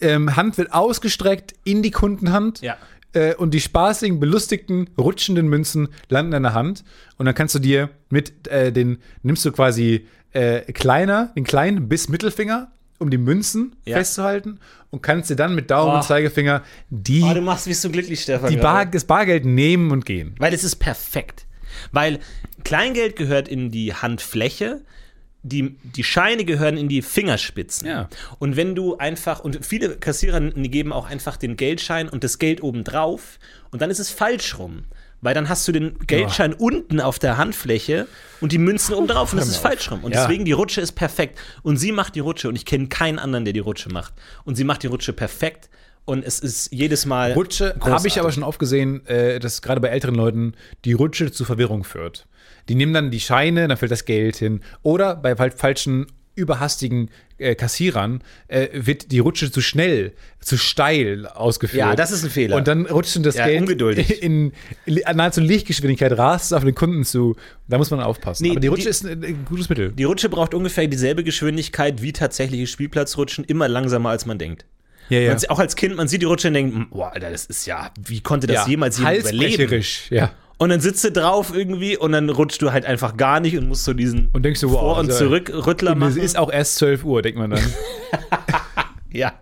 Ähm, 0.00 0.34
Hand 0.36 0.58
wird 0.58 0.72
ausgestreckt 0.72 1.54
in 1.64 1.82
die 1.82 1.90
Kundenhand. 1.90 2.60
Ja. 2.60 2.76
Äh, 3.12 3.34
und 3.34 3.52
die 3.54 3.60
spaßigen, 3.60 4.20
belustigten, 4.20 4.88
rutschenden 4.98 5.48
Münzen 5.48 5.88
landen 6.08 6.32
in 6.32 6.42
der 6.44 6.54
Hand. 6.54 6.84
Und 7.18 7.26
dann 7.26 7.34
kannst 7.34 7.54
du 7.54 7.58
dir 7.58 7.90
mit 8.08 8.46
äh, 8.48 8.72
den, 8.72 8.98
nimmst 9.22 9.44
du 9.44 9.52
quasi 9.52 10.06
äh, 10.32 10.60
kleiner, 10.72 11.32
den 11.36 11.44
kleinen 11.44 11.88
bis 11.88 12.08
Mittelfinger, 12.08 12.70
um 12.98 13.10
die 13.10 13.18
Münzen 13.18 13.74
Ja. 13.84 13.96
festzuhalten 13.96 14.60
und 14.90 15.02
kannst 15.02 15.28
dir 15.30 15.36
dann 15.36 15.54
mit 15.54 15.70
Daumen 15.70 15.92
Oh. 15.92 15.96
und 15.96 16.04
Zeigefinger 16.04 16.62
die, 16.88 17.22
Oh, 17.22 17.34
du 17.34 17.40
machst 17.40 17.66
mich 17.66 17.78
so 17.80 17.90
glücklich, 17.90 18.20
Stefan. 18.22 18.48
die. 18.50 18.56
Bar, 18.56 18.86
das 18.86 19.04
Bargeld 19.04 19.44
nehmen 19.44 19.90
und 19.90 20.06
gehen. 20.06 20.34
Weil 20.38 20.54
es 20.54 20.62
ist 20.64 20.76
perfekt. 20.76 21.46
Weil 21.92 22.20
Kleingeld 22.64 23.16
gehört 23.16 23.48
in 23.48 23.70
die 23.70 23.92
Handfläche, 23.94 24.82
die, 25.42 25.76
die 25.82 26.04
Scheine 26.04 26.44
gehören 26.44 26.76
in 26.76 26.88
die 26.88 27.02
Fingerspitzen. 27.02 27.86
Ja. 27.88 28.08
Und 28.38 28.56
wenn 28.56 28.74
du 28.74 28.96
einfach, 28.98 29.40
und 29.40 29.64
viele 29.64 29.96
Kassierer 29.96 30.40
geben 30.40 30.92
auch 30.92 31.08
einfach 31.08 31.36
den 31.36 31.56
Geldschein 31.56 32.08
und 32.08 32.24
das 32.24 32.38
Geld 32.38 32.62
oben 32.62 32.84
drauf 32.84 33.38
und 33.70 33.80
dann 33.82 33.90
ist 33.90 33.98
es 33.98 34.10
falsch 34.10 34.58
rum. 34.58 34.84
Weil 35.22 35.34
dann 35.34 35.50
hast 35.50 35.68
du 35.68 35.72
den 35.72 35.98
Geldschein 36.06 36.54
unten 36.54 36.98
auf 36.98 37.18
der 37.18 37.36
Handfläche 37.36 38.06
und 38.40 38.52
die 38.52 38.58
Münzen 38.58 38.94
oben 38.94 39.06
drauf 39.06 39.32
und 39.34 39.38
das 39.38 39.48
ist 39.48 39.58
falsch 39.58 39.90
rum. 39.90 40.02
Und 40.02 40.14
Ja. 40.14 40.22
deswegen 40.22 40.46
die 40.46 40.52
Rutsche 40.52 40.80
ist 40.80 40.92
perfekt. 40.92 41.38
Und 41.62 41.76
sie 41.76 41.92
macht 41.92 42.14
die 42.14 42.20
Rutsche 42.20 42.48
und 42.48 42.56
ich 42.56 42.64
kenne 42.64 42.86
keinen 42.88 43.18
anderen, 43.18 43.44
der 43.44 43.52
die 43.52 43.60
Rutsche 43.60 43.90
macht. 43.90 44.14
Und 44.44 44.54
sie 44.56 44.64
macht 44.64 44.82
die 44.82 44.86
Rutsche 44.86 45.12
perfekt 45.12 45.68
und 46.06 46.24
es 46.24 46.40
ist 46.40 46.72
jedes 46.72 47.04
Mal. 47.04 47.32
Rutsche 47.34 47.76
habe 47.82 48.08
ich 48.08 48.18
aber 48.18 48.32
schon 48.32 48.42
oft 48.42 48.58
gesehen, 48.58 49.04
äh, 49.06 49.38
dass 49.40 49.60
gerade 49.60 49.80
bei 49.82 49.88
älteren 49.88 50.14
Leuten 50.14 50.54
die 50.86 50.94
Rutsche 50.94 51.30
zu 51.30 51.44
Verwirrung 51.44 51.84
führt. 51.84 52.26
Die 52.68 52.74
nehmen 52.74 52.92
dann 52.92 53.10
die 53.10 53.20
Scheine, 53.20 53.68
dann 53.68 53.76
fällt 53.76 53.90
das 53.92 54.04
Geld 54.04 54.36
hin. 54.36 54.60
Oder 54.82 55.16
bei 55.16 55.34
fal- 55.36 55.50
falschen, 55.56 56.06
überhastigen 56.36 57.10
äh, 57.38 57.54
Kassierern 57.54 58.22
äh, 58.48 58.68
wird 58.72 59.12
die 59.12 59.18
Rutsche 59.18 59.50
zu 59.50 59.60
schnell, 59.60 60.12
zu 60.40 60.56
steil 60.56 61.26
ausgeführt. 61.26 61.78
Ja, 61.80 61.96
das 61.96 62.12
ist 62.12 62.24
ein 62.24 62.30
Fehler. 62.30 62.56
Und 62.56 62.66
dann 62.68 62.86
rutscht 62.86 63.18
das 63.26 63.34
Ja, 63.36 63.46
Geld 63.46 63.60
ungeduldig. 63.62 64.22
in, 64.22 64.52
in 64.86 65.00
nahezu 65.16 65.40
Lichtgeschwindigkeit, 65.40 66.16
rast 66.16 66.46
es 66.46 66.52
auf 66.52 66.64
den 66.64 66.74
Kunden 66.74 67.04
zu. 67.04 67.36
Da 67.68 67.78
muss 67.78 67.90
man 67.90 68.00
aufpassen. 68.00 68.44
Nee, 68.44 68.50
Aber 68.52 68.60
die 68.60 68.68
Rutsche 68.68 68.84
die- 68.84 68.88
ist 68.88 69.04
ein, 69.04 69.22
ein 69.24 69.44
gutes 69.44 69.68
Mittel. 69.68 69.92
Die 69.92 70.04
Rutsche 70.04 70.28
braucht 70.28 70.54
ungefähr 70.54 70.86
dieselbe 70.86 71.24
Geschwindigkeit 71.24 72.00
wie 72.00 72.12
tatsächliche 72.12 72.66
Spielplatzrutschen, 72.66 73.44
immer 73.44 73.68
langsamer 73.68 74.10
als 74.10 74.24
man 74.24 74.38
denkt. 74.38 74.64
Ja, 75.08 75.34
Man, 75.34 75.44
auch 75.48 75.58
als 75.58 75.74
Kind, 75.74 75.96
man 75.96 76.06
sieht 76.08 76.22
die 76.22 76.26
Rutsche 76.26 76.48
und 76.48 76.54
denkt, 76.54 76.90
boah, 76.90 77.12
Alter, 77.12 77.30
das 77.30 77.44
ist 77.46 77.66
ja, 77.66 77.90
wie 78.06 78.20
konnte 78.20 78.46
das 78.46 78.64
Ja, 78.64 78.68
jemals 78.68 78.96
jemand 78.98 79.18
überleben? 79.18 79.82
ja. 80.10 80.30
Und 80.60 80.68
dann 80.68 80.80
sitzt 80.80 81.02
du 81.04 81.10
drauf 81.10 81.52
irgendwie 81.54 81.96
und 81.96 82.12
dann 82.12 82.28
rutschst 82.28 82.60
du 82.60 82.70
halt 82.70 82.84
einfach 82.84 83.16
gar 83.16 83.40
nicht 83.40 83.56
und 83.56 83.66
musst 83.66 83.84
so 83.84 83.94
diesen 83.94 84.28
Und 84.34 84.42
denkst 84.44 84.60
du, 84.60 84.70
wow, 84.70 84.80
Vor- 84.80 84.98
und 84.98 85.06
also- 85.10 85.24
zurück 85.24 85.50
Rüttler 85.66 85.92
Und 85.92 86.02
es 86.02 86.14
machen. 86.16 86.22
ist 86.22 86.36
auch 86.36 86.52
erst 86.52 86.76
12 86.76 87.02
Uhr, 87.04 87.22
denkt 87.22 87.38
man 87.38 87.50
dann. 87.52 87.62
ja. 89.10 89.32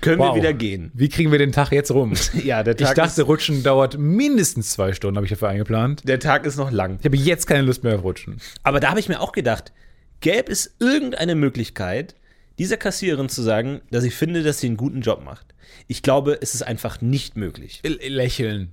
Können 0.00 0.18
Wow. 0.18 0.34
wir 0.34 0.42
wieder 0.42 0.52
gehen. 0.52 0.90
Wie 0.94 1.08
kriegen 1.08 1.30
wir 1.30 1.38
den 1.38 1.52
Tag 1.52 1.70
jetzt 1.70 1.92
rum? 1.92 2.12
Ja, 2.44 2.64
der 2.64 2.74
Ich 2.74 2.84
Tag, 2.84 2.96
dachte, 2.96 3.20
ist, 3.22 3.28
Rutschen 3.28 3.62
dauert 3.62 3.96
mindestens 3.96 4.70
zwei 4.70 4.92
Stunden, 4.92 5.16
habe 5.16 5.26
ich 5.26 5.30
dafür 5.30 5.48
eingeplant. 5.48 6.02
der 6.08 6.18
Tag 6.18 6.44
ist 6.44 6.56
noch 6.56 6.72
lang. 6.72 6.98
Ich 6.98 7.04
habe 7.04 7.16
jetzt 7.16 7.46
keine 7.46 7.62
Lust 7.62 7.84
mehr 7.84 7.94
auf 7.94 8.02
Rutschen. 8.02 8.38
Aber 8.64 8.80
da 8.80 8.90
habe 8.90 8.98
ich 8.98 9.08
mir 9.08 9.20
auch 9.20 9.30
gedacht, 9.30 9.72
gäbe 10.20 10.50
es 10.50 10.74
irgendeine 10.80 11.36
Möglichkeit, 11.36 12.16
dieser 12.58 12.76
Kassiererin 12.76 13.28
zu 13.28 13.42
sagen, 13.42 13.80
dass 13.92 14.02
ich 14.02 14.14
finde, 14.16 14.42
dass 14.42 14.58
sie 14.58 14.66
einen 14.66 14.76
guten 14.76 15.00
Job 15.02 15.22
macht. 15.24 15.54
Ich 15.86 16.02
glaube, 16.02 16.38
es 16.42 16.54
ist 16.54 16.62
einfach 16.62 17.00
nicht 17.00 17.36
möglich. 17.36 17.80
L 17.84 17.98
lächeln. 18.08 18.72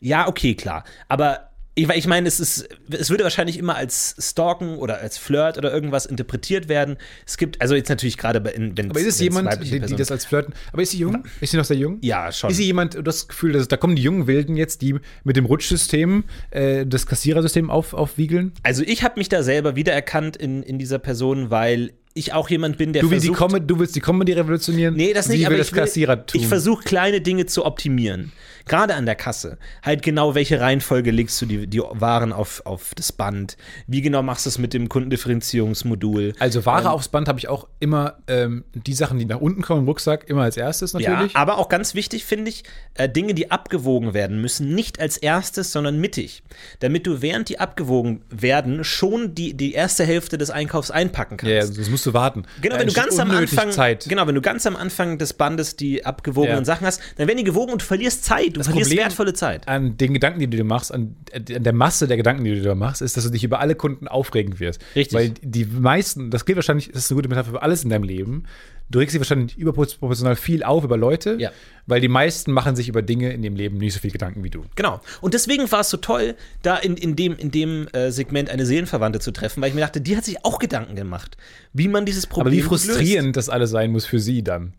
Ja, 0.00 0.28
okay, 0.28 0.54
klar. 0.54 0.84
Aber 1.08 1.50
Ich, 1.76 1.88
ich 1.88 2.06
meine, 2.06 2.26
es 2.26 2.40
ist, 2.40 2.68
es 2.90 3.10
würde 3.10 3.22
wahrscheinlich 3.22 3.56
immer 3.56 3.76
als 3.76 4.16
Stalken 4.18 4.76
oder 4.76 4.98
als 4.98 5.18
Flirt 5.18 5.56
oder 5.56 5.72
irgendwas 5.72 6.04
interpretiert 6.04 6.68
werden. 6.68 6.96
Es 7.24 7.36
gibt, 7.38 7.60
also 7.62 7.74
jetzt 7.76 7.88
natürlich 7.88 8.18
gerade, 8.18 8.44
wenn 8.44 8.90
Aber 8.90 9.00
ist 9.00 9.06
es 9.06 9.20
jemand, 9.20 9.62
die, 9.62 9.78
die 9.78 9.96
das 9.96 10.10
als 10.10 10.24
Flirten. 10.26 10.52
Aber 10.72 10.82
ist 10.82 10.90
sie 10.90 10.98
jung? 10.98 11.24
Ist 11.40 11.52
sie 11.52 11.56
noch 11.56 11.64
sehr 11.64 11.76
jung? 11.76 11.98
Ja, 12.02 12.32
schon. 12.32 12.50
Ist 12.50 12.56
sie 12.56 12.64
jemand, 12.64 12.94
du 12.94 12.98
hast 12.98 13.20
das 13.20 13.28
Gefühl, 13.28 13.52
dass 13.52 13.68
da 13.68 13.76
kommen 13.76 13.94
die 13.94 14.02
jungen 14.02 14.26
Wilden 14.26 14.56
jetzt, 14.56 14.82
die 14.82 14.96
mit 15.22 15.36
dem 15.36 15.46
Rutschsystem 15.46 16.24
äh, 16.50 16.84
das 16.86 17.06
Kassierersystem 17.06 17.70
auf, 17.70 17.94
aufwiegeln? 17.94 18.52
Also 18.64 18.82
ich 18.82 19.02
habe 19.04 19.18
mich 19.18 19.28
da 19.28 19.42
selber 19.42 19.76
wiedererkannt 19.76 20.36
in, 20.36 20.62
in 20.64 20.78
dieser 20.78 20.98
Person, 20.98 21.50
weil 21.50 21.92
ich 22.14 22.32
auch 22.32 22.50
jemand 22.50 22.76
bin, 22.76 22.92
der 22.92 23.02
Du, 23.02 23.10
willst 23.10 23.24
die 23.24 23.28
versucht, 23.28 23.52
Com 23.52 23.66
du 23.66 23.78
willst 23.78 23.94
die 23.94 24.00
Comedy 24.00 24.32
revolutionieren? 24.32 24.96
Nee, 24.96 25.12
das 25.12 25.28
nicht, 25.28 25.46
aber 25.46 25.56
das 25.56 25.68
ich, 25.68 25.76
will, 25.76 26.18
ich 26.34 26.46
versuche 26.48 26.82
kleine 26.82 27.20
Dinge 27.20 27.46
zu 27.46 27.64
optimieren. 27.64 28.32
Gerade 28.70 28.94
an 28.94 29.04
der 29.04 29.16
Kasse. 29.16 29.58
Halt 29.82 30.02
genau, 30.02 30.36
welche 30.36 30.60
Reihenfolge 30.60 31.10
legst 31.10 31.42
du 31.42 31.46
die, 31.46 31.66
die 31.66 31.80
Waren 31.80 32.32
auf, 32.32 32.62
auf 32.64 32.92
das 32.94 33.10
Band? 33.10 33.56
Wie 33.88 34.00
genau 34.00 34.22
machst 34.22 34.46
du 34.46 34.48
es 34.48 34.58
mit 34.58 34.72
dem 34.72 34.88
Kundendifferenzierungsmodul? 34.88 36.34
Also 36.38 36.64
Ware 36.66 36.82
Ähm, 36.82 36.86
aufs 36.86 37.08
Band 37.08 37.26
habe 37.26 37.38
ich 37.40 37.48
auch 37.48 37.66
immer 37.80 38.18
ähm, 38.28 38.62
die 38.74 38.92
Sachen, 38.94 39.18
die 39.18 39.24
nach 39.24 39.40
unten 39.40 39.62
kommen 39.62 39.80
im 39.80 39.88
Rucksack, 39.88 40.28
immer 40.28 40.42
als 40.42 40.56
erstes 40.56 40.92
natürlich. 40.92 41.32
Ja, 41.32 41.40
aber 41.40 41.58
auch 41.58 41.68
ganz 41.68 41.94
wichtig 41.96 42.24
finde 42.24 42.50
ich, 42.50 42.62
äh, 42.94 43.08
Dinge, 43.08 43.34
die 43.34 43.50
abgewogen 43.50 44.14
werden 44.14 44.40
müssen, 44.40 44.72
nicht 44.72 45.00
als 45.00 45.16
erstes, 45.16 45.72
sondern 45.72 46.00
mittig. 46.00 46.44
Damit 46.78 47.08
du 47.08 47.22
während 47.22 47.48
die 47.48 47.58
abgewogen 47.58 48.22
werden 48.30 48.84
schon 48.84 49.34
die, 49.34 49.54
die 49.54 49.72
erste 49.72 50.04
Hälfte 50.04 50.38
des 50.38 50.50
Einkaufs 50.50 50.92
einpacken 50.92 51.38
kannst. 51.38 51.52
ja, 51.52 51.60
das 51.60 51.90
musst 51.90 52.06
du 52.06 52.14
warten. 52.14 52.44
Genau, 52.60 52.74
wenn 52.74 52.86
du 52.86 52.94
entsteht 52.94 53.04
ganz 53.04 53.18
am 53.18 53.32
Anfang, 53.32 53.72
Zeit. 53.72 54.06
genau, 54.08 54.28
wenn 54.28 54.36
du 54.36 54.40
ganz 54.42 54.64
am 54.64 54.76
Anfang 54.76 55.18
des 55.18 55.32
Bandes 55.32 55.74
die 55.74 56.04
abgewogenen 56.06 56.58
Ja. 56.58 56.64
Sachen 56.64 56.86
hast, 56.86 57.00
dann 57.16 57.26
werden 57.26 57.38
die 57.38 57.44
gewogen 57.44 57.72
und 57.72 57.82
du 57.82 57.86
verlierst 57.86 58.24
Zeit, 58.24 58.56
du 58.56 58.59
verlierst 58.66 58.90
Problem- 58.90 59.04
wertvolle 59.04 59.32
Zeit. 59.34 59.66
an 59.68 59.96
den 59.96 60.14
Gedanken, 60.14 60.40
die 60.40 60.46
du 60.48 60.56
dir 60.56 60.64
machst, 60.64 60.92
an, 60.92 61.16
an 61.34 61.44
der 61.64 61.72
Masse 61.72 62.06
der 62.08 62.16
Gedanken, 62.16 62.44
die 62.44 62.54
du 62.54 62.60
dir 62.62 62.74
machst, 62.74 63.02
ist, 63.02 63.16
dass 63.16 63.24
du 63.24 63.30
dich 63.30 63.44
über 63.44 63.60
alle 63.60 63.74
Kunden 63.74 64.08
aufregen 64.08 64.58
wirst. 64.60 64.80
Richtig. 64.94 65.14
Weil 65.16 65.30
die 65.42 65.64
meisten, 65.64 66.30
das 66.30 66.44
gilt 66.44 66.56
wahrscheinlich, 66.56 66.88
das 66.92 67.04
ist 67.04 67.10
eine 67.10 67.16
gute 67.16 67.28
Metapher 67.28 67.50
für 67.50 67.62
alles 67.62 67.84
in 67.84 67.90
deinem 67.90 68.04
Leben. 68.04 68.44
Du 68.92 68.98
regst 68.98 69.14
dich 69.14 69.20
wahrscheinlich 69.20 69.56
überproportional 69.56 70.34
viel 70.34 70.64
auf 70.64 70.82
über 70.82 70.96
Leute, 70.96 71.36
Ja. 71.38 71.52
weil 71.86 72.00
die 72.00 72.08
meisten 72.08 72.50
machen 72.50 72.74
sich 72.74 72.88
über 72.88 73.02
Dinge 73.02 73.32
in 73.32 73.40
dem 73.40 73.54
Leben 73.54 73.78
nicht 73.78 73.94
so 73.94 74.00
viel 74.00 74.10
Gedanken 74.10 74.42
wie 74.42 74.50
du. 74.50 74.64
Genau. 74.74 75.00
Und 75.20 75.32
deswegen 75.34 75.70
war 75.70 75.80
es 75.82 75.90
so 75.90 75.96
toll, 75.96 76.34
da 76.62 76.76
in, 76.76 76.96
in 76.96 77.14
dem, 77.14 77.36
in 77.36 77.52
dem 77.52 77.86
äh, 77.92 78.10
Segment 78.10 78.50
eine 78.50 78.66
Seelenverwandte 78.66 79.20
zu 79.20 79.30
treffen, 79.30 79.62
weil 79.62 79.68
ich 79.68 79.74
mir 79.76 79.82
dachte, 79.82 80.00
die 80.00 80.16
hat 80.16 80.24
sich 80.24 80.44
auch 80.44 80.58
Gedanken 80.58 80.96
gemacht, 80.96 81.36
wie 81.72 81.86
man 81.86 82.04
dieses 82.04 82.26
Problem 82.26 82.48
Aber 82.48 82.50
wie 82.52 82.56
löst. 82.68 82.68
frustrierend 82.86 83.36
das 83.36 83.48
alles 83.48 83.70
sein 83.70 83.92
muss 83.92 84.06
für 84.06 84.18
sie 84.18 84.42
dann. 84.42 84.72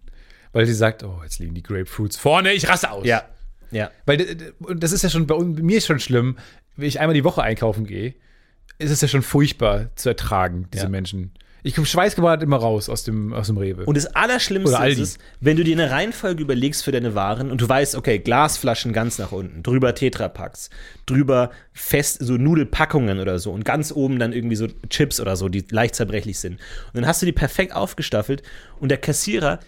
Weil 0.52 0.66
sie 0.66 0.74
sagt, 0.74 1.04
oh, 1.06 1.22
jetzt 1.24 1.40
liegen 1.40 1.54
die 1.56 1.64
Grapefruits 1.64 2.18
vorne, 2.18 2.52
ich 2.52 2.68
raste 2.68 2.92
aus. 2.92 3.06
Ja, 3.06 3.24
ja. 3.72 3.90
Weil 4.06 4.54
das 4.76 4.92
ist 4.92 5.04
ja 5.04 5.10
schon 5.10 5.28
bei 5.28 5.38
mir 5.40 5.78
ist 5.78 5.88
schon 5.88 6.00
schlimm, 6.00 6.38
wenn 6.76 6.88
ich 6.88 7.00
einmal 7.00 7.14
die 7.14 7.24
Woche 7.24 7.42
einkaufen 7.44 7.86
gehe, 7.86 8.16
ist 8.78 8.92
es 8.92 9.02
ja 9.02 9.08
schon 9.08 9.22
furchtbar 9.22 9.90
zu 9.96 10.10
ertragen, 10.10 10.68
diese 10.74 10.84
Ja. 10.84 10.90
Menschen. 10.90 11.32
Ich 11.64 11.76
komme 11.76 11.86
schweißgebadet 11.86 12.42
immer 12.42 12.58
raus 12.58 12.90
aus 12.90 13.04
dem, 13.04 13.34
aus 13.34 13.46
dem 13.46 13.58
Rewe. 13.58 13.86
Und 13.86 13.96
das 13.96 14.08
Allerschlimmste 14.08 14.84
ist 14.88 15.00
es, 15.00 15.18
wenn 15.42 15.58
du 15.58 15.64
dir 15.64 15.76
eine 15.76 15.92
Reihenfolge 15.92 16.42
überlegst 16.42 16.84
für 16.84 16.92
deine 16.92 17.14
Waren 17.14 17.52
und 17.52 17.62
du 17.62 17.70
weißt, 17.70 17.94
okay, 17.96 18.18
Glasflaschen 18.18 18.94
ganz 18.94 19.20
nach 19.20 19.32
unten, 19.32 19.62
drüber 19.62 19.94
Tetrapacks, 19.94 20.72
drüber 21.06 21.52
fest 21.72 22.18
so 22.20 22.34
Nudelpackungen 22.38 23.20
oder 23.20 23.38
so 23.38 23.52
und 23.52 23.64
ganz 23.64 23.92
oben 23.92 24.18
dann 24.18 24.34
irgendwie 24.34 24.56
so 24.56 24.68
Chips 24.90 25.20
oder 25.20 25.36
so, 25.36 25.50
die 25.50 25.64
leicht 25.70 25.94
zerbrechlich 25.94 26.40
sind. 26.40 26.54
Und 26.54 26.96
dann 26.96 27.06
hast 27.06 27.22
du 27.22 27.28
die 27.28 27.32
perfekt 27.32 27.76
aufgestaffelt 27.76 28.42
und 28.80 28.90
der 28.90 28.98
Kassierer 28.98 29.60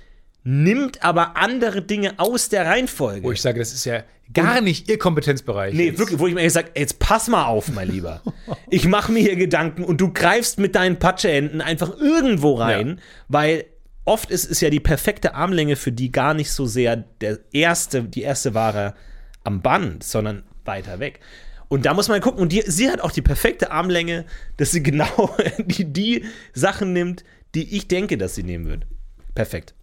nimmt 0.44 1.04
aber 1.04 1.38
andere 1.38 1.82
Dinge 1.82 2.14
aus 2.18 2.50
der 2.50 2.66
Reihenfolge. 2.66 3.24
wo 3.24 3.32
ich 3.32 3.42
sage, 3.42 3.60
das 3.60 3.74
ist 3.74 3.86
ja 3.86 4.04
gar 4.34 4.62
nicht 4.62 4.90
ihr 4.90 4.98
Kompetenzbereich. 4.98 5.74
Nee, 5.74 5.86
Jetzt. 5.88 6.00
wirklich, 6.00 6.20
wo 6.20 6.28
ich 6.28 6.34
mir 6.34 6.42
ehrlich 6.42 6.54
sage, 6.54 6.72
jetzt 6.76 7.00
pass 7.00 7.28
mal 7.28 7.46
auf, 7.46 7.72
mein 7.72 7.90
Lieber. 7.90 8.22
Ich 8.70 8.88
mache 8.88 9.12
mir 9.12 9.20
hier 9.22 9.36
Gedanken 9.36 9.84
und 9.84 10.02
du 10.02 10.12
greifst 10.12 10.58
mit 10.60 10.74
deinen 10.76 10.98
Patschehänden 10.98 11.62
einfach 11.62 11.96
irgendwo 12.00 12.56
rein, 12.56 12.88
Ja. 12.88 12.96
weil 13.28 13.66
oft 14.04 14.32
ist 14.32 14.50
es 14.50 14.62
ja 14.62 14.70
die 14.72 14.80
perfekte 14.80 15.36
Armlänge 15.36 15.76
für 15.76 15.92
die 15.92 16.12
gar 16.12 16.34
nicht 16.34 16.52
so 16.52 16.66
sehr 16.66 16.96
der 16.98 17.40
erste, 17.54 18.04
die 18.04 18.24
erste 18.24 18.54
Ware 18.56 18.96
am 19.44 19.62
Band, 19.62 20.04
sondern 20.04 20.44
weiter 20.66 21.00
weg. 21.00 21.20
Und 21.68 21.86
da 21.86 21.94
muss 21.94 22.08
man 22.08 22.20
gucken, 22.20 22.42
und 22.42 22.52
die, 22.52 22.64
sie 22.66 22.90
hat 22.90 23.02
auch 23.02 23.12
die 23.12 23.22
perfekte 23.22 23.72
Armlänge, 23.72 24.26
dass 24.58 24.72
sie 24.72 24.82
genau 24.84 25.36
die, 25.60 25.86
die 25.94 26.26
Sachen 26.54 26.92
nimmt, 26.94 27.24
die 27.56 27.76
ich 27.78 27.88
denke, 27.88 28.18
dass 28.18 28.34
sie 28.36 28.44
nehmen 28.44 28.66
wird. 28.66 28.88
Perfekt. 29.36 29.74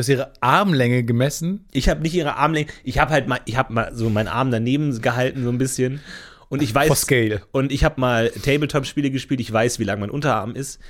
Du 0.00 0.02
hast 0.02 0.08
ihre 0.08 0.32
Armlänge 0.40 1.04
gemessen. 1.04 1.66
Ich 1.72 1.90
habe 1.90 2.00
nicht 2.00 2.14
ihre 2.14 2.36
Armlänge. 2.36 2.68
Ich 2.84 2.98
habe 2.98 3.12
halt 3.12 3.28
mal, 3.28 3.38
ich 3.44 3.58
habe 3.58 3.74
mal 3.74 3.94
so 3.94 4.08
meinen 4.08 4.28
Arm 4.28 4.50
daneben 4.50 4.98
gehalten 5.02 5.44
so 5.44 5.50
ein 5.50 5.58
bisschen 5.58 6.00
und 6.48 6.62
ich 6.62 6.74
weiß 6.74 7.02
scale. 7.02 7.42
und 7.52 7.70
ich 7.70 7.84
habe 7.84 8.00
mal 8.00 8.30
Tabletop-Spiele 8.30 9.10
gespielt. 9.10 9.40
Ich 9.40 9.52
weiß, 9.52 9.78
wie 9.78 9.84
lang 9.84 10.00
mein 10.00 10.08
Unterarm 10.08 10.54
ist, 10.54 10.80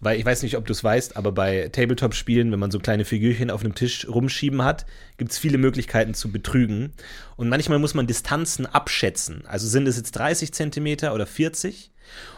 weil 0.00 0.18
ich 0.18 0.24
weiß 0.24 0.42
nicht, 0.42 0.56
ob 0.56 0.66
du 0.66 0.72
es 0.72 0.82
weißt, 0.82 1.16
aber 1.16 1.30
bei 1.30 1.68
Tabletop-Spielen, 1.68 2.50
wenn 2.50 2.58
man 2.58 2.72
so 2.72 2.80
kleine 2.80 3.04
Figürchen 3.04 3.52
auf 3.52 3.60
einem 3.60 3.76
Tisch 3.76 4.08
rumschieben 4.08 4.64
hat, 4.64 4.86
gibt 5.18 5.30
es 5.30 5.38
viele 5.38 5.58
Möglichkeiten 5.58 6.14
zu 6.14 6.32
betrügen 6.32 6.94
und 7.36 7.48
manchmal 7.48 7.78
muss 7.78 7.94
man 7.94 8.08
Distanzen 8.08 8.66
abschätzen. 8.66 9.44
Also 9.46 9.68
sind 9.68 9.86
es 9.86 9.96
jetzt 9.96 10.16
30 10.16 10.52
Zentimeter 10.52 11.14
oder 11.14 11.26
40? 11.26 11.92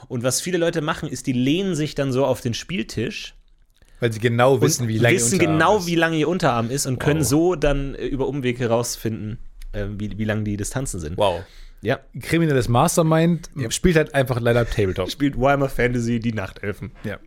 Und 0.08 0.22
was 0.22 0.42
viele 0.42 0.58
Leute 0.58 0.82
machen, 0.82 1.08
ist, 1.08 1.26
die 1.26 1.32
lehnen 1.32 1.74
sich 1.74 1.94
dann 1.94 2.12
so 2.12 2.26
auf 2.26 2.42
den 2.42 2.52
Spieltisch 2.52 3.36
Weil 4.00 4.12
sie 4.12 4.18
genau 4.18 4.60
wissen, 4.62 4.88
wie 4.88 4.98
lange 4.98 5.14
ihr 5.14 5.20
wissen 5.20 5.34
Unterarm 5.34 5.58
genau, 5.58 5.78
ist. 5.78 5.86
wie 5.86 5.94
lange 5.94 6.16
ihr 6.16 6.28
Unterarm 6.28 6.70
ist 6.70 6.86
und 6.86 6.98
können 6.98 7.20
Wow. 7.20 7.26
so 7.26 7.54
dann 7.54 7.94
äh, 7.94 8.06
über 8.06 8.26
Umwege 8.28 8.58
herausfinden, 8.60 9.38
äh, 9.72 9.84
wie, 9.98 10.16
wie 10.18 10.24
lang 10.24 10.44
die 10.44 10.56
Distanzen 10.56 11.00
sind. 11.00 11.16
Wow. 11.18 11.42
Ja. 11.82 11.98
Kriminelles 12.20 12.68
Mastermind 12.68 13.48
spielt 13.70 13.96
halt 13.96 14.14
einfach 14.14 14.40
leider 14.40 14.68
Tabletop. 14.68 15.10
Spielt 15.12 15.38
Warhammer 15.40 15.68
Fantasy 15.70 16.20
die 16.20 16.32
Nachtelfen. 16.32 16.90
Ja. 17.04 17.18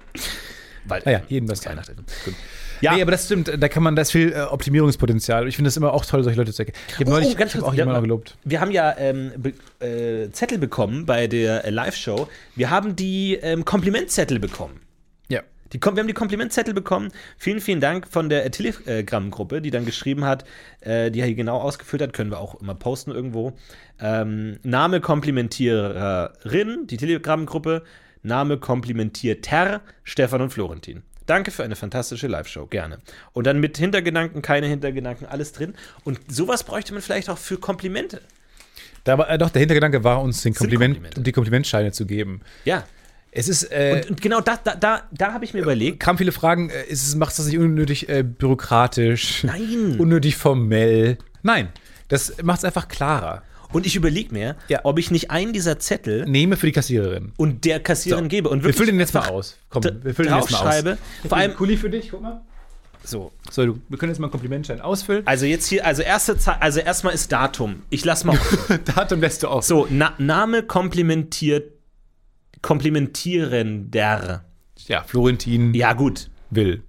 Weil, 0.86 1.02
Naja, 1.06 1.22
jeden 1.28 1.48
das 1.48 1.62
Zwei 1.62 1.70
sein. 1.70 1.78
Nachtelfen. 1.78 2.06
Gut. 2.26 2.34
Ja. 2.82 2.94
Nee, 2.96 3.02
aber 3.02 3.12
das 3.12 3.26
stimmt, 3.26 3.50
da 3.58 3.70
kann 3.70 3.82
man, 3.82 3.96
da 3.96 4.02
ist 4.02 4.12
viel 4.12 4.34
äh, 4.34 4.42
Optimierungspotenzial. 4.42 5.48
Ich 5.48 5.56
finde 5.56 5.70
es 5.70 5.78
immer 5.78 5.94
auch 5.94 6.06
toll, 6.06 6.24
solche 6.24 6.38
Leute 6.38 6.52
zu 6.52 6.64
erkennen. 6.64 6.78
Ich 6.90 6.96
habe 6.96 7.06
Oh, 7.06 7.14
neulich 7.14 7.30
oh, 7.34 7.38
ganz 7.38 7.52
ich 7.52 7.56
hab 7.56 7.62
kurz, 7.62 7.70
auch 7.70 7.74
wir 7.74 7.78
jemanden 7.78 7.96
haben- 7.98 8.04
gelobt. 8.04 8.38
Wir 8.44 8.60
haben 8.60 8.72
ja 8.72 8.94
ähm, 8.98 9.32
be 9.38 9.54
äh, 9.86 10.30
Zettel 10.32 10.58
bekommen 10.58 11.06
bei 11.06 11.28
der 11.28 11.64
äh, 11.66 11.70
Live-Show. 11.70 12.28
Wir 12.58 12.70
haben 12.70 12.96
die 12.98 13.36
ähm, 13.36 13.64
Komplimentzettel 13.64 14.40
bekommen. 14.40 14.82
Die, 15.74 15.82
wir 15.82 15.90
haben 15.90 16.08
die 16.08 16.14
Komplimentzettel 16.14 16.74
bekommen. 16.74 17.12
Vielen, 17.38 17.60
vielen 17.60 17.82
Dank 17.82 18.08
von 18.08 18.30
der 18.30 18.50
Telegram-Gruppe, 18.52 19.62
die 19.62 19.72
dann 19.72 19.86
geschrieben 19.86 20.24
hat, 20.24 20.46
äh, 20.82 21.12
die 21.12 21.24
hier 21.24 21.36
genau 21.36 21.60
ausgefüllt 21.60 22.02
hat. 22.02 22.14
Können 22.14 22.32
wir 22.32 22.40
auch 22.40 22.62
immer 22.62 22.76
posten 22.76 23.12
irgendwo. 23.12 23.54
Ähm, 24.00 24.60
Name 24.64 25.02
Komplimentiererin, 25.02 26.88
die 26.88 26.98
Telegram-Gruppe. 26.98 27.84
Name 28.24 28.58
Komplimentierter, 28.58 29.82
Stefan 30.04 30.42
und 30.42 30.50
Florentin. 30.50 31.04
Danke 31.26 31.52
für 31.52 31.64
eine 31.64 31.76
fantastische 31.76 32.28
Live-Show, 32.28 32.68
gerne. 32.68 33.00
Und 33.32 33.48
dann 33.48 33.60
mit 33.60 33.78
Hintergedanken, 33.78 34.42
keine 34.42 34.68
Hintergedanken, 34.68 35.28
alles 35.28 35.54
drin. 35.54 35.74
Und 36.04 36.20
sowas 36.30 36.64
bräuchte 36.64 36.94
man 36.94 37.02
vielleicht 37.02 37.30
auch 37.30 37.38
für 37.38 37.58
Komplimente. 37.58 38.22
Da 39.04 39.16
äh, 39.28 39.38
doch, 39.38 39.50
der 39.50 39.60
Hintergedanke 39.60 40.04
war, 40.04 40.22
uns 40.22 40.42
den 40.42 40.54
Kompliment, 40.54 40.96
Komplimente. 40.96 41.22
die 41.22 41.32
Komplimentscheine 41.32 41.92
zu 41.92 42.06
geben. 42.06 42.42
Ja. 42.66 42.86
Es 43.36 43.48
ist, 43.50 43.64
äh, 43.72 44.02
Und, 44.04 44.10
und 44.12 44.22
genau 44.22 44.42
da, 44.42 44.58
da, 44.64 44.76
da, 44.76 45.04
da 45.12 45.34
habe 45.34 45.44
ich 45.46 45.54
mir 45.54 45.62
überlegt, 45.62 46.00
kamen 46.00 46.18
viele 46.18 46.32
Fragen, 46.32 46.70
äh, 46.70 46.84
ist 46.88 47.08
es, 47.08 47.16
macht 47.16 47.38
das 47.38 47.48
nicht 47.48 47.58
unnötig 47.58 48.08
äh, 48.10 48.24
bürokratisch? 48.24 49.44
Nein. 49.44 49.96
Unnötig 50.00 50.36
formell? 50.38 51.18
Nein. 51.42 51.70
Das 52.10 52.36
macht 52.44 52.60
es 52.60 52.66
einfach 52.66 52.88
klarer. 52.88 53.42
und 53.72 53.88
ich 53.88 53.96
überlege 53.96 54.32
mir, 54.34 54.56
Ja. 54.68 54.82
ob 54.84 55.00
ich 55.00 55.10
nicht 55.10 55.32
einen 55.32 55.52
dieser 55.52 55.80
Zettel 55.80 56.26
Nehme 56.28 56.58
für 56.58 56.68
die 56.68 56.72
Kassiererin. 56.74 57.32
und 57.38 57.66
der 57.66 57.80
Kassiererin 57.80 58.26
So, 58.26 58.30
gebe 58.30 58.50
und 58.50 58.60
Wir 58.60 58.66
wirklich 58.66 58.76
füllen 58.78 58.90
den 58.92 59.00
jetzt 59.00 59.14
mal 59.16 59.28
aus. 59.30 59.58
Komm, 59.70 59.84
wir 59.84 60.14
füllen 60.14 60.30
den 60.30 60.38
jetzt 60.38 60.52
mal 60.52 60.58
aus. 60.60 60.64
draufschreibe. 60.64 60.98
Vor 61.28 61.38
allem, 61.38 61.56
Kuli 61.56 61.76
für 61.78 61.90
dich, 61.90 62.10
guck 62.12 62.22
mal. 62.22 62.42
so. 63.04 63.32
So, 63.50 63.66
du, 63.66 63.80
wir 63.90 63.98
können 63.98 64.12
jetzt 64.12 64.20
mal 64.20 64.28
einen 64.28 64.32
Komplimentschein 64.32 64.80
ausfüllen. 64.80 65.26
Also 65.26 65.46
jetzt 65.48 65.66
hier, 65.68 65.86
also 65.88 66.04
erste 66.04 66.38
Zeit, 66.38 66.58
also 66.62 66.82
erstmal 66.82 67.14
ist 67.16 67.32
Datum. 67.32 67.82
Ich 67.90 68.06
lass 68.06 68.24
mal. 68.26 68.38
Datum 68.96 69.22
lässt 69.22 69.42
du 69.42 69.48
auch. 69.48 69.64
so, 69.64 69.88
Na, 69.90 70.14
Name 70.20 70.62
komplimentiert, 70.62 71.73
komplementierender. 72.64 74.44
Ja, 74.88 75.04
Florentin 75.04 75.74
Ja, 75.76 75.94
gut. 75.94 76.32
will. 76.50 76.82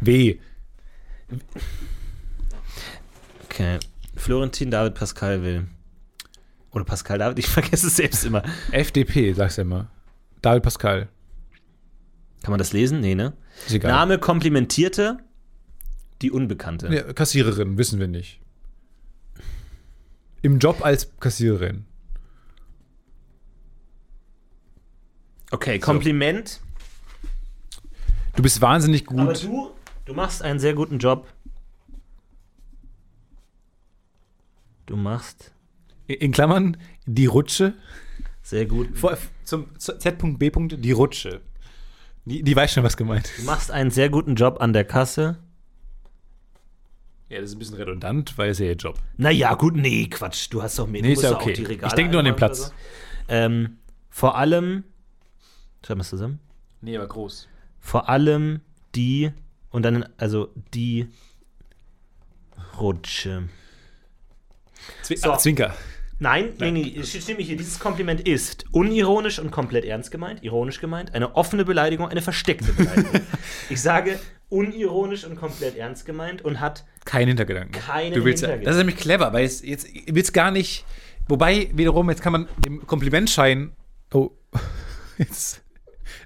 W. 0.00 0.38
Okay. 3.44 3.78
Florentin 4.16 4.70
David 4.70 4.94
Pascal 4.94 5.42
will. 5.42 5.66
Oder 6.72 6.84
Pascal 6.84 7.18
David, 7.18 7.38
ich 7.38 7.46
vergesse 7.48 7.86
es 7.86 7.96
selbst 7.96 8.24
immer. 8.24 8.42
FDP, 8.72 9.32
sagst 9.32 9.58
du 9.58 9.62
immer. 9.62 9.90
David 10.42 10.62
Pascal. 10.62 11.08
Kann 12.42 12.52
man 12.52 12.58
das 12.58 12.72
lesen? 12.72 13.00
Nee, 13.00 13.14
ne? 13.14 13.34
Ist 13.66 13.74
egal. 13.74 13.92
Name 13.92 14.18
komplimentierte, 14.18 15.18
die 16.22 16.30
Unbekannte. 16.30 16.92
Ja, 16.92 17.12
Kassiererin, 17.12 17.76
wissen 17.76 18.00
wir 18.00 18.08
nicht. 18.08 18.40
Im 20.42 20.58
Job 20.58 20.82
als 20.84 21.10
Kassiererin. 21.20 21.84
Okay, 25.50 25.78
Kompliment. 25.78 26.60
Du 28.36 28.42
bist 28.42 28.60
wahnsinnig 28.60 29.04
gut. 29.06 29.18
Aber 29.20 29.32
du, 29.32 29.70
du 30.04 30.14
machst 30.14 30.42
einen 30.42 30.60
sehr 30.60 30.74
guten 30.74 30.98
Job. 30.98 31.26
Du 34.86 34.96
machst 34.96 35.52
In 36.06 36.32
Klammern, 36.32 36.76
die 37.06 37.26
Rutsche. 37.26 37.74
Sehr 38.42 38.66
gut. 38.66 38.96
Vor, 38.96 39.16
zum 39.44 39.66
Z.B. 39.78 40.50
Die 40.50 40.92
Rutsche. 40.92 41.40
Die, 42.24 42.42
die 42.42 42.56
weiß 42.56 42.72
schon, 42.72 42.84
was 42.84 42.96
gemeint 42.96 43.30
Du 43.38 43.44
machst 43.44 43.70
einen 43.70 43.90
sehr 43.90 44.10
guten 44.10 44.34
Job 44.34 44.60
an 44.60 44.72
der 44.72 44.84
Kasse. 44.84 45.38
Ja, 47.28 47.40
das 47.40 47.50
ist 47.50 47.56
ein 47.56 47.58
bisschen 47.60 47.76
redundant, 47.76 48.36
weil 48.38 48.50
es 48.50 48.58
ja 48.58 48.66
ihr 48.66 48.74
Job. 48.74 48.98
Naja, 49.16 49.54
gut, 49.54 49.76
nee, 49.76 50.08
Quatsch. 50.08 50.48
Du 50.50 50.62
hast 50.62 50.78
doch 50.78 50.88
mehr. 50.88 51.02
Nee, 51.02 51.12
ist 51.12 51.22
ja 51.22 51.32
okay. 51.32 51.50
auch 51.50 51.54
die 51.54 51.62
Regale 51.62 51.88
Ich 51.88 51.94
denk 51.94 52.10
nur 52.10 52.18
an 52.18 52.24
den 52.24 52.36
Platz. 52.36 52.66
So. 52.66 52.72
Ähm, 53.28 53.78
vor 54.08 54.36
allem. 54.36 54.84
Schreiben 55.84 56.00
wir 56.00 56.02
es 56.02 56.10
zusammen? 56.10 56.40
Nee, 56.80 56.96
aber 56.96 57.08
groß. 57.08 57.48
Vor 57.80 58.08
allem 58.08 58.60
die. 58.94 59.32
Und 59.70 59.84
dann, 59.84 60.06
also 60.18 60.52
die 60.74 61.06
Rutsche. 62.78 63.48
Zwi 65.02 65.16
So. 65.16 65.32
ah, 65.32 65.38
Zwinker. 65.38 65.74
Nein, 66.22 66.52
nee, 66.58 66.70
nee, 66.70 66.96
es 67.00 67.08
steht 67.08 67.26
nämlich 67.28 67.46
hier, 67.46 67.56
dieses 67.56 67.78
Kompliment 67.78 68.28
ist 68.28 68.66
unironisch 68.72 69.38
und 69.38 69.50
komplett 69.50 69.86
ernst 69.86 70.10
gemeint, 70.10 70.44
ironisch 70.44 70.78
gemeint, 70.78 71.14
eine 71.14 71.34
offene 71.34 71.64
Beleidigung, 71.64 72.08
eine 72.08 72.20
versteckte 72.20 72.74
Beleidigung. 72.74 73.22
ich 73.70 73.80
sage 73.80 74.18
unironisch 74.50 75.24
und 75.24 75.36
komplett 75.36 75.78
ernst 75.78 76.04
gemeint 76.04 76.42
und 76.42 76.60
hat 76.60 76.84
Kein 77.06 77.26
Hintergedanken. 77.26 77.72
Keinen 77.72 78.12
du 78.12 78.22
willst, 78.22 78.42
Hintergedanken. 78.42 78.66
Das 78.66 78.74
ist 78.74 78.80
nämlich 78.80 78.98
clever, 78.98 79.32
weil 79.32 79.46
es 79.46 79.62
jetzt 79.62 79.88
willst 80.08 80.34
gar 80.34 80.50
nicht. 80.50 80.84
Wobei, 81.26 81.70
wiederum, 81.72 82.10
jetzt 82.10 82.20
kann 82.20 82.32
man 82.32 82.48
dem 82.66 82.86
Komplimentschein. 82.86 83.72
Oh, 84.12 84.32
jetzt. 85.16 85.59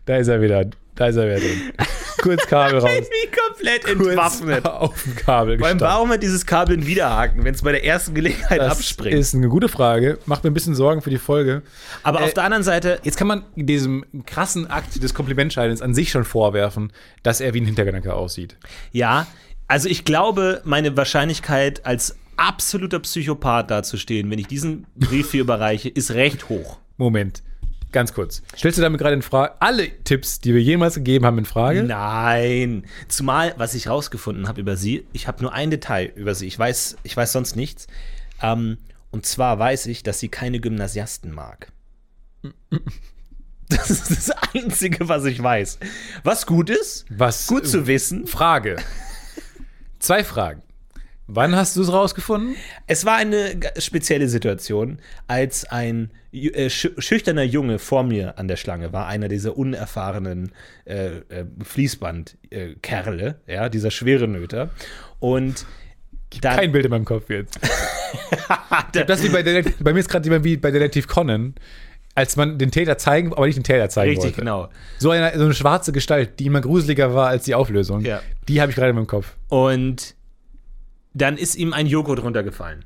Da 0.07 0.16
ist 0.16 0.28
er 0.28 0.40
wieder. 0.40 0.64
Da 0.94 1.07
ist 1.09 1.16
er 1.16 1.24
wieder 1.26 1.40
drin. 1.40 1.72
Kurz 2.22 2.46
Kabel 2.46 2.78
raus. 2.80 2.88
wie 2.88 3.30
komplett 3.30 3.84
Kurz 3.84 4.64
auf 4.66 5.02
dem 5.02 5.16
Kabel 5.16 5.57
Beim 5.59 5.62
gestanden. 5.72 5.80
Warum 5.80 6.11
hat 6.11 6.22
dieses 6.22 6.46
Kabel 6.46 6.76
ein 6.78 6.86
Widerhaken, 6.86 7.44
wenn 7.44 7.55
es 7.55 7.62
bei 7.62 7.72
der 7.72 7.84
ersten 7.84 8.14
Gelegenheit 8.14 8.61
Das 8.61 8.78
abspringt? 8.78 9.14
ist 9.18 9.34
eine 9.34 9.48
gute 9.48 9.68
Frage. 9.68 10.18
Macht 10.26 10.44
mir 10.44 10.50
ein 10.50 10.55
bisschen 10.55 10.74
Sorgen 10.74 11.02
für 11.02 11.11
die 11.11 11.18
Folge. 11.18 11.62
Aber 12.02 12.20
äh, 12.20 12.24
auf 12.24 12.34
der 12.34 12.44
anderen 12.44 12.62
Seite, 12.62 13.00
Jetzt 13.02 13.16
kann 13.16 13.26
man 13.26 13.42
diesem 13.57 14.05
krassen 14.26 14.70
Akt 14.70 15.02
des 15.02 15.14
Komplimentscheins 15.14 15.82
an 15.82 15.94
sich 15.94 16.11
schon 16.11 16.24
vorwerfen, 16.24 16.92
dass 17.22 17.40
er 17.40 17.52
wie 17.55 17.61
ein 17.61 17.66
Hintergedanke 17.66 18.14
aussieht. 18.14 18.57
ja, 18.92 19.26
also 19.66 19.88
ich 19.88 20.05
glaube, 20.05 20.61
meine 20.64 20.94
Wahrscheinlichkeit 20.94 21.86
als 21.86 22.16
absoluter 22.36 23.00
Psychopath 23.00 23.70
dazustehen, 23.70 24.30
wenn 24.30 24.38
ich 24.38 24.46
diesen 24.46 24.86
Brief 24.94 25.30
hier 25.32 25.40
überreiche, 25.40 25.88
ist 25.88 26.11
recht 26.12 26.50
hoch. 26.50 26.78
Moment, 26.98 27.42
ganz 27.95 28.12
kurz. 28.12 28.42
Stellst 28.57 28.76
du 28.76 28.82
damit 28.82 29.01
gerade 29.01 29.14
in 29.14 29.22
Frage 29.22 29.55
alle 29.61 29.88
Tipps, 30.05 30.40
die 30.40 30.53
wir 30.53 30.61
jemals 30.61 30.97
gegeben 30.97 31.24
haben, 31.24 31.38
in 31.38 31.47
Frage? 31.47 31.82
Nein. 31.82 32.84
Zumal, 33.09 33.55
was 33.57 33.74
ich 33.74 33.88
rausgefunden 33.88 34.47
habe 34.49 34.61
über 34.61 34.76
sie, 34.76 35.07
ich 35.14 35.26
habe 35.26 35.40
nur 35.42 35.55
ein 35.55 35.70
Detail 35.70 36.12
über 36.14 36.34
sie. 36.34 36.47
Ich 36.47 36.59
weiß, 36.59 36.99
ich 37.03 37.16
weiß 37.16 37.32
sonst 37.32 37.57
nichts. 37.57 37.86
Ähm, 38.42 38.76
und 39.11 39.24
zwar 39.24 39.59
weiß 39.59 39.86
ich, 39.86 40.03
dass 40.03 40.20
sie 40.20 40.28
keine 40.28 40.61
Gymnasiasten 40.61 41.32
mag. 41.32 41.68
Das 43.70 43.88
ist 43.88 44.11
das 44.11 44.30
Einzige, 44.55 45.09
was 45.09 45.24
ich 45.24 45.42
weiß. 45.42 45.78
Was 46.22 46.45
gut 46.45 46.68
ist, 46.68 47.07
Was? 47.09 47.47
gut 47.47 47.66
zu 47.66 47.86
wissen. 47.86 48.26
Frage. 48.26 48.76
Zwei 49.99 50.22
Fragen. 50.22 50.62
Wann 51.26 51.56
hast 51.56 51.76
du 51.76 51.82
es 51.82 51.90
rausgefunden? 51.92 52.54
Es 52.86 53.04
war 53.06 53.16
eine 53.16 53.58
spezielle 53.78 54.28
Situation, 54.28 54.98
als 55.26 55.64
ein 55.64 56.10
äh, 56.32 56.66
schü- 56.66 57.00
schüchterner 57.00 57.44
Junge 57.44 57.78
vor 57.78 58.02
mir 58.02 58.38
an 58.38 58.46
der 58.46 58.56
Schlange 58.56 58.92
war, 58.92 59.06
einer 59.06 59.28
dieser 59.28 59.56
unerfahrenen 59.56 60.52
äh, 60.84 61.16
äh, 61.28 61.46
Fließband-Kerle, 61.62 63.36
ja, 63.46 63.68
dieser 63.68 63.90
schwere 63.90 64.28
Nöter. 64.28 64.70
Und 65.18 65.66
dann, 66.40 66.56
Kein 66.56 66.72
Bild 66.72 66.84
in 66.84 66.90
meinem 66.90 67.04
Kopf 67.04 67.30
jetzt. 67.30 67.58
Das 68.92 69.22
wie 69.22 69.28
bei, 69.28 69.42
bei 69.42 69.92
mir 69.92 69.98
ist 70.00 70.08
gerade 70.08 70.44
wie 70.44 70.56
bei 70.56 70.70
Detektiv 70.70 71.06
Conan, 71.08 71.54
als 72.14 72.36
man 72.36 72.58
den 72.58 72.70
Täter 72.70 72.96
zeigen, 72.98 73.32
aber 73.32 73.46
nicht 73.46 73.56
den 73.56 73.64
Täter 73.64 73.88
zeigen 73.88 74.10
richtig, 74.10 74.24
wollte. 74.26 74.40
genau. 74.40 74.68
So 74.98 75.10
eine, 75.10 75.36
so 75.36 75.44
eine 75.44 75.54
schwarze 75.54 75.90
Gestalt, 75.92 76.38
die 76.38 76.46
immer 76.46 76.60
gruseliger 76.60 77.14
war 77.14 77.28
als 77.28 77.44
die 77.44 77.54
Auflösung. 77.54 78.02
Ja. 78.02 78.20
Die 78.48 78.60
habe 78.60 78.70
ich 78.70 78.76
gerade 78.76 78.90
in 78.90 78.96
meinem 78.96 79.06
Kopf. 79.08 79.34
Und 79.48 80.14
dann 81.14 81.36
ist 81.38 81.54
ihm 81.54 81.72
ein 81.72 81.86
Joghurt 81.86 82.22
runtergefallen. 82.22 82.84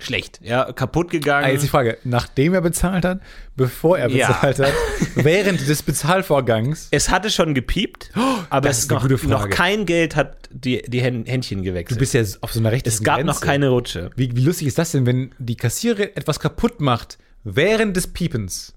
Schlecht, 0.00 0.38
ja, 0.44 0.70
kaputt 0.72 1.10
gegangen. 1.10 1.44
Ah, 1.44 1.48
jetzt 1.50 1.64
die 1.64 1.68
Frage, 1.68 1.98
nachdem 2.04 2.54
er 2.54 2.60
bezahlt 2.60 3.04
hat, 3.04 3.20
bevor 3.56 3.98
er 3.98 4.08
Ja. 4.08 4.28
bezahlt 4.28 4.60
hat, 4.60 4.72
während 5.16 5.66
des 5.68 5.82
Bezahlvorgangs. 5.82 6.86
es 6.92 7.10
hatte 7.10 7.30
schon 7.30 7.52
gepiept, 7.52 8.12
aber 8.48 8.68
das 8.68 8.78
es 8.78 8.84
ist 8.84 8.90
noch, 8.92 9.08
noch 9.24 9.50
kein 9.50 9.86
Geld 9.86 10.14
hat 10.14 10.48
die, 10.52 10.82
die 10.82 11.00
Hän- 11.02 11.26
Händchen 11.26 11.64
gewechselt. 11.64 11.96
Du 11.96 12.00
bist 12.00 12.14
ja 12.14 12.22
auf 12.42 12.52
so 12.52 12.60
einer 12.60 12.70
rechten 12.70 12.88
es 12.88 13.02
gab 13.02 13.24
noch 13.24 13.40
keine 13.40 13.70
Rutsche. 13.70 14.10
Wie, 14.14 14.34
wie 14.36 14.42
lustig 14.44 14.68
ist 14.68 14.78
das 14.78 14.92
denn, 14.92 15.04
wenn 15.04 15.32
die 15.40 15.56
Kassiererin 15.56 16.10
etwas 16.14 16.38
kaputt 16.38 16.80
macht 16.80 17.18
während 17.42 17.96
des 17.96 18.06
Piepens? 18.06 18.74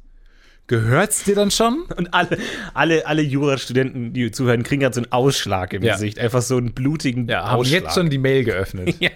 Gehört's 0.71 1.25
dir 1.25 1.35
dann 1.35 1.51
schon? 1.51 1.81
Und 1.97 2.13
alle, 2.13 2.37
alle, 2.73 3.05
alle 3.05 3.21
Jurastudenten, 3.21 4.13
die 4.13 4.31
zuhören, 4.31 4.63
kriegen 4.63 4.79
gerade 4.79 4.95
so 4.95 5.01
einen 5.01 5.11
Ausschlag 5.11 5.73
im 5.73 5.83
Ja. 5.83 5.95
Gesicht. 5.95 6.17
Einfach 6.17 6.41
so 6.41 6.55
einen 6.55 6.71
blutigen 6.71 7.27
Ja, 7.27 7.43
haben 7.43 7.59
Ausschlag. 7.59 7.81
jetzt 7.83 7.93
schon 7.93 8.09
die 8.09 8.17
Mail 8.17 8.45
geöffnet. 8.45 8.95
ja. 9.01 9.09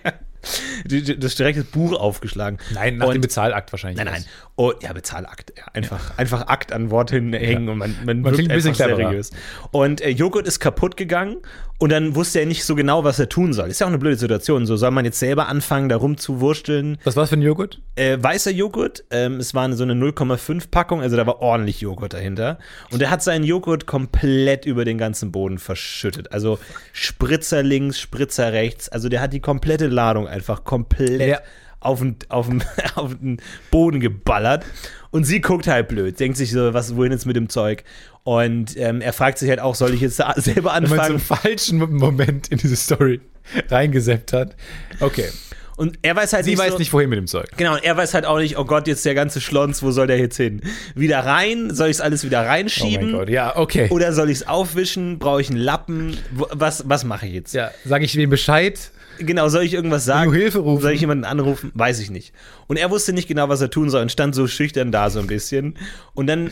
Das 1.18 1.36
direkte 1.36 1.64
Buch 1.64 1.94
aufgeschlagen. 1.94 2.60
Nein, 2.74 2.98
nach 2.98 3.08
und, 3.08 3.14
dem 3.14 3.22
Bezahlakt 3.22 3.72
wahrscheinlich. 3.72 4.04
Nein, 4.04 4.14
nein. 4.14 4.26
Oh, 4.58 4.72
ja, 4.82 4.94
Bezahlakt. 4.94 5.52
Ja, 5.58 5.66
einfach, 5.74 6.18
einfach 6.18 6.48
Akt 6.48 6.72
an 6.72 6.90
Wort 6.90 7.12
hinhängen 7.12 7.66
Ja. 7.66 7.72
und 7.74 7.78
man, 7.78 7.96
man, 8.06 8.22
Man 8.22 8.38
wirkt 8.38 8.50
ein 8.50 8.56
bisschen 8.56 8.74
seriös. 8.74 9.32
Und 9.72 10.00
äh, 10.00 10.10
Joghurt 10.10 10.48
ist 10.48 10.62
kaputt 10.62 10.96
gegangen 10.96 11.38
und 11.78 11.92
dann 11.92 12.16
wusste 12.16 12.40
er 12.40 12.46
nicht 12.46 12.64
so 12.64 12.74
genau, 12.74 13.04
was 13.04 13.20
er 13.20 13.28
tun 13.28 13.52
soll. 13.52 13.68
Ist 13.70 13.82
ja 13.82 13.86
auch 13.86 13.90
eine 13.92 13.98
blöde 13.98 14.16
Situation. 14.16 14.66
So 14.66 14.78
soll 14.78 14.92
man 14.92 15.04
jetzt 15.04 15.20
selber 15.20 15.50
anfangen, 15.50 15.90
da 15.90 15.98
rumzuwursteln. 15.98 17.00
Was 17.04 17.18
war's 17.18 17.28
für 17.30 17.36
ein 17.36 17.42
Joghurt? 17.42 17.82
Äh, 17.96 18.18
weißer 18.22 18.52
Joghurt, 18.52 19.04
ähm, 19.12 19.42
es 19.42 19.54
war 19.54 19.70
so 19.74 19.84
eine 19.84 19.94
0,5 19.94 20.72
Packung, 20.72 21.02
also 21.02 21.18
da 21.18 21.28
war 21.28 21.42
ordentlich 21.42 21.82
Joghurt 21.82 22.14
dahinter. 22.14 22.58
Und 22.92 23.02
er 23.02 23.10
hat 23.10 23.22
seinen 23.24 23.44
Joghurt 23.44 23.86
komplett 23.88 24.66
über 24.66 24.86
den 24.86 24.98
ganzen 24.98 25.34
Boden 25.34 25.58
verschüttet. 25.58 26.32
Also 26.32 26.60
Spritzer 26.94 27.62
links, 27.62 28.00
Spritzer 28.00 28.54
rechts. 28.54 28.88
Also 28.88 29.10
der 29.10 29.20
hat 29.20 29.34
die 29.34 29.42
komplette 29.42 29.88
Ladung 29.88 30.30
einfach 30.30 30.64
komplett 30.64 31.20
Ja. 31.20 31.40
Auf, 31.86 32.00
den, 32.00 32.16
auf, 32.30 32.48
den, 32.48 32.64
auf 32.96 33.16
den 33.16 33.42
Boden 33.72 34.00
geballert. 34.00 34.66
Und 35.12 35.24
sie 35.24 35.40
guckt 35.40 35.68
halt 35.68 35.88
blöd, 35.88 36.20
denkt 36.20 36.38
sich 36.38 36.52
so, 36.52 36.74
was, 36.74 36.96
wohin 36.96 37.12
jetzt 37.12 37.26
mit 37.26 37.36
dem 37.36 37.48
Zeug? 37.48 37.84
Und 38.24 38.76
ähm, 38.78 39.02
er 39.02 39.14
fragt 39.14 39.38
sich 39.38 39.50
halt 39.50 39.60
auch, 39.60 39.76
soll 39.76 39.94
ich 39.94 40.02
jetzt 40.02 40.20
da 40.20 40.34
selber 40.38 40.74
Wenn 40.74 40.84
man 40.84 40.90
so 40.90 40.96
anfangen? 40.96 41.12
einen 41.12 41.20
falschen 41.20 41.78
Moment 41.78 42.48
in 42.50 42.58
diese 42.58 42.76
Story 42.76 43.22
reingeseppt 43.70 44.34
hat. 44.34 44.56
Okay. 45.00 45.30
Und 45.78 46.00
er 46.04 46.16
weiß 46.16 46.32
halt 46.32 46.46
Sie 46.46 46.52
nicht 46.52 46.60
weiß 46.60 46.72
so, 46.74 46.78
nicht, 46.78 46.94
wohin 46.94 47.10
mit 47.10 47.18
dem 47.18 47.28
Zeug. 47.28 47.50
Genau, 47.58 47.74
und 47.74 47.84
er 47.84 47.98
weiß 47.98 48.14
halt 48.14 48.26
auch 48.26 48.40
nicht, 48.40 48.58
oh 48.58 48.64
Gott, 48.64 48.88
jetzt 48.88 49.06
der 49.06 49.14
ganze 49.14 49.42
Schlons, 49.42 49.84
wo 49.84 49.92
soll 49.92 50.08
der 50.08 50.18
jetzt 50.18 50.38
hin? 50.38 50.62
Wieder 50.96 51.20
rein? 51.26 51.74
Soll 51.74 51.90
ich 51.90 51.98
es 51.98 52.02
alles 52.02 52.24
wieder 52.24 52.44
Oh 52.44 52.46
reinschieben? 52.46 53.12
mein 53.12 53.20
Gott, 53.20 53.30
ja, 53.30 53.58
okay. 53.58 53.88
Oder 53.90 54.14
soll 54.14 54.30
ich 54.30 54.38
es 54.38 54.48
aufwischen? 54.48 55.20
Brauche 55.20 55.42
ich 55.42 55.50
einen 55.50 55.60
Lappen? 55.60 56.18
Was, 56.32 56.88
was 56.88 57.04
mache 57.04 57.28
ich 57.28 57.34
jetzt? 57.34 57.54
ja, 57.54 57.72
sage 57.84 58.06
ich 58.06 58.16
wem 58.16 58.30
Bescheid? 58.30 58.92
Genau, 59.20 59.48
soll 59.50 59.64
ich 59.64 59.74
irgendwas 59.74 60.06
sagen? 60.06 60.32
Will 60.32 60.42
Hilfe 60.42 60.60
rufen? 60.60 60.82
Soll 60.82 60.92
ich 60.92 61.02
jemanden 61.02 61.24
anrufen? 61.24 61.72
Weiß 61.74 62.00
ich 62.00 62.10
nicht. 62.10 62.34
Und 62.68 62.78
er 62.78 62.92
wusste 62.92 63.14
nicht 63.14 63.28
genau, 63.28 63.50
was 63.50 63.62
er 63.62 63.70
tun 63.70 63.90
soll 63.90 64.02
und 64.02 64.12
stand 64.12 64.36
so 64.36 64.48
schüchtern 64.48 64.92
da 64.92 65.10
so 65.10 65.20
ein 65.20 65.28
bisschen. 65.28 65.78
Und 66.14 66.28
dann. 66.28 66.52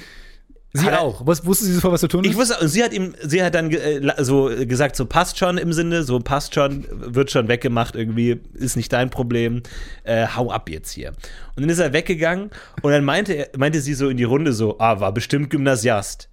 Sie 0.75 0.85
hat 0.85 0.97
auch. 0.97 1.27
Was, 1.27 1.45
wussten 1.45 1.65
Sie 1.65 1.73
sofort, 1.73 1.93
was 1.93 2.01
zu 2.01 2.07
tun 2.07 2.23
ist? 2.23 2.31
Ich 2.31 2.37
wusste, 2.37 2.57
und 2.59 2.67
sie 2.67 2.83
hat 2.83 2.93
ihm, 2.93 3.13
sie 3.21 3.43
hat 3.43 3.53
dann 3.53 3.69
äh, 3.69 4.23
so 4.23 4.49
gesagt, 4.65 4.95
so 4.95 5.05
passt 5.05 5.37
schon 5.37 5.59
im 5.59 5.71
Sinne, 5.71 6.01
so 6.01 6.19
passt 6.19 6.55
schon, 6.55 6.87
wird 6.89 7.29
schon 7.29 7.47
weggemacht 7.47 7.95
irgendwie, 7.95 8.41
ist 8.55 8.75
nicht 8.75 8.91
dein 8.91 9.11
Problem, 9.11 9.61
äh, 10.03 10.25
hau 10.25 10.49
ab 10.49 10.69
jetzt 10.69 10.89
hier. 10.91 11.09
Und 11.55 11.61
dann 11.61 11.69
ist 11.69 11.77
er 11.77 11.93
weggegangen 11.93 12.49
und 12.81 12.91
dann 12.91 13.03
meinte, 13.03 13.33
er, 13.33 13.49
meinte 13.55 13.81
sie 13.81 13.93
so 13.93 14.09
in 14.09 14.17
die 14.17 14.23
Runde 14.23 14.51
so, 14.51 14.79
ah, 14.79 14.99
war 14.99 15.11
bestimmt 15.11 15.51
Gymnasiast. 15.51 16.27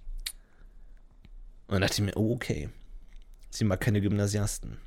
Und 1.67 1.75
dann 1.75 1.81
dachte 1.81 2.01
ich 2.01 2.05
mir, 2.05 2.17
oh, 2.17 2.33
okay. 2.33 2.69
Sie 3.51 3.63
mag 3.63 3.79
keine 3.79 4.01
Gymnasiasten. 4.01 4.77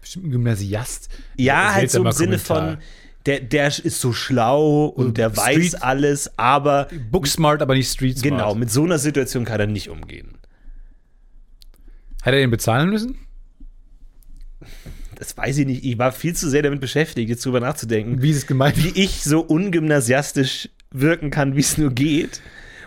Bestimmt 0.00 0.26
ein 0.26 0.30
Gymnasiast. 0.30 1.08
Ja, 1.36 1.74
halt 1.74 1.90
so 1.90 2.04
im 2.04 2.12
Sinne 2.12 2.38
Kommentar. 2.38 2.72
von, 2.74 2.78
der, 3.26 3.40
der 3.40 3.66
ist 3.68 4.00
so 4.00 4.12
schlau 4.12 4.86
und 4.86 5.18
der 5.18 5.36
weiß 5.36 5.68
Street- 5.68 5.82
alles, 5.82 6.38
aber 6.38 6.88
Booksmart, 7.10 7.60
aber 7.62 7.74
nicht 7.74 7.90
Street 7.92 8.18
Smart. 8.18 8.30
genau, 8.32 8.54
mit 8.54 8.70
so 8.70 8.84
einer 8.84 8.98
Situation 8.98 9.44
kann 9.44 9.60
er 9.60 9.66
nicht 9.66 9.90
umgehen. 9.90 10.38
Hat 12.22 12.32
er 12.34 12.40
den 12.40 12.50
bezahlen 12.50 12.90
müssen? 12.90 13.16
Das 15.16 15.36
weiß 15.36 15.58
ich 15.58 15.66
nicht. 15.66 15.84
Ich 15.84 15.98
war 15.98 16.12
viel 16.12 16.34
zu 16.34 16.48
sehr 16.48 16.62
damit 16.62 16.80
beschäftigt, 16.80 17.28
jetzt 17.28 17.44
drüber 17.44 17.60
nachzudenken, 17.60 18.22
Wie 18.22 18.30
ist 18.30 18.36
es 18.38 18.46
gemeint? 18.46 18.82
wie 18.82 18.88
ich 19.00 19.22
so 19.22 19.40
ungymnasiastisch 19.40 20.70
wirken 20.90 21.30
kann, 21.30 21.56
wie 21.56 21.60
es 21.60 21.76
nur 21.78 21.90
geht. 21.90 22.40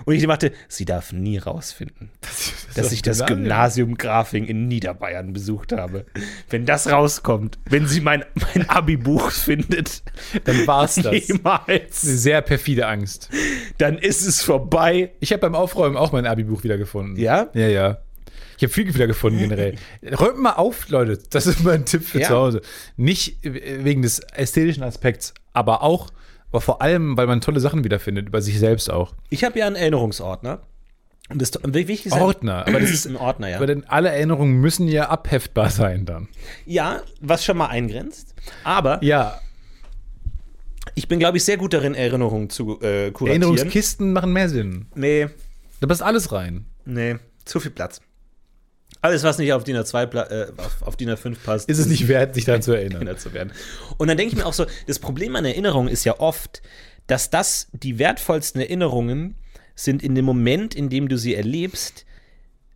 Und 0.05 0.15
ich 0.15 0.25
dachte, 0.25 0.51
sie 0.67 0.85
darf 0.85 1.11
nie 1.13 1.37
rausfinden, 1.37 2.09
dass 2.75 2.91
ich 2.91 3.01
das 3.01 3.25
Gymnasium 3.25 3.95
Grafing 3.97 4.45
in 4.45 4.67
Niederbayern 4.67 5.33
besucht 5.33 5.71
habe. 5.71 6.05
Wenn 6.49 6.65
das 6.65 6.91
rauskommt, 6.91 7.57
wenn 7.69 7.87
sie 7.87 8.01
mein, 8.01 8.23
mein 8.55 8.69
Abi-Buch 8.69 9.31
findet, 9.31 10.03
Dann 10.45 10.65
war's 10.67 10.95
das. 10.95 11.05
Eine 11.07 11.17
jemals, 11.17 12.01
sehr 12.01 12.41
perfide 12.41 12.87
Angst. 12.87 13.29
dann 13.77 13.97
ist 13.97 14.25
es 14.25 14.41
vorbei. 14.43 15.11
Ich 15.19 15.31
habe 15.31 15.41
beim 15.41 15.55
Aufräumen 15.55 15.97
auch 15.97 16.11
mein 16.11 16.25
Abi-Buch 16.25 16.63
wiedergefunden. 16.63 17.15
Ja? 17.17 17.49
Ja, 17.53 17.67
ja. 17.67 17.97
Ich 18.57 18.63
habe 18.63 18.71
viel 18.73 18.93
wiedergefunden 18.93 19.39
generell. 19.39 19.75
Räumt 20.19 20.39
mal 20.39 20.53
auf, 20.53 20.87
Leute. 20.89 21.17
Das 21.31 21.47
ist 21.47 21.63
mein 21.63 21.85
Tipp 21.85 22.03
für 22.03 22.19
Ja. 22.19 22.27
zu 22.27 22.35
Hause. 22.35 22.61
Nicht 22.97 23.37
wegen 23.41 24.01
des 24.03 24.19
ästhetischen 24.19 24.83
Aspekts, 24.83 25.33
aber 25.53 25.81
auch, 25.81 26.11
Aber 26.53 26.61
vor 26.61 26.83
allem, 26.83 27.17
weil 27.17 27.25
man 27.25 27.41
tolle 27.41 27.59
Sachen 27.59 27.83
wiederfindet, 27.83 28.27
über 28.27 28.39
sich 28.39 28.59
selbst 28.59 28.91
auch. 28.91 29.15
Ich 29.31 29.43
habe 29.43 29.57
ja 29.57 29.65
einen 29.65 29.75
Erinnerungsordner. 29.75 30.61
Und 31.29 31.41
das 31.41 31.51
wichtig 31.63 32.05
ist 32.05 32.13
Ordner, 32.13 32.67
aber 32.67 32.79
das 32.79 32.89
ist 32.91 33.07
ein 33.07 33.15
Ordner, 33.15 33.49
ja. 33.49 33.57
Aber 33.57 33.65
denn 33.65 33.85
alle 33.85 34.09
Erinnerungen 34.09 34.61
müssen 34.61 34.87
ja 34.87 35.09
abheftbar 35.09 35.71
sein 35.71 36.05
dann. 36.05 36.27
Ja, 36.67 37.01
was 37.21 37.43
schon 37.43 37.57
mal 37.57 37.67
eingrenzt. 37.67 38.35
Aber 38.63 39.03
Ja, 39.03 39.39
ich 40.93 41.07
bin, 41.07 41.17
glaube 41.17 41.37
ich, 41.37 41.43
sehr 41.43 41.57
gut 41.57 41.73
darin, 41.73 41.95
Erinnerungen 41.95 42.51
zu 42.51 42.79
äh, 42.81 43.09
kuratieren. 43.09 43.27
Erinnerungskisten 43.41 44.13
machen 44.13 44.31
mehr 44.31 44.49
Sinn. 44.49 44.85
Nee, 44.93 45.29
Da 45.79 45.87
passt 45.87 46.03
alles 46.03 46.31
rein. 46.31 46.65
nee, 46.85 47.15
zu 47.45 47.59
viel 47.59 47.71
Platz. 47.71 47.99
Alles, 49.03 49.23
was 49.23 49.37
nicht 49.37 49.51
auf 49.53 49.63
DIN 49.63 49.75
A2, 49.75 50.05
Pla- 50.07 50.31
äh, 50.31 50.47
auf, 50.57 50.81
auf 50.81 50.95
DIN 50.95 51.09
A5 51.09 51.35
passt, 51.43 51.69
Ist 51.69 51.77
es 51.77 51.87
nicht 51.87 52.07
wert, 52.07 52.33
sich 52.35 52.45
daran 52.45 52.61
zu 52.63 52.71
erinnern. 52.73 53.17
zu 53.17 53.33
werden. 53.33 53.51
Und 53.97 54.07
dann 54.07 54.17
denke 54.17 54.31
ich 54.33 54.37
mir 54.39 54.45
auch 54.45 54.53
so, 54.53 54.65
das 54.87 54.97
Problem 54.99 55.35
an 55.35 55.43
Erinnerungen 55.45 55.89
ist 55.91 56.05
ja 56.05 56.19
oft, 56.19 56.61
dass 57.07 57.29
das 57.29 57.67
die 57.73 57.99
wertvollsten 57.99 58.61
Erinnerungen 58.61 59.35
sind 59.75 60.01
in 60.03 60.15
dem 60.15 60.23
Moment, 60.25 60.73
in 60.73 60.89
dem 60.89 61.09
du 61.09 61.17
sie 61.17 61.35
erlebst, 61.35 62.05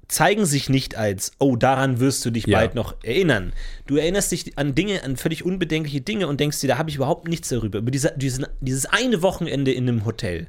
zeigen 0.09 0.45
sich 0.45 0.69
nicht 0.69 0.95
als, 0.95 1.31
oh, 1.39 1.55
daran 1.55 1.99
wirst 1.99 2.23
du 2.25 2.29
dich 2.31 2.45
Ja. 2.45 2.57
bald 2.59 2.75
noch 2.75 2.95
erinnern. 3.03 3.53
Du 3.87 3.95
erinnerst 3.97 4.31
dich 4.31 4.57
an 4.57 4.73
Dinge, 4.75 5.03
an 5.03 5.15
völlig 5.17 5.43
unbedenkliche 5.45 6.01
Dinge 6.01 6.27
und 6.27 6.39
denkst 6.39 6.59
dir, 6.61 6.67
da 6.67 6.77
habe 6.77 6.89
ich 6.89 6.95
überhaupt 6.97 7.27
nichts 7.27 7.49
darüber. 7.49 7.79
Über 7.79 7.91
diese, 7.91 8.13
diesen, 8.17 8.45
dieses 8.61 8.85
eine 8.85 9.21
Wochenende 9.21 9.71
in 9.73 9.87
einem 9.87 10.05
Hotel. 10.05 10.47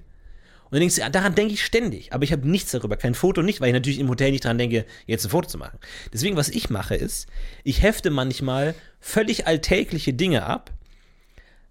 Und 0.71 0.75
dann 0.75 0.81
denkst 0.81 0.97
du, 0.97 1.11
daran 1.11 1.35
denke 1.35 1.55
ich 1.55 1.65
ständig, 1.65 2.13
aber 2.13 2.25
ich 2.25 2.33
habe 2.33 2.47
nichts 2.47 2.73
darüber, 2.73 2.97
kein 2.97 3.15
Foto, 3.15 3.41
nicht, 3.43 3.61
weil 3.61 3.69
ich 3.69 3.73
natürlich 3.73 3.99
im 3.99 4.09
Hotel 4.09 4.33
nicht 4.33 4.45
dran 4.45 4.59
denke, 4.59 4.85
jetzt 5.07 5.25
ein 5.25 5.31
Foto 5.31 5.49
zu 5.49 5.57
machen. 5.57 5.79
Deswegen, 6.13 6.37
was 6.37 6.51
ich 6.51 6.69
mache, 6.69 6.95
ist, 6.95 7.27
ich 7.65 7.83
hefte 7.83 8.11
manchmal 8.11 8.75
völlig 9.01 9.47
alltägliche 9.47 10.13
Dinge 10.13 10.45
ab, 10.45 10.71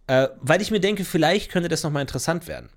äh, 0.07 0.29
weil 0.41 0.61
ich 0.61 0.71
mir 0.71 0.79
denke, 0.79 1.05
vielleicht 1.05 1.51
könnte 1.51 1.69
das 1.69 1.83
nochmal 1.83 2.01
interessant 2.01 2.47
werden. 2.47 2.69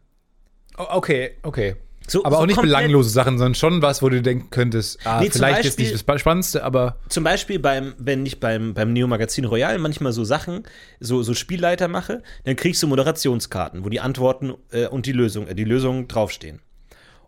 Okay, 0.76 1.36
okay. 1.42 1.76
So- 2.10 2.24
aber 2.24 2.36
so 2.36 2.42
auch 2.42 2.46
nicht 2.46 2.60
belanglose 2.60 3.10
Sachen, 3.10 3.38
sondern 3.38 3.54
schon 3.54 3.82
was, 3.82 4.02
wo 4.02 4.08
du 4.08 4.20
denken 4.20 4.50
könntest, 4.50 4.98
ah, 5.06 5.20
Nee, 5.20 5.30
vielleicht 5.30 5.60
ist 5.60 5.76
Beispiel- 5.76 5.92
nicht 5.92 6.08
das 6.08 6.20
Spannendste, 6.20 6.64
aber 6.64 6.96
Zum 7.08 7.22
Beispiel 7.22 7.58
beim, 7.60 7.94
wenn 7.98 8.26
ich 8.26 8.40
beim, 8.40 8.74
beim 8.74 8.92
Neo 8.92 9.06
Magazin 9.06 9.44
Royal 9.44 9.78
manchmal 9.78 10.12
so 10.12 10.24
Sachen, 10.24 10.64
so, 10.98 11.22
so 11.22 11.34
Spielleiter 11.34 11.86
mache, 11.88 12.22
dann 12.44 12.56
kriegst 12.56 12.82
du 12.82 12.88
Moderationskarten, 12.88 13.84
wo 13.84 13.88
die 13.88 14.00
Antworten 14.00 14.54
äh, 14.72 14.88
und 14.88 15.06
die 15.06 15.12
Lösung, 15.12 15.46
äh, 15.46 15.54
die 15.54 15.64
Lösungen 15.64 16.08
draufstehen. 16.08 16.60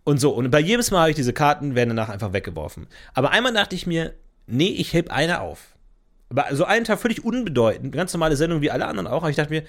Und 0.05 0.19
so, 0.19 0.31
und 0.31 0.51
bei 0.51 0.59
jedem 0.59 0.85
Mal 0.91 1.01
habe 1.03 1.11
ich 1.11 1.17
diese 1.17 1.33
Karten, 1.33 1.77
werden 1.77 1.91
danach 1.91 2.09
einfach 2.09 2.33
weggeworfen. 2.33 2.89
Aber 3.15 3.31
einmal 3.31 3.53
dachte 3.53 3.77
ich 3.77 3.87
mir, 3.87 4.15
nee, 4.49 4.69
ich 4.71 4.95
heb 4.95 5.13
eine 5.13 5.41
auf. 5.43 5.77
Aber 6.29 6.47
so 6.57 6.65
einen 6.65 6.85
Tag 6.85 6.99
völlig 6.99 7.25
unbedeutend, 7.25 7.93
ganz 7.93 8.13
normale 8.13 8.35
Sendung 8.37 8.63
wie 8.63 8.71
alle 8.73 8.87
anderen 8.87 9.07
auch, 9.07 9.19
aber 9.19 9.31
ich 9.31 9.37
dachte 9.37 9.53
mir, 9.53 9.63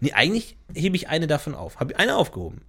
nee, 0.00 0.12
eigentlich 0.12 0.56
hebe 0.74 0.94
ich 0.96 1.08
eine 1.08 1.26
davon 1.26 1.54
auf. 1.54 1.80
Habe 1.80 1.98
eine 1.98 2.16
aufgehoben. 2.16 2.60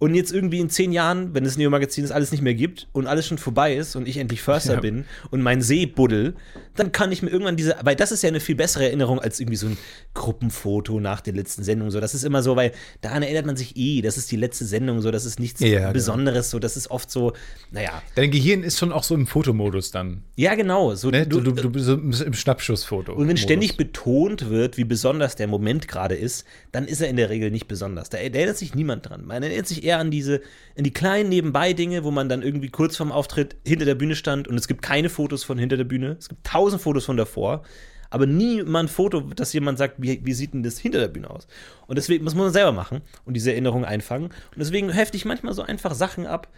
Und 0.00 0.14
jetzt 0.14 0.32
irgendwie 0.32 0.60
in 0.60 0.70
zehn 0.70 0.92
Jahren, 0.92 1.34
wenn 1.34 1.42
das 1.42 1.56
Neo-Magazin 1.56 2.04
das 2.04 2.12
alles 2.12 2.30
nicht 2.30 2.40
mehr 2.40 2.54
gibt 2.54 2.86
und 2.92 3.08
alles 3.08 3.26
schon 3.26 3.36
vorbei 3.38 3.74
ist 3.74 3.96
und 3.96 4.06
ich 4.06 4.16
endlich 4.18 4.42
Förster 4.42 4.74
Ja. 4.74 4.80
bin 4.80 5.04
und 5.32 5.42
mein 5.42 5.60
See 5.60 5.86
buddel, 5.86 6.34
dann 6.76 6.92
kann 6.92 7.10
ich 7.10 7.22
mir 7.22 7.30
irgendwann 7.30 7.56
diese, 7.56 7.74
weil 7.82 7.96
das 7.96 8.12
ist 8.12 8.22
ja 8.22 8.28
eine 8.28 8.38
viel 8.38 8.54
bessere 8.54 8.84
Erinnerung 8.84 9.18
als 9.18 9.40
irgendwie 9.40 9.56
so 9.56 9.66
ein 9.66 9.76
Gruppenfoto 10.14 11.00
nach 11.00 11.20
der 11.20 11.32
letzten 11.34 11.62
Sendung. 11.64 11.90
So, 11.90 12.00
das 12.00 12.14
ist 12.14 12.24
immer 12.24 12.42
so, 12.42 12.54
weil 12.56 12.72
daran 13.00 13.22
erinnert 13.22 13.46
man 13.46 13.56
sich 13.56 13.76
eh, 13.76 14.02
das 14.02 14.18
ist 14.18 14.30
die 14.30 14.36
letzte 14.36 14.64
Sendung, 14.66 15.00
so, 15.00 15.10
das 15.10 15.24
ist 15.24 15.40
nichts 15.40 15.60
Ja, 15.60 15.78
genau. 15.80 15.92
Besonderes, 15.92 16.50
so, 16.50 16.58
das 16.58 16.76
ist 16.76 16.90
oft 16.90 17.10
so, 17.10 17.32
naja, 17.70 18.02
dein 18.14 18.30
Gehirn 18.30 18.62
ist 18.62 18.78
schon 18.78 18.92
auch 18.92 19.02
so 19.04 19.14
im 19.14 19.26
Fotomodus 19.26 19.90
dann. 19.90 20.22
ja, 20.36 20.54
genau. 20.54 20.94
So, 20.94 21.10
Ne? 21.10 21.26
Du, 21.26 21.40
du, 21.40 21.52
du 21.52 21.70
bist 21.70 21.86
so 21.86 21.94
im 21.94 22.34
Schnappschussfoto. 22.34 23.14
und 23.14 23.26
wenn 23.28 23.36
ständig 23.36 23.76
betont 23.76 24.50
wird, 24.50 24.76
wie 24.76 24.84
besonders 24.84 25.36
der 25.36 25.46
Moment 25.46 25.88
gerade 25.88 26.14
ist, 26.14 26.44
dann 26.72 26.86
ist 26.86 27.00
er 27.00 27.08
in 27.08 27.16
der 27.16 27.30
Regel 27.30 27.50
nicht 27.50 27.66
besonders. 27.66 28.10
Da, 28.10 28.18
da 28.18 28.22
erinnert 28.24 28.58
sich 28.58 28.74
niemand 28.74 29.08
dran. 29.08 29.24
Man 29.26 29.42
erinnert 29.42 29.66
sich 29.66 29.84
eher 29.88 29.98
an 29.98 30.10
diese, 30.10 30.40
an 30.76 30.84
die 30.84 30.92
kleinen 30.92 31.28
Nebenbei-Dinge, 31.28 32.04
wo 32.04 32.10
man 32.10 32.28
dann 32.28 32.42
irgendwie 32.42 32.68
kurz 32.68 32.96
vorm 32.96 33.10
Auftritt 33.12 33.56
hinter 33.66 33.84
der 33.84 33.94
Bühne 33.94 34.14
stand 34.14 34.46
und 34.48 34.56
es 34.56 34.68
gibt 34.68 34.82
keine 34.82 35.08
Fotos 35.08 35.44
von 35.44 35.58
hinter 35.58 35.76
der 35.76 35.84
Bühne. 35.84 36.16
Es 36.18 36.28
gibt 36.28 36.44
tausend 36.46 36.80
Fotos 36.82 37.04
von 37.06 37.16
davor, 37.16 37.62
aber 38.10 38.26
nie 38.26 38.62
mal 38.62 38.80
ein 38.84 38.88
Foto, 38.88 39.20
dass 39.20 39.52
jemand 39.52 39.78
sagt, 39.78 39.96
wie, 39.98 40.20
wie 40.24 40.32
sieht 40.32 40.54
denn 40.54 40.62
das 40.62 40.78
hinter 40.78 40.98
der 40.98 41.08
Bühne 41.08 41.28
aus? 41.28 41.46
Und 41.86 41.96
deswegen 41.96 42.24
muss 42.24 42.34
man 42.34 42.52
selber 42.52 42.72
machen 42.72 43.02
und 43.24 43.34
diese 43.34 43.50
Erinnerung 43.52 43.84
einfangen. 43.84 44.26
Und 44.26 44.58
deswegen 44.58 44.90
hefte 44.90 45.16
ich 45.16 45.24
manchmal 45.24 45.52
so 45.54 45.62
einfach 45.62 45.94
Sachen 45.94 46.26
ab, 46.26 46.48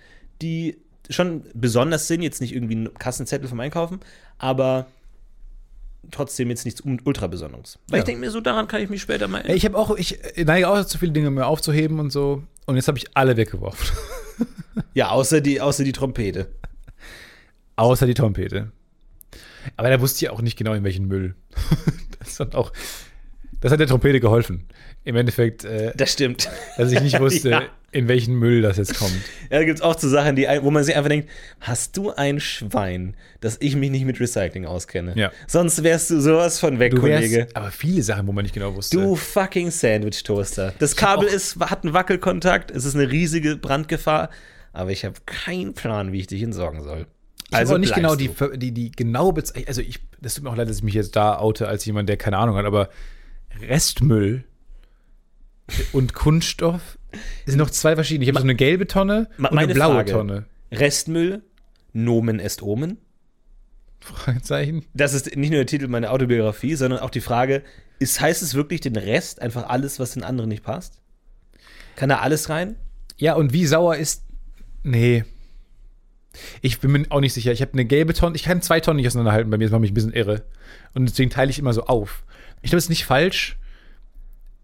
die 0.43 0.77
schon 1.09 1.43
besonders 1.55 2.07
sind, 2.07 2.23
jetzt 2.23 2.41
nicht 2.41 2.55
irgendwie 2.55 2.77
ein 2.77 2.95
Kassenzettel 2.95 3.49
vom 3.49 3.59
Einkaufen, 3.59 3.99
aber 4.39 4.87
trotzdem 6.11 6.49
jetzt 6.51 6.65
nichts 6.65 6.83
ultra 7.05 7.27
Besonderes. 7.27 7.79
Weil 7.89 7.99
Ja. 7.99 8.03
ich 8.03 8.05
denke 8.05 8.21
mir 8.21 8.31
so, 8.31 8.41
daran 8.41 8.69
kann 8.69 8.81
ich 8.83 8.89
mich 8.89 9.03
später 9.03 9.29
mal 9.29 9.39
erinnern. 9.39 9.57
ich 9.57 9.65
habe 9.65 9.77
auch, 9.77 9.97
ich 9.97 10.19
neige 10.37 10.69
auch 10.69 10.85
zu 10.85 10.99
viele 10.99 11.13
Dinge 11.13 11.31
mehr 11.31 11.47
aufzuheben 11.47 11.99
und 12.01 12.11
so. 12.11 12.43
Und 12.71 12.77
jetzt 12.77 12.87
habe 12.87 12.99
ich 12.99 13.17
alle 13.17 13.37
weggeworfen. 13.37 13.97
Ja, 14.95 15.11
außer 15.11 15.41
die, 15.43 15.61
außer 15.61 15.85
die 15.85 15.93
Trompete. 15.93 16.49
Außer 17.77 18.07
die 18.07 18.15
Trompete. 18.15 18.73
Aber 19.77 19.91
da 19.91 20.01
wusste 20.01 20.25
ich 20.25 20.31
auch 20.31 20.41
nicht 20.41 20.57
genau, 20.57 20.73
in 20.73 20.85
welchen 20.85 21.07
Müll. 21.07 21.35
das 22.19 22.41
hat 22.41 22.55
auch, 22.55 22.73
das 23.61 23.73
hat 23.73 23.81
der 23.81 23.87
Trompete 23.87 24.21
geholfen. 24.21 24.67
Im 25.05 25.17
Endeffekt, 25.17 25.65
äh, 25.65 25.93
Das 25.97 26.13
stimmt. 26.13 26.49
dass 26.77 26.93
ich 26.93 27.01
nicht 27.01 27.19
wusste, 27.21 27.51
Ja. 27.51 27.63
in 27.93 28.07
welchen 28.09 28.35
Müll 28.35 28.63
das 28.63 28.77
jetzt 28.77 28.99
kommt. 28.99 29.13
Ja, 29.51 29.59
da 29.59 29.65
gibt 29.65 29.79
es 29.79 29.83
auch 29.83 29.99
so 29.99 30.09
Sachen, 30.09 30.37
die, 30.37 30.47
wo 30.63 30.71
man 30.71 30.85
sich 30.85 30.95
einfach 30.97 31.09
denkt, 31.09 31.29
hast 31.61 31.97
du 31.97 32.11
ein 32.11 32.39
Schwein, 32.41 33.15
dass 33.41 33.57
ich 33.61 33.77
mich 33.77 33.91
nicht 33.91 34.05
mit 34.05 34.21
Recycling 34.21 34.65
auskenne? 34.67 35.13
Ja. 35.17 35.33
Sonst 35.47 35.83
wärst 35.83 36.11
du 36.11 36.21
sowas 36.21 36.61
von 36.61 36.79
weg, 36.79 36.93
Du 36.95 37.03
wärst, 37.03 37.23
Kollege. 37.33 37.49
aber 37.55 37.71
viele 37.71 38.03
Sachen, 38.03 38.27
wo 38.27 38.33
man 38.33 38.45
nicht 38.45 38.55
genau 38.55 38.75
wusste. 38.75 38.97
Du 38.97 39.17
fucking 39.17 39.71
Sandwich-Toaster. 39.71 40.75
Das 40.79 40.97
Kabel 40.97 41.27
ist, 41.29 41.59
hat 41.59 41.85
einen 41.85 41.93
Wackelkontakt, 41.95 42.71
es 42.71 42.85
ist 42.85 42.95
eine 42.95 43.11
riesige 43.11 43.57
Brandgefahr, 43.57 44.31
aber 44.73 44.91
ich 44.91 45.05
habe 45.05 45.17
keinen 45.27 45.75
Plan, 45.75 46.13
wie 46.13 46.21
ich 46.21 46.27
dich 46.29 46.43
entsorgen 46.43 46.83
soll. 46.83 47.07
Ich 47.51 47.57
also 47.57 47.77
nicht 47.79 47.95
genau 47.97 48.15
die, 48.15 48.31
die, 48.55 48.71
die 48.71 48.93
genaue 48.93 49.33
Bezeichnung. 49.33 49.67
Also 49.67 49.81
ich, 49.81 49.99
das 50.21 50.35
tut 50.35 50.45
mir 50.45 50.51
auch 50.51 50.57
leid, 50.57 50.69
dass 50.69 50.77
ich 50.77 50.83
mich 50.85 50.95
jetzt 50.95 51.17
da 51.17 51.37
oute 51.39 51.67
als 51.67 51.85
jemand, 51.85 52.09
der 52.09 52.17
keine 52.17 52.39
Ahnung 52.39 52.55
hat, 52.55 52.65
aber 52.65 52.91
Restmüll 53.61 54.45
und 55.93 56.15
Kunststoff 56.15 56.99
sind 57.47 57.59
noch 57.59 57.71
zwei 57.71 57.95
verschiedene. 57.95 58.25
Ich 58.25 58.29
habe 58.29 58.41
so 58.41 58.45
eine 58.45 58.55
gelbe 58.55 58.87
Tonne 58.87 59.29
und 59.39 59.47
eine 59.47 59.55
meine 59.55 59.75
blaue 59.75 59.95
Frage. 59.95 60.13
Tonne. 60.13 60.47
Restmüll, 60.73 61.43
Nomen 61.93 62.39
est 62.39 62.63
Omen. 62.63 62.99
Fragezeichen. 64.01 64.87
Das 64.95 65.13
ist 65.13 65.37
nicht 65.37 65.51
nur 65.51 65.59
der 65.59 65.67
Titel 65.67 65.89
meiner 65.89 66.11
Autobiografie, 66.11 66.75
sondern 66.75 67.01
auch 67.01 67.11
die 67.11 67.21
Frage, 67.21 67.63
ist, 67.99 68.21
heißt 68.21 68.43
es 68.43 68.55
wirklich 68.55 68.81
den 68.81 68.97
Rest, 68.97 69.43
einfach 69.43 69.69
alles, 69.69 69.99
was 69.99 70.13
den 70.13 70.25
anderen 70.25 70.49
nicht 70.49 70.63
passt? 70.63 71.01
Kann 71.97 72.09
da 72.09 72.21
alles 72.21 72.49
rein? 72.49 72.77
Ja, 73.19 73.35
und 73.35 73.53
wie 73.53 73.67
sauer 73.67 73.97
ist. 73.97 74.25
Nee. 74.83 75.25
Ich 76.63 76.81
bin 76.81 76.93
mir 76.93 77.05
auch 77.11 77.21
nicht 77.21 77.35
sicher. 77.35 77.53
Ich 77.53 77.61
habe 77.61 77.73
eine 77.75 77.85
gelbe 77.85 78.15
Tonne. 78.15 78.37
Ich 78.37 78.45
kann 78.45 78.63
zwei 78.63 78.81
Tonnen 78.81 78.97
nicht 78.97 79.07
auseinanderhalten. 79.07 79.51
Bei 79.51 79.59
mir 79.59 79.67
ist 79.67 79.73
man 79.73 79.83
mich 79.83 79.91
ein 79.91 79.95
bisschen 79.95 80.15
irre. 80.15 80.45
Und 80.95 81.07
deswegen 81.07 81.29
teile 81.29 81.51
ich 81.51 81.59
immer 81.59 81.75
so 81.75 81.85
auf. 81.85 82.25
Ich 82.63 82.71
glaube, 82.71 82.79
es 82.79 82.85
ist 82.85 82.91
nicht 82.91 83.05
falsch. 83.05 83.59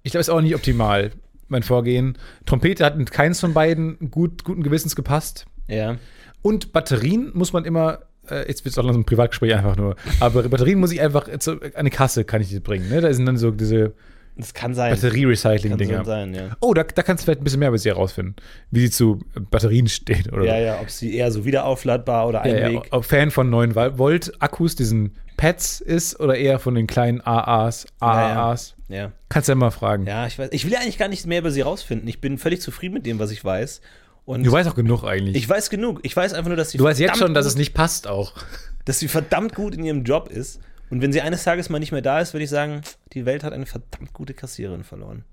Ich 0.03 0.13
glaube, 0.13 0.21
es 0.21 0.29
ist 0.29 0.35
auch 0.35 0.41
nicht 0.41 0.55
optimal, 0.55 1.13
mein 1.49 1.63
Vorgehen. 1.63 2.19
Trompete 2.45 2.85
hat 2.85 2.97
mit 2.97 3.11
keins 3.11 3.41
von 3.41 3.55
beiden 3.55 4.11
gut, 4.11 4.45
guten 4.45 4.63
Gewissens 4.63 4.95
gepasst. 4.97 5.47
Ja. 5.69 5.97
Und 6.43 6.73
Batterien 6.73 7.33
muss 7.35 7.53
man 7.53 7.65
immer. 7.65 8.01
Äh, 8.29 8.49
jetzt 8.49 8.65
wird 8.65 8.73
es 8.73 8.79
auch 8.79 8.85
langsam 8.85 9.03
ein 9.03 9.07
Privatgespräch 9.07 9.55
einfach 9.55 9.77
nur. 9.77 9.97
Aber 10.21 10.45
Batterien 10.45 10.79
muss 10.79 10.93
ich 10.93 11.01
einfach. 11.01 11.29
Zu, 11.39 11.61
an 11.61 11.73
eine 11.75 11.91
Kasse 11.91 12.25
kann 12.25 12.41
ich 12.41 12.49
die 12.49 12.61
bringen. 12.61 12.89
Ne? 12.89 13.01
Da 13.01 13.13
sind 13.13 13.27
dann 13.27 13.37
so 13.37 13.51
diese 13.51 13.95
Das 14.39 14.53
kann 14.53 14.75
sein. 14.75 14.91
Batterie-Recycling-Dinger. 14.93 16.05
so 16.05 16.13
ja. 16.13 16.57
Oh, 16.61 16.75
da, 16.75 16.83
da 16.85 17.03
kannst 17.03 17.23
du 17.23 17.25
vielleicht 17.27 17.41
ein 17.41 17.45
bisschen 17.45 17.61
mehr 17.61 17.69
über 17.71 17.79
sie 17.79 17.89
herausfinden, 17.89 18.37
wie 18.71 18.81
sie 18.81 18.91
zu 18.91 19.21
Batterien 19.51 19.89
steht. 19.89 20.31
Oder 20.33 20.45
Ja, 20.45 20.59
ja, 20.59 20.81
ob 20.81 20.91
sie 20.91 21.15
eher 21.15 21.31
so 21.33 21.45
wieder 21.45 21.65
aufladbar 21.65 22.29
oder 22.29 22.47
Ja, 22.47 22.57
ja, 22.57 22.67
Einweg. 22.67 22.89
ob 22.91 23.05
Fan 23.05 23.31
von 23.31 23.49
9 23.49 23.75
Volt 23.75 24.35
Akkus, 24.41 24.77
diesen 24.77 25.17
Pads 25.37 25.81
ist 25.81 26.21
oder 26.21 26.37
eher 26.37 26.59
von 26.59 26.75
den 26.75 26.87
kleinen 26.87 27.21
AAs, 27.21 27.87
AAAs. 28.01 28.75
Ja. 28.89 29.13
Kannst 29.29 29.49
du 29.49 29.53
ja 29.53 29.57
mal 29.57 29.71
fragen. 29.71 30.07
Ja, 30.07 30.27
ich 30.27 30.39
weiß. 30.39 30.51
Ich 30.53 30.65
will 30.65 30.73
ja 30.73 30.81
eigentlich 30.81 30.99
gar 30.99 31.09
nichts 31.09 31.27
mehr 31.27 31.41
über 31.41 31.51
sie 31.51 31.63
rausfinden. 31.63 32.09
Ich 32.09 32.21
bin 32.21 32.39
völlig 32.39 32.61
zufrieden 32.61 32.95
mit 32.95 33.07
dem, 33.07 33.19
was 33.19 33.31
ich 33.31 33.45
weiß. 33.45 33.81
Und 34.25 34.45
Du 34.45 34.53
weißt 34.53 34.69
auch 34.69 34.75
genug 34.75 35.05
eigentlich. 35.05 35.37
ich 35.37 35.49
weiß 35.49 35.71
genug. 35.71 36.01
Ich 36.03 36.17
weiß 36.17 36.35
einfach 36.35 36.49
nur, 36.49 36.57
dass 36.57 36.71
sie 36.71 36.79
du 36.79 36.85
weißt 36.85 37.01
jetzt 37.01 37.19
schon, 37.19 37.33
dass 37.35 37.47
es 37.47 37.57
nicht 37.57 37.75
passt 37.75 38.07
auch. 38.07 38.33
dass 38.85 38.99
sie 38.99 39.09
verdammt 39.09 39.55
gut 39.55 39.75
in 39.75 39.85
ihrem 39.85 40.05
Job 40.05 40.29
ist. 40.31 40.61
Und 40.91 41.03
wenn 41.03 41.13
sie 41.13 41.21
eines 41.21 41.43
Tages 41.45 41.69
mal 41.69 41.79
nicht 41.79 41.93
mehr 41.93 42.03
da 42.03 42.21
ist, 42.21 42.33
würde 42.35 42.45
ich 42.45 42.51
sagen, 42.51 42.83
die 43.13 43.27
Welt 43.27 43.43
hat 43.45 43.53
eine 43.53 43.67
verdammt 43.67 44.13
gute 44.13 44.35
Kassiererin 44.35 44.85
verloren. 44.85 45.25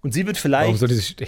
Und 0.00 0.12
sie 0.12 0.26
wird 0.26 0.36
Warum 0.36 0.42
vielleicht 0.42 0.78
sollte 0.78 0.94
sie 0.94 1.02
ste- 1.02 1.26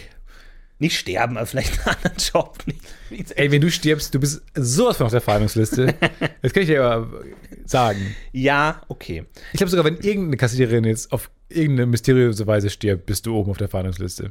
nicht 0.80 0.96
sterben, 0.96 1.36
aber 1.36 1.46
vielleicht 1.46 1.78
einen 1.86 1.96
anderen 1.96 2.16
Job. 2.18 2.58
Nicht, 3.10 3.32
Ey, 3.32 3.50
wenn 3.50 3.60
du 3.60 3.68
stirbst, 3.70 4.14
du 4.14 4.20
bist 4.20 4.42
sowas 4.54 4.96
von 4.96 5.06
auf 5.06 5.12
der 5.12 5.20
Verhandlungsliste. 5.20 5.92
das 6.42 6.52
kann 6.52 6.62
ich 6.62 6.68
dir 6.68 6.84
aber 6.84 7.20
sagen. 7.64 8.14
ja, 8.32 8.80
okay. 8.86 9.24
Ich 9.52 9.56
glaube 9.58 9.70
sogar, 9.70 9.84
wenn 9.84 9.96
irgendeine 9.96 10.36
Kassiererin 10.36 10.84
jetzt 10.84 11.10
auf 11.10 11.30
irgendeine 11.48 11.86
mysteriöse 11.86 12.46
Weise 12.46 12.70
stirbt, 12.70 13.06
bist 13.06 13.26
du 13.26 13.34
oben 13.34 13.50
auf 13.50 13.56
der 13.58 13.68
Verhandlungsliste. 13.68 14.30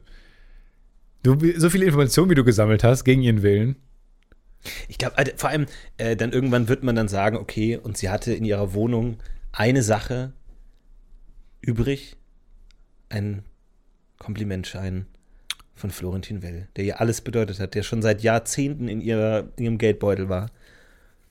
Du, 1.24 1.36
so 1.58 1.70
viele 1.70 1.86
Informationen, 1.86 2.30
wie 2.30 2.36
du 2.36 2.45
gesammelt 2.45 2.84
hast, 2.84 3.03
gegen 3.03 3.24
ihren 3.24 3.41
Willen. 3.41 3.76
Ich 4.88 4.97
glaube, 4.97 5.15
vor 5.36 5.49
allem, 5.49 5.65
äh, 5.97 6.15
dann 6.15 6.32
irgendwann 6.32 6.68
wird 6.68 6.84
man 6.84 6.95
dann 6.95 7.07
sagen, 7.07 7.38
okay, 7.38 7.78
und 7.78 7.97
sie 7.97 8.09
hatte 8.09 8.34
in 8.34 8.45
ihrer 8.45 8.74
Wohnung 8.74 9.18
eine 9.51 9.84
Sache 9.84 10.34
übrig, 11.61 12.15
ein 13.09 13.43
Komplimentschein, 14.20 15.07
von 15.78 15.91
Florentin 15.91 16.41
Will, 16.41 16.68
der 16.76 16.84
ihr 16.84 16.99
alles 16.99 17.22
bedeutet 17.22 17.59
hat, 17.59 17.76
der 17.76 17.84
schon 17.84 18.01
seit 18.01 18.24
Jahrzehnten 18.24 18.88
in, 18.88 18.99
ihrer, 18.99 19.47
in 19.57 19.63
ihrem 19.63 19.78
Geldbeutel 19.78 20.28
war. 20.28 20.49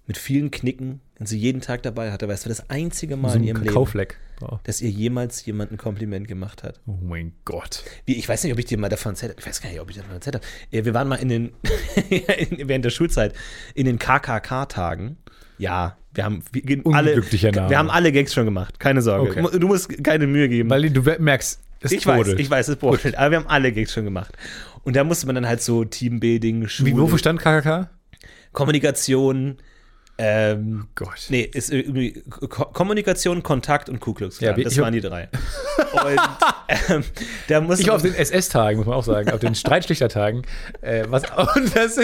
Mit 0.08 0.18
vielen 0.18 0.50
Knicken, 0.52 1.00
den 1.18 1.26
sie 1.26 1.36
jeden 1.38 1.60
Tag 1.60 1.82
dabei 1.82 2.12
hatte. 2.12 2.26
Aber 2.26 2.34
es 2.34 2.44
war 2.44 2.48
das 2.50 2.70
einzige 2.70 3.16
Mal 3.16 3.30
So 3.30 3.38
in 3.38 3.44
ihrem 3.44 3.56
Leben, 3.58 3.68
Kakaofleck. 3.68 4.18
Oh. 4.40 4.58
dass 4.64 4.80
ihr 4.82 4.90
jemals 4.90 5.44
jemand 5.46 5.72
ein 5.72 5.78
Kompliment 5.78 6.28
gemacht 6.28 6.62
hat. 6.62 6.78
oh 6.86 6.98
mein 7.02 7.32
Gott. 7.44 7.82
Wie, 8.04 8.14
ich 8.16 8.28
weiß 8.28 8.44
nicht, 8.44 8.52
ob 8.52 8.58
ich 8.58 8.66
dir 8.66 8.78
mal 8.78 8.88
davon 8.90 9.12
erzählt 9.12 9.32
habe. 9.32 9.40
Ich 9.40 9.46
weiß 9.46 9.62
gar 9.62 9.70
nicht, 9.70 9.80
ob 9.80 9.88
ich 9.90 9.96
davon 9.96 10.12
erzählt 10.12 10.36
habe. 10.36 10.44
Äh, 10.70 10.84
Wir 10.84 10.94
waren 10.94 11.08
mal 11.08 11.16
in 11.16 11.28
den, 11.30 11.52
während 12.58 12.84
der 12.84 12.90
Schulzeit, 12.90 13.32
in 13.74 13.86
den 13.86 13.98
KKK-Tagen. 13.98 15.16
Ja, 15.58 15.96
wir 16.12 16.24
haben 16.24 16.42
wir, 16.52 16.80
alle, 16.94 17.16
Name. 17.16 17.70
wir 17.70 17.78
haben 17.78 17.90
alle 17.90 18.12
Gags 18.12 18.32
schon 18.34 18.44
gemacht. 18.44 18.78
Keine 18.78 19.00
Sorge. 19.02 19.30
Okay. 19.30 19.42
Du 19.42 19.48
mu- 19.50 19.58
Du 19.58 19.66
musst 19.68 20.04
keine 20.04 20.26
Mühe 20.26 20.48
geben. 20.48 20.68
Weil 20.70 20.90
du 20.90 21.02
merkst, 21.18 21.60
es 21.80 21.92
ich 21.92 22.06
weiß, 22.06 22.16
brodelt. 22.16 22.40
ich 22.40 22.50
weiß, 22.50 22.68
es 22.68 22.76
brodelt. 22.76 23.16
Aber 23.16 23.30
wir 23.32 23.38
haben 23.38 23.46
alle 23.48 23.72
Gags 23.72 23.92
schon 23.92 24.04
gemacht. 24.04 24.32
Und 24.84 24.96
da 24.96 25.02
musste 25.04 25.26
man 25.26 25.34
dann 25.34 25.46
halt 25.48 25.62
so 25.62 25.84
Teambuilding, 25.84 26.68
Schule, 26.68 26.90
Wie, 26.90 26.96
wofür 26.98 27.18
stand 27.18 27.40
KKK? 27.40 27.88
Kommunikation, 28.52 29.56
ähm, 30.18 30.88
Gott. 30.94 31.26
Nee, 31.28 31.42
ist 31.42 31.70
irgendwie 31.70 32.22
Ko 32.30 32.64
Kommunikation, 32.66 33.42
Kontakt 33.42 33.88
und 33.88 34.00
Ku 34.00 34.14
Klux 34.14 34.38
Klan. 34.38 34.56
Ja, 34.56 34.64
das 34.64 34.78
waren 34.78 34.92
die 34.92 35.00
drei. 35.00 35.28
Und 35.92 36.20
ähm, 36.88 37.04
da 37.48 37.60
muss 37.60 37.80
Ich 37.80 37.88
war 37.88 37.96
auf 37.96 38.02
den 38.02 38.14
SS-Tagen, 38.14 38.78
muss 38.78 38.86
man 38.86 38.96
auch 38.96 39.04
sagen, 39.04 39.30
auf 39.30 39.40
den 39.40 39.54
Streitschlichtertagen. 39.54 40.42
Äh, 40.80 41.04
was, 41.08 41.22
und 41.56 41.76
das, 41.76 41.98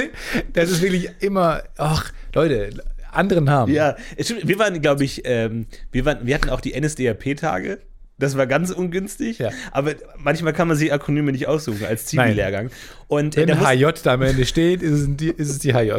das 0.53 0.71
ist 0.71 0.83
wirklich 0.83 1.11
immer, 1.21 1.63
ach, 1.79 2.13
Leute, 2.35 2.71
andere 3.13 3.41
Namen. 3.43 3.73
Ja, 3.73 3.97
wir 4.17 4.59
waren, 4.59 4.81
glaube 4.81 5.05
ich, 5.05 5.23
ähm, 5.25 5.67
wir, 5.91 6.05
waren, 6.05 6.27
wir 6.27 6.35
hatten 6.35 6.51
auch 6.51 6.61
die 6.61 6.79
NSDAP-Tage. 6.79 7.81
Das 8.19 8.37
war 8.37 8.47
ganz 8.47 8.71
ungünstig. 8.71 9.39
Ja. 9.39 9.51
Aber 9.73 9.95
manchmal 10.19 10.53
kann 10.53 10.69
man 10.69 10.77
sich 10.77 10.93
Akronyme 10.93 11.33
nicht 11.33 11.49
aussuchen 11.49 11.85
als 11.85 12.07
Zivillehrgang. 12.07 12.71
Und 13.09 13.37
äh, 13.37 13.47
Wenn 13.47 13.59
muss- 13.59 13.67
HJ 13.67 13.87
da 14.05 14.15
am 14.15 14.23
Ende 14.23 14.45
steht, 14.47 14.83
ist 14.83 14.93
es 14.93 15.07
die, 15.17 15.31
ist 15.31 15.51
es 15.51 15.59
die 15.59 15.73
HJ. 15.75 15.93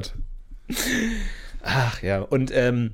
Ach 1.63 2.01
ja, 2.03 2.21
und 2.21 2.51
ähm, 2.53 2.91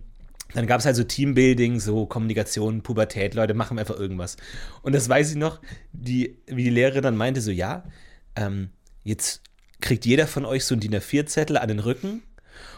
dann 0.54 0.68
gab 0.68 0.80
es 0.80 0.86
halt 0.86 0.96
so 0.96 1.04
Teambuilding, 1.04 1.80
so 1.80 2.06
Kommunikation, 2.06 2.82
Pubertät, 2.82 3.34
Leute 3.34 3.54
machen 3.54 3.78
einfach 3.78 4.00
irgendwas. 4.00 4.38
Und 4.82 4.94
das 4.96 5.10
weiß 5.10 5.32
ich 5.32 5.36
noch, 5.36 5.60
die, 5.92 6.38
wie 6.48 6.64
die 6.64 6.70
Lehrerin 6.70 7.04
dann 7.04 7.18
meinte, 7.18 7.42
so 7.42 7.52
ja, 7.52 7.84
ähm, 8.36 8.70
jetzt 9.04 9.42
kriegt 9.82 10.06
jeder 10.06 10.28
von 10.28 10.46
euch 10.46 10.66
so 10.66 10.76
einen 10.76 10.82
DIN 10.82 10.96
A4-Zettel 10.96 11.58
an 11.58 11.68
den 11.68 11.80
Rücken 11.80 12.22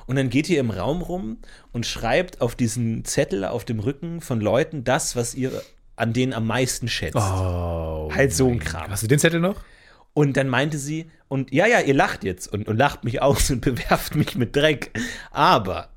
und 0.05 0.15
dann 0.15 0.29
geht 0.29 0.49
ihr 0.49 0.59
im 0.59 0.71
Raum 0.71 1.01
rum 1.01 1.37
und 1.71 1.85
schreibt 1.85 2.41
auf 2.41 2.55
diesen 2.55 3.05
Zettel 3.05 3.45
auf 3.45 3.65
dem 3.65 3.79
Rücken 3.79 4.21
von 4.21 4.41
Leuten 4.41 4.83
das, 4.83 5.15
was 5.15 5.35
ihr 5.35 5.61
an 5.95 6.13
denen 6.13 6.33
am 6.33 6.47
meisten 6.47 6.87
schätzt. 6.87 7.15
Oh. 7.15 8.11
Halt 8.13 8.33
so 8.33 8.49
ein 8.49 8.59
Kram. 8.59 8.89
Hast 8.89 9.03
du 9.03 9.07
den 9.07 9.19
Zettel 9.19 9.39
noch? 9.39 9.61
Und 10.13 10.35
dann 10.37 10.49
meinte 10.49 10.77
sie, 10.77 11.09
und 11.27 11.53
ja, 11.53 11.65
ja, 11.65 11.79
ihr 11.79 11.93
lacht 11.93 12.23
jetzt 12.23 12.47
und, 12.47 12.67
und 12.67 12.77
lacht 12.77 13.03
mich 13.03 13.21
aus 13.21 13.49
und 13.49 13.61
bewerft 13.61 14.15
mich 14.15 14.35
mit 14.35 14.55
Dreck. 14.55 14.91
Aber 15.31 15.89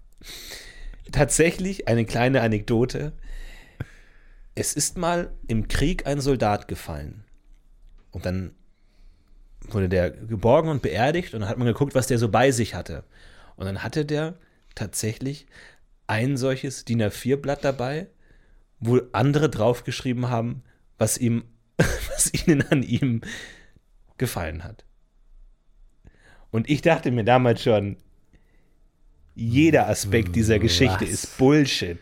tatsächlich 1.11 1.89
eine 1.89 2.05
kleine 2.05 2.41
Anekdote. 2.41 3.13
Es 4.55 4.75
ist 4.75 4.97
mal 4.97 5.33
im 5.49 5.67
Krieg 5.69 6.07
ein 6.07 6.21
Soldat 6.21 6.69
gefallen. 6.69 7.25
Und 8.13 8.27
dann 8.27 8.53
wurde 9.69 9.89
der 9.89 10.11
geborgen 10.11 10.71
und 10.71 10.83
beerdigt 10.83 11.35
und 11.35 11.41
dann 11.41 11.49
hat 11.49 11.59
man 11.59 11.67
geguckt, 11.67 11.95
was 11.95 12.07
der 12.07 12.19
so 12.19 12.29
bei 12.29 12.51
sich 12.51 12.75
hatte. 12.75 13.05
Und 13.57 13.67
dann 13.67 13.83
hatte 13.83 14.05
der 14.05 14.35
tatsächlich 14.75 15.47
ein 16.07 16.37
solches 16.37 16.85
DIN 16.85 17.03
A4-Blatt 17.03 17.65
dabei, 17.65 18.09
wo 18.79 19.01
andere 19.13 19.49
draufgeschrieben 19.49 20.29
haben, 20.29 20.63
was 20.99 21.19
ihm, 21.19 21.45
was 21.77 22.33
ihnen 22.33 22.63
an 22.71 22.83
ihm 22.83 23.23
gefallen 24.19 24.65
hat. 24.65 24.85
Und 26.51 26.71
ich 26.71 26.83
dachte 26.83 27.11
mir 27.11 27.25
damals 27.25 27.63
schon, 27.63 27.97
jeder 29.35 29.89
Aspekt 29.89 30.37
dieser 30.37 30.59
Geschichte 30.59 31.01
Was? 31.01 31.09
ist 31.09 31.39
Bullshit. 31.39 31.99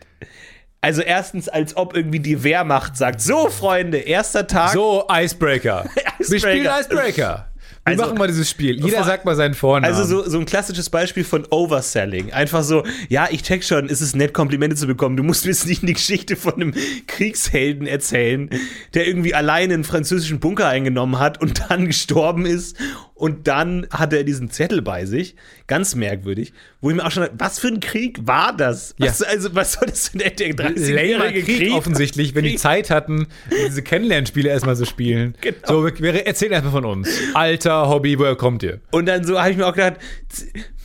Also 0.81 1.01
erstens, 1.01 1.47
als 1.49 1.75
ob 1.77 1.95
irgendwie 1.95 2.19
die 2.19 2.43
Wehrmacht 2.43 2.97
sagt, 2.97 3.21
so 3.21 3.49
Freunde, 3.49 3.97
erster 3.97 4.45
Tag. 4.45 4.71
So, 4.71 5.07
Icebreaker. 5.09 5.89
Wir 6.19 6.39
spielen 6.39 6.67
Icebreaker. 6.67 7.47
Wir 7.85 7.91
Also- 7.91 8.03
machen 8.05 8.17
mal 8.17 8.27
dieses 8.27 8.49
Spiel. 8.49 8.79
Jeder 8.81 9.03
sagt 9.03 9.25
mal 9.25 9.35
seinen 9.35 9.55
Vornamen. 9.55 9.93
Also 9.93 10.05
so, 10.05 10.29
so 10.29 10.39
ein 10.39 10.45
klassisches 10.45 10.89
Beispiel 10.89 11.25
von 11.25 11.45
Overselling. 11.49 12.31
Einfach 12.31 12.63
so, 12.63 12.83
ja, 13.09 13.27
ich 13.29 13.43
check 13.43 13.63
schon, 13.65 13.89
ist 13.89 13.99
es 13.99 14.15
nett, 14.15 14.33
Komplimente 14.33 14.77
zu 14.77 14.87
bekommen. 14.87 15.17
Du 15.17 15.23
musst 15.23 15.43
mir 15.43 15.51
jetzt 15.51 15.67
nicht 15.67 15.81
die 15.81 15.91
Geschichte 15.93 16.37
von 16.37 16.53
einem 16.53 16.73
Kriegshelden 17.07 17.85
erzählen, 17.85 18.49
der 18.93 19.05
irgendwie 19.07 19.33
alleine 19.35 19.73
einen 19.73 19.83
französischen 19.83 20.39
Bunker 20.39 20.67
eingenommen 20.67 21.19
hat 21.19 21.41
und 21.41 21.61
dann 21.69 21.85
gestorben 21.87 22.45
ist. 22.45 22.77
Und 23.23 23.47
dann 23.47 23.87
hatte 23.89 24.17
er 24.17 24.25
diesen 24.25 24.51
Zettel 24.51 24.81
bei 24.81 25.05
sich. 25.05 25.37
Ganz 25.67 25.95
merkwürdig. 25.95 26.51
Wo 26.81 26.89
ich 26.89 26.97
mir 26.97 27.05
auch 27.05 27.11
schon 27.11 27.23
dachte, 27.23 27.35
was 27.37 27.57
für 27.57 27.69
ein 27.69 27.79
Krieg 27.79 28.27
war 28.27 28.53
das? 28.53 28.95
Was, 28.97 29.21
Also, 29.21 29.55
was 29.55 29.71
soll 29.71 29.87
das 29.87 30.11
denn 30.11 30.19
der, 30.19 30.31
der 30.31 30.49
Lamer 30.49 30.71
30-jährige 30.73 31.43
Krieg, 31.43 31.57
Krieg? 31.57 31.73
offensichtlich, 31.73 32.35
wenn 32.35 32.43
die 32.43 32.49
Krieg. 32.49 32.59
Zeit 32.59 32.89
hatten, 32.89 33.27
diese 33.65 33.81
Kennenlernspiele 33.81 34.49
erstmal 34.49 34.75
so 34.75 34.83
spielen. 34.83 35.35
Genau. 35.41 35.55
So, 35.67 35.85
wir, 35.85 36.27
erzählen 36.27 36.51
erstmal 36.51 36.73
von 36.73 36.83
uns. 36.83 37.07
Alter, 37.33 37.87
Hobby, 37.87 38.19
woher 38.19 38.35
kommt 38.35 38.61
ihr? 38.63 38.81
Und 38.91 39.05
dann 39.05 39.23
so 39.23 39.39
habe 39.39 39.51
ich 39.51 39.57
mir 39.57 39.67
auch 39.67 39.73
gedacht, 39.73 39.99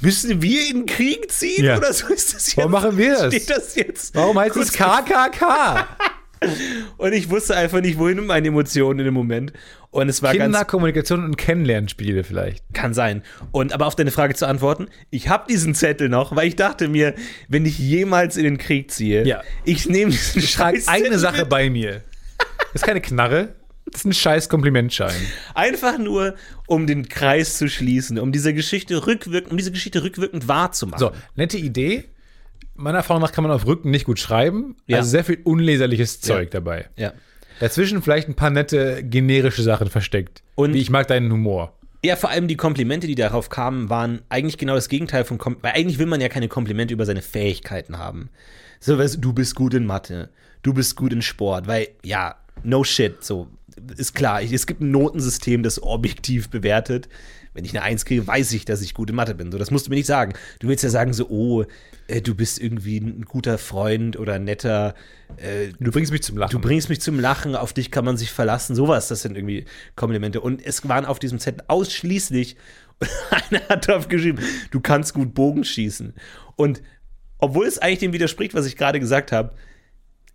müssen 0.01 0.41
wir 0.41 0.69
in 0.69 0.77
den 0.77 0.87
Krieg 0.87 1.33
ziehen? 1.33 1.65
Ja. 1.65 1.77
Oder 1.77 1.93
so 1.93 2.07
ist 2.07 2.35
das 2.35 2.47
jetzt? 2.47 2.57
Warum 2.57 2.71
machen 2.71 2.97
wir 2.97 3.15
das? 3.15 3.35
Steht 3.35 3.51
das 3.51 3.75
jetzt? 3.75 4.15
Warum 4.15 4.39
heißt 4.39 4.57
es 4.57 4.73
KKK? 4.73 5.89
Und 6.97 7.13
ich 7.13 7.31
wusste 7.31 7.57
einfach 7.57 7.81
nicht, 7.81 7.99
wohin 7.99 8.17
mit 8.17 8.27
meinen 8.27 8.47
Emotionen 8.47 8.99
in 9.01 9.05
dem 9.07 9.15
Moment. 9.15 9.53
Und 9.91 10.09
es 10.09 10.23
war 10.23 10.33
Kinder, 10.33 10.51
ganz. 10.51 10.69
Kommunikation 10.69 11.25
und 11.25 11.37
Kennenlernspiele 11.37 12.25
vielleicht. 12.25 12.63
Kann 12.75 12.95
sein. 12.95 13.23
Und 13.53 13.73
aber 13.73 13.87
auf 13.87 13.97
deine 13.97 14.11
Frage 14.11 14.35
zu 14.35 14.47
antworten, 14.47 14.89
ich 15.11 15.29
habe 15.29 15.47
diesen 15.49 15.75
Zettel 15.75 16.09
noch, 16.09 16.37
weil 16.37 16.49
ich 16.49 16.57
dachte 16.57 16.89
mir, 16.89 17.15
wenn 17.49 17.65
ich 17.67 17.79
jemals 17.79 18.37
in 18.37 18.45
den 18.45 18.59
Krieg 18.59 18.91
ziehe, 18.91 19.25
Ja. 19.27 19.43
ich 19.65 19.89
nehme 19.89 20.11
diesen 20.13 20.41
Ich 20.43 20.51
Scheiß 20.51 20.89
eine 20.89 21.19
Sache 21.19 21.47
bei 21.47 21.71
mir. 21.71 22.03
Das 22.73 22.83
ist 22.83 22.85
keine 22.85 23.01
Knarre. 23.01 23.55
Das 23.91 24.03
ist 24.03 24.05
ein 24.05 24.13
scheiß 24.13 24.51
Komplimentschein. 24.51 25.15
Einfach 25.55 25.97
nur, 25.97 26.35
um 26.67 26.87
den 26.87 27.09
Kreis 27.09 27.57
zu 27.57 27.69
schließen, 27.71 28.19
um 28.19 28.33
diese 28.33 28.53
Geschichte 28.53 29.07
rückwirkend, 29.07 29.51
um 29.51 29.57
diese 29.57 29.73
Geschichte 29.73 30.03
rückwirkend 30.03 30.47
wahrzumachen. 30.47 30.99
So, 31.01 31.13
nette 31.37 31.57
Idee. 31.57 32.05
Meiner 32.79 32.99
Erfahrung 32.99 33.21
nach 33.23 33.33
kann 33.33 33.43
man 33.45 33.53
auf 33.53 33.67
Rücken 33.67 33.91
nicht 33.91 34.05
gut 34.07 34.19
schreiben. 34.19 34.77
Ja. 34.87 34.99
Also 34.99 35.11
sehr 35.11 35.25
viel 35.25 35.41
unleserliches 35.45 36.21
Zeug 36.21 36.51
dabei. 36.53 36.89
Ja. 36.97 37.13
Dazwischen 37.61 38.03
vielleicht 38.03 38.29
ein 38.29 38.35
paar 38.35 38.51
nette 38.51 39.03
generische 39.03 39.63
Sachen 39.63 39.89
versteckt. 39.91 40.43
Und- 40.55 40.75
Wie 40.75 40.81
ich 40.81 40.91
mag 40.91 41.09
deinen 41.09 41.31
Humor. 41.33 41.75
Ja, 42.05 42.15
vor 42.15 42.31
allem 42.31 42.47
die 42.47 42.57
Komplimente, 42.57 43.09
die 43.09 43.17
darauf 43.17 43.49
kamen, 43.51 43.91
waren 43.91 44.21
eigentlich 44.29 44.57
genau 44.57 44.77
das 44.77 44.89
Gegenteil 44.89 45.25
von 45.25 45.37
Kom 45.39 45.57
Weil 45.63 45.73
eigentlich 45.73 45.99
will 45.99 46.07
man 46.07 46.21
ja 46.21 46.29
keine 46.29 46.47
Komplimente 46.47 46.95
über 46.95 47.05
seine 47.05 47.23
Fähigkeiten 47.23 47.99
haben. 47.99 48.31
So, 48.79 48.97
weißt 48.97 49.17
du, 49.17 49.21
du 49.21 49.33
bist 49.33 49.57
gut 49.57 49.75
in 49.75 49.85
Mathe, 49.85 50.29
du 50.63 50.73
bist 50.73 50.95
gut 50.95 51.13
in 51.13 51.23
Sport, 51.23 51.67
weil, 51.67 51.89
ja, 52.05 52.37
no 52.63 52.85
shit, 52.85 53.25
so, 53.25 53.49
ist 53.97 54.15
klar. 54.15 54.41
Es 54.41 54.69
gibt 54.69 54.81
ein 54.81 54.93
Notensystem, 54.93 55.65
das 55.65 55.83
objektiv 55.83 56.49
bewertet. 56.51 57.09
Wenn 57.59 57.65
ich 57.65 57.77
eine 57.77 57.83
Eins 57.83 58.05
kriege, 58.05 58.25
weiß 58.25 58.53
ich, 58.53 58.67
dass 58.67 58.83
ich 58.83 58.95
gut 58.95 59.11
in 59.11 59.17
Mathe 59.17 59.35
bin. 59.35 59.51
So, 59.51 59.59
das 59.59 59.73
musst 59.73 59.87
du 59.87 59.91
mir 59.91 59.97
nicht 59.97 60.07
sagen. 60.07 60.35
Du 60.61 60.69
willst 60.69 60.85
ja 60.85 60.91
sagen, 60.91 61.13
so, 61.13 61.29
oh, 61.29 61.65
äh, 62.07 62.21
du 62.21 62.37
bist 62.37 62.61
irgendwie 62.61 62.99
ein 62.99 63.23
guter 63.23 63.59
Freund 63.59 64.17
oder 64.17 64.35
ein 64.35 64.45
netter, 64.45 64.95
äh, 65.39 65.73
Du 65.81 65.91
bringst 65.91 66.13
mich 66.13 66.23
zum 66.23 66.37
Lachen. 66.37 66.53
Du 66.53 66.61
bringst 66.61 66.89
mich 66.89 67.01
zum 67.01 67.19
Lachen, 67.19 67.57
auf 67.57 67.73
dich 67.73 67.91
kann 67.91 68.05
man 68.05 68.17
sich 68.17 68.31
verlassen, 68.31 68.77
sowas, 68.77 69.09
das 69.09 69.23
sind 69.23 69.37
irgendwie 69.37 69.65
Komplimente. 69.97 70.41
Und 70.41 70.65
es 70.65 70.89
waren 70.89 71.05
auf 71.05 71.19
diesem 71.19 71.41
Zettel 71.41 71.65
ausschließlich, 71.67 72.55
einer 73.51 73.69
hat 73.69 73.89
drauf 73.89 74.07
geschrieben, 74.07 74.39
du 74.71 74.79
kannst 74.79 75.13
gut 75.13 75.35
Bogen 75.35 75.65
schießen. 75.65 76.15
Und 76.55 76.81
obwohl 77.39 77.67
es 77.67 77.81
eigentlich 77.81 77.99
dem 77.99 78.13
widerspricht, 78.13 78.55
was 78.55 78.67
ich 78.67 78.77
gerade 78.77 79.01
gesagt 79.01 79.33
habe, 79.33 79.53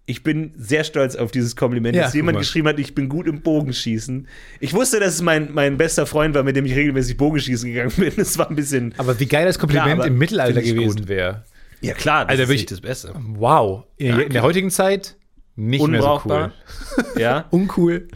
ich 0.05 0.21
bin 0.23 0.53
sehr 0.57 0.83
stolz 0.83 1.15
auf 1.15 1.31
dieses 1.31 1.55
Kompliment, 1.55 1.95
Ja, 1.95 2.03
dass 2.03 2.13
jemand 2.13 2.37
geschrieben 2.37 2.67
hat, 2.67 2.77
ich 2.79 2.93
bin 2.93 3.07
gut 3.07 3.25
im 3.27 3.41
Bogenschießen. 3.41 4.27
Ich 4.59 4.73
wusste, 4.73 4.99
dass 4.99 5.13
es 5.15 5.21
mein, 5.21 5.53
mein 5.53 5.77
bester 5.77 6.05
Freund 6.05 6.35
war, 6.35 6.43
mit 6.43 6.55
dem 6.57 6.65
ich 6.65 6.75
regelmäßig 6.75 7.15
Bogenschießen 7.17 7.69
gegangen 7.71 7.93
bin. 7.97 8.11
Es 8.17 8.37
war 8.37 8.49
ein 8.49 8.55
bisschen. 8.55 8.93
Aber 8.97 9.17
wie 9.19 9.25
geil 9.27 9.45
das 9.45 9.57
Kompliment 9.59 9.87
Ja, 9.87 9.93
aber 9.95 10.07
im 10.07 10.17
Mittelalter 10.17 10.61
gewesen 10.61 11.07
wäre. 11.07 11.43
Ja, 11.81 11.93
klar, 11.93 12.25
das 12.25 12.31
Also 12.31 12.43
ist 12.43 12.49
wirklich- 12.49 12.61
nicht 12.61 12.71
das 12.71 12.81
Beste. 12.81 13.13
Wow. 13.35 13.85
In, 13.97 14.09
Danke. 14.09 14.23
in 14.25 14.33
der 14.33 14.41
heutigen 14.41 14.71
Zeit 14.71 15.15
nicht 15.55 15.81
Unbrauchbar. 15.81 16.47
mehr 16.47 16.51
so 16.75 17.03
cool. 17.15 17.21
Ja. 17.21 17.45
Uncool. 17.51 18.07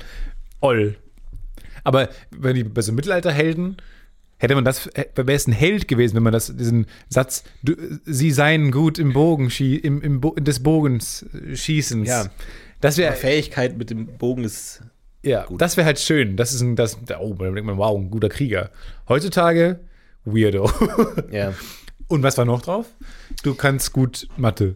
Oll. 0.61 0.95
Aber 1.83 2.09
wenn 2.31 2.55
die, 2.55 2.63
bei 2.63 2.81
so 2.81 2.91
Mittelalterhelden 2.91 3.77
hätte 4.37 4.55
man 4.55 4.65
das, 4.65 4.87
wäre 4.87 5.31
es 5.31 5.47
ein 5.47 5.53
Held 5.53 5.87
gewesen, 5.87 6.15
wenn 6.15 6.23
man 6.23 6.33
das, 6.33 6.55
diesen 6.55 6.85
Satz, 7.09 7.43
du, 7.63 7.73
sie 8.05 8.31
seien 8.31 8.71
gut 8.71 8.99
im 8.99 9.13
Bogen, 9.13 9.49
im, 9.49 10.01
im 10.01 10.21
Bo 10.21 10.35
des 10.35 10.61
Bogens 10.61 11.25
äh, 11.33 11.55
schießens. 11.55 12.07
Ja. 12.07 12.27
Das 12.81 12.97
wäre, 12.97 13.13
Fähigkeit 13.13 13.77
mit 13.77 13.89
dem 13.89 14.05
Bogen 14.17 14.43
ist. 14.43 14.81
ja, 15.23 15.45
das 15.57 15.77
wäre 15.77 15.85
halt 15.85 15.99
schön. 15.99 16.37
Das 16.37 16.53
ist 16.53 16.61
ein, 16.61 16.75
das, 16.75 16.97
oh, 17.19 17.33
dann 17.33 17.55
denkt 17.55 17.65
man, 17.65 17.77
wow, 17.77 17.97
ein 17.97 18.11
guter 18.11 18.29
Krieger. 18.29 18.69
Heutzutage, 19.09 19.79
weirdo. 20.25 20.71
Ja. 21.31 21.53
Und 22.07 22.23
was 22.23 22.37
war 22.37 22.45
noch 22.45 22.61
drauf? 22.61 22.85
Du 23.43 23.53
kannst 23.53 23.91
gut 23.91 24.29
Mathe. 24.37 24.75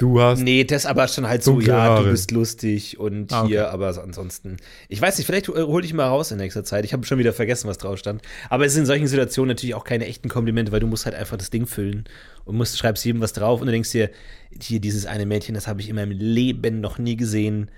Du 0.00 0.18
hast. 0.18 0.40
Nee, 0.40 0.64
das 0.64 0.86
aber 0.86 1.06
schon 1.08 1.28
halt 1.28 1.44
so, 1.44 1.60
ja, 1.60 2.00
du 2.00 2.10
bist 2.10 2.30
lustig 2.30 2.98
und 2.98 3.30
Ah, 3.34 3.40
okay. 3.40 3.48
hier, 3.48 3.70
aber 3.70 3.92
so 3.92 4.00
ansonsten. 4.00 4.56
Ich 4.88 4.98
weiß 5.02 5.18
nicht, 5.18 5.26
vielleicht 5.26 5.50
äh, 5.50 5.62
hol 5.62 5.82
dich 5.82 5.92
mal 5.92 6.06
raus 6.06 6.30
in 6.30 6.38
nächster 6.38 6.64
Zeit. 6.64 6.86
Ich 6.86 6.94
habe 6.94 7.04
schon 7.04 7.18
wieder 7.18 7.34
vergessen, 7.34 7.68
was 7.68 7.76
drauf 7.76 7.98
stand. 7.98 8.22
Aber 8.48 8.64
es 8.64 8.72
sind 8.72 8.84
in 8.84 8.86
solchen 8.86 9.06
Situationen 9.08 9.48
natürlich 9.48 9.74
auch 9.74 9.84
keine 9.84 10.06
echten 10.06 10.30
Komplimente, 10.30 10.72
weil 10.72 10.80
du 10.80 10.86
musst 10.86 11.04
halt 11.04 11.14
einfach 11.14 11.36
das 11.36 11.50
Ding 11.50 11.66
füllen 11.66 12.04
und 12.46 12.56
musst, 12.56 12.78
schreibst 12.78 13.04
jedem 13.04 13.20
was 13.20 13.34
drauf 13.34 13.60
und 13.60 13.66
du 13.66 13.72
denkst 13.72 13.90
dir, 13.92 14.08
hier 14.58 14.80
dieses 14.80 15.04
eine 15.04 15.26
Mädchen, 15.26 15.54
das 15.54 15.66
habe 15.68 15.82
ich 15.82 15.90
in 15.90 15.96
meinem 15.96 16.12
Leben 16.12 16.80
noch 16.80 16.96
nie 16.96 17.16
gesehen. 17.16 17.70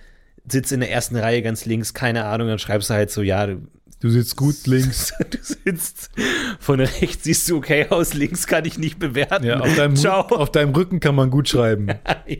Sitzt 0.47 0.71
in 0.71 0.79
der 0.79 0.93
ersten 0.93 1.17
Reihe 1.17 1.43
ganz 1.43 1.67
links, 1.67 1.93
keine 1.93 2.25
Ahnung, 2.27 2.47
dann 2.47 2.61
schreibst 2.61 2.89
du 2.89 2.95
halt 2.95 3.11
so, 3.11 3.23
ja, 3.23 3.49
du, 3.49 3.63
Du 4.03 4.11
sitzt 4.11 4.37
gut 4.37 4.57
links. 4.67 5.13
du 5.31 5.39
sitzt 5.41 6.11
von 6.59 6.81
rechts, 6.81 7.25
siehst 7.25 7.49
du 7.49 7.57
okay 7.57 7.87
aus, 7.89 8.13
links 8.15 8.47
kann 8.47 8.65
ich 8.65 8.77
nicht 8.79 8.99
bewerten. 8.99 9.45
Ja, 9.45 9.61
auf 9.61 9.75
deinem, 9.77 9.97
Ciao. 9.97 10.23
auf 10.23 10.51
deinem 10.51 10.75
Rücken 10.75 10.99
kann 11.01 11.15
man 11.15 11.31
gut 11.31 11.49
schreiben. 11.49 11.87
ja. 12.27 12.37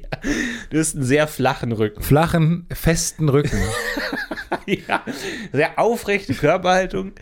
Du 0.71 0.79
hast 0.79 0.95
einen 0.97 1.05
sehr 1.05 1.27
flachen 1.29 1.73
Rücken. 1.73 2.03
Flachen, 2.03 2.67
festen 2.73 3.29
Rücken. 3.29 3.59
Ja, 4.67 5.03
sehr 5.53 5.79
aufrechte 5.79 6.35
Körperhaltung. 6.35 7.13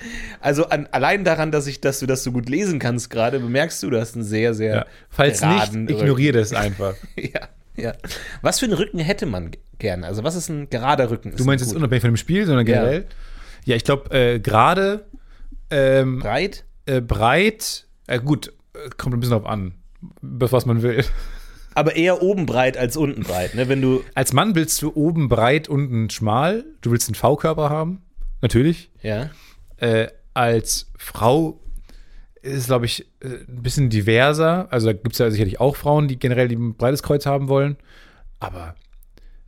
Also 0.40 0.68
an, 0.68 0.88
allein 0.90 1.24
daran, 1.24 1.50
dass 1.52 1.66
ich, 1.68 1.80
dass 1.80 2.00
du 2.00 2.06
das 2.06 2.22
so 2.24 2.32
gut 2.32 2.48
lesen 2.48 2.78
kannst 2.80 3.08
gerade, 3.08 3.38
bemerkst 3.40 3.82
du, 3.82 3.88
du 3.88 3.98
hast 4.00 4.14
einen 4.14 4.24
sehr, 4.24 4.52
sehr 4.52 4.74
Ja. 4.74 4.86
Falls 5.08 5.40
nicht, 5.40 5.74
ignoriere 5.90 6.38
das 6.38 6.52
einfach. 6.52 6.94
Ja, 7.16 7.48
ja. 7.76 7.94
Was 8.42 8.58
für 8.58 8.66
einen 8.66 8.74
Rücken 8.74 8.98
hätte 8.98 9.24
man 9.26 9.52
g- 9.52 9.58
gern? 9.78 10.04
Also 10.04 10.22
was 10.24 10.34
ist 10.34 10.48
ein 10.50 10.68
gerader 10.70 11.08
Rücken? 11.10 11.32
Du 11.34 11.44
meinst 11.44 11.64
jetzt 11.64 11.74
unabhängig 11.74 12.02
von 12.02 12.10
dem 12.10 12.16
Spiel, 12.18 12.44
sondern 12.44 12.66
generell? 12.66 13.02
Ja, 13.02 13.06
ich 13.66 13.84
glaube, 13.84 14.10
äh, 14.10 14.40
gerade 14.40 15.06
ähm, 15.70 16.18
breit? 16.20 16.64
äh, 16.86 17.00
breit, 17.00 17.86
äh, 18.06 18.18
gut, 18.20 18.52
äh, 18.74 18.90
kommt 18.96 19.14
ein 19.14 19.20
bisschen 19.20 19.38
drauf 19.38 19.46
an, 19.46 19.74
was 20.22 20.66
man 20.66 20.82
will. 20.82 21.04
Aber 21.74 21.94
eher 21.94 22.22
oben 22.22 22.46
breit 22.46 22.76
als 22.76 22.96
unten 22.96 23.22
breit, 23.22 23.54
ne? 23.54 23.68
Wenn 23.68 23.80
du, 23.80 24.02
Als 24.14 24.32
Mann 24.32 24.54
willst 24.54 24.82
du 24.82 24.92
oben 24.94 25.28
breit, 25.28 25.68
unten 25.68 26.10
schmal. 26.10 26.64
Du 26.80 26.90
willst 26.90 27.08
einen 27.08 27.14
V-Körper 27.14 27.70
haben, 27.70 28.02
natürlich. 28.40 28.90
ja. 29.02 29.30
Äh, 29.76 30.08
als 30.34 30.90
Frau 30.96 31.60
ist 32.42 32.56
es, 32.56 32.66
glaube 32.66 32.86
ich, 32.86 33.06
äh, 33.20 33.28
ein 33.48 33.62
bisschen 33.62 33.88
diverser. 33.90 34.68
Also 34.70 34.86
da 34.86 34.92
gibt 34.92 35.12
es 35.12 35.18
ja 35.18 35.30
sicherlich 35.30 35.58
auch 35.60 35.76
Frauen, 35.76 36.06
die 36.08 36.18
generell 36.18 36.50
ein 36.50 36.74
breites 36.74 37.02
Kreuz 37.02 37.26
haben 37.26 37.48
wollen. 37.48 37.76
Aber 38.38 38.74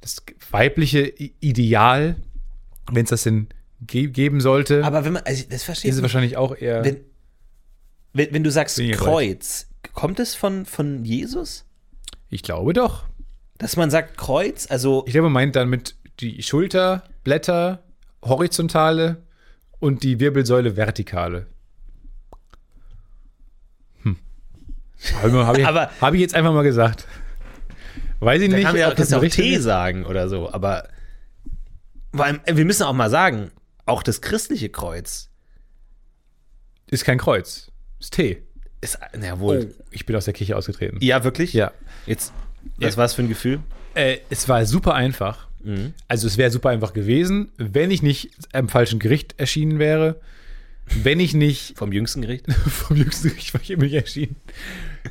das 0.00 0.24
weibliche 0.50 1.02
Ideal, 1.40 2.16
wenn 2.90 3.04
es 3.04 3.10
das 3.10 3.22
denn 3.24 3.48
ge 3.86 4.08
geben 4.08 4.40
sollte, 4.40 4.84
Aber 4.84 5.04
wenn 5.04 5.14
man, 5.14 5.22
also 5.24 5.44
das 5.48 5.62
verstehe 5.62 5.90
ist 5.90 5.96
es 5.96 6.02
wahrscheinlich 6.02 6.36
auch 6.36 6.56
eher. 6.56 6.84
Wenn, 6.84 7.00
wenn, 8.12 8.32
wenn 8.32 8.44
du 8.44 8.50
sagst. 8.50 8.80
Kreuz, 8.92 9.68
kommt 9.92 10.20
es 10.20 10.34
von, 10.34 10.66
von 10.66 11.04
Jesus? 11.04 11.64
ich 12.32 12.42
glaube 12.42 12.72
doch. 12.72 13.04
Dass 13.58 13.76
man 13.76 13.90
sagt 13.90 14.16
Kreuz, 14.16 14.68
also 14.70 15.04
Ich 15.06 15.12
glaube, 15.12 15.24
man 15.24 15.34
meint 15.34 15.54
dann 15.54 15.68
mit 15.68 15.96
die 16.20 16.42
Schulter, 16.42 17.04
Blätter, 17.24 17.82
horizontale 18.22 19.22
und 19.78 20.02
die 20.02 20.18
Wirbelsäule 20.18 20.76
vertikale. 20.76 21.46
Hm. 24.02 24.16
Habe 25.22 25.60
ich, 25.60 25.66
hab 26.00 26.14
ich, 26.14 26.20
jetzt 26.20 26.34
einfach 26.34 26.52
mal 26.52 26.62
gesagt. 26.62 27.06
Weiß 28.20 28.40
ich 28.40 28.50
Da 28.50 28.56
nicht, 28.56 28.64
kann 28.64 28.74
man 28.74 28.80
ja 28.80 28.88
ob 28.88 28.96
das 28.96 29.12
auch 29.12 29.22
T 29.22 29.58
sagen 29.58 30.06
oder 30.06 30.28
so, 30.28 30.50
aber 30.50 30.88
allem, 32.12 32.40
äh, 32.44 32.56
wir 32.56 32.64
müssen 32.64 32.84
auch 32.84 32.92
mal 32.92 33.10
sagen, 33.10 33.50
auch 33.86 34.02
das 34.02 34.20
christliche 34.20 34.68
Kreuz 34.68 35.28
Ist 36.90 37.04
kein 37.04 37.18
Kreuz. 37.18 37.70
Ist 38.00 38.14
T. 38.14 38.42
ist, 38.80 38.98
na 39.18 39.26
jawohl. 39.26 39.74
Ich 39.90 40.06
bin 40.06 40.16
aus 40.16 40.24
der 40.24 40.34
Kirche 40.34 40.56
ausgetreten. 40.56 40.98
Ja, 41.00 41.24
wirklich? 41.24 41.52
Ja. 41.52 41.72
Jetzt, 42.06 42.32
was 42.78 42.92
Ja. 42.94 42.96
war 42.98 43.04
es 43.06 43.14
für 43.14 43.22
ein 43.22 43.28
Gefühl? 43.28 43.60
Äh, 43.94 44.18
es 44.30 44.48
war 44.48 44.64
super 44.66 44.94
einfach. 44.94 45.48
Mhm. 45.62 45.94
Also 46.08 46.26
es 46.26 46.36
wäre 46.38 46.50
super 46.50 46.70
einfach 46.70 46.92
gewesen, 46.92 47.52
wenn 47.58 47.90
ich 47.90 48.02
nicht 48.02 48.30
am 48.52 48.68
falschen 48.68 48.98
Gericht 48.98 49.38
erschienen 49.38 49.78
wäre. 49.78 50.20
Wenn 50.86 51.20
ich 51.20 51.32
nicht 51.34 51.78
Vom 51.78 51.92
jüngsten 51.92 52.22
Gericht? 52.22 52.52
vom 52.68 52.96
jüngsten 52.96 53.28
Gericht 53.28 53.54
war 53.54 53.60
ich 53.60 53.70
immer 53.70 53.84
nicht 53.84 53.94
erschienen. 53.94 54.36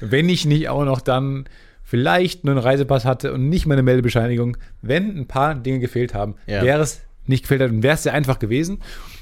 Wenn 0.02 0.28
ich 0.30 0.46
nicht 0.46 0.68
auch 0.70 0.84
noch 0.84 1.00
dann 1.02 1.48
vielleicht 1.84 2.44
nur 2.44 2.54
einen 2.56 2.64
Reisepass 2.64 3.06
hatte 3.06 3.34
und 3.34 3.48
nicht 3.50 3.66
meine 3.66 3.82
Meldebescheinigung, 3.84 4.58
wenn 4.82 5.18
ein 5.18 5.28
paar 5.28 5.56
Dinge 5.56 5.80
gefehlt 5.80 6.14
haben, 6.14 6.36
Ja. 6.46 6.62
wäre 6.62 6.82
es 6.82 7.02
nicht 7.26 7.44
gefehlt 7.44 7.62
hat 7.62 7.72
und 7.72 7.84
wäre 7.84 7.96
es 7.96 8.04
sehr 8.04 8.14
einfach 8.14 8.40
gewesen. 8.40 8.80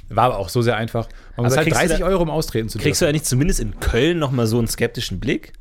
War 0.09 0.25
aber 0.25 0.37
auch 0.37 0.49
so 0.49 0.61
sehr 0.61 0.75
einfach. 0.75 1.07
Man 1.37 1.45
Aber 1.45 1.55
kriegst 1.55 1.71
du 1.79 1.87
30 1.87 1.99
da- 1.99 2.05
Euro, 2.05 2.23
um 2.23 2.29
austreten 2.29 2.69
zu 2.69 2.79
Kriegst 2.79 3.01
du 3.01 3.05
ja 3.05 3.11
nicht 3.11 3.25
zumindest 3.25 3.59
in 3.59 3.79
Köln 3.79 4.17
noch 4.17 4.31
mal 4.31 4.47
so 4.47 4.57
einen 4.57 4.67
skeptischen 4.67 5.19
Blick? 5.19 5.53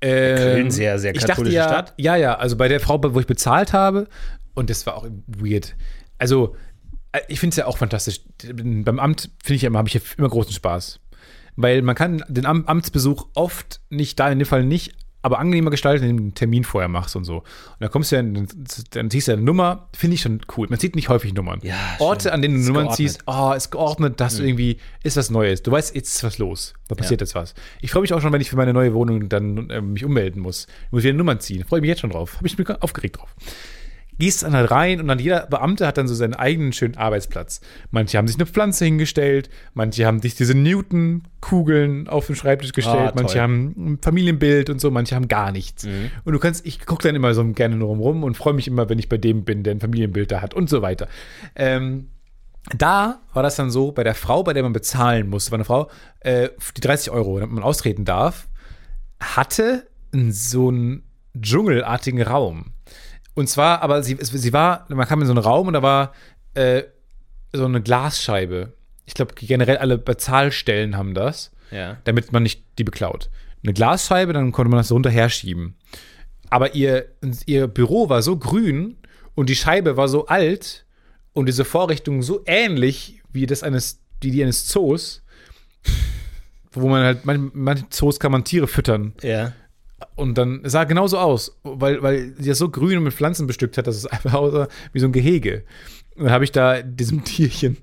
Ähm, 0.00 0.36
Köln, 0.36 0.70
sehr, 0.70 0.98
sehr 0.98 1.12
katholische 1.12 1.56
ja, 1.56 1.68
Stadt. 1.68 1.94
Ja, 1.96 2.16
ja, 2.16 2.36
also 2.36 2.56
bei 2.56 2.68
der 2.68 2.78
Frau, 2.80 3.00
wo 3.02 3.18
ich 3.18 3.26
bezahlt 3.26 3.72
habe, 3.72 4.06
und 4.54 4.70
das 4.70 4.86
war 4.86 4.96
auch 4.96 5.06
weird. 5.26 5.74
Also, 6.18 6.56
äh, 7.12 7.20
ich 7.28 7.40
finde 7.40 7.52
es 7.52 7.56
ja 7.56 7.66
auch 7.66 7.78
fantastisch. 7.78 8.20
Beim 8.52 8.98
Amt 8.98 9.30
finde 9.42 9.56
ich 9.56 9.64
immer, 9.64 9.78
habe 9.78 9.88
ich 9.88 10.00
immer 10.16 10.28
großen 10.28 10.52
Spaß. 10.52 11.00
Weil 11.56 11.82
man 11.82 11.96
kann 11.96 12.24
den 12.28 12.46
Am 12.46 12.66
Amtsbesuch 12.66 13.28
oft 13.34 13.80
nicht, 13.88 14.20
da 14.20 14.30
in 14.30 14.38
dem 14.38 14.46
Fall 14.46 14.64
nicht, 14.64 14.94
aber 15.20 15.38
angenehmer 15.40 15.70
gestalten, 15.70 16.06
wenn 16.08 16.16
du 16.16 16.22
einen 16.22 16.34
Termin 16.34 16.62
vorher 16.64 16.88
machst 16.88 17.16
und 17.16 17.24
so. 17.24 17.38
Und 17.38 17.44
dann 17.80 17.90
kommst 17.90 18.12
du 18.12 18.16
ja, 18.16 18.22
dann, 18.22 18.46
dann 18.90 19.10
ziehst 19.10 19.28
du 19.28 19.32
eine 19.32 19.42
Nummer, 19.42 19.88
finde 19.96 20.14
ich 20.14 20.20
schon 20.22 20.40
cool. 20.56 20.68
Man 20.70 20.78
sieht 20.78 20.94
nicht 20.94 21.08
häufig 21.08 21.34
Nummern. 21.34 21.58
Ja, 21.62 21.74
Orte, 21.98 22.20
stimmt. 22.22 22.34
an 22.34 22.42
denen 22.42 22.54
du 22.54 22.60
Ist 22.60 22.66
Nummern 22.68 22.82
geordnet. 22.84 22.96
ziehst, 22.96 23.22
oh, 23.26 23.52
ist 23.52 23.70
geordnet, 23.70 24.20
das 24.20 24.38
irgendwie 24.38 24.78
ist 25.02 25.16
was 25.16 25.30
Neues. 25.30 25.62
Du 25.62 25.70
weißt, 25.72 25.94
jetzt 25.94 26.14
ist 26.14 26.22
was 26.24 26.38
los. 26.38 26.74
Da 26.86 26.94
passiert 26.94 27.20
Ja. 27.20 27.24
jetzt 27.26 27.34
was. 27.34 27.54
Ich 27.80 27.90
freue 27.90 28.02
mich 28.02 28.12
auch 28.14 28.20
schon, 28.20 28.32
wenn 28.32 28.40
ich 28.40 28.48
für 28.50 28.56
meine 28.56 28.72
neue 28.72 28.94
Wohnung 28.94 29.28
dann 29.28 29.70
äh, 29.70 29.80
mich 29.80 30.04
ummelden 30.04 30.40
muss. 30.40 30.66
Ich 30.86 30.92
muss 30.92 31.02
wieder 31.02 31.14
Nummern 31.14 31.40
ziehen. 31.40 31.64
Freue 31.64 31.80
mich 31.80 31.88
jetzt 31.88 32.00
schon 32.00 32.10
drauf. 32.10 32.36
Habe 32.36 32.46
ich 32.46 32.56
mich 32.56 32.68
aufgeregt 32.80 33.18
drauf. 33.18 33.34
Gehst 34.18 34.42
dann 34.42 34.52
halt 34.54 34.70
rein 34.70 35.00
und 35.00 35.08
dann 35.08 35.18
jeder 35.18 35.46
Beamte 35.46 35.86
hat 35.86 35.96
dann 35.96 36.08
so 36.08 36.14
seinen 36.14 36.34
eigenen 36.34 36.72
schönen 36.72 36.96
Arbeitsplatz. 36.96 37.60
Manche 37.90 38.18
haben 38.18 38.26
sich 38.26 38.36
eine 38.36 38.46
Pflanze 38.46 38.84
hingestellt, 38.84 39.48
manche 39.74 40.06
haben 40.06 40.20
sich 40.20 40.34
diese 40.34 40.54
Newton-Kugeln 40.54 42.08
auf 42.08 42.26
den 42.26 42.36
Schreibtisch 42.36 42.72
gestellt, 42.72 43.10
Ah, 43.10 43.12
manche 43.14 43.40
haben 43.40 43.74
ein 43.76 43.98
Familienbild 44.02 44.70
und 44.70 44.80
so, 44.80 44.90
manche 44.90 45.14
haben 45.14 45.28
gar 45.28 45.52
nichts. 45.52 45.84
Und 46.24 46.32
du 46.32 46.38
kannst, 46.38 46.66
ich 46.66 46.84
gucke 46.84 47.02
dann 47.06 47.14
immer 47.14 47.32
so 47.34 47.44
gerne 47.52 47.76
nur 47.76 47.94
rum 47.96 48.24
und 48.24 48.36
freue 48.36 48.54
mich 48.54 48.66
immer, 48.68 48.88
wenn 48.88 48.98
ich 48.98 49.08
bei 49.08 49.18
dem 49.18 49.44
bin, 49.44 49.62
der 49.62 49.74
ein 49.74 49.80
Familienbild 49.80 50.30
da 50.32 50.40
hat 50.40 50.54
und 50.54 50.68
so 50.68 50.82
weiter. 50.82 51.08
Ähm, 51.54 52.08
da 52.76 53.20
war 53.32 53.42
das 53.42 53.56
dann 53.56 53.70
so, 53.70 53.92
bei 53.92 54.04
der 54.04 54.14
Frau, 54.14 54.42
bei 54.42 54.52
der 54.52 54.62
man 54.62 54.72
bezahlen 54.72 55.28
musste, 55.30 55.52
war 55.52 55.56
eine 55.58 55.64
Frau, 55.64 55.90
äh, 56.20 56.50
die 56.76 56.80
30 56.80 57.10
Euro, 57.10 57.38
damit 57.38 57.54
man 57.54 57.64
austreten 57.64 58.04
darf, 58.04 58.48
hatte 59.20 59.86
so 60.12 60.68
einen 60.68 61.02
dschungelartigen 61.38 62.20
Raum. 62.22 62.72
Und 63.38 63.48
zwar, 63.48 63.82
aber 63.82 64.02
sie, 64.02 64.16
sie 64.20 64.52
war, 64.52 64.84
man 64.88 65.06
kam 65.06 65.20
in 65.20 65.26
so 65.26 65.32
einen 65.32 65.38
Raum 65.44 65.68
und 65.68 65.74
da 65.74 65.82
war 65.82 66.12
äh, 66.54 66.82
so 67.52 67.64
eine 67.66 67.80
Glasscheibe. 67.80 68.72
Ich 69.06 69.14
glaube, 69.14 69.34
generell 69.36 69.76
alle 69.78 69.96
Bezahlstellen 69.96 70.96
haben 70.96 71.14
das, 71.14 71.52
Ja. 71.70 71.98
damit 72.04 72.32
man 72.32 72.42
nicht 72.42 72.64
die 72.78 72.84
beklaut. 72.84 73.30
Eine 73.62 73.74
Glasscheibe, 73.74 74.32
dann 74.32 74.50
konnte 74.50 74.70
man 74.70 74.78
das 74.78 74.88
so 74.88 74.94
runterher 74.94 75.28
schieben. 75.28 75.76
Aber 76.50 76.74
ihr, 76.74 77.06
ihr 77.46 77.68
Büro 77.68 78.08
war 78.08 78.22
so 78.22 78.36
grün 78.36 78.96
und 79.36 79.48
die 79.48 79.56
Scheibe 79.56 79.96
war 79.96 80.08
so 80.08 80.26
alt 80.26 80.84
und 81.32 81.46
diese 81.46 81.64
Vorrichtung 81.64 82.22
so 82.22 82.42
ähnlich 82.46 83.22
wie 83.32 83.46
das 83.46 83.62
eines, 83.62 84.00
wie 84.20 84.32
die 84.32 84.42
eines 84.42 84.66
Zoos, 84.66 85.22
wo 86.72 86.88
man 86.88 87.04
halt, 87.04 87.24
manche, 87.24 87.50
manche 87.54 87.88
Zoos 87.90 88.18
kann 88.18 88.32
man 88.32 88.44
Tiere 88.44 88.66
füttern. 88.66 89.14
Ja. 89.22 89.52
Und 90.14 90.38
dann 90.38 90.60
sah 90.64 90.84
genauso 90.84 91.18
aus, 91.18 91.58
weil, 91.62 92.02
weil 92.02 92.34
sie 92.38 92.48
das 92.48 92.58
so 92.58 92.68
grün 92.68 92.98
und 92.98 93.04
mit 93.04 93.14
Pflanzen 93.14 93.46
bestückt 93.46 93.78
hat, 93.78 93.86
dass 93.86 93.96
es 93.96 94.06
einfach 94.06 94.34
aussah 94.34 94.68
wie 94.92 95.00
so 95.00 95.06
ein 95.06 95.12
Gehege. 95.12 95.64
Und 96.16 96.24
dann 96.24 96.32
habe 96.32 96.44
ich 96.44 96.52
da 96.52 96.82
diesem 96.82 97.24
Tierchen 97.24 97.76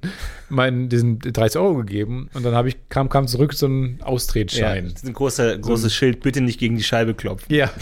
meinen, 0.50 0.90
diesen 0.90 1.20
30 1.20 1.60
Euro 1.60 1.78
gegeben 1.78 2.30
und 2.34 2.44
dann 2.44 2.54
habe 2.54 2.68
ich, 2.70 2.90
kam, 2.90 3.10
kam 3.10 3.28
zurück 3.28 3.54
so 3.54 3.68
ein 3.68 3.98
ja. 4.00 4.06
Austretschein. 4.06 4.86
Das 4.86 5.04
ist 5.04 5.08
ein 5.08 5.14
großer, 5.14 5.58
großes 5.58 5.94
Schild, 5.94 6.22
bitte 6.22 6.42
nicht 6.42 6.60
gegen 6.60 6.78
die 6.78 6.84
Scheibe 6.84 7.14
klopfen. 7.14 7.54
Ja. 7.54 7.72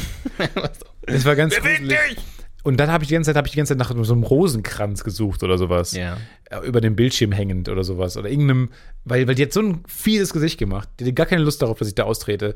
Das 1.05 1.25
war 1.25 1.35
ganz 1.35 1.53
gruselig. 1.53 2.15
Und 2.63 2.77
dann 2.77 2.89
habe 2.89 3.03
ich 3.03 3.09
die 3.09 3.13
ganze 3.13 3.29
Zeit, 3.29 3.35
habe 3.35 3.45
ich 3.45 3.51
die 3.51 3.57
ganze 3.57 3.71
Zeit 3.71 3.77
nach 3.77 3.93
so 4.05 4.13
einem 4.13 4.23
Rosenkranz 4.23 5.03
gesucht 5.03 5.43
oder 5.43 5.57
sowas. 5.57 5.91
Ja. 5.91 6.17
Äh, 6.49 6.65
Über 6.65 6.79
dem 6.79 6.95
Bildschirm 6.95 7.33
hängend 7.33 7.67
oder 7.67 7.83
sowas. 7.83 8.15
Oder 8.15 8.29
irgendeinem, 8.29 8.69
weil, 9.03 9.27
weil 9.27 9.35
die 9.35 9.43
hat 9.43 9.51
so 9.51 9.61
ein 9.61 9.83
fieses 9.85 10.31
Gesicht 10.31 10.57
gemacht. 10.57 10.87
Die 10.97 11.03
hatte 11.03 11.13
gar 11.13 11.25
keine 11.25 11.43
Lust 11.43 11.61
darauf, 11.61 11.77
dass 11.77 11.89
ich 11.89 11.95
da 11.95 12.03
austrete. 12.03 12.55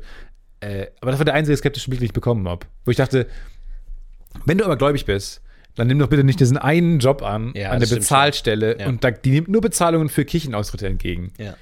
Äh, 0.60 0.86
aber 1.00 1.10
das 1.12 1.18
war 1.20 1.24
der 1.24 1.34
einzige 1.34 1.56
skeptische 1.56 1.88
Blick, 1.90 2.00
den 2.00 2.06
ich 2.06 2.12
bekommen 2.12 2.48
habe. 2.48 2.66
Wo 2.84 2.90
ich 2.90 2.96
dachte, 2.96 3.26
wenn 4.44 4.58
du 4.58 4.64
aber 4.64 4.76
gläubig 4.76 5.04
bist, 5.04 5.40
dann 5.76 5.86
nimm 5.86 5.98
doch 5.98 6.08
bitte 6.08 6.24
nicht 6.24 6.40
diesen 6.40 6.56
einen 6.58 6.98
Job 6.98 7.22
an, 7.22 7.52
Ja, 7.54 7.70
an 7.70 7.80
der 7.80 7.86
Bezahlstelle. 7.86 8.80
Ja. 8.80 8.88
Und 8.88 9.04
da, 9.04 9.10
die 9.12 9.30
nimmt 9.30 9.48
nur 9.48 9.60
Bezahlungen 9.60 10.08
für 10.08 10.24
Kirchenaustritte 10.24 10.86
entgegen. 10.86 11.32
Ja. 11.38 11.54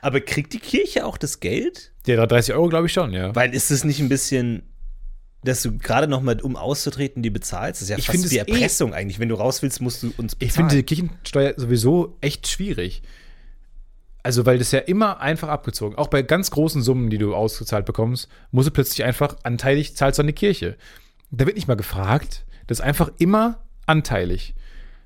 Aber 0.00 0.20
kriegt 0.20 0.52
die 0.52 0.60
Kirche 0.60 1.04
auch 1.04 1.18
das 1.18 1.40
Geld? 1.40 1.92
Der 2.06 2.24
30 2.24 2.54
Euro, 2.54 2.68
glaube 2.68 2.86
ich 2.86 2.92
schon, 2.92 3.12
ja. 3.12 3.34
Weil 3.34 3.52
ist 3.52 3.70
es 3.72 3.82
nicht 3.82 3.98
ein 4.00 4.08
bisschen, 4.08 4.62
dass 5.42 5.62
du 5.62 5.76
gerade 5.76 6.06
noch 6.06 6.22
mal, 6.22 6.40
um 6.40 6.54
auszutreten, 6.54 7.22
die 7.22 7.30
bezahlst? 7.30 7.80
Das 7.80 7.82
ist 7.82 7.88
ja 7.88 7.98
Ich 7.98 8.06
fast 8.06 8.18
finde 8.20 8.30
wie 8.30 8.36
eh- 8.36 8.38
Erpressung 8.54 8.94
eigentlich. 8.94 9.18
Wenn 9.18 9.28
du 9.28 9.34
raus 9.34 9.60
willst, 9.62 9.80
musst 9.80 10.04
du 10.04 10.12
uns 10.16 10.36
bezahlen. 10.36 10.48
Ich 10.48 10.52
finde 10.52 10.76
die 10.76 10.82
Kirchensteuer 10.84 11.54
sowieso 11.56 12.16
echt 12.20 12.46
schwierig. 12.46 13.02
Also, 14.22 14.46
weil 14.46 14.58
das 14.58 14.70
ja 14.70 14.78
immer 14.78 15.20
einfach 15.20 15.48
abgezogen. 15.48 15.96
Auch 15.96 16.08
bei 16.08 16.22
ganz 16.22 16.50
großen 16.50 16.82
Summen, 16.82 17.10
die 17.10 17.18
du 17.18 17.34
ausgezahlt 17.34 17.86
bekommst, 17.86 18.28
musst 18.52 18.68
du 18.68 18.72
plötzlich 18.72 19.04
einfach 19.04 19.36
anteilig 19.42 19.96
zahlst 19.96 20.20
an 20.20 20.28
die 20.28 20.32
Kirche. 20.32 20.76
Da 21.30 21.46
wird 21.46 21.56
nicht 21.56 21.68
mal 21.68 21.74
gefragt. 21.74 22.44
Das 22.66 22.78
ist 22.78 22.84
einfach 22.84 23.10
immer 23.18 23.58
anteilig. 23.86 24.54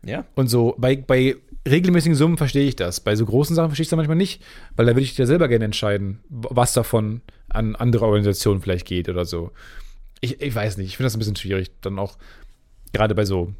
Ja. 0.05 0.25
Und 0.35 0.49
so, 0.49 0.75
bei, 0.79 0.97
bei 0.97 1.37
regelmäßigen 1.67 2.15
Summen 2.15 2.37
verstehe 2.37 2.69
ich 2.69 2.77
das. 2.77 3.01
Bei 3.01 3.17
so 3.17 3.25
großen 3.25 3.57
Sachen 3.57 3.71
verstehe 3.71 3.83
ich 3.83 3.87
es 3.87 3.91
dann 3.91 3.99
manchmal 3.99 4.17
nicht, 4.17 4.43
weil 4.77 4.87
da 4.87 4.93
würde 4.93 5.03
ich 5.03 5.17
ja 5.17 5.27
selber 5.27 5.49
gerne 5.49 5.65
entscheiden, 5.65 6.21
was 6.29 6.75
davon 6.75 7.23
an 7.49 7.75
andere 7.75 8.05
Organisationen 8.05 8.61
vielleicht 8.61 8.87
geht 8.87 9.09
oder 9.09 9.25
so. 9.25 9.51
Ich, 10.21 10.41
ich 10.41 10.55
weiß 10.55 10.77
nicht, 10.77 10.89
ich 10.89 10.97
finde 10.97 11.07
das 11.07 11.17
ein 11.17 11.19
bisschen 11.19 11.37
schwierig, 11.37 11.73
dann 11.81 11.99
auch 11.99 12.19
gerade 12.93 13.15
bei 13.15 13.25
so 13.25 13.53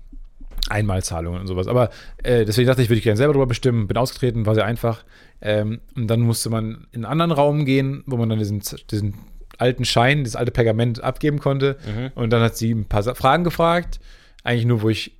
Einmalzahlungen 0.69 1.41
und 1.41 1.47
sowas. 1.47 1.67
Aber 1.67 1.91
äh, 2.23 2.45
deswegen 2.45 2.67
dachte 2.67 2.83
ich, 2.83 2.89
würde 2.89 2.99
ich 2.99 3.05
gerne 3.05 3.17
selber 3.17 3.33
darüber 3.35 3.47
bestimmen, 3.47 3.87
bin 3.87 3.97
ausgetreten, 3.97 4.47
war 4.47 4.55
sehr 4.55 4.65
einfach. 4.65 5.05
Ähm, 5.41 5.81
und 5.95 6.09
dann 6.09 6.21
musste 6.21 6.51
man 6.51 6.87
in 6.93 7.05
einen 7.05 7.21
anderen 7.21 7.33
Raum 7.33 7.65
gehen, 7.65 8.03
wo 8.07 8.17
man 8.17 8.29
dann 8.29 8.39
diesen, 8.39 8.63
diesen 8.91 9.15
alten 9.59 9.85
Schein, 9.85 10.25
dieses 10.25 10.37
alte 10.37 10.51
Pergament 10.53 11.03
abgeben 11.03 11.39
konnte. 11.39 11.77
Und 12.15 12.31
dann 12.31 12.43
hat 12.43 12.57
sie 12.57 12.73
ein 12.73 12.85
paar 12.87 13.03
Fragen 13.15 13.45
gefragt. 13.45 14.01
Eigentlich 14.45 14.67
nur, 14.67 14.83
wo 14.83 14.89
ich 14.89 15.17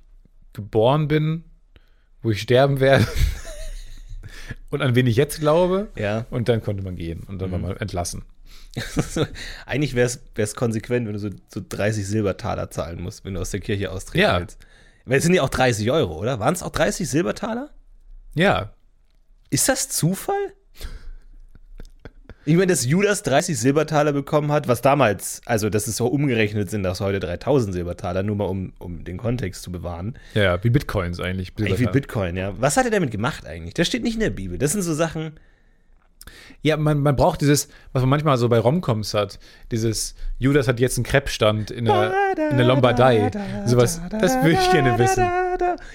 geboren 0.53 1.07
bin, 1.07 1.43
wo 2.21 2.31
ich 2.31 2.41
sterben 2.41 2.79
werde 2.79 3.05
und 4.69 4.81
an 4.81 4.95
wen 4.95 5.07
ich 5.07 5.15
jetzt 5.15 5.39
glaube. 5.39 5.89
Ja. 5.95 6.25
Und 6.29 6.49
dann 6.49 6.61
konnte 6.61 6.83
man 6.83 6.95
gehen 6.95 7.23
und 7.27 7.41
dann 7.41 7.51
war 7.51 7.59
man 7.59 7.77
entlassen. 7.77 8.23
Eigentlich 9.65 9.95
wäre 9.95 10.09
es 10.35 10.55
konsequent, 10.55 11.07
wenn 11.07 11.13
du 11.13 11.19
so, 11.19 11.29
so 11.49 11.61
30 11.67 12.05
Silbertaler 12.05 12.69
zahlen 12.69 13.01
musst, 13.01 13.25
wenn 13.25 13.33
du 13.33 13.39
aus 13.39 13.51
der 13.51 13.59
Kirche 13.59 13.91
austreten 13.91 14.21
Ja. 14.23 14.39
willst. 14.39 14.59
Weil 15.07 15.17
es 15.19 15.23
sind 15.23 15.33
ja 15.33 15.41
auch 15.41 15.49
30 15.49 15.89
Euro, 15.91 16.17
oder? 16.19 16.39
Waren 16.39 16.53
es 16.53 16.61
auch 16.61 16.71
30 16.71 17.09
Silbertaler? 17.09 17.69
Ja, 18.35 18.73
Ist 19.49 19.69
das 19.69 19.89
Zufall? 19.89 20.53
Ich 22.43 22.55
meine, 22.55 22.67
dass 22.67 22.85
Judas 22.85 23.23
30 23.23 23.59
Silbertaler 23.59 24.13
bekommen 24.13 24.53
hat, 24.53 24.69
was 24.69 24.81
damals, 24.81 25.41
also 25.45 25.69
das 25.69 25.87
ist 25.87 25.97
so 25.97 26.07
umgerechnet 26.07 26.69
sind 26.69 26.83
das 26.83 27.01
heute 27.01 27.19
3000 27.19 27.73
Silbertaler, 27.73 28.23
nur 28.23 28.37
mal 28.37 28.45
um, 28.45 28.71
um 28.79 29.03
den 29.03 29.17
Kontext 29.17 29.63
zu 29.63 29.71
bewahren. 29.71 30.17
ja, 30.33 30.43
ja, 30.43 30.63
wie 30.63 30.69
Bitcoins 30.69 31.19
eigentlich. 31.19 31.51
Eigentlich 31.57 31.79
wie 31.79 31.87
Bitcoin, 31.87 32.37
ja. 32.37 32.53
Was 32.57 32.77
hat 32.77 32.85
er 32.85 32.91
damit 32.91 33.11
gemacht 33.11 33.45
eigentlich? 33.45 33.73
Das 33.73 33.87
steht 33.87 34.03
nicht 34.03 34.13
in 34.13 34.21
der 34.21 34.29
Bibel. 34.29 34.57
Das 34.57 34.71
sind 34.71 34.81
so 34.81 34.93
Sachen, 34.93 35.33
Ja, 36.63 36.75
man, 36.75 36.99
man 36.99 37.15
braucht 37.15 37.41
dieses, 37.41 37.69
was 37.93 38.01
man 38.01 38.09
manchmal 38.09 38.37
so 38.37 38.49
bei 38.49 38.57
Romcoms 38.59 39.13
hat, 39.13 39.39
dieses 39.71 40.15
Judas 40.39 40.67
hat 40.67 40.79
jetzt 40.79 40.97
einen 40.97 41.05
Crepe-Stand 41.05 41.71
in 41.71 41.85
der, 41.85 42.11
in 42.51 42.57
der 42.57 42.65
Lombardei. 42.65 43.29
Sowas, 43.65 44.01
das 44.19 44.35
würde 44.43 44.53
ich 44.59 44.71
gerne 44.71 44.97
wissen. 44.97 45.23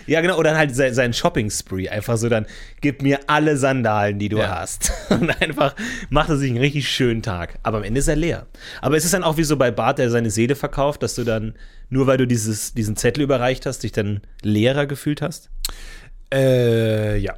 Ja, 0.07 0.21
genau. 0.21 0.39
Oder 0.39 0.57
halt 0.57 0.75
sein, 0.75 0.95
sein 0.95 1.13
Shopping-Spree. 1.13 1.89
Einfach 1.89 2.17
so 2.17 2.29
dann, 2.29 2.47
gib 2.81 3.03
mir 3.03 3.19
alle 3.27 3.57
Sandalen, 3.57 4.19
die 4.19 4.29
du 4.29 4.39
Ja. 4.39 4.61
hast. 4.61 4.93
Und 5.11 5.31
einfach 5.43 5.75
macht 6.11 6.31
er 6.31 6.37
sich 6.37 6.51
einen 6.51 6.61
richtig 6.61 6.89
schönen 6.89 7.23
Tag. 7.23 7.59
Aber 7.65 7.79
am 7.79 7.85
Ende 7.85 7.99
ist 7.99 8.09
er 8.09 8.17
leer. 8.17 8.47
Aber 8.81 8.97
es 8.97 9.05
ist 9.05 9.13
dann 9.15 9.25
auch 9.25 9.37
wie 9.37 9.45
so 9.45 9.57
bei 9.57 9.71
Bart, 9.73 9.99
der 9.99 10.11
seine 10.11 10.31
Seele 10.31 10.55
verkauft, 10.55 11.03
dass 11.03 11.17
du 11.17 11.25
dann, 11.25 11.55
nur 11.91 12.07
weil 12.07 12.17
du 12.19 12.27
dieses, 12.27 12.73
diesen 12.73 12.97
Zettel 12.97 13.23
überreicht 13.25 13.67
hast, 13.67 13.81
dich 13.83 13.93
dann 13.93 14.21
leerer 14.43 14.87
gefühlt 14.87 15.23
hast. 15.23 15.51
Äh, 16.33 17.19
ja. 17.19 17.35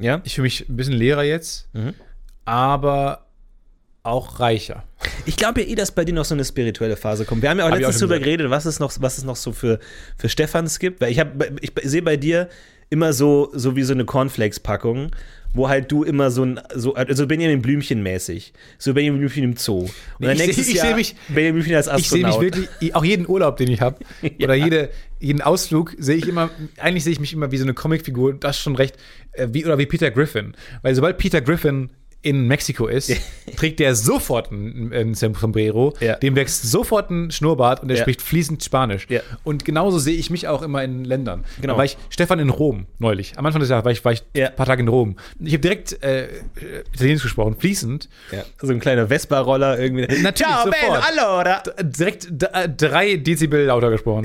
Ja? 0.00 0.20
Ich 0.24 0.34
fühle 0.34 0.44
mich 0.44 0.68
ein 0.68 0.76
bisschen 0.76 0.94
leerer 0.94 1.22
jetzt, 1.22 1.68
Mhm. 1.72 1.94
Aber 2.44 3.20
auch 4.02 4.38
reicher. 4.40 4.84
Ich 5.24 5.36
glaube 5.36 5.62
ja 5.62 5.68
eh, 5.68 5.74
dass 5.74 5.92
bei 5.92 6.04
dir 6.04 6.12
noch 6.14 6.24
so 6.26 6.34
eine 6.34 6.44
spirituelle 6.44 6.96
Phase 6.96 7.24
kommt. 7.24 7.40
Wir 7.42 7.48
haben 7.50 7.58
ja 7.58 7.64
auch 7.66 7.70
Hab 7.70 7.78
letztens 7.78 7.96
auch 7.96 8.00
drüber 8.00 8.18
geredet, 8.18 8.50
was 8.50 8.66
es 8.66 8.78
noch, 8.80 8.92
was 9.00 9.16
es 9.18 9.24
noch 9.24 9.36
so 9.36 9.52
für, 9.52 9.78
für 10.18 10.28
Stefans 10.28 10.78
gibt. 10.78 11.00
Weil 11.00 11.10
ich, 11.10 11.18
hab, 11.20 11.28
ich 11.62 11.72
sehe 11.84 12.02
bei 12.02 12.16
dir 12.18 12.48
immer 12.90 13.14
so, 13.14 13.50
so 13.54 13.76
wie 13.76 13.82
so 13.82 13.94
eine 13.94 14.04
Cornflakes-Packung, 14.04 15.10
wo 15.54 15.68
halt 15.70 15.90
du 15.90 16.04
immer 16.04 16.30
so 16.30 16.44
ein, 16.44 16.60
so, 16.74 16.94
also 16.94 17.26
Benjamin 17.26 17.62
Blümchen 17.62 18.02
mäßig. 18.02 18.52
So 18.78 18.92
Benjamin 18.92 19.20
Blümchen 19.20 19.42
im 19.44 19.56
Zoo. 19.56 19.78
Und 19.84 19.90
dann 20.20 20.32
Ich 20.32 20.38
seh- 20.38 20.46
nächstes 20.46 20.68
ich 20.68 20.74
Jahr 20.74 20.88
seh 20.88 20.94
mich- 20.94 21.16
Benjamin 21.28 21.54
Blümchen 21.54 21.76
als 21.76 21.86
Ich 21.98 22.10
sehe 22.10 22.18
mich 22.18 22.26
Astronaut. 22.34 22.56
wirklich, 22.58 22.94
auch 22.94 23.04
jeden 23.04 23.26
Urlaub, 23.26 23.56
den 23.56 23.70
ich 23.70 23.80
habe, 23.80 23.96
oder 24.42 24.54
jede, 24.54 24.90
jeden 25.18 25.40
Ausflug, 25.40 25.94
sehe 25.98 26.16
ich 26.16 26.28
immer, 26.28 26.50
eigentlich 26.78 27.04
sehe 27.04 27.12
ich 27.14 27.20
mich 27.20 27.32
immer 27.32 27.50
wie 27.52 27.56
so 27.56 27.64
eine 27.64 27.72
Comicfigur, 27.72 28.34
das 28.34 28.58
schon 28.58 28.76
recht, 28.76 28.96
äh, 29.32 29.48
wie, 29.50 29.64
oder 29.64 29.78
wie 29.78 29.86
Peter 29.86 30.10
Griffin. 30.10 30.54
Weil 30.82 30.94
sobald 30.94 31.16
Peter 31.16 31.40
Griffin 31.40 31.90
in 32.24 32.46
Mexiko 32.48 32.86
ist, 32.86 33.12
trägt 33.56 33.80
der 33.80 33.94
sofort 33.94 34.50
ein, 34.50 34.92
ein 34.92 35.14
Sombrero, 35.14 35.94
Ja. 36.00 36.16
dem 36.16 36.36
wächst 36.36 36.62
sofort 36.70 37.10
ein 37.10 37.30
Schnurrbart 37.30 37.82
und 37.82 37.88
der 37.88 37.98
Ja. 37.98 38.02
spricht 38.02 38.22
fließend 38.22 38.64
Spanisch. 38.64 39.06
Ja. 39.08 39.20
Und 39.44 39.64
genauso 39.64 39.98
sehe 39.98 40.16
ich 40.16 40.30
mich 40.30 40.48
auch 40.48 40.62
immer 40.62 40.82
in 40.82 41.04
Ländern. 41.04 41.44
Genau. 41.60 41.74
Da 41.74 41.78
war 41.78 41.84
ich 41.84 41.96
Stefan 42.10 42.38
in 42.38 42.48
Rom 42.50 42.86
neulich. 42.98 43.34
Am 43.36 43.44
Anfang 43.46 43.60
des 43.60 43.68
Jahres 43.70 43.84
war 43.84 43.92
ich, 43.92 44.04
war 44.04 44.12
ich 44.12 44.22
ein 44.36 44.56
paar 44.56 44.66
Tage 44.66 44.82
in 44.82 44.88
Rom. 44.88 45.16
Ich 45.40 45.52
habe 45.52 45.60
direkt 45.60 46.02
äh, 46.02 46.28
Italienisch 46.94 47.22
gesprochen, 47.22 47.56
fließend. 47.58 48.08
Ja, 48.32 48.44
so 48.60 48.72
ein 48.72 48.80
kleiner 48.80 49.08
Vespa-Roller 49.08 49.78
irgendwie. 49.78 50.02
Natürlich, 50.22 50.34
Ciao, 50.52 50.64
Ben, 50.64 50.74
sofort. 50.80 51.04
allora. 51.10 51.62
Direkt 51.82 52.28
äh, 52.42 52.68
drei 52.68 53.16
Dezibel 53.16 53.64
lauter 53.66 53.90
gesprochen. 53.90 54.24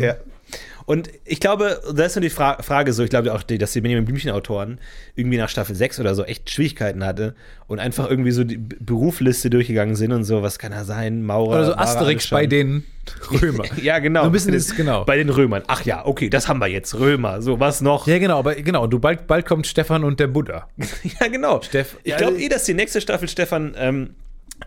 Und 0.89 1.11
ich 1.23 1.39
glaube, 1.39 1.79
da 1.93 2.03
ist 2.05 2.15
nur 2.15 2.21
die 2.21 2.31
Fra 2.31 2.63
Frage 2.63 2.93
so, 2.93 3.03
ich 3.03 3.11
glaube 3.11 3.31
auch, 3.31 3.43
dass 3.43 3.73
die 3.73 3.81
Benjamin 3.81 4.05
Blümchen-Autoren 4.05 4.79
irgendwie 5.15 5.37
nach 5.37 5.47
Staffel 5.47 5.75
6 5.75 5.99
oder 5.99 6.15
so 6.15 6.23
echt 6.23 6.49
Schwierigkeiten 6.49 7.05
hatte 7.05 7.35
und 7.67 7.77
einfach 7.77 8.09
irgendwie 8.09 8.31
so 8.31 8.43
die 8.43 8.57
Berufsliste 8.57 9.51
durchgegangen 9.51 9.95
sind 9.95 10.11
und 10.13 10.23
so, 10.23 10.41
was 10.41 10.57
kann 10.57 10.71
er 10.71 10.85
sein, 10.85 11.21
Maurer. 11.21 11.49
Oder 11.51 11.65
so 11.65 11.71
war 11.73 11.77
er 11.77 11.79
alles 11.81 11.95
Asterix 11.95 12.29
bei 12.31 12.47
den 12.47 12.85
Römern. 13.39 13.67
Ja, 13.83 13.99
genau. 13.99 14.21
So 14.21 14.25
ein 14.29 14.31
bisschen 14.31 14.53
Das- 14.53 14.63
ist- 14.65 14.77
genau. 14.77 15.05
Bei 15.05 15.17
den 15.17 15.29
Römern. 15.29 15.61
Ach 15.67 15.85
ja, 15.85 16.07
okay, 16.07 16.27
das 16.27 16.47
haben 16.47 16.57
wir 16.59 16.65
jetzt. 16.67 16.95
Römer. 16.99 17.43
So, 17.43 17.59
was 17.59 17.81
noch? 17.81 18.07
Ja, 18.07 18.17
genau, 18.17 18.39
aber 18.39 18.55
genau, 18.55 18.87
du 18.87 18.97
bald, 18.97 19.27
bald 19.27 19.45
kommt 19.45 19.67
Stefan 19.67 20.03
und 20.03 20.19
der 20.19 20.25
Buddha. 20.27 20.69
Ja, 21.21 21.27
genau. 21.27 21.57
Steff- 21.61 21.97
ich 22.03 22.17
glaube 22.17 22.33
also- 22.33 22.45
eh, 22.45 22.49
dass 22.49 22.63
die 22.63 22.73
nächste 22.73 22.99
Staffel 22.99 23.27
Stefan 23.27 23.75
ähm, 23.77 24.15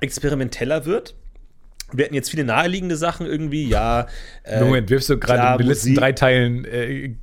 experimenteller 0.01 0.85
wird. 0.87 1.17
Wir 1.93 2.05
hatten 2.05 2.15
jetzt 2.15 2.31
viele 2.31 2.45
naheliegende 2.45 2.97
Sachen 2.97 3.27
irgendwie, 3.27 3.69
ja. 3.69 4.07
äh, 4.45 4.61
Moment, 4.61 4.91
wirfst 4.91 5.11
du 5.11 5.19
gerade 5.19 5.53
in 5.53 5.59
den 5.59 5.67
letzten 5.69 5.95
drei 5.95 6.13
Teilen 6.13 6.65
äh, 6.65 7.15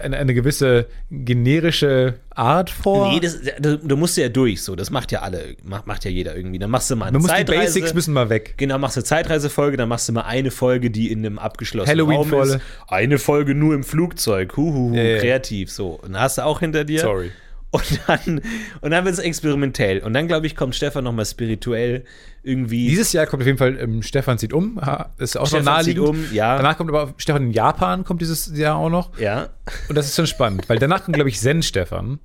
eine, 0.00 0.16
eine 0.16 0.34
gewisse 0.34 0.86
generische 1.10 2.14
Art 2.34 2.70
vor? 2.70 3.12
Nee, 3.12 3.20
das, 3.20 3.40
du, 3.58 3.78
du 3.78 3.96
musst 3.96 4.16
ja 4.16 4.28
durch, 4.28 4.62
so. 4.62 4.76
Das 4.76 4.90
macht 4.90 5.12
ja 5.12 5.20
alle, 5.22 5.56
macht, 5.64 5.86
macht 5.86 6.04
ja 6.04 6.10
jeder 6.10 6.36
irgendwie. 6.36 6.58
Dann 6.58 6.70
machst 6.70 6.90
du 6.90 6.96
mal 6.96 7.06
eine 7.06 7.12
Man 7.12 7.22
muss 7.22 7.30
die 7.30 7.36
Zeitreise. 7.36 7.60
Basics 7.80 7.94
müssen 7.94 8.12
mal 8.12 8.28
weg. 8.28 8.54
Genau, 8.56 8.78
machst 8.78 8.96
du 8.96 9.00
eine 9.00 9.04
Zeitreisefolge, 9.04 9.76
dann 9.76 9.88
machst 9.88 10.08
du 10.08 10.12
mal 10.12 10.22
eine 10.22 10.50
Folge, 10.50 10.90
die 10.90 11.10
in 11.10 11.24
einem 11.24 11.38
abgeschlossenen 11.38 11.98
Halloween-Folge. 11.98 12.52
Raum 12.52 12.60
ist. 12.60 12.88
Eine 12.88 13.18
Folge 13.18 13.54
nur 13.54 13.74
im 13.74 13.84
Flugzeug. 13.84 14.56
Huhuhu, 14.56 14.94
Ja, 14.94 15.02
ja. 15.02 15.18
kreativ, 15.18 15.70
so. 15.70 16.00
Und 16.02 16.12
dann 16.12 16.22
hast 16.22 16.38
du 16.38 16.44
auch 16.44 16.60
hinter 16.60 16.84
dir. 16.84 17.00
Sorry. 17.00 17.30
Und 17.72 18.00
dann, 18.06 18.40
und 18.80 18.90
dann 18.90 19.04
wird 19.04 19.14
es 19.14 19.18
experimentell. 19.18 19.98
Und 19.98 20.14
dann, 20.14 20.28
glaube 20.28 20.46
ich, 20.46 20.56
kommt 20.56 20.74
Stefan 20.74 21.04
nochmal 21.04 21.26
spirituell 21.26 22.04
irgendwie. 22.42 22.88
Dieses 22.88 23.12
Jahr 23.12 23.26
kommt 23.26 23.42
auf 23.42 23.46
jeden 23.46 23.58
Fall 23.58 23.78
ähm, 23.78 24.02
Stefan 24.02 24.38
zieht 24.38 24.52
um. 24.52 24.80
Ist 25.18 25.36
auch 25.36 25.46
Stefan 25.46 25.64
noch 25.64 25.72
naheliegend. 25.72 26.06
zieht 26.06 26.30
um, 26.30 26.34
ja. 26.34 26.56
Danach 26.56 26.76
kommt 26.78 26.90
aber 26.90 27.12
Stefan 27.18 27.46
in 27.46 27.50
Japan, 27.50 28.04
kommt 28.04 28.22
dieses 28.22 28.56
Jahr 28.56 28.76
auch 28.76 28.88
noch. 28.88 29.18
ja. 29.18 29.48
Und 29.88 29.96
das 29.96 30.06
ist 30.06 30.16
schon 30.16 30.28
spannend, 30.28 30.68
weil 30.68 30.78
danach 30.78 31.04
kommt, 31.04 31.16
glaube 31.16 31.28
ich, 31.28 31.40
Zen 31.40 31.62
Stefan. 31.62 32.20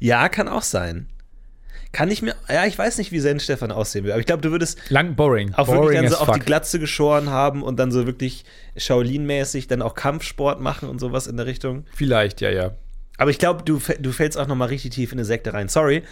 Ja, 0.00 0.28
kann 0.28 0.48
auch 0.48 0.62
sein. 0.62 1.08
Kann 1.92 2.10
ich 2.10 2.22
mir, 2.22 2.34
ja, 2.48 2.64
ich 2.64 2.78
weiß 2.78 2.96
nicht, 2.96 3.12
wie 3.12 3.20
Zen 3.20 3.38
Stefan 3.38 3.70
aussehen 3.70 4.04
will, 4.04 4.12
aber 4.12 4.20
ich 4.20 4.26
glaube, 4.26 4.40
du 4.40 4.50
würdest 4.50 4.78
Lang 4.88 5.14
boring. 5.14 5.52
auch 5.54 5.66
boring 5.66 5.82
wirklich 5.82 6.00
dann 6.00 6.10
so 6.10 6.16
auf 6.16 6.28
die 6.28 6.40
fuck. 6.40 6.46
Glatze 6.46 6.78
geschoren 6.80 7.28
haben 7.28 7.62
und 7.62 7.78
dann 7.78 7.92
so 7.92 8.06
wirklich 8.06 8.46
Shaolin-mäßig 8.78 9.68
dann 9.68 9.82
auch 9.82 9.94
Kampfsport 9.94 10.58
machen 10.58 10.88
und 10.88 11.00
sowas 11.00 11.26
in 11.26 11.36
der 11.36 11.44
Richtung. 11.44 11.84
Vielleicht, 11.94 12.40
ja, 12.40 12.48
ja. 12.50 12.70
Aber 13.18 13.30
ich 13.30 13.38
glaube, 13.38 13.62
du, 13.62 13.78
du 14.00 14.10
fällst 14.10 14.38
auch 14.38 14.46
noch 14.46 14.56
mal 14.56 14.64
richtig 14.64 14.92
tief 14.92 15.12
in 15.12 15.18
eine 15.18 15.24
Sekte 15.26 15.52
rein. 15.52 15.68
Sorry. 15.68 16.02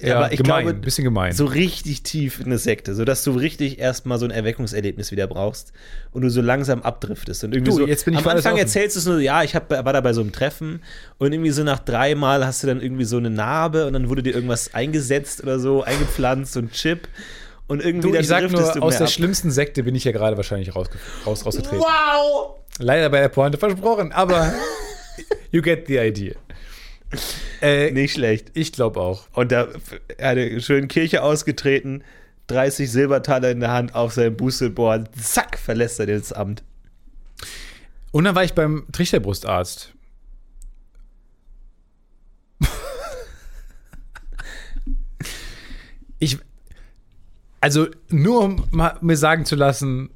Ja, 0.00 0.18
aber 0.18 0.32
ich 0.32 0.38
gemein, 0.38 0.64
glaube, 0.64 0.78
bisschen 0.80 1.04
gemein. 1.04 1.32
so 1.32 1.44
richtig 1.44 2.02
tief 2.04 2.38
in 2.38 2.46
eine 2.46 2.58
Sekte, 2.58 2.94
sodass 2.94 3.24
du 3.24 3.32
richtig 3.32 3.78
erstmal 3.80 4.18
so 4.18 4.24
ein 4.26 4.30
Erweckungserlebnis 4.30 5.10
wieder 5.10 5.26
brauchst 5.26 5.72
und 6.12 6.22
du 6.22 6.30
so 6.30 6.40
langsam 6.40 6.82
abdriftest. 6.82 7.42
Und 7.44 7.52
irgendwie 7.52 7.72
Du, 7.72 7.76
so, 7.78 7.86
jetzt 7.86 8.04
bin 8.04 8.14
ich 8.14 8.20
am 8.20 8.28
Anfang 8.28 8.56
erzählst 8.56 8.94
du 8.96 9.00
es 9.00 9.06
nur, 9.06 9.18
ja, 9.20 9.42
ich 9.42 9.54
hab, 9.56 9.70
war 9.70 9.92
da 9.92 10.00
bei 10.00 10.12
so 10.12 10.20
einem 10.20 10.32
Treffen 10.32 10.82
und 11.18 11.32
irgendwie 11.32 11.50
so 11.50 11.64
nach 11.64 11.80
dreimal 11.80 12.46
hast 12.46 12.62
du 12.62 12.68
dann 12.68 12.80
irgendwie 12.80 13.04
so 13.04 13.16
eine 13.16 13.28
Narbe 13.30 13.86
und 13.86 13.92
dann 13.92 14.08
wurde 14.08 14.22
dir 14.22 14.34
irgendwas 14.34 14.72
eingesetzt 14.72 15.42
oder 15.42 15.58
so, 15.58 15.82
eingepflanzt, 15.82 16.52
so 16.52 16.60
ein 16.60 16.70
Chip. 16.70 17.08
Und 17.66 17.84
irgendwie 17.84 18.12
Du, 18.12 18.14
ich 18.16 18.28
sag 18.28 18.48
nur, 18.48 18.60
du 18.72 18.80
aus 18.80 18.98
der 18.98 19.06
ab. 19.08 19.12
schlimmsten 19.12 19.50
Sekte 19.50 19.82
bin 19.82 19.96
ich 19.96 20.04
ja 20.04 20.12
gerade 20.12 20.36
wahrscheinlich 20.36 20.74
rausge 20.76 20.96
raus, 21.26 21.44
rausgetreten. 21.44 21.80
Wow! 21.80 22.54
Leider 22.78 23.10
bei 23.10 23.20
der 23.20 23.28
Pointe 23.30 23.58
versprochen, 23.58 24.12
aber 24.12 24.54
you 25.50 25.62
get 25.62 25.86
the 25.86 25.98
idea. 25.98 26.34
Äh, 27.62 27.92
Nicht 27.92 28.14
schlecht. 28.14 28.50
Ich 28.54 28.72
glaube 28.72 29.00
auch. 29.00 29.28
Und 29.32 29.52
da 29.52 29.68
eine 30.18 30.60
schöne 30.60 30.88
Kirche 30.88 31.22
ausgetreten, 31.22 32.02
30 32.48 32.90
Silbertaler 32.90 33.50
in 33.50 33.60
der 33.60 33.70
Hand 33.70 33.94
auf 33.94 34.12
seinem 34.12 34.36
Boosted-Board, 34.36 35.08
zack, 35.20 35.58
verlässt 35.58 36.00
er 36.00 36.06
das 36.06 36.32
Amt. 36.32 36.62
Und 38.12 38.24
dann 38.24 38.34
war 38.34 38.44
ich 38.44 38.54
beim 38.54 38.86
Trichterbrustarzt. 38.92 39.92
ich, 46.18 46.38
also 47.60 47.86
nur 48.08 48.44
um 48.44 48.68
mir 49.00 49.16
sagen 49.16 49.44
zu 49.44 49.54
lassen, 49.56 50.10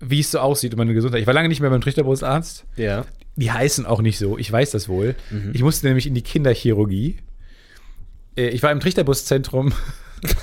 wie 0.00 0.20
es 0.20 0.30
so 0.30 0.38
aussieht 0.38 0.72
um 0.74 0.78
meine 0.78 0.94
Gesundheit. 0.94 1.20
Ich 1.20 1.26
war 1.26 1.34
lange 1.34 1.48
nicht 1.48 1.60
mehr 1.60 1.70
beim 1.70 1.80
Trichterbrustarzt. 1.80 2.64
Ja. 2.76 3.04
Die 3.36 3.50
heißen 3.50 3.84
auch 3.86 4.00
nicht 4.00 4.18
so, 4.18 4.38
ich 4.38 4.50
weiß 4.50 4.70
das 4.70 4.88
wohl. 4.88 5.16
Ich 5.52 5.62
musste 5.62 5.86
nämlich 5.86 6.06
in 6.06 6.14
die 6.14 6.22
Kinderchirurgie. 6.22 7.16
Äh, 8.36 8.48
ich 8.48 8.62
war 8.62 8.70
im 8.70 8.80
Trichterbuszentrum 8.80 9.72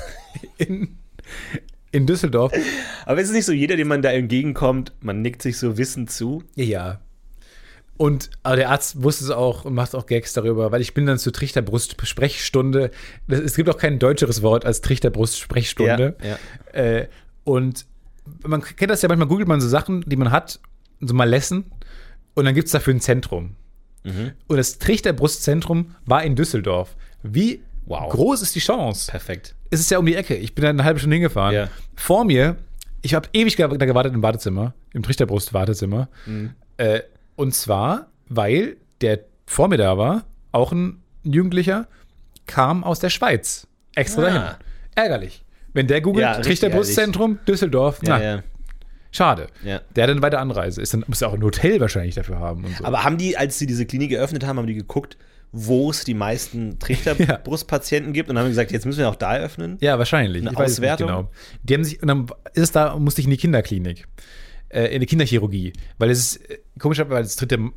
in, 0.58 0.98
in 1.92 2.06
Düsseldorf. 2.06 2.52
Aber 3.06 3.22
ist 3.22 3.30
es 3.30 3.34
nicht 3.34 3.46
so, 3.46 3.54
jeder, 3.54 3.78
dem 3.78 3.88
man 3.88 4.02
da 4.02 4.12
entgegenkommt, 4.12 4.94
man 5.02 5.22
nickt 5.22 5.42
sich 5.42 5.58
so 5.58 5.78
wissend 5.78 6.12
zu? 6.12 6.44
Ja. 6.56 7.00
Und 7.98 8.32
aber 8.42 8.56
der 8.56 8.70
Arzt 8.72 9.04
wusste 9.04 9.26
es 9.26 9.30
auch 9.30 9.64
und 9.64 9.76
macht 9.76 9.94
auch 9.94 10.08
Gags 10.08 10.34
darüber, 10.34 10.72
weil 10.72 10.82
ich 10.82 10.94
bin 10.94 11.06
dann 11.06 11.20
zur 11.20 11.34
Trichterbrust-Sprechstunde. 11.34 12.90
Es 13.28 13.56
gibt 13.56 13.70
auch 13.70 13.78
kein 13.78 14.00
deutscheres 14.00 14.42
Wort 14.42 14.66
als 14.66 14.82
Trichterbrust-Sprechstunde. 14.82 16.16
Ja, 16.22 16.28
Äh, 16.74 17.08
und 17.44 17.86
man 18.46 18.62
kennt 18.62 18.90
das 18.92 19.02
ja, 19.02 19.10
manchmal 19.10 19.28
googelt 19.28 19.48
man 19.48 19.62
so 19.62 19.68
Sachen, 19.68 20.04
die 20.08 20.16
man 20.16 20.32
hat, 20.32 20.60
so 21.00 21.14
Malessen, 21.14 21.66
und 22.34 22.46
dann 22.46 22.54
gibt 22.56 22.68
es 22.68 22.72
dafür 22.72 22.94
ein 22.94 23.02
Zentrum. 23.02 23.56
Mhm. 24.04 24.32
Und 24.48 24.58
das 24.58 24.80
Trichterbrustzentrum 24.80 25.96
war 26.06 26.24
in 26.24 26.36
Düsseldorf. 26.36 26.96
Wie 27.24 27.62
Wow. 27.86 28.12
groß 28.12 28.42
ist 28.42 28.56
die 28.56 28.60
Chance? 28.60 29.10
Perfekt. 29.12 29.56
Es 29.70 29.80
ist 29.80 29.92
ja 29.92 29.98
um 29.98 30.06
die 30.06 30.16
Ecke. 30.16 30.36
Ich 30.36 30.54
bin 30.56 30.64
da 30.64 30.70
eine 30.70 30.84
halbe 30.84 31.00
Stunde 31.00 31.16
hingefahren. 31.16 31.54
Ja. 31.56 31.68
Vor 31.96 32.26
mir, 32.26 32.56
ich 33.02 33.14
habe 33.14 33.28
ewig 33.34 33.56
da 33.56 33.68
gewartet 33.68 34.14
im 34.14 34.22
Wartezimmer, 34.24 34.74
im 34.94 35.04
Trichterbrust-Wartezimmer. 35.04 36.08
Mhm. 36.26 36.52
Äh, 36.78 37.02
und 37.36 37.54
zwar, 37.56 38.08
weil 38.30 38.78
der 39.02 39.20
vor 39.46 39.68
mir 39.68 39.78
da 39.78 39.98
war, 39.98 40.26
auch 40.52 40.72
ein 40.72 41.02
Jugendlicher, 41.24 41.88
kam 42.48 42.84
aus 42.84 43.00
der 43.00 43.10
Schweiz. 43.10 43.68
Extra 43.96 44.22
Ah. 44.22 44.26
dahin. 44.26 44.42
Ärgerlich. 44.96 45.44
Wenn 45.74 45.88
der 45.88 46.02
googelt, 46.02 46.24
Ja, 46.24 46.40
Trichterbrustzentrum, 46.42 47.40
Düsseldorf, 47.48 48.00
Ja, 48.04 48.18
na, 48.18 48.24
ja. 48.24 48.44
Schade. 49.12 49.48
Ja. 49.64 49.82
Der 49.96 50.04
hat 50.04 50.12
eine 50.12 50.22
weite 50.22 50.40
Anreise. 50.40 50.82
Ist 50.82 50.94
dann, 50.94 51.04
muss 51.08 51.22
er 51.22 51.30
auch 51.30 51.34
ein 51.34 51.44
Hotel 51.44 51.80
wahrscheinlich 51.80 52.16
dafür 52.16 52.40
haben 52.40 52.66
so. 52.78 52.86
Aber 52.86 53.04
haben 53.04 53.18
die, 53.18 53.38
als 53.38 53.60
sie 53.60 53.68
diese 53.68 53.86
Klinik 53.86 54.12
eröffnet 54.12 54.46
haben, 54.46 54.58
haben 54.58 54.68
die 54.68 54.74
geguckt, 54.74 55.18
wo 55.52 55.90
es 55.90 56.04
die 56.04 56.14
meisten 56.14 56.80
Trichterbrustpatienten 56.80 58.14
gibt 58.14 58.30
und 58.30 58.40
haben 58.40 58.48
gesagt, 58.48 58.72
jetzt 58.72 58.86
müssen 58.86 59.00
wir 59.00 59.10
auch 59.10 59.16
da 59.16 59.36
eröffnen? 59.36 59.78
Ja, 59.82 59.98
wahrscheinlich. 59.98 60.42
Eine 60.42 60.52
ich 60.52 60.58
Auswertung? 60.58 61.08
genau. 61.08 61.30
Die 61.64 61.74
haben 61.74 61.84
sich, 61.84 62.02
und 62.02 62.08
dann 62.08 62.26
ist 62.54 62.64
es 62.64 62.72
da, 62.72 62.98
musste 62.98 63.22
ich 63.22 63.26
in 63.26 63.32
die 63.32 63.38
Kinderklinik, 63.38 64.08
äh, 64.70 64.86
in 64.94 65.02
die 65.02 65.06
Kinderchirurgie, 65.06 65.74
weil 65.98 66.10
es 66.10 66.20
ist 66.20 66.50
äh, 66.50 66.60
komisch, 66.80 67.02
weil 67.06 67.24
es 67.24 67.36
tritt 67.36 67.52
ja 67.52 67.58
im, 67.58 67.74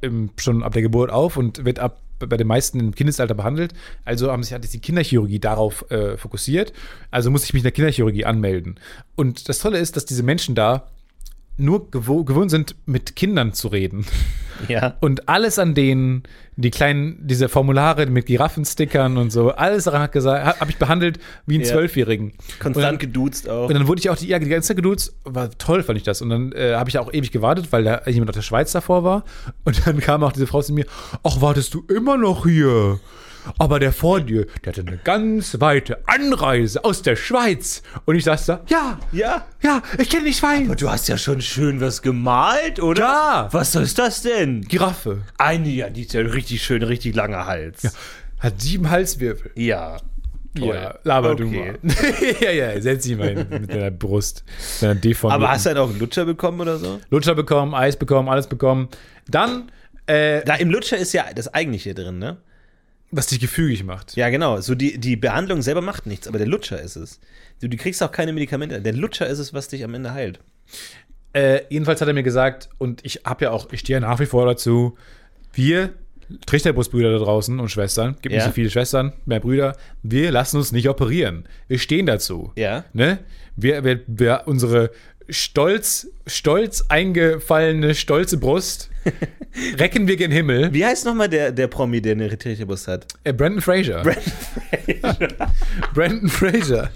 im, 0.00 0.30
schon 0.38 0.62
ab 0.62 0.72
der 0.72 0.82
Geburt 0.82 1.10
auf 1.10 1.36
und 1.36 1.64
wird 1.64 1.78
ab 1.78 2.00
bei 2.18 2.36
den 2.36 2.46
meisten 2.46 2.80
im 2.80 2.94
Kindesalter 2.94 3.34
behandelt. 3.34 3.72
Also 4.04 4.30
haben 4.30 4.42
sich 4.42 4.58
die 4.58 4.80
Kinderchirurgie 4.80 5.38
darauf 5.38 5.90
äh, 5.90 6.16
fokussiert. 6.16 6.72
Also 7.10 7.30
musste 7.30 7.46
ich 7.46 7.52
mich 7.52 7.60
in 7.60 7.64
der 7.64 7.72
Kinderchirurgie 7.72 8.24
anmelden. 8.24 8.78
Und 9.16 9.48
das 9.48 9.58
Tolle 9.58 9.78
ist, 9.78 9.96
dass 9.96 10.04
diese 10.04 10.22
Menschen 10.22 10.54
da 10.54 10.88
nur 11.56 11.90
gewo 11.90 12.24
gewohnt 12.24 12.50
sind, 12.50 12.76
mit 12.86 13.16
Kindern 13.16 13.52
zu 13.52 13.68
reden. 13.68 14.06
Ja. 14.68 14.96
Und 15.00 15.28
alles 15.28 15.58
an 15.58 15.74
denen, 15.74 16.24
die 16.56 16.70
kleinen, 16.70 17.18
diese 17.26 17.48
Formulare 17.48 18.06
mit 18.06 18.26
Giraffenstickern 18.26 19.16
und 19.16 19.30
so, 19.30 19.50
alles 19.50 19.84
daran 19.84 20.02
hat 20.02 20.12
gesagt, 20.12 20.44
habe 20.44 20.60
hab 20.60 20.68
ich 20.68 20.76
behandelt 20.76 21.18
wie 21.46 21.54
einen 21.54 21.64
Ja. 21.64 21.70
Zwölfjährigen. 21.70 22.32
Konstant 22.58 22.84
dann, 22.84 22.98
geduzt 22.98 23.48
auch. 23.48 23.68
und 23.68 23.74
dann 23.74 23.86
wurde 23.86 24.00
ich 24.00 24.10
auch 24.10 24.16
die, 24.16 24.28
ja, 24.28 24.38
die 24.38 24.48
ganze 24.48 24.68
Zeit 24.68 24.76
geduzt. 24.76 25.14
War 25.24 25.50
toll, 25.58 25.82
fand 25.82 25.98
ich 25.98 26.04
das. 26.04 26.20
Und 26.22 26.30
dann 26.30 26.52
äh, 26.52 26.74
habe 26.74 26.90
ich 26.90 26.98
auch 26.98 27.12
ewig 27.12 27.30
gewartet, 27.30 27.68
weil 27.70 27.84
da 27.84 28.02
jemand 28.06 28.30
aus 28.30 28.36
der 28.36 28.42
Schweiz 28.42 28.72
davor 28.72 29.04
war. 29.04 29.24
Und 29.64 29.86
dann 29.86 30.00
kam 30.00 30.22
auch 30.22 30.32
diese 30.32 30.46
Frau 30.46 30.60
zu 30.62 30.72
mir: 30.72 30.86
Ach, 31.22 31.40
wartest 31.40 31.74
du 31.74 31.84
immer 31.88 32.16
noch 32.16 32.44
hier? 32.46 32.98
Aber 33.58 33.78
der 33.78 33.92
vor 33.92 34.20
dir, 34.20 34.46
der 34.64 34.72
hatte 34.72 34.84
eine 34.86 34.98
ganz 34.98 35.60
weite 35.60 35.98
Anreise 36.06 36.84
aus 36.84 37.02
der 37.02 37.16
Schweiz. 37.16 37.82
Und 38.04 38.16
ich 38.16 38.24
saß 38.24 38.46
da: 38.46 38.60
Ja, 38.68 38.98
ja. 39.12 39.46
ja, 39.62 39.82
ich 39.98 40.10
kenne 40.10 40.24
die 40.26 40.34
Schweiz. 40.34 40.68
Du 40.78 40.90
hast 40.90 41.08
ja 41.08 41.16
schon 41.18 41.40
schön 41.40 41.80
was 41.80 42.02
gemalt, 42.02 42.80
oder? 42.80 43.02
Ja. 43.02 43.48
Was 43.52 43.74
ist 43.74 43.98
das 43.98 44.22
denn? 44.22 44.62
Giraffe. 44.62 45.22
Eine, 45.38 45.68
ja, 45.68 45.88
die 45.90 46.02
ist 46.02 46.12
ja 46.12 46.20
richtig 46.20 46.62
schön, 46.62 46.82
richtig 46.82 47.14
langer 47.14 47.46
Hals. 47.46 47.96
Hat 48.40 48.60
sieben 48.60 48.88
Halswirbel. 48.90 49.50
Ja. 49.54 49.96
Toll. 50.56 50.74
Ja, 50.74 50.98
laber 51.04 51.34
du 51.36 51.44
Okay. 51.46 51.74
mal. 51.82 51.94
ja, 52.40 52.50
ja, 52.50 52.80
setz 52.80 53.04
dich 53.04 53.16
mal 53.16 53.28
hin 53.28 53.46
mit 53.50 53.70
deiner 53.72 53.90
Brust, 53.90 54.44
deiner 54.80 54.94
deformierten. 54.96 55.44
Aber 55.44 55.52
hast 55.52 55.66
du 55.66 55.70
dann 55.70 55.78
auch 55.78 55.90
einen 55.90 55.98
Lutscher 56.00 56.24
bekommen 56.24 56.60
oder 56.60 56.78
so? 56.78 56.98
Lutscher 57.10 57.34
bekommen, 57.34 57.74
Eis 57.74 57.96
bekommen, 57.96 58.28
alles 58.28 58.46
bekommen. 58.48 58.88
Dann, 59.28 59.70
äh, 60.06 60.42
Da 60.44 60.54
im 60.54 60.70
Lutscher 60.70 60.96
ist 60.96 61.12
ja 61.12 61.26
das 61.34 61.52
Eigentliche 61.52 61.94
drin, 61.94 62.18
ne? 62.18 62.38
Was 63.10 63.26
dich 63.28 63.40
gefügig 63.40 63.84
macht. 63.84 64.16
Ja, 64.16 64.28
genau. 64.28 64.60
So 64.60 64.74
die, 64.74 64.98
die 64.98 65.16
Behandlung 65.16 65.62
selber 65.62 65.80
macht 65.80 66.06
nichts, 66.06 66.28
aber 66.28 66.38
der 66.38 66.46
Lutscher 66.46 66.80
ist 66.80 66.96
es. 66.96 67.20
Du, 67.60 67.68
du 67.68 67.76
kriegst 67.76 68.02
auch 68.02 68.12
keine 68.12 68.32
Medikamente. 68.32 68.80
Der 68.80 68.92
Lutscher 68.92 69.26
ist 69.26 69.38
es, 69.38 69.54
was 69.54 69.68
dich 69.68 69.82
am 69.84 69.94
Ende 69.94 70.12
heilt. 70.12 70.40
Äh, 71.32 71.60
jedenfalls 71.70 72.00
hat 72.00 72.08
er 72.08 72.14
mir 72.14 72.22
gesagt, 72.22 72.68
und 72.78 73.04
ich 73.04 73.22
habe 73.24 73.44
ja 73.46 73.50
auch, 73.50 73.72
ich 73.72 73.80
stehe 73.80 73.98
ja 73.98 74.06
nach 74.06 74.18
wie 74.20 74.26
vor 74.26 74.46
dazu, 74.46 74.96
wir 75.52 75.90
Trichterbrustbrüder 76.46 77.12
da 77.12 77.18
draußen 77.24 77.58
und 77.58 77.70
Schwestern, 77.70 78.16
gibt 78.20 78.34
nicht 78.34 78.42
Ja. 78.42 78.46
so 78.46 78.52
viele 78.52 78.68
Schwestern, 78.70 79.14
mehr 79.24 79.40
Brüder, 79.40 79.76
wir 80.02 80.30
lassen 80.30 80.58
uns 80.58 80.72
nicht 80.72 80.88
operieren. 80.88 81.44
Wir 81.68 81.78
stehen 81.78 82.04
dazu. 82.06 82.52
Ja. 82.56 82.84
Ne? 82.92 83.18
Wir, 83.56 83.82
wir, 83.84 84.00
wir, 84.06 84.42
unsere 84.46 84.90
stolz, 85.28 86.08
stolz 86.26 86.84
eingefallene, 86.88 87.94
stolze 87.94 88.38
Brust 88.38 88.90
recken 89.78 90.06
wir 90.08 90.16
gen 90.16 90.30
Himmel. 90.30 90.72
Wie 90.72 90.84
heißt 90.84 91.04
nochmal 91.04 91.28
der, 91.28 91.52
der 91.52 91.68
Promi, 91.68 92.00
der 92.00 92.12
eine 92.12 92.36
Trichterbrust 92.36 92.88
hat? 92.88 93.06
Äh, 93.24 93.32
Brandon 93.32 93.60
Fraser. 93.60 94.02
Brandon 95.94 96.28
Fraser. 96.28 96.90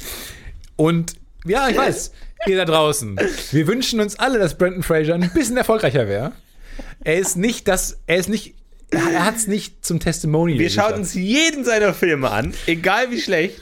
Und 0.77 1.15
ja, 1.45 1.69
ich 1.69 1.77
weiß, 1.77 2.13
ihr 2.47 2.57
da 2.57 2.65
draußen, 2.65 3.19
wir 3.51 3.67
wünschen 3.67 4.01
uns 4.01 4.19
alle, 4.19 4.39
dass 4.39 4.57
Brandon 4.57 4.83
Fraser 4.83 5.15
ein 5.15 5.31
bisschen 5.33 5.57
erfolgreicher 5.57 6.09
wäre. 6.09 6.33
Er 7.05 7.19
ist 7.19 7.37
nicht 7.37 7.69
das, 7.69 7.99
er 8.07 8.17
ist 8.17 8.29
nicht, 8.29 8.55
er 8.91 9.25
hat 9.25 9.37
es 9.37 9.47
nicht 9.47 9.85
zum 9.85 10.01
Testimonial. 10.01 10.59
Wir 10.59 10.71
schauen 10.71 10.95
uns 10.95 11.15
jeden 11.15 11.65
seiner 11.65 11.95
Filme 11.95 12.31
an, 12.31 12.55
egal 12.67 13.11
wie 13.11 13.21
schlecht. 13.21 13.61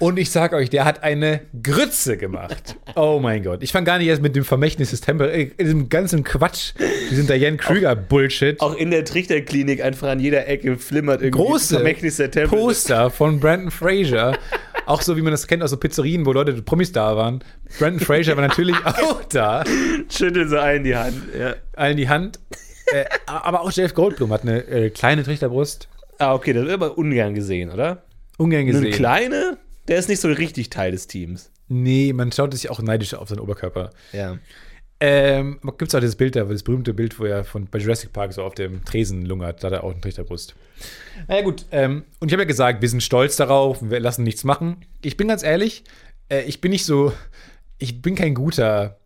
Und 0.00 0.18
ich 0.18 0.30
sag 0.30 0.52
euch, 0.52 0.70
der 0.70 0.84
hat 0.84 1.02
eine 1.02 1.40
Grütze 1.62 2.16
gemacht. 2.16 2.76
Oh 2.94 3.18
mein 3.20 3.42
Gott. 3.42 3.62
Ich 3.62 3.72
fange 3.72 3.86
gar 3.86 3.98
nicht 3.98 4.06
erst 4.06 4.22
mit 4.22 4.36
dem 4.36 4.44
Vermächtnis 4.44 4.90
des 4.90 5.00
Tempels, 5.00 5.32
äh, 5.32 5.46
diesem 5.60 5.88
ganzen 5.88 6.22
Quatsch, 6.24 6.74
diesem 7.10 7.26
Diane 7.26 7.56
Krüger-Bullshit. 7.56 8.60
Auch 8.60 8.74
in 8.76 8.90
der 8.90 9.04
Trichterklinik 9.04 9.82
einfach 9.82 10.08
an 10.08 10.20
jeder 10.20 10.46
Ecke 10.46 10.78
flimmert 10.78 11.22
irgendwie 11.22 11.42
große 11.42 11.76
Vermächtnis 11.76 12.16
der 12.16 12.30
Tempel. 12.30 12.58
Poster 12.58 13.10
von 13.10 13.40
Brandon 13.40 13.70
Fraser. 13.70 14.38
auch 14.86 15.02
so, 15.02 15.16
wie 15.16 15.22
man 15.22 15.32
das 15.32 15.46
kennt 15.46 15.62
aus 15.62 15.70
so 15.70 15.76
Pizzerien, 15.78 16.26
wo 16.26 16.32
Leute 16.32 16.52
Promis 16.62 16.92
da 16.92 17.16
waren. 17.16 17.42
Brandon 17.78 18.00
Fraser 18.00 18.36
war 18.36 18.46
natürlich 18.46 18.76
auch 18.84 19.24
da. 19.24 19.64
Schütteln 20.10 20.48
so 20.48 20.58
ein 20.58 20.84
die 20.84 20.94
Hand. 20.94 21.16
Ja. 21.36 21.54
Allen 21.74 21.96
die 21.96 22.08
Hand. 22.08 22.38
Äh, 22.92 23.04
aber 23.26 23.62
auch 23.62 23.72
Jeff 23.72 23.94
Goldblum 23.94 24.32
hat 24.32 24.42
eine 24.42 24.66
äh, 24.68 24.90
kleine 24.90 25.22
Trichterbrust. 25.24 25.88
Ah, 26.18 26.34
okay, 26.34 26.52
das 26.52 26.64
wird 26.64 26.74
aber 26.74 26.96
ungern 26.98 27.34
gesehen, 27.34 27.70
oder? 27.70 28.02
Ungern 28.38 28.66
gesehen. 28.66 28.84
eine 28.86 28.94
kleine, 28.94 29.58
der 29.88 29.98
ist 29.98 30.08
nicht 30.08 30.20
so 30.20 30.28
richtig 30.28 30.70
Teil 30.70 30.92
des 30.92 31.06
Teams. 31.06 31.50
Nee, 31.68 32.12
man 32.12 32.32
schaut 32.32 32.52
sich 32.54 32.70
auch 32.70 32.80
neidisch 32.80 33.14
auf 33.14 33.28
seinen 33.28 33.40
Oberkörper. 33.40 33.90
Ja. 34.12 34.38
Ähm, 35.00 35.60
gibt 35.62 35.82
es 35.90 35.94
auch 35.94 36.00
dieses 36.00 36.16
Bild 36.16 36.34
da, 36.34 36.44
das 36.44 36.62
berühmte 36.64 36.92
Bild, 36.92 37.18
wo 37.20 37.24
er 37.24 37.44
von, 37.44 37.66
bei 37.66 37.78
Jurassic 37.78 38.12
Park 38.12 38.32
so 38.32 38.42
auf 38.42 38.54
dem 38.54 38.84
Tresen 38.84 39.24
lungert, 39.24 39.62
da 39.62 39.68
hat 39.68 39.74
er 39.74 39.84
auch 39.84 39.92
eine 39.92 40.00
Trichterbrust. 40.00 40.56
Naja, 41.28 41.42
gut. 41.42 41.66
Ähm, 41.70 42.04
und 42.18 42.28
ich 42.28 42.32
habe 42.32 42.42
ja 42.42 42.48
gesagt, 42.48 42.82
wir 42.82 42.88
sind 42.88 43.02
stolz 43.02 43.36
darauf, 43.36 43.78
wir 43.80 44.00
lassen 44.00 44.24
nichts 44.24 44.42
machen. 44.42 44.78
Ich 45.02 45.16
bin 45.16 45.28
ganz 45.28 45.42
ehrlich, 45.44 45.84
äh, 46.28 46.42
ich 46.42 46.60
bin 46.60 46.72
nicht 46.72 46.84
so, 46.84 47.12
ich 47.78 48.02
bin 48.02 48.16
kein 48.16 48.34
guter 48.34 48.98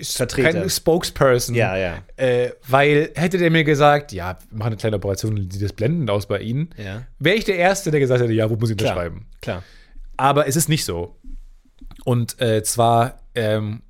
Vertreter. 0.00 0.52
kein 0.52 0.70
Spokesperson. 0.70 1.54
Ja, 1.54 1.76
ja. 1.76 2.02
Äh, 2.16 2.52
weil 2.66 3.10
hätte 3.14 3.36
der 3.38 3.50
mir 3.50 3.64
gesagt, 3.64 4.10
ja, 4.12 4.38
wir 4.50 4.58
machen 4.58 4.68
eine 4.68 4.76
kleine 4.76 4.96
Operation 4.96 5.38
und 5.38 5.52
sieht 5.52 5.62
das 5.62 5.72
blendend 5.74 6.10
aus 6.10 6.26
bei 6.26 6.40
Ihnen, 6.40 6.70
Ja. 6.82 7.02
wäre 7.18 7.36
ich 7.36 7.44
der 7.44 7.56
Erste, 7.56 7.90
der 7.90 8.00
gesagt 8.00 8.22
hätte, 8.22 8.32
ja, 8.32 8.48
wo 8.48 8.56
muss 8.56 8.70
ich 8.70 8.76
Klar. 8.76 8.92
unterschreiben? 8.92 9.26
Klar. 9.42 9.62
Aber 10.16 10.46
es 10.46 10.56
ist 10.56 10.68
nicht 10.68 10.84
so. 10.84 11.16
Und 12.04 12.40
äh, 12.40 12.62
zwar 12.62 13.20
ähm, 13.34 13.82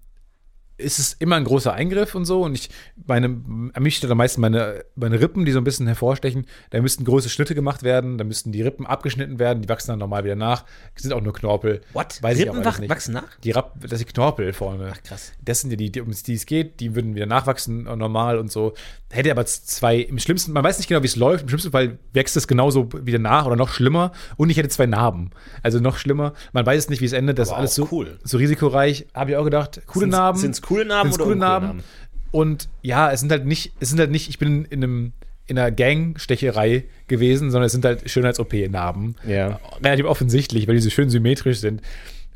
ist 0.77 0.99
es 0.99 1.13
immer 1.15 1.37
ein 1.37 1.45
großer 1.45 1.73
Eingriff 1.73 2.15
und 2.15 2.25
so. 2.25 2.43
Und 2.43 2.55
ich, 2.55 2.69
meine, 3.07 3.27
an 3.27 3.83
mich 3.83 3.97
steht 3.97 4.11
am 4.11 4.19
meisten 4.19 4.41
meine, 4.41 4.85
meine 4.97 5.21
Rippen, 5.21 5.45
die 5.45 5.53
so 5.53 5.59
ein 5.59 5.65
bisschen 5.65 5.87
hervorstechen. 5.87 6.47
Da 6.71 6.81
müssten 6.83 7.05
große 7.05 7.29
Schnitte 7.29 7.55
gemacht 7.55 7.83
werden, 7.83 8.19
da 8.19 8.25
müssten 8.25 8.51
die 8.51 8.63
Rippen 8.63 8.85
abgeschnitten 8.87 9.39
werden, 9.39 9.63
die 9.63 9.69
wachsen 9.69 9.91
dann 9.93 9.99
normal 10.01 10.25
wieder 10.25 10.35
nach. 10.37 10.65
Das 10.95 11.03
sind 11.05 11.13
auch 11.13 11.21
nur 11.21 11.33
Knorpel. 11.33 11.81
What? 11.93 12.21
Weiß 12.23 12.39
Rippen 12.39 12.65
wach- 12.65 12.79
nicht. 12.81 12.91
wachsen 12.91 13.15
nach? 13.15 13.37
Die 13.45 13.53
Rapp, 13.53 13.75
das 13.81 13.99
sind 14.01 14.13
Knorpel 14.13 14.53
vorne. 14.53 14.93
Ach, 14.95 15.03
krass. 15.03 15.33
Das 15.45 15.61
sind 15.61 15.71
ja 15.71 15.77
die, 15.77 15.93
die, 15.93 16.01
um 16.01 16.11
die 16.11 16.35
es 16.35 16.47
geht, 16.47 16.81
die 16.81 16.95
würden 16.95 17.15
wieder 17.15 17.27
nachwachsen 17.27 17.87
äh, 17.87 17.95
normal 17.97 18.39
und 18.39 18.51
so. 18.51 18.75
Hätte 19.11 19.31
aber 19.31 19.47
zwei, 19.47 19.99
im 19.99 20.19
schlimmsten, 20.19 20.53
man 20.53 20.65
weiß 20.65 20.79
nicht 20.79 20.89
genau, 20.89 21.03
wie 21.03 21.07
es 21.07 21.15
läuft, 21.15 21.43
im 21.45 21.49
schlimmsten 21.51 21.71
Fall 21.71 21.99
wächst 22.13 22.37
es 22.37 22.49
genauso 22.49 22.89
wieder 23.07 23.21
nach 23.21 23.47
oder 23.47 23.55
noch 23.55 23.69
schlimmer 23.69 24.11
und 24.37 24.51
ich 24.51 24.57
hätte 24.57 24.69
zwei 24.71 24.87
Narben. 24.87 25.31
Also 25.63 25.79
noch 25.79 25.99
schlimmer. 25.99 26.33
Man 26.53 26.67
weiß 26.67 26.89
nicht, 26.89 27.01
wie 27.01 27.05
es 27.05 27.13
endet, 27.13 27.39
das 27.39 27.49
ist 27.49 27.53
Wow, 27.53 27.59
alles 27.59 27.75
so, 27.77 27.89
cool. 27.93 28.19
so 28.25 28.39
risikoreich. 28.39 29.07
Habe 29.15 29.31
ich 29.31 29.37
auch 29.37 29.45
gedacht. 29.45 29.83
Coole 29.87 30.05
Sind's- 30.07 30.17
Narben. 30.17 30.41
sind's 30.41 30.63
coole 30.75 31.03
Sind's 31.03 31.17
oder 31.17 31.25
coole 31.25 31.37
Narben? 31.37 31.67
Narben? 31.67 31.85
Und 32.31 32.69
ja, 32.83 33.13
es 33.13 33.21
sind 33.21 33.31
halt 33.31 33.47
nicht, 33.47 33.73
es 33.81 33.91
sind 33.91 34.01
halt 34.01 34.11
nicht, 34.11 34.29
ich 34.29 34.39
bin 34.39 34.65
in 34.65 34.83
einem 34.83 35.13
in 35.47 35.59
einer 35.59 35.71
Gangstecherei 35.71 36.85
gewesen, 37.07 37.51
sondern 37.51 37.67
es 37.67 37.73
sind 37.73 37.85
halt 37.85 38.09
Schönheits-OP-Narben. 38.09 39.17
Ja. 39.27 39.61
Relativ 39.83 40.07
offensichtlich, 40.07 40.67
weil 40.67 40.75
die 40.75 40.81
so 40.81 40.89
schön 40.91 41.11
symmetrisch 41.11 41.59
sind. 41.59 41.83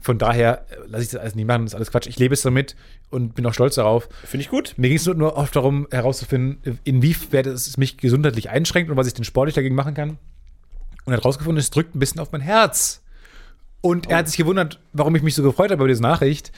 Von 0.01 0.19
daher 0.19 0.67
äh, 0.71 0.77
lasse 0.89 1.05
ich 1.05 1.11
das 1.11 1.21
alles 1.21 1.35
nicht 1.35 1.47
machen, 1.47 1.65
das 1.65 1.73
ist 1.73 1.77
alles 1.77 1.91
Quatsch. 1.91 2.07
Ich 2.07 2.19
lebe 2.19 2.35
es 2.35 2.43
damit 2.43 2.77
und 3.11 3.35
bin 3.35 3.47
auch 3.47 3.55
stolz 3.55 3.77
darauf. 3.77 4.09
Finde 4.25 4.43
ich 4.43 4.51
gut. 4.51 4.75
Mir 4.77 4.89
ging 4.89 4.99
es 4.99 5.07
nur, 5.07 5.15
nur 5.15 5.37
oft 5.37 5.57
darum, 5.57 5.89
herauszufinden, 5.91 6.79
inwiefern 6.85 7.47
es 7.47 7.77
mich 7.79 7.97
gesundheitlich 7.97 8.51
einschränkt 8.51 8.91
und 8.91 8.97
was 8.97 9.07
ich 9.07 9.15
denn 9.15 9.25
sportlich 9.25 9.55
dagegen 9.55 9.75
machen 9.75 9.95
kann. 9.95 10.19
und 11.07 11.13
hat 11.15 11.25
rausgefunden, 11.25 11.59
es 11.59 11.71
drückt 11.71 11.97
ein 11.97 11.99
bisschen 11.99 12.21
auf 12.21 12.31
mein 12.33 12.43
Herz. 12.43 13.03
Und 13.81 14.11
er 14.11 14.19
hat 14.19 14.29
sich 14.29 14.37
gewundert, 14.37 14.81
warum 14.93 15.15
ich 15.17 15.23
mich 15.23 15.35
so 15.35 15.43
gefreut 15.43 15.71
habe 15.71 15.83
über 15.83 15.89
diese 15.89 16.03
Nachricht, 16.03 16.53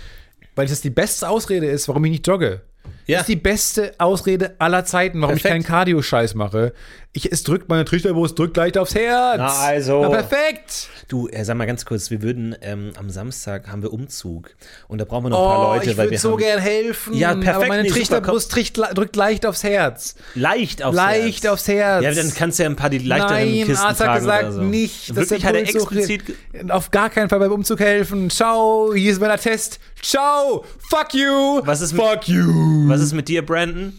weil 0.55 0.67
das 0.67 0.81
die 0.81 0.91
beste 0.91 1.29
Ausrede 1.29 1.67
ist, 1.67 1.89
warum 1.89 2.05
ich 2.05 2.13
nicht 2.13 2.27
jogge. 2.27 2.63
Ja. 3.07 3.19
Das 3.19 3.23
ist 3.23 3.35
die 3.35 3.37
beste 3.37 3.93
Ausrede 3.99 4.55
aller 4.59 4.85
Zeiten, 4.85 5.21
warum 5.21 5.37
ich 5.37 5.43
Perfekt. 5.43 5.65
keinen 5.65 5.69
Cardio-Scheiß 5.69 6.35
mache. 6.35 6.73
Ich, 7.13 7.33
es 7.33 7.43
drückt 7.43 7.69
meine 7.69 7.85
Trichterbrust, 7.85 8.39
drückt 8.39 8.57
leicht 8.57 8.79
aufs 8.79 8.95
Herz. 8.95 9.39
Na, 9.39 9.49
also. 9.49 10.01
Na, 10.03 10.11
perfekt. 10.11 10.89
Du, 11.09 11.27
äh, 11.27 11.45
sag 11.45 11.57
mal 11.57 11.67
ganz 11.67 11.85
kurz, 11.85 12.09
wir 12.13 12.23
würden 12.23 12.55
ähm, 12.63 12.93
am 12.97 13.11
Samstag 13.11 13.67
haben 13.67 13.83
wir 13.83 13.93
Umzug 13.93 14.55
und 14.87 14.99
da 15.01 15.05
brauchen 15.05 15.25
wir 15.25 15.31
noch 15.31 15.39
ein 15.39 15.45
Oh, 15.45 15.49
paar 15.65 15.75
Leute, 15.77 15.91
ich 15.91 15.97
weil 15.97 16.05
würde 16.05 16.11
wir 16.13 16.19
so 16.21 16.31
haben 16.33 16.39
gern 16.39 16.61
helfen. 16.61 17.15
Ja, 17.15 17.35
perfekt, 17.35 17.57
Aber 17.57 17.67
meine 17.67 17.83
nee, 17.83 17.89
Trichterbrust 17.89 18.53
tricht, 18.53 18.77
drückt 18.79 19.17
leicht 19.17 19.45
aufs 19.45 19.65
Herz. 19.65 20.15
leicht 20.37 20.85
aufs 20.85 20.95
leicht 20.97 21.43
Herz. 21.43 21.53
aufs 21.53 21.67
Herz. 21.67 22.05
Ja, 22.05 22.13
dann 22.15 22.33
kannst 22.33 22.61
du 22.61 22.63
ja 22.63 22.69
ein 22.71 22.77
paar 22.77 22.91
die 22.91 22.99
leichteren 22.99 23.35
Nein, 23.35 23.67
Kisten 23.67 23.85
Arzt 23.87 24.01
hat 24.07 24.19
gesagt, 24.21 24.53
so. 24.53 24.61
nicht. 24.63 25.13
Wirklich 25.17 25.45
hat 25.45 25.55
er 25.57 25.63
explizit 25.63 26.23
Auf 26.69 26.93
gar 26.93 27.11
keinen 27.11 27.29
Fall 27.29 27.41
beim 27.41 27.51
Umzug 27.51 27.81
helfen. 27.81 28.31
Ciao, 28.31 28.93
hier 28.95 29.11
ist 29.11 29.21
mein 29.21 29.31
Attest. 29.33 29.81
Ciao, 30.01 30.65
fuck 30.79 31.13
you. 31.15 31.61
Was 31.65 31.81
ist 31.81 31.93
mit- 31.93 32.03
fuck 32.03 32.29
you. 32.29 32.89
Was 32.89 33.01
ist 33.01 33.15
mit 33.15 33.27
dir, 33.27 33.45
Brandon? 33.45 33.99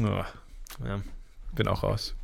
Oh, 0.00 0.22
Ja. 0.84 1.00
Bin 1.56 1.66
auch 1.68 1.82
raus. 1.82 2.14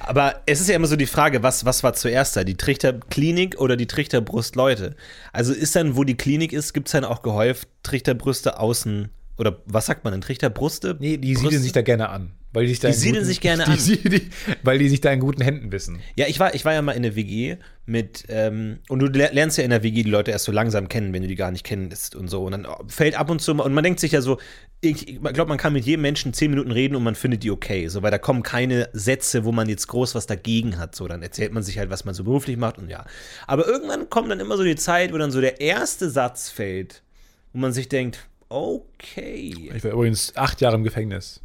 Aber 0.00 0.42
es 0.46 0.60
ist 0.60 0.68
ja 0.68 0.76
immer 0.76 0.86
so 0.86 0.96
die 0.96 1.06
Frage, 1.06 1.42
was, 1.42 1.64
was 1.64 1.82
war 1.82 1.94
zuerst 1.94 2.36
da? 2.36 2.44
Die 2.44 2.56
Trichterklinik 2.56 3.58
oder 3.60 3.76
die 3.76 3.86
Trichterbrustleute? 3.86 4.94
Also 5.32 5.52
ist 5.54 5.74
dann, 5.74 5.96
wo 5.96 6.04
die 6.04 6.16
Klinik 6.16 6.52
ist, 6.52 6.72
gibt 6.74 6.88
es 6.88 6.92
dann 6.92 7.04
auch 7.04 7.22
gehäuft 7.22 7.68
Trichterbrüste 7.82 8.58
außen 8.60 9.08
oder 9.38 9.58
was 9.66 9.86
sagt 9.86 10.04
man 10.04 10.12
denn? 10.12 10.20
Trichterbrüste? 10.20 10.96
Nee, 11.00 11.16
die 11.16 11.32
Brüste? 11.32 11.48
siedeln 11.48 11.62
sich 11.62 11.72
da 11.72 11.82
gerne 11.82 12.10
an. 12.10 12.32
Weil 12.54 12.64
die 12.64 12.68
sich 12.70 12.80
da 12.80 12.88
Die 12.88 12.94
in 12.94 13.00
siedeln 13.00 13.14
guten, 13.22 13.26
sich 13.28 13.40
gerne 13.40 13.64
die, 13.64 13.70
an. 13.70 13.78
Die, 14.12 14.30
weil 14.62 14.78
die 14.78 14.88
sich 14.90 15.00
da 15.00 15.10
in 15.10 15.20
guten 15.20 15.40
Händen 15.40 15.72
wissen. 15.72 16.00
Ja, 16.16 16.26
ich 16.26 16.38
war, 16.38 16.54
ich 16.54 16.66
war 16.66 16.74
ja 16.74 16.82
mal 16.82 16.92
in 16.92 17.02
der 17.02 17.16
WG 17.16 17.56
mit, 17.86 18.26
ähm, 18.28 18.80
und 18.90 18.98
du 18.98 19.06
ler- 19.06 19.32
lernst 19.32 19.56
ja 19.56 19.64
in 19.64 19.70
der 19.70 19.82
WG 19.82 20.02
die 20.02 20.10
Leute 20.10 20.32
erst 20.32 20.44
so 20.44 20.52
langsam 20.52 20.88
kennen, 20.90 21.14
wenn 21.14 21.22
du 21.22 21.28
die 21.28 21.34
gar 21.34 21.50
nicht 21.50 21.64
kennst 21.64 22.14
und 22.14 22.28
so. 22.28 22.44
Und 22.44 22.52
dann 22.52 22.66
fällt 22.88 23.14
ab 23.18 23.30
und 23.30 23.40
zu 23.40 23.54
mal, 23.54 23.62
und 23.64 23.72
man 23.72 23.82
denkt 23.84 24.00
sich 24.00 24.12
ja 24.12 24.20
so, 24.20 24.38
ich, 24.84 25.08
ich 25.08 25.20
glaube, 25.22 25.48
man 25.48 25.58
kann 25.58 25.72
mit 25.72 25.84
jedem 25.84 26.02
Menschen 26.02 26.34
zehn 26.34 26.50
Minuten 26.50 26.72
reden 26.72 26.96
und 26.96 27.04
man 27.04 27.14
findet 27.14 27.44
die 27.44 27.52
okay. 27.52 27.86
So, 27.86 28.02
weil 28.02 28.10
da 28.10 28.18
kommen 28.18 28.42
keine 28.42 28.88
Sätze, 28.92 29.44
wo 29.44 29.52
man 29.52 29.68
jetzt 29.68 29.86
groß 29.86 30.16
was 30.16 30.26
dagegen 30.26 30.76
hat. 30.76 30.96
So, 30.96 31.06
dann 31.06 31.22
erzählt 31.22 31.52
man 31.52 31.62
sich 31.62 31.78
halt, 31.78 31.88
was 31.88 32.04
man 32.04 32.14
so 32.14 32.24
beruflich 32.24 32.56
macht 32.56 32.78
und 32.78 32.90
ja. 32.90 33.06
Aber 33.46 33.66
irgendwann 33.66 34.10
kommt 34.10 34.28
dann 34.28 34.40
immer 34.40 34.56
so 34.56 34.64
die 34.64 34.74
Zeit, 34.74 35.12
wo 35.12 35.18
dann 35.18 35.30
so 35.30 35.40
der 35.40 35.60
erste 35.60 36.10
Satz 36.10 36.50
fällt, 36.50 37.04
wo 37.52 37.60
man 37.60 37.72
sich 37.72 37.88
denkt, 37.88 38.26
okay. 38.48 39.70
Ich 39.72 39.84
war 39.84 39.92
übrigens 39.92 40.36
acht 40.36 40.60
Jahre 40.60 40.74
im 40.74 40.82
Gefängnis. 40.82 41.40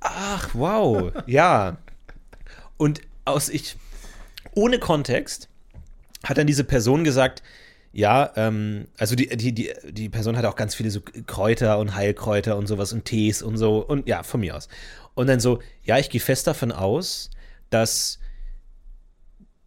Ach, 0.00 0.48
wow. 0.54 1.12
ja. 1.26 1.76
Und 2.78 3.02
aus 3.26 3.50
ich, 3.50 3.76
ohne 4.54 4.78
Kontext, 4.78 5.50
hat 6.24 6.38
dann 6.38 6.46
diese 6.46 6.64
Person 6.64 7.04
gesagt, 7.04 7.42
ja, 7.92 8.32
ähm, 8.36 8.88
also 8.96 9.14
die, 9.14 9.28
die, 9.28 9.52
die, 9.52 9.70
die 9.90 10.08
Person 10.08 10.36
hat 10.36 10.46
auch 10.46 10.56
ganz 10.56 10.74
viele 10.74 10.90
so 10.90 11.00
Kräuter 11.00 11.78
und 11.78 11.94
Heilkräuter 11.94 12.56
und 12.56 12.66
sowas 12.66 12.92
und 12.92 13.04
Tees 13.04 13.42
und 13.42 13.58
so 13.58 13.86
und 13.86 14.08
ja, 14.08 14.22
von 14.22 14.40
mir 14.40 14.56
aus. 14.56 14.68
Und 15.14 15.26
dann 15.26 15.40
so, 15.40 15.60
ja, 15.84 15.98
ich 15.98 16.08
gehe 16.08 16.20
fest 16.20 16.46
davon 16.46 16.72
aus, 16.72 17.30
dass 17.68 18.18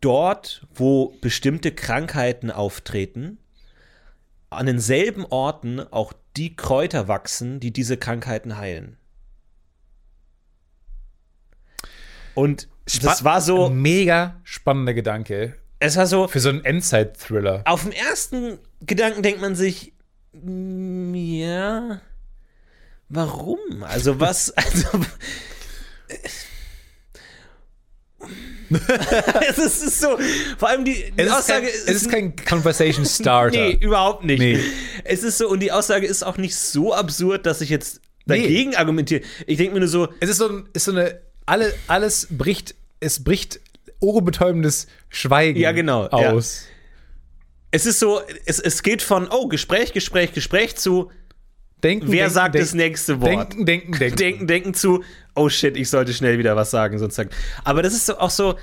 dort, 0.02 0.66
wo 0.74 1.16
bestimmte 1.22 1.72
Krankheiten 1.72 2.50
auftreten, 2.50 3.38
an 4.50 4.66
denselben 4.66 5.26
Orten 5.26 5.80
auch 5.80 6.14
die 6.36 6.56
Kräuter 6.56 7.08
wachsen, 7.08 7.60
die 7.60 7.72
diese 7.72 7.98
Krankheiten 7.98 8.58
heilen. 8.58 8.98
Und 12.34 12.68
das 13.02 13.24
war 13.24 13.42
so, 13.42 13.70
Mega 13.70 14.40
spannender 14.44 14.94
Gedanke. 14.94 15.56
Es 15.86 15.96
war 15.96 16.08
so, 16.08 16.28
Für 16.28 16.40
so 16.40 16.50
einen 16.50 16.64
Endzeit-Thriller. 16.66 17.62
auf 17.66 17.84
den 17.84 17.92
ersten 17.92 18.60
Gedanken 18.82 19.24
denkt 19.24 19.42
man 19.42 19.56
sich, 19.56 19.94
mm, 20.34 21.14
ja, 21.16 22.02
warum? 23.10 23.60
Also 23.82 24.20
was, 24.20 24.52
also, 24.58 24.88
es 29.50 29.58
ist, 29.58 29.84
ist 29.84 30.02
so, 30.02 30.18
vor 30.58 30.70
allem 30.70 30.86
die, 30.86 30.96
die 30.96 31.14
Es 31.18 31.28
ist, 31.28 31.34
Aussage 31.34 31.68
kein, 31.68 31.76
es 31.76 32.02
ist 32.02 32.10
kein 32.10 32.36
Conversation 32.36 33.06
Starter. 33.06 33.58
Nee, 33.68 33.78
überhaupt 33.80 34.24
nicht. 34.26 34.40
Nee. 34.40 34.60
Es 35.04 35.24
ist 35.24 35.38
so, 35.38 35.48
und 35.50 35.60
die 35.60 35.72
Aussage 35.72 36.08
ist 36.08 36.24
auch 36.24 36.38
nicht 36.38 36.56
so 36.56 36.94
absurd, 36.94 37.46
dass 37.46 37.62
ich 37.62 37.70
jetzt 37.70 38.02
Nee. 38.28 38.42
dagegen 38.42 38.76
argumentiere. 38.76 39.22
Ich 39.46 39.58
denke 39.58 39.76
mir 39.76 39.82
nur 39.82 39.88
so, 39.90 40.08
Es 40.20 40.30
ist 40.32 40.38
so, 40.38 40.64
ist 40.74 40.86
so 40.86 40.92
eine, 40.92 41.22
alle, 41.46 41.72
alles 41.86 42.28
bricht, 42.32 42.74
es 43.00 43.24
bricht 43.24 43.60
ohrenbetäubendes 44.00 44.88
Schweigen 45.10 45.60
Ja, 45.60 45.72
genau, 45.72 46.08
aus. 46.08 46.66
es 47.72 47.86
ist 47.86 48.00
so, 48.00 48.22
es, 48.46 48.60
es 48.60 48.84
geht 48.84 49.02
von, 49.02 49.28
oh, 49.30 49.48
Gespräch, 49.48 49.94
Gespräch, 49.94 50.34
Gespräch 50.34 50.76
zu, 50.76 51.12
Denken, 51.84 52.08
wer 52.08 52.14
denken, 52.24 52.34
sagt 52.34 52.56
denken, 52.56 52.66
das 52.66 52.74
nächste 52.74 53.22
Wort? 53.22 53.54
Denken, 53.54 53.66
denken, 53.66 53.92
denken. 54.00 54.16
denken, 54.18 54.48
denken 54.48 54.74
zu, 54.74 55.04
oh 55.36 55.50
shit, 55.50 55.78
ich 55.78 55.90
sollte 55.90 56.14
schnell 56.14 56.40
wieder 56.40 56.56
was 56.56 56.72
sagen, 56.72 56.98
sonst 56.98 57.16
sagt. 57.16 57.36
Aber 57.64 57.82
das 57.84 57.94
ist 57.94 58.08
so, 58.08 58.18
auch 58.18 58.30
so. 58.32 58.56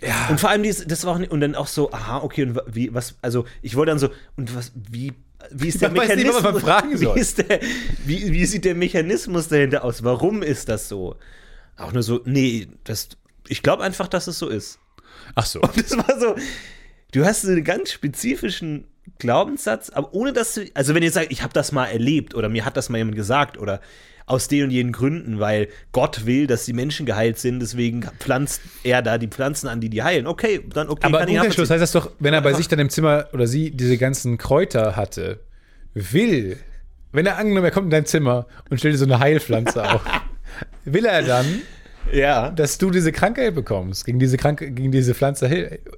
Ja. 0.00 0.28
Und 0.28 0.40
vor 0.40 0.50
allem, 0.50 0.62
dies, 0.62 0.84
das 0.86 1.04
war 1.04 1.14
auch 1.14 1.18
nicht, 1.18 1.30
und 1.30 1.40
dann 1.40 1.54
auch 1.54 1.66
so, 1.66 1.90
aha, 1.92 2.18
okay, 2.22 2.44
und 2.44 2.60
wie, 2.66 2.94
was, 2.94 3.16
also 3.22 3.44
ich 3.60 3.76
wollte 3.76 3.90
dann 3.90 3.98
so, 3.98 4.10
und 4.36 4.54
was, 4.54 4.72
wie, 4.74 5.12
wie 5.50 5.68
ist 5.68 5.82
der 5.82 5.90
Man 5.90 5.98
weiß 5.98 6.16
nicht, 6.16 6.26
Mechanismus? 6.26 6.52
man 6.52 6.60
fragen 6.62 6.96
soll. 6.98 7.16
Wie, 7.16 7.20
ist 7.20 7.38
der, 7.38 7.60
wie, 8.04 8.32
wie 8.32 8.46
sieht 8.46 8.64
der 8.64 8.74
Mechanismus 8.74 9.48
dahinter 9.48 9.84
aus? 9.84 10.02
Warum 10.04 10.42
ist 10.42 10.68
das 10.68 10.88
so? 10.88 11.16
Auch 11.76 11.92
nur 11.92 12.02
so, 12.02 12.22
nee, 12.24 12.68
das, 12.84 13.08
ich 13.48 13.62
glaube 13.62 13.82
einfach, 13.82 14.08
dass 14.08 14.26
es 14.26 14.38
so 14.38 14.48
ist. 14.48 14.78
Ach 15.34 15.46
so. 15.46 15.60
Und 15.60 15.76
das 15.76 15.96
war 15.96 16.18
so, 16.18 16.36
du 17.12 17.24
hast 17.24 17.42
so 17.42 17.50
einen 17.50 17.64
ganz 17.64 17.90
spezifischen 17.90 18.86
Glaubenssatz, 19.18 19.90
aber 19.90 20.12
ohne 20.14 20.32
dass 20.32 20.54
du, 20.54 20.66
also 20.74 20.94
wenn 20.94 21.02
ihr 21.02 21.12
sagt, 21.12 21.30
ich 21.30 21.42
habe 21.42 21.52
das 21.52 21.72
mal 21.72 21.86
erlebt 21.86 22.34
oder 22.34 22.48
mir 22.48 22.64
hat 22.64 22.76
das 22.76 22.88
mal 22.88 22.98
jemand 22.98 23.16
gesagt 23.16 23.58
oder 23.58 23.80
aus 24.26 24.48
den 24.48 24.64
und 24.64 24.70
jenen 24.70 24.90
Gründen, 24.90 25.38
weil 25.38 25.68
Gott 25.92 26.26
will, 26.26 26.48
dass 26.48 26.64
die 26.64 26.72
Menschen 26.72 27.06
geheilt 27.06 27.38
sind, 27.38 27.60
deswegen 27.60 28.02
pflanzt 28.18 28.60
er 28.82 29.00
da 29.00 29.18
die 29.18 29.28
Pflanzen 29.28 29.68
an, 29.68 29.80
die 29.80 29.88
die 29.88 30.02
heilen. 30.02 30.26
Okay, 30.26 30.60
dann 30.74 30.88
okay, 30.88 31.06
Aber 31.06 31.26
im 31.26 31.36
Umkehrschluss 31.36 31.70
heißt 31.70 31.80
das 31.80 31.92
doch, 31.92 32.10
wenn 32.18 32.34
er 32.34 32.42
bei 32.42 32.52
sich 32.52 32.66
dann 32.66 32.80
im 32.80 32.90
Zimmer 32.90 33.28
oder 33.32 33.46
sie 33.46 33.70
diese 33.70 33.96
ganzen 33.96 34.36
Kräuter 34.36 34.96
hatte, 34.96 35.40
will, 35.94 36.58
wenn 37.12 37.24
er 37.24 37.38
angenommen, 37.38 37.64
er 37.64 37.70
kommt 37.70 37.86
in 37.86 37.90
dein 37.90 38.06
Zimmer 38.06 38.46
und 38.68 38.78
stellt 38.78 38.94
dir 38.94 38.98
so 38.98 39.04
eine 39.04 39.20
Heilpflanze 39.20 39.88
auf, 39.88 40.02
will 40.84 41.04
er 41.04 41.22
dann, 41.22 41.62
Ja. 42.12 42.50
dass 42.50 42.78
du 42.78 42.90
diese 42.90 43.12
Krankheit 43.12 43.54
bekommst, 43.54 44.04
gegen 44.04 44.18
diese 44.18 44.36
Kranke, 44.36 44.70
gegen 44.70 44.92
diese 44.92 45.14
Pflanze 45.14 45.46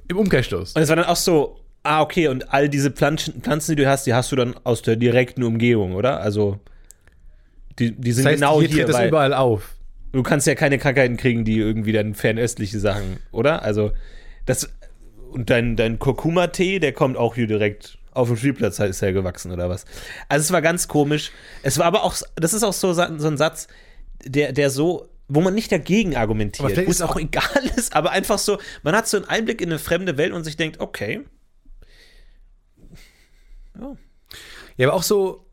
im 0.09 0.17
Umkehrschluss. 0.17 0.73
Und 0.73 0.83
es 0.83 0.89
war 0.89 0.97
dann 0.97 1.05
auch 1.07 1.17
so, 1.17 1.61
ah, 1.83 2.03
okay, 2.03 2.29
und 2.29 2.53
all 2.53 2.69
diese 2.69 2.91
Pflanzen, 2.91 3.41
Pflanzen, 3.43 3.77
die 3.77 3.83
du 3.83 3.89
hast, 3.89 4.07
die 4.07 4.15
hast 4.15 4.31
du 4.33 4.37
dann 4.37 4.55
aus 4.65 4.83
der 4.83 4.97
direkten 4.97 5.43
Umgebung, 5.43 5.95
oder? 5.95 6.21
Also, 6.21 6.59
die, 7.79 7.93
die 7.93 8.13
sind 8.13 8.25
Das 8.25 8.33
heißt, 8.33 8.41
genau 8.43 8.61
hier 8.61 8.69
hier, 8.69 8.87
tritt 8.87 8.95
das 8.95 9.07
überall 9.07 9.35
auf. 9.35 9.75
du 10.13 10.23
kannst 10.23 10.47
ja 10.47 10.55
keine 10.55 10.79
Krankheiten 10.79 11.17
kriegen, 11.17 11.45
die 11.45 11.59
irgendwie 11.59 11.93
dann 11.93 12.15
fernöstliche 12.15 12.79
Sachen, 12.79 13.19
oder? 13.33 13.63
Also, 13.63 13.93
das, 14.47 14.69
und 15.31 15.51
dein, 15.51 15.77
dein 15.77 15.99
Kurkuma-Tee, 15.99 16.79
der 16.79 16.93
kommt 16.93 17.17
auch 17.17 17.35
hier 17.35 17.47
direkt 17.47 17.99
auf 18.13 18.29
dem 18.29 18.37
Spielplatz, 18.37 18.79
ist 18.81 19.03
er 19.03 19.13
gewachsen, 19.13 19.53
oder 19.53 19.69
was? 19.69 19.85
Also, 20.29 20.43
es 20.43 20.53
war 20.53 20.63
ganz 20.63 20.89
komisch. 20.89 21.31
Es 21.63 21.79
war 21.79 21.87
aber 21.87 22.03
auch, 22.03 22.17
das 22.37 22.55
ist 22.55 22.65
auch 22.65 22.73
so, 22.73 22.93
so 22.93 23.03
ein 23.03 23.37
Satz, 23.37 23.69
der, 24.25 24.53
der 24.53 24.71
so, 24.71 25.09
wo 25.29 25.41
man 25.41 25.55
nicht 25.55 25.71
dagegen 25.71 26.17
argumentiert, 26.17 26.87
wo 26.87 26.91
es 26.91 27.03
auch 27.03 27.17
egal 27.17 27.65
ist, 27.77 27.95
aber 27.95 28.11
einfach 28.11 28.39
so, 28.39 28.59
man 28.83 28.95
hat 28.97 29.07
so 29.07 29.19
einen 29.19 29.27
Einblick 29.27 29.61
in 29.61 29.69
eine 29.69 29.79
fremde 29.79 30.17
Welt 30.17 30.33
und 30.33 30.45
sich 30.45 30.57
denkt, 30.57 30.81
okay, 30.81 31.25
Ja, 34.77 34.89
aber 34.89 34.97
auch 34.97 35.03
so 35.03 35.47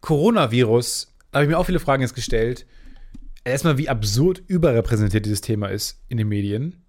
Coronavirus, 0.00 1.14
da 1.30 1.38
habe 1.38 1.44
ich 1.44 1.50
mir 1.50 1.58
auch 1.58 1.66
viele 1.66 1.80
Fragen 1.80 2.02
jetzt 2.02 2.14
gestellt. 2.14 2.66
Erstmal, 3.44 3.78
wie 3.78 3.88
absurd 3.88 4.42
überrepräsentiert 4.46 5.24
dieses 5.24 5.40
Thema 5.40 5.68
ist 5.68 6.00
in 6.08 6.16
den 6.16 6.28
Medien. 6.28 6.84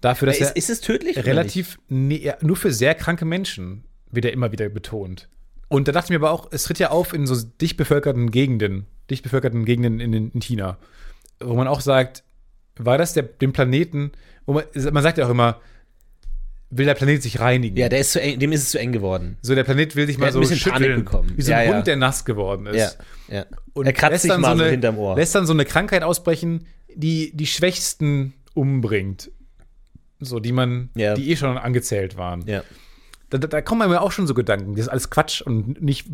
Dafür, 0.00 0.26
dass 0.26 0.38
ist, 0.38 0.50
er 0.50 0.56
ist 0.56 0.70
es 0.70 0.80
tödlich? 0.80 1.16
relativ 1.24 1.78
ja, 1.88 2.36
nur 2.40 2.56
für 2.56 2.72
sehr 2.72 2.94
kranke 2.94 3.24
Menschen 3.24 3.84
wird 4.10 4.24
er 4.24 4.32
immer 4.32 4.52
wieder 4.52 4.68
betont. 4.68 5.28
Und 5.68 5.88
da 5.88 5.92
dachte 5.92 6.06
ich 6.06 6.10
mir 6.10 6.24
aber 6.24 6.30
auch, 6.30 6.52
es 6.52 6.64
tritt 6.64 6.78
ja 6.78 6.90
auf 6.90 7.12
in 7.12 7.26
so 7.26 7.34
dicht 7.60 7.76
bevölkerten 7.76 8.30
Gegenden, 8.30 8.86
dicht 9.10 9.22
bevölkerten 9.22 9.64
Gegenden 9.64 10.00
in, 10.00 10.30
in 10.30 10.40
China, 10.40 10.78
wo 11.40 11.54
man 11.54 11.68
auch 11.68 11.80
sagt, 11.80 12.22
war 12.76 12.98
das 12.98 13.12
der, 13.14 13.22
dem 13.24 13.52
Planeten, 13.52 14.12
wo 14.46 14.54
man, 14.54 14.64
man 14.92 15.02
sagt 15.02 15.18
ja 15.18 15.26
auch 15.26 15.30
immer, 15.30 15.60
will 16.70 16.86
der 16.86 16.94
Planet 16.94 17.22
sich 17.22 17.38
reinigen. 17.38 17.76
Ja, 17.76 17.88
der 17.88 18.00
ist 18.00 18.12
zu 18.12 18.20
eng, 18.20 18.38
dem 18.40 18.50
ist 18.52 18.62
es 18.64 18.70
zu 18.70 18.78
eng 18.80 18.90
geworden. 18.92 19.36
so 19.42 19.54
der 19.54 19.62
Planet 19.64 19.94
will 19.94 20.06
sich 20.06 20.18
mal 20.18 20.32
so 20.32 20.38
ein 20.40 20.48
bisschen 20.48 20.58
Panik 20.72 20.86
schütteln, 20.88 21.04
bekommen. 21.04 21.32
wie 21.36 21.42
so 21.42 21.52
Ja, 21.52 21.58
ein 21.58 21.68
ja. 21.70 21.76
Hund, 21.76 21.86
der 21.86 21.96
nass 21.96 22.24
geworden 22.24 22.66
ist. 22.66 22.98
Ja, 23.28 23.36
ja. 23.36 23.46
Und 23.74 23.86
er 23.86 23.92
kratzt 23.92 24.22
sich 24.22 24.30
dann 24.30 24.40
mal 24.40 24.52
so 24.52 24.58
so 24.58 24.62
eine, 24.64 24.70
hinterm 24.72 24.98
Ohr. 24.98 25.14
Lässt 25.16 25.34
dann 25.34 25.46
so 25.46 25.52
eine 25.52 25.64
Krankheit 25.64 26.02
ausbrechen, 26.02 26.66
die 26.94 27.30
die 27.36 27.46
Schwächsten 27.46 28.34
umbringt. 28.54 29.30
So, 30.20 30.40
die 30.40 30.52
man, 30.52 30.90
Ja. 30.96 31.14
die 31.14 31.30
eh 31.30 31.36
schon 31.36 31.56
angezählt 31.58 32.16
waren. 32.16 32.44
ja. 32.46 32.62
Da, 33.30 33.38
da, 33.38 33.48
da 33.48 33.62
kommen 33.62 33.88
mir 33.88 34.00
auch 34.02 34.12
schon 34.12 34.26
so 34.28 34.34
Gedanken, 34.34 34.76
das 34.76 34.86
ist 34.86 34.88
alles 34.90 35.10
Quatsch 35.10 35.40
und 35.42 35.82
nicht 35.82 36.06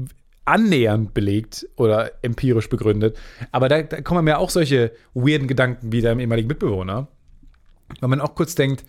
annähernd 0.44 1.14
belegt 1.14 1.68
oder 1.76 2.12
empirisch 2.22 2.68
begründet. 2.68 3.16
Aber 3.52 3.68
da, 3.68 3.82
da 3.82 4.00
kommen 4.00 4.24
mir 4.24 4.38
auch 4.38 4.50
solche 4.50 4.92
weirden 5.14 5.48
Gedanken 5.48 5.92
wie 5.92 6.00
deinem 6.00 6.20
ehemaligen 6.20 6.48
Mitbewohner. 6.48 7.08
weil 8.00 8.08
man 8.08 8.20
auch 8.20 8.34
kurz 8.34 8.54
denkt, 8.54 8.84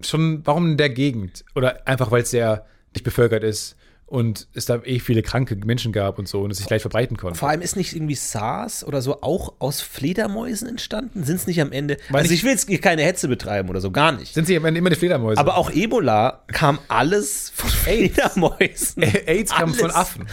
schon, 0.00 0.42
warum 0.44 0.72
in 0.72 0.76
der 0.76 0.90
Gegend? 0.90 1.44
Oder 1.54 1.86
einfach, 1.88 2.10
weil 2.10 2.22
es 2.22 2.30
sehr 2.30 2.66
dicht 2.94 3.04
bevölkert 3.04 3.42
ist 3.42 3.76
und 4.08 4.46
es 4.54 4.66
da 4.66 4.80
eh 4.84 5.00
viele 5.00 5.22
kranke 5.22 5.56
Menschen 5.56 5.92
gab 5.92 6.18
und 6.20 6.28
so 6.28 6.42
und 6.42 6.50
es 6.52 6.58
sich 6.58 6.66
gleich 6.68 6.80
verbreiten 6.82 7.16
konnte. 7.16 7.36
Vor 7.38 7.48
allem 7.48 7.60
ist 7.60 7.76
nicht 7.76 7.94
irgendwie 7.94 8.14
SARS 8.14 8.84
oder 8.84 9.02
so 9.02 9.20
auch 9.22 9.54
aus 9.58 9.80
Fledermäusen 9.80 10.68
entstanden? 10.68 11.24
Sind 11.24 11.36
es 11.36 11.46
nicht 11.48 11.60
am 11.60 11.72
Ende? 11.72 11.96
Weiß 12.10 12.22
also 12.22 12.32
ich- 12.32 12.38
ich 12.40 12.44
will 12.44 12.52
jetzt 12.52 12.82
keine 12.82 13.02
Hetze 13.02 13.26
betreiben 13.26 13.68
oder 13.68 13.80
so, 13.80 13.90
gar 13.90 14.12
nicht. 14.12 14.32
Sind 14.32 14.46
sie 14.46 14.56
am 14.56 14.64
Ende 14.64 14.78
immer 14.78 14.90
die 14.90 14.96
Fledermäuse? 14.96 15.38
Aber 15.40 15.56
auch 15.56 15.70
Ebola 15.72 16.44
kam 16.48 16.78
alles 16.88 17.50
von 17.54 17.68
Fledermäusen. 17.68 19.02
AIDS 19.02 19.52
kam 19.52 19.74
von 19.74 19.84
Alles. 19.86 19.96
Affen. 19.96 20.26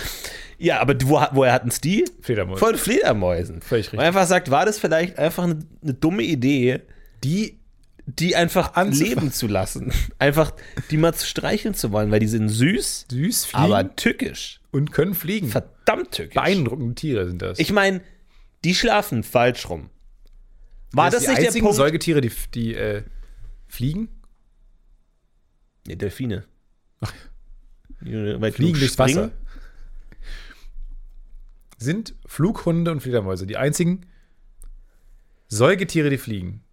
Ja, 0.60 0.80
aber 0.80 0.96
wo, 1.06 1.20
woher 1.32 1.52
hatten 1.52 1.70
es 1.70 1.82
die? 1.82 2.06
Fledermäuse. 2.22 2.60
Von 2.60 2.76
Fledermäusen. 2.78 3.62
Völlig 3.62 3.88
richtig. 3.88 4.00
Und 4.00 4.06
einfach 4.06 4.28
sagt, 4.28 4.52
war 4.52 4.66
das 4.66 4.78
vielleicht 4.80 5.18
einfach 5.18 5.44
eine, 5.44 5.60
eine 5.82 5.94
dumme 5.94 6.24
Idee, 6.24 6.82
Die 7.24 7.58
die 8.06 8.36
einfach 8.36 8.74
Anzufangen. 8.76 9.16
leben 9.16 9.32
zu 9.32 9.48
lassen. 9.48 9.92
Einfach 10.20 10.52
die 10.92 10.98
mal 10.98 11.14
zu 11.14 11.26
streicheln 11.26 11.74
zu 11.74 11.92
wollen, 11.92 12.12
weil 12.12 12.20
die 12.20 12.28
sind 12.28 12.50
süß, 12.50 13.08
süß 13.10 13.46
fliegen 13.46 13.64
aber 13.64 13.96
tückisch. 13.96 14.60
und 14.72 14.92
können 14.92 15.14
fliegen. 15.14 15.50
Verdammt 15.50 16.12
tückisch. 16.12 16.34
Beeindruckende 16.34 16.96
Tiere 16.96 17.28
sind 17.28 17.42
das. 17.42 17.60
Ich 17.60 17.72
meine, 17.72 18.02
die 18.64 18.76
schlafen 18.76 19.24
falsch 19.24 19.70
rum. 19.70 19.90
War 20.92 21.10
das, 21.10 21.24
die 21.24 21.30
nicht 21.30 21.40
der 21.40 21.48
einzigen 21.48 21.64
Punkt? 21.66 21.78
Säugetiere, 21.78 22.22
die, 22.22 22.32
die 22.54 22.76
äh, 22.76 23.04
fliegen? 23.68 24.10
Nee, 25.88 25.96
Delfine. 25.96 26.46
Die 28.02 28.42
weit 28.42 28.56
Fliegen 28.56 28.80
durchs. 28.80 28.98
Wasser. 29.00 29.32
Sind 31.78 32.16
Flughunde 32.26 32.92
und 32.92 33.02
Fledermäuse 33.02 33.48
die 33.48 33.58
einzigen 33.58 34.06
Säugetiere, 35.48 36.10
die 36.10 36.18
fliegen? 36.18 36.64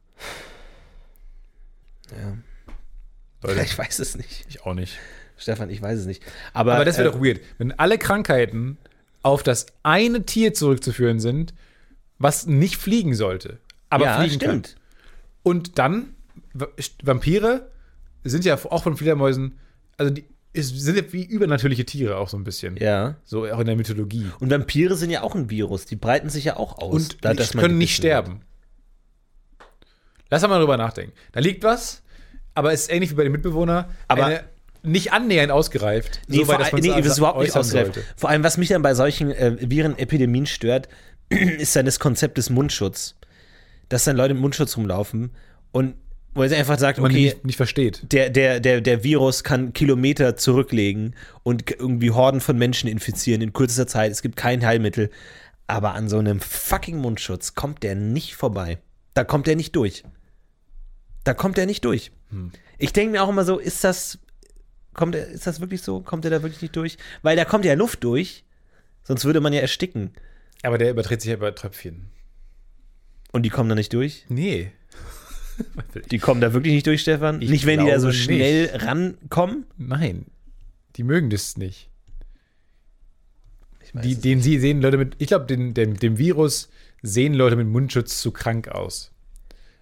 Ja. 2.12 2.36
Leute, 3.42 3.62
Ich 3.62 3.76
weiß 3.78 3.98
es 4.00 4.16
nicht. 4.16 4.44
ich 4.48 4.62
auch 4.62 4.74
nicht. 4.74 4.98
Stefan, 5.36 5.70
ich 5.70 5.80
weiß 5.80 5.98
es 6.00 6.06
nicht. 6.06 6.22
Aber, 6.52 6.74
Aber 6.74 6.84
das 6.84 6.98
wäre 6.98 7.08
äh, 7.08 7.12
doch 7.12 7.20
weird, 7.24 7.40
wenn 7.58 7.72
alle 7.78 7.96
Krankheiten 7.98 8.76
auf 9.22 9.42
das 9.42 9.66
eine 9.82 10.26
Tier 10.26 10.52
zurückzuführen 10.54 11.20
sind, 11.20 11.54
was 12.18 12.46
nicht 12.46 12.76
fliegen 12.76 13.14
sollte, 13.14 13.58
aber 13.88 14.04
ja, 14.04 14.18
fliegen 14.18 14.34
stimmt. 14.34 14.66
kann. 14.68 14.80
Und 15.42 15.78
dann, 15.78 16.14
Vampire 17.02 17.70
sind 18.24 18.44
ja 18.44 18.56
auch 18.56 18.82
von 18.82 18.96
Fledermäusen, 18.96 19.58
also 19.96 20.12
die 20.12 20.26
sind 20.52 20.96
ja 20.96 21.02
wie 21.12 21.24
übernatürliche 21.24 21.86
Tiere 21.86 22.16
auch 22.16 22.28
so 22.28 22.36
ein 22.36 22.44
bisschen. 22.44 22.76
Ja. 22.76 23.16
So 23.24 23.46
auch 23.46 23.60
in 23.60 23.66
der 23.66 23.76
Mythologie. 23.76 24.26
Und 24.40 24.50
Vampire 24.50 24.96
sind 24.96 25.10
ja 25.10 25.22
auch 25.22 25.34
ein 25.34 25.48
Virus. 25.48 25.86
Die 25.86 25.96
breiten 25.96 26.28
sich 26.28 26.44
ja 26.44 26.56
auch 26.56 26.78
aus. 26.78 26.92
Und 26.92 27.24
da- 27.24 27.30
die 27.30 27.36
dass 27.36 27.52
können 27.52 27.78
nicht 27.78 28.02
gebissen 28.02 28.26
wird. 28.26 28.40
Lass 30.30 30.42
mal 30.46 30.58
drüber 30.58 30.76
nachdenken. 30.76 31.12
Da 31.32 31.40
liegt 31.40 31.64
was, 31.64 32.02
aber 32.54 32.72
es 32.72 32.82
ist 32.82 32.92
ähnlich 32.92 33.10
wie 33.10 33.14
bei 33.14 33.24
den 33.24 33.32
Mitbewohnern, 33.32 33.84
Aber- 34.08 34.40
nicht 34.82 35.12
annähernd 35.12 35.52
ausgereift. 35.52 36.22
Nee, 36.28 36.38
so 36.38 36.44
vor 36.46 36.54
weit, 36.58 36.72
dass 36.72 36.80
nee, 36.80 36.88
das 36.88 37.06
ist 37.06 37.18
überhaupt 37.18 37.40
nicht 37.40 37.54
ausgereift. 37.54 37.94
sollte. 37.96 38.08
Vor 38.16 38.30
allem, 38.30 38.42
was 38.42 38.56
mich 38.56 38.68
dann 38.70 38.80
bei 38.80 38.94
solchen 38.94 39.30
äh, 39.30 39.56
Virenepidemien 39.60 40.46
stört, 40.46 40.88
ist 41.28 41.76
dann 41.76 41.84
das 41.84 41.98
Konzept 42.00 42.38
des 42.38 42.48
Mundschutz. 42.48 43.14
Dass 43.90 44.04
dann 44.04 44.16
Leute 44.16 44.32
mit 44.34 44.40
Mundschutz 44.40 44.76
rumlaufen 44.76 45.32
und 45.72 45.94
wo 46.32 46.44
er 46.44 46.56
einfach 46.56 46.78
sagt, 46.78 46.98
Man 46.98 47.10
okay, 47.10 47.24
nicht, 47.24 47.44
nicht 47.44 47.56
versteht. 47.56 48.00
der, 48.12 48.30
der, 48.30 48.60
der, 48.60 48.80
der 48.80 49.02
Virus 49.02 49.42
kann 49.42 49.72
Kilometer 49.72 50.36
zurücklegen 50.36 51.16
und 51.42 51.68
irgendwie 51.72 52.12
Horden 52.12 52.40
von 52.40 52.56
Menschen 52.56 52.88
infizieren 52.88 53.42
in 53.42 53.52
kürzester 53.52 53.88
Zeit. 53.88 54.12
Es 54.12 54.22
gibt 54.22 54.36
kein 54.36 54.64
Heilmittel. 54.64 55.10
Aber 55.66 55.94
an 55.94 56.08
so 56.08 56.18
einem 56.18 56.40
fucking 56.40 56.98
Mundschutz 56.98 57.54
kommt 57.54 57.82
der 57.82 57.96
nicht 57.96 58.34
vorbei. 58.36 58.78
Da 59.14 59.24
kommt 59.24 59.46
der 59.48 59.56
nicht 59.56 59.74
durch. 59.76 60.04
Da 61.24 61.34
kommt 61.34 61.56
der 61.56 61.66
nicht 61.66 61.84
durch. 61.84 62.12
Ich 62.78 62.92
denke 62.92 63.12
mir 63.12 63.22
auch 63.22 63.28
immer 63.28 63.44
so, 63.44 63.58
ist 63.58 63.84
das, 63.84 64.18
kommt 64.94 65.14
er, 65.14 65.26
ist 65.26 65.46
das 65.46 65.60
wirklich 65.60 65.82
so? 65.82 66.00
Kommt 66.00 66.24
der 66.24 66.30
da 66.30 66.42
wirklich 66.42 66.62
nicht 66.62 66.76
durch? 66.76 66.96
Weil 67.22 67.36
da 67.36 67.44
kommt 67.44 67.64
ja 67.64 67.74
Luft 67.74 68.04
durch, 68.04 68.44
sonst 69.02 69.24
würde 69.24 69.40
man 69.40 69.52
ja 69.52 69.60
ersticken. 69.60 70.12
Aber 70.62 70.78
der 70.78 70.90
überträgt 70.90 71.22
sich 71.22 71.30
ja 71.30 71.36
über 71.36 71.54
Tröpfchen. 71.54 72.08
Und 73.32 73.42
die 73.42 73.50
kommen 73.50 73.68
da 73.68 73.74
nicht 73.74 73.92
durch? 73.92 74.24
Nee. 74.28 74.72
Die 76.10 76.18
kommen 76.18 76.40
da 76.40 76.52
wirklich 76.52 76.72
nicht 76.72 76.86
durch, 76.86 77.02
Stefan? 77.02 77.42
Ich 77.42 77.50
nicht, 77.50 77.66
wenn 77.66 77.80
die 77.80 77.90
da 77.90 78.00
so 78.00 78.12
schnell 78.12 78.70
rankommen? 78.74 79.66
Nein. 79.76 80.26
Die 80.96 81.02
mögen 81.02 81.30
das 81.30 81.56
nicht. 81.56 81.90
Die, 83.92 84.14
den 84.14 84.40
sie 84.40 84.58
sehen 84.58 84.80
Leute 84.80 84.98
mit, 84.98 85.16
ich 85.18 85.28
glaube, 85.28 85.46
dem, 85.46 85.74
dem 85.74 86.18
Virus 86.18 86.70
sehen 87.02 87.34
Leute 87.34 87.56
mit 87.56 87.66
Mundschutz 87.66 88.20
zu 88.20 88.30
krank 88.30 88.68
aus. 88.68 89.12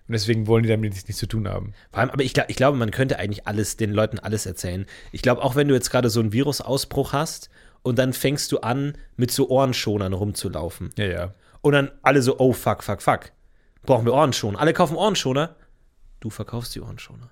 Und 0.09 0.14
deswegen 0.14 0.47
wollen 0.47 0.62
die 0.62 0.70
damit 0.70 0.94
nichts, 0.94 1.18
zu 1.18 1.26
tun 1.26 1.47
haben. 1.47 1.74
Vor 1.90 2.01
allem, 2.01 2.09
aber 2.09 2.24
ich, 2.24 2.32
ich 2.48 2.56
glaube, 2.56 2.78
man 2.78 2.90
könnte 2.90 3.18
eigentlich 3.18 3.47
alles, 3.47 3.76
den 3.76 3.93
Leuten 3.93 4.18
alles 4.18 4.47
erzählen. 4.47 4.86
Ich 5.12 5.20
glaube, 5.20 5.43
auch 5.43 5.55
wenn 5.55 5.68
du 5.68 5.74
jetzt 5.74 5.90
gerade 5.90 6.09
so 6.09 6.20
einen 6.20 6.32
Virusausbruch 6.32 7.12
hast 7.12 7.51
und 7.82 7.98
dann 7.98 8.14
fängst 8.14 8.51
du 8.52 8.60
an, 8.60 8.97
mit 9.16 9.30
so 9.30 9.51
Ohrenschonern 9.51 10.14
rumzulaufen. 10.14 10.90
Ja, 10.97 11.05
ja. 11.05 11.35
Und 11.60 11.72
dann 11.72 11.90
alle 12.01 12.22
so, 12.22 12.39
oh 12.39 12.55
fuck, 12.55 12.82
fuck, 12.82 13.02
fuck. 13.02 13.32
Brauchen 13.82 14.06
wir 14.06 14.14
Ohrenschoner. 14.14 14.59
Alle 14.59 14.72
kaufen 14.72 14.97
Ohrenschoner. 14.97 15.56
Du 16.20 16.30
verkaufst 16.30 16.74
die 16.74 16.80
Ohrenschoner. 16.80 17.30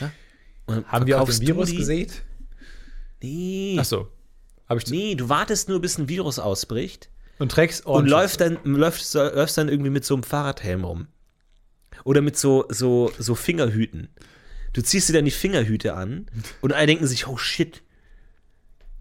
Ja? 0.00 0.12
Haben 0.86 1.06
wir 1.06 1.16
auch 1.16 1.26
verkaufst 1.26 1.42
den 1.42 1.48
Virus 1.48 1.72
gesehen? 1.72 2.12
Nee. 3.20 3.76
Ach 3.80 3.84
so. 3.84 4.08
Hab 4.68 4.78
ich 4.78 4.86
Nee, 4.86 5.16
du 5.16 5.28
wartest 5.28 5.68
nur, 5.68 5.80
bis 5.80 5.98
ein 5.98 6.08
Virus 6.08 6.38
ausbricht 6.38 7.10
Und 7.38 7.52
trägst 7.52 7.86
und 7.86 8.08
läufst 8.08 8.40
dann, 8.40 8.58
läufst, 8.64 9.14
läufst 9.14 9.56
dann 9.58 9.68
irgendwie 9.68 9.90
mit 9.90 10.04
so 10.04 10.14
einem 10.14 10.22
Fahrradhelm 10.24 10.84
rum. 10.84 11.08
Oder 12.04 12.20
mit 12.20 12.36
so, 12.36 12.66
so, 12.68 13.12
so 13.18 13.34
Fingerhüten. 13.34 14.08
Du 14.72 14.82
ziehst 14.82 15.08
dir 15.08 15.12
dann 15.12 15.24
die 15.24 15.30
Fingerhüte 15.30 15.94
an 15.94 16.26
und 16.60 16.72
alle 16.72 16.86
denken 16.86 17.06
sich, 17.06 17.26
oh 17.26 17.36
shit. 17.36 17.82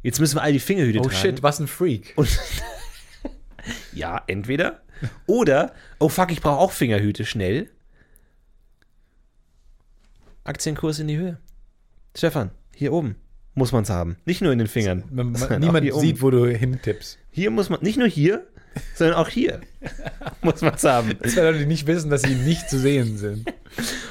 Jetzt 0.04 0.20
müssen 0.20 0.36
wir 0.36 0.44
all 0.44 0.54
die 0.54 0.60
Fingerhüte 0.60 1.00
Oh 1.00 1.04
tragen. 1.04 1.16
shit, 1.16 1.44
was 1.44 1.60
ein 1.60 1.68
Freak. 1.68 2.14
Und 2.16 2.30
ja, 3.94 4.24
entweder. 4.28 4.82
Oder, 5.26 5.74
oh 6.00 6.10
fuck, 6.10 6.32
ich 6.32 6.42
brauche 6.42 6.60
auch 6.60 6.72
Fingerhüte, 6.72 7.26
schnell. 7.26 7.70
Aktienkurs 10.44 11.00
in 11.00 11.08
die 11.08 11.18
Höhe. 11.18 11.40
Stefan, 12.16 12.52
hier 12.74 12.94
oben 12.94 13.16
muss 13.58 13.72
man 13.72 13.84
es 13.84 13.90
haben. 13.90 14.18
Nicht 14.26 14.42
nur 14.42 14.52
in 14.52 14.60
den 14.60 14.68
Fingern. 14.68 15.04
Man, 15.12 15.32
man, 15.32 15.60
niemand 15.60 15.94
sieht, 16.00 16.22
wo 16.22 16.30
du 16.30 16.46
hintippst. 16.46 17.18
Hier 17.32 17.50
muss 17.52 17.70
man, 17.70 17.82
nicht 17.82 17.98
nur 17.98 18.08
hier, 18.08 18.46
sondern 18.94 19.18
auch 19.18 19.30
hier 19.30 19.62
muss 20.42 20.62
man 20.62 20.76
es 20.76 20.84
haben. 20.84 21.18
Das 21.22 21.36
wäre 21.36 21.48
Leute, 21.48 21.60
die 21.60 21.66
nicht 21.66 21.88
wissen, 21.88 22.12
dass 22.12 22.22
sie 22.22 22.36
nicht 22.36 22.70
zu 22.70 22.78
sehen 22.78 23.18
sind. 23.18 23.52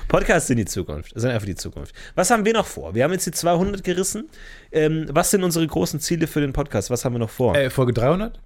Podcasts 0.09 0.49
sind 0.49 0.57
die 0.57 0.65
Zukunft. 0.65 1.15
Das 1.15 1.23
sind 1.23 1.31
einfach 1.31 1.47
die 1.47 1.55
Zukunft. 1.55 1.95
Was 2.17 2.31
haben 2.31 2.45
wir 2.45 2.53
noch 2.53 2.67
vor? 2.67 2.95
Wir 2.95 3.05
haben 3.05 3.13
jetzt 3.13 3.27
die 3.27 3.31
200 3.31 3.85
gerissen. 3.85 4.29
Ähm, 4.73 5.07
was 5.11 5.31
sind 5.31 5.45
unsere 5.45 5.67
großen 5.67 6.01
Ziele 6.01 6.27
für 6.27 6.41
den 6.41 6.53
Podcast? 6.53 6.91
Was 6.91 7.05
haben 7.05 7.15
wir 7.15 7.21
noch 7.21 7.31
vor? 7.31 7.57
Äh, 7.57 7.71
Folge 7.71 7.93
300? 7.93 8.41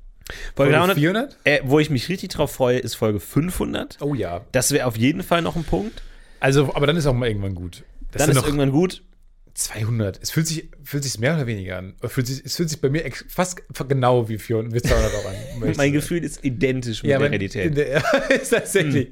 Folge 0.54 0.72
300, 0.74 0.98
400? 0.98 1.36
äh, 1.44 1.60
wo 1.64 1.80
ich 1.80 1.90
mich 1.90 2.08
richtig 2.08 2.28
drauf 2.28 2.52
freue, 2.52 2.78
ist 2.78 2.94
Folge 2.94 3.20
500. 3.20 3.96
Oh 4.00 4.14
ja. 4.14 4.42
Das 4.52 4.70
wäre 4.70 4.86
auf 4.86 4.96
jeden 4.96 5.22
Fall 5.22 5.40
noch 5.42 5.56
ein 5.56 5.64
Punkt. 5.64 6.02
Also, 6.40 6.74
aber 6.74 6.86
dann 6.86 6.96
ist 6.96 7.06
auch 7.06 7.14
mal 7.14 7.26
irgendwann 7.26 7.54
gut. 7.54 7.84
Das 8.12 8.20
Dann 8.20 8.30
ist 8.30 8.36
noch 8.36 8.44
irgendwann 8.44 8.70
gut. 8.70 9.02
200. 9.54 10.18
Es 10.22 10.30
fühlt 10.30 10.46
sich, 10.46 10.68
fühlt 10.82 11.04
sich 11.04 11.18
mehr 11.18 11.34
oder 11.34 11.46
weniger 11.46 11.78
an. 11.78 11.94
Fühlt 12.06 12.26
sich, 12.26 12.44
es 12.44 12.56
fühlt 12.56 12.70
sich 12.70 12.80
bei 12.80 12.88
mir 12.90 13.04
fast 13.28 13.62
genau 13.88 14.28
wie 14.28 14.38
400, 14.38 14.72
wie 14.74 14.80
200 14.82 15.14
auch 15.14 15.24
an. 15.26 15.34
um 15.70 15.76
Mein. 15.76 15.92
Gefühl 15.92 16.24
ist 16.24 16.44
identisch 16.44 17.02
mit 17.02 17.10
ja, 17.10 17.18
der 17.18 17.30
Realität. 17.30 17.66
in 17.66 17.74
der- 17.74 18.30
ist 18.42 18.50
tatsächlich. 18.50 19.08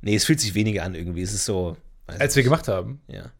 nee, 0.00 0.14
es 0.14 0.24
fühlt 0.24 0.40
sich 0.40 0.54
weniger 0.54 0.82
an 0.84 0.94
irgendwie. 0.94 1.22
Es 1.22 1.32
ist 1.32 1.44
so. 1.44 1.76
Als 2.06 2.36
wir 2.36 2.42
gemacht 2.42 2.68
haben. 2.68 3.00
ja. 3.08 3.32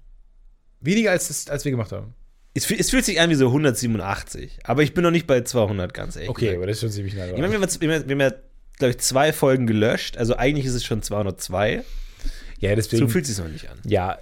Weniger 0.81 1.11
als, 1.11 1.49
als 1.49 1.65
wir 1.65 1.73
gemacht 1.73 1.91
haben. 1.91 2.15
es, 2.55 2.71
es 2.71 2.91
fühlt 2.91 3.05
sich 3.05 3.21
an 3.21 3.31
wie 3.31 3.35
so 3.35 3.47
187. 3.49 4.61
Aber 4.63 4.85
ich 4.85 4.95
bin 4.95 5.03
noch 5.03 5.11
nicht 5.11 5.27
bei 5.27 5.41
200, 5.41 5.93
ganz 5.93 6.15
ehrlich. 6.15 6.31
Okay, 6.31 6.45
gesagt. 6.45 6.57
aber 6.59 6.67
das 6.69 6.77
ist 6.77 6.81
schon 6.83 6.91
ziemlich 6.91 7.15
nah 7.15 7.27
Ich 7.27 7.33
meine, 7.33 7.51
wir 7.51 7.61
haben, 7.61 7.81
wir 7.81 7.95
haben, 7.95 8.09
wir 8.09 8.15
haben 8.15 8.21
ja, 8.21 8.33
glaube 8.79 8.91
ich, 8.93 8.99
zwei 8.99 9.33
Folgen 9.33 9.67
gelöscht. 9.67 10.17
Also 10.17 10.37
eigentlich 10.37 10.67
ist 10.67 10.75
es 10.75 10.85
schon 10.85 11.03
202. 11.03 11.83
Ja, 12.61 12.77
deswegen. 12.77 13.01
So 13.01 13.09
fühlt 13.09 13.25
es 13.25 13.35
sich 13.35 13.45
noch 13.45 13.51
nicht 13.51 13.69
an. 13.69 13.79
ja. 13.85 14.19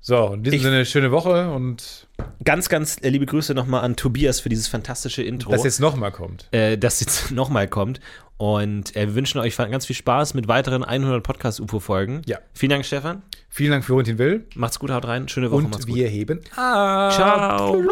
So, 0.00 0.32
in 0.34 0.42
diesem 0.42 0.56
Ich- 0.56 0.62
Sinne, 0.62 0.86
schöne 0.86 1.10
Woche 1.10 1.50
und 1.50 2.06
Ganz, 2.44 2.68
ganz 2.68 2.96
äh, 3.02 3.08
liebe 3.10 3.26
Grüße 3.26 3.52
nochmal 3.54 3.82
an 3.82 3.94
Tobias 3.96 4.40
für 4.40 4.48
dieses 4.48 4.66
fantastische 4.68 5.22
Intro. 5.22 5.50
dass 5.50 5.64
jetzt 5.64 5.80
nochmal 5.80 6.10
kommt. 6.12 6.46
äh, 6.52 6.76
das 6.78 7.00
jetzt 7.00 7.30
nochmal 7.32 7.68
kommt. 7.68 8.00
Und 8.38 8.94
äh, 8.96 9.08
wir 9.08 9.14
wünschen 9.16 9.38
euch 9.40 9.56
ganz 9.56 9.86
viel 9.86 9.96
Spaß 9.96 10.34
mit 10.34 10.46
weiteren 10.48 10.84
100 10.84 11.22
Podcast-UFO-Folgen. 11.24 12.22
Ja. 12.26 12.38
Vielen 12.54 12.70
Dank, 12.70 12.84
Stefan. 12.86 13.22
Vielen 13.48 13.72
Dank, 13.72 13.84
Florentin 13.84 14.18
Will. 14.18 14.46
Macht's 14.54 14.78
gut, 14.78 14.90
haut 14.92 15.06
rein. 15.06 15.28
Schöne 15.28 15.50
Woche. 15.50 15.62
macht's 15.62 15.78
Und 15.78 15.86
gut. 15.88 15.96
wir 15.96 16.08
heben 16.08 16.40
ab. 16.56 17.12
Ciao. 17.12 17.82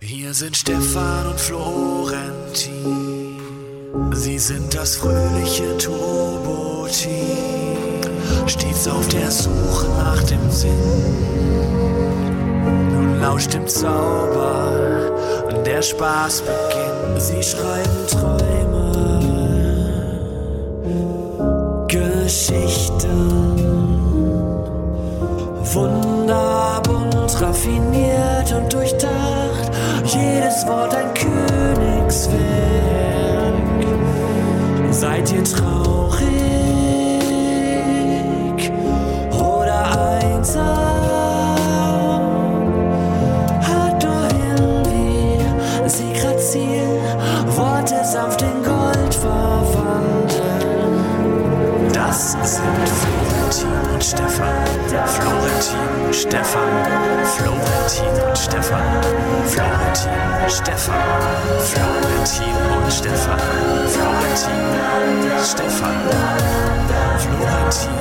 Hier 0.00 0.32
sind 0.32 0.56
Stefan 0.56 1.26
und 1.26 1.40
Florentin. 1.40 3.38
Sie 4.12 4.38
sind 4.38 4.74
das 4.74 4.96
fröhliche 4.96 5.76
Turbo-Team 5.78 6.67
stets 6.90 8.88
auf 8.88 9.06
der 9.08 9.30
Suche 9.30 9.88
nach 9.98 10.22
dem 10.22 10.50
Sinn. 10.50 10.72
Nun 12.64 13.20
lauscht 13.20 13.52
dem 13.52 13.66
Zauber 13.66 14.70
und 15.48 15.66
der 15.66 15.82
Spaß 15.82 16.42
beginnt. 16.42 17.20
Sie 17.20 17.42
schreiben 17.42 18.06
Träume, 18.10 18.92
Geschichten, 21.88 23.58
wunderbunt, 25.74 27.42
raffiniert 27.42 28.52
und 28.56 28.72
durchdacht. 28.72 29.70
Jedes 30.04 30.66
Wort 30.66 30.94
ein 30.94 31.12
Königswerk. 31.14 32.38
Seid 34.90 35.32
ihr 35.32 35.44
traurig? 35.44 35.97
Florentin 61.68 62.46
und 62.84 62.92
Stefan. 62.92 63.38
Florentin 67.18 67.98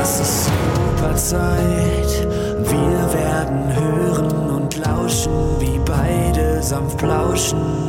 Es 0.00 0.20
ist 0.20 0.44
super 0.46 1.16
Zeit. 1.16 2.28
Wir 2.70 3.12
werden 3.12 3.74
hören 3.74 4.50
und 4.50 4.76
lauschen, 4.76 5.32
wie 5.60 5.78
beide 5.84 6.62
sanft 6.62 6.98
plauschen. 6.98 7.88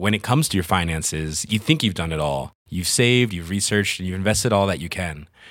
when 0.00 0.14
it 0.14 0.22
comes 0.22 0.48
to 0.48 0.56
your 0.56 0.64
finances, 0.64 1.44
you 1.50 1.58
think 1.58 1.82
you've 1.82 1.94
done 1.94 2.10
it 2.10 2.18
all. 2.18 2.54
You've 2.70 2.88
saved, 2.88 3.34
you've 3.34 3.50
researched, 3.50 4.00
and 4.00 4.08
you've 4.08 4.16
invested 4.16 4.50
all 4.50 4.66
that 4.66 4.80
you 4.80 4.88
can. 4.88 5.28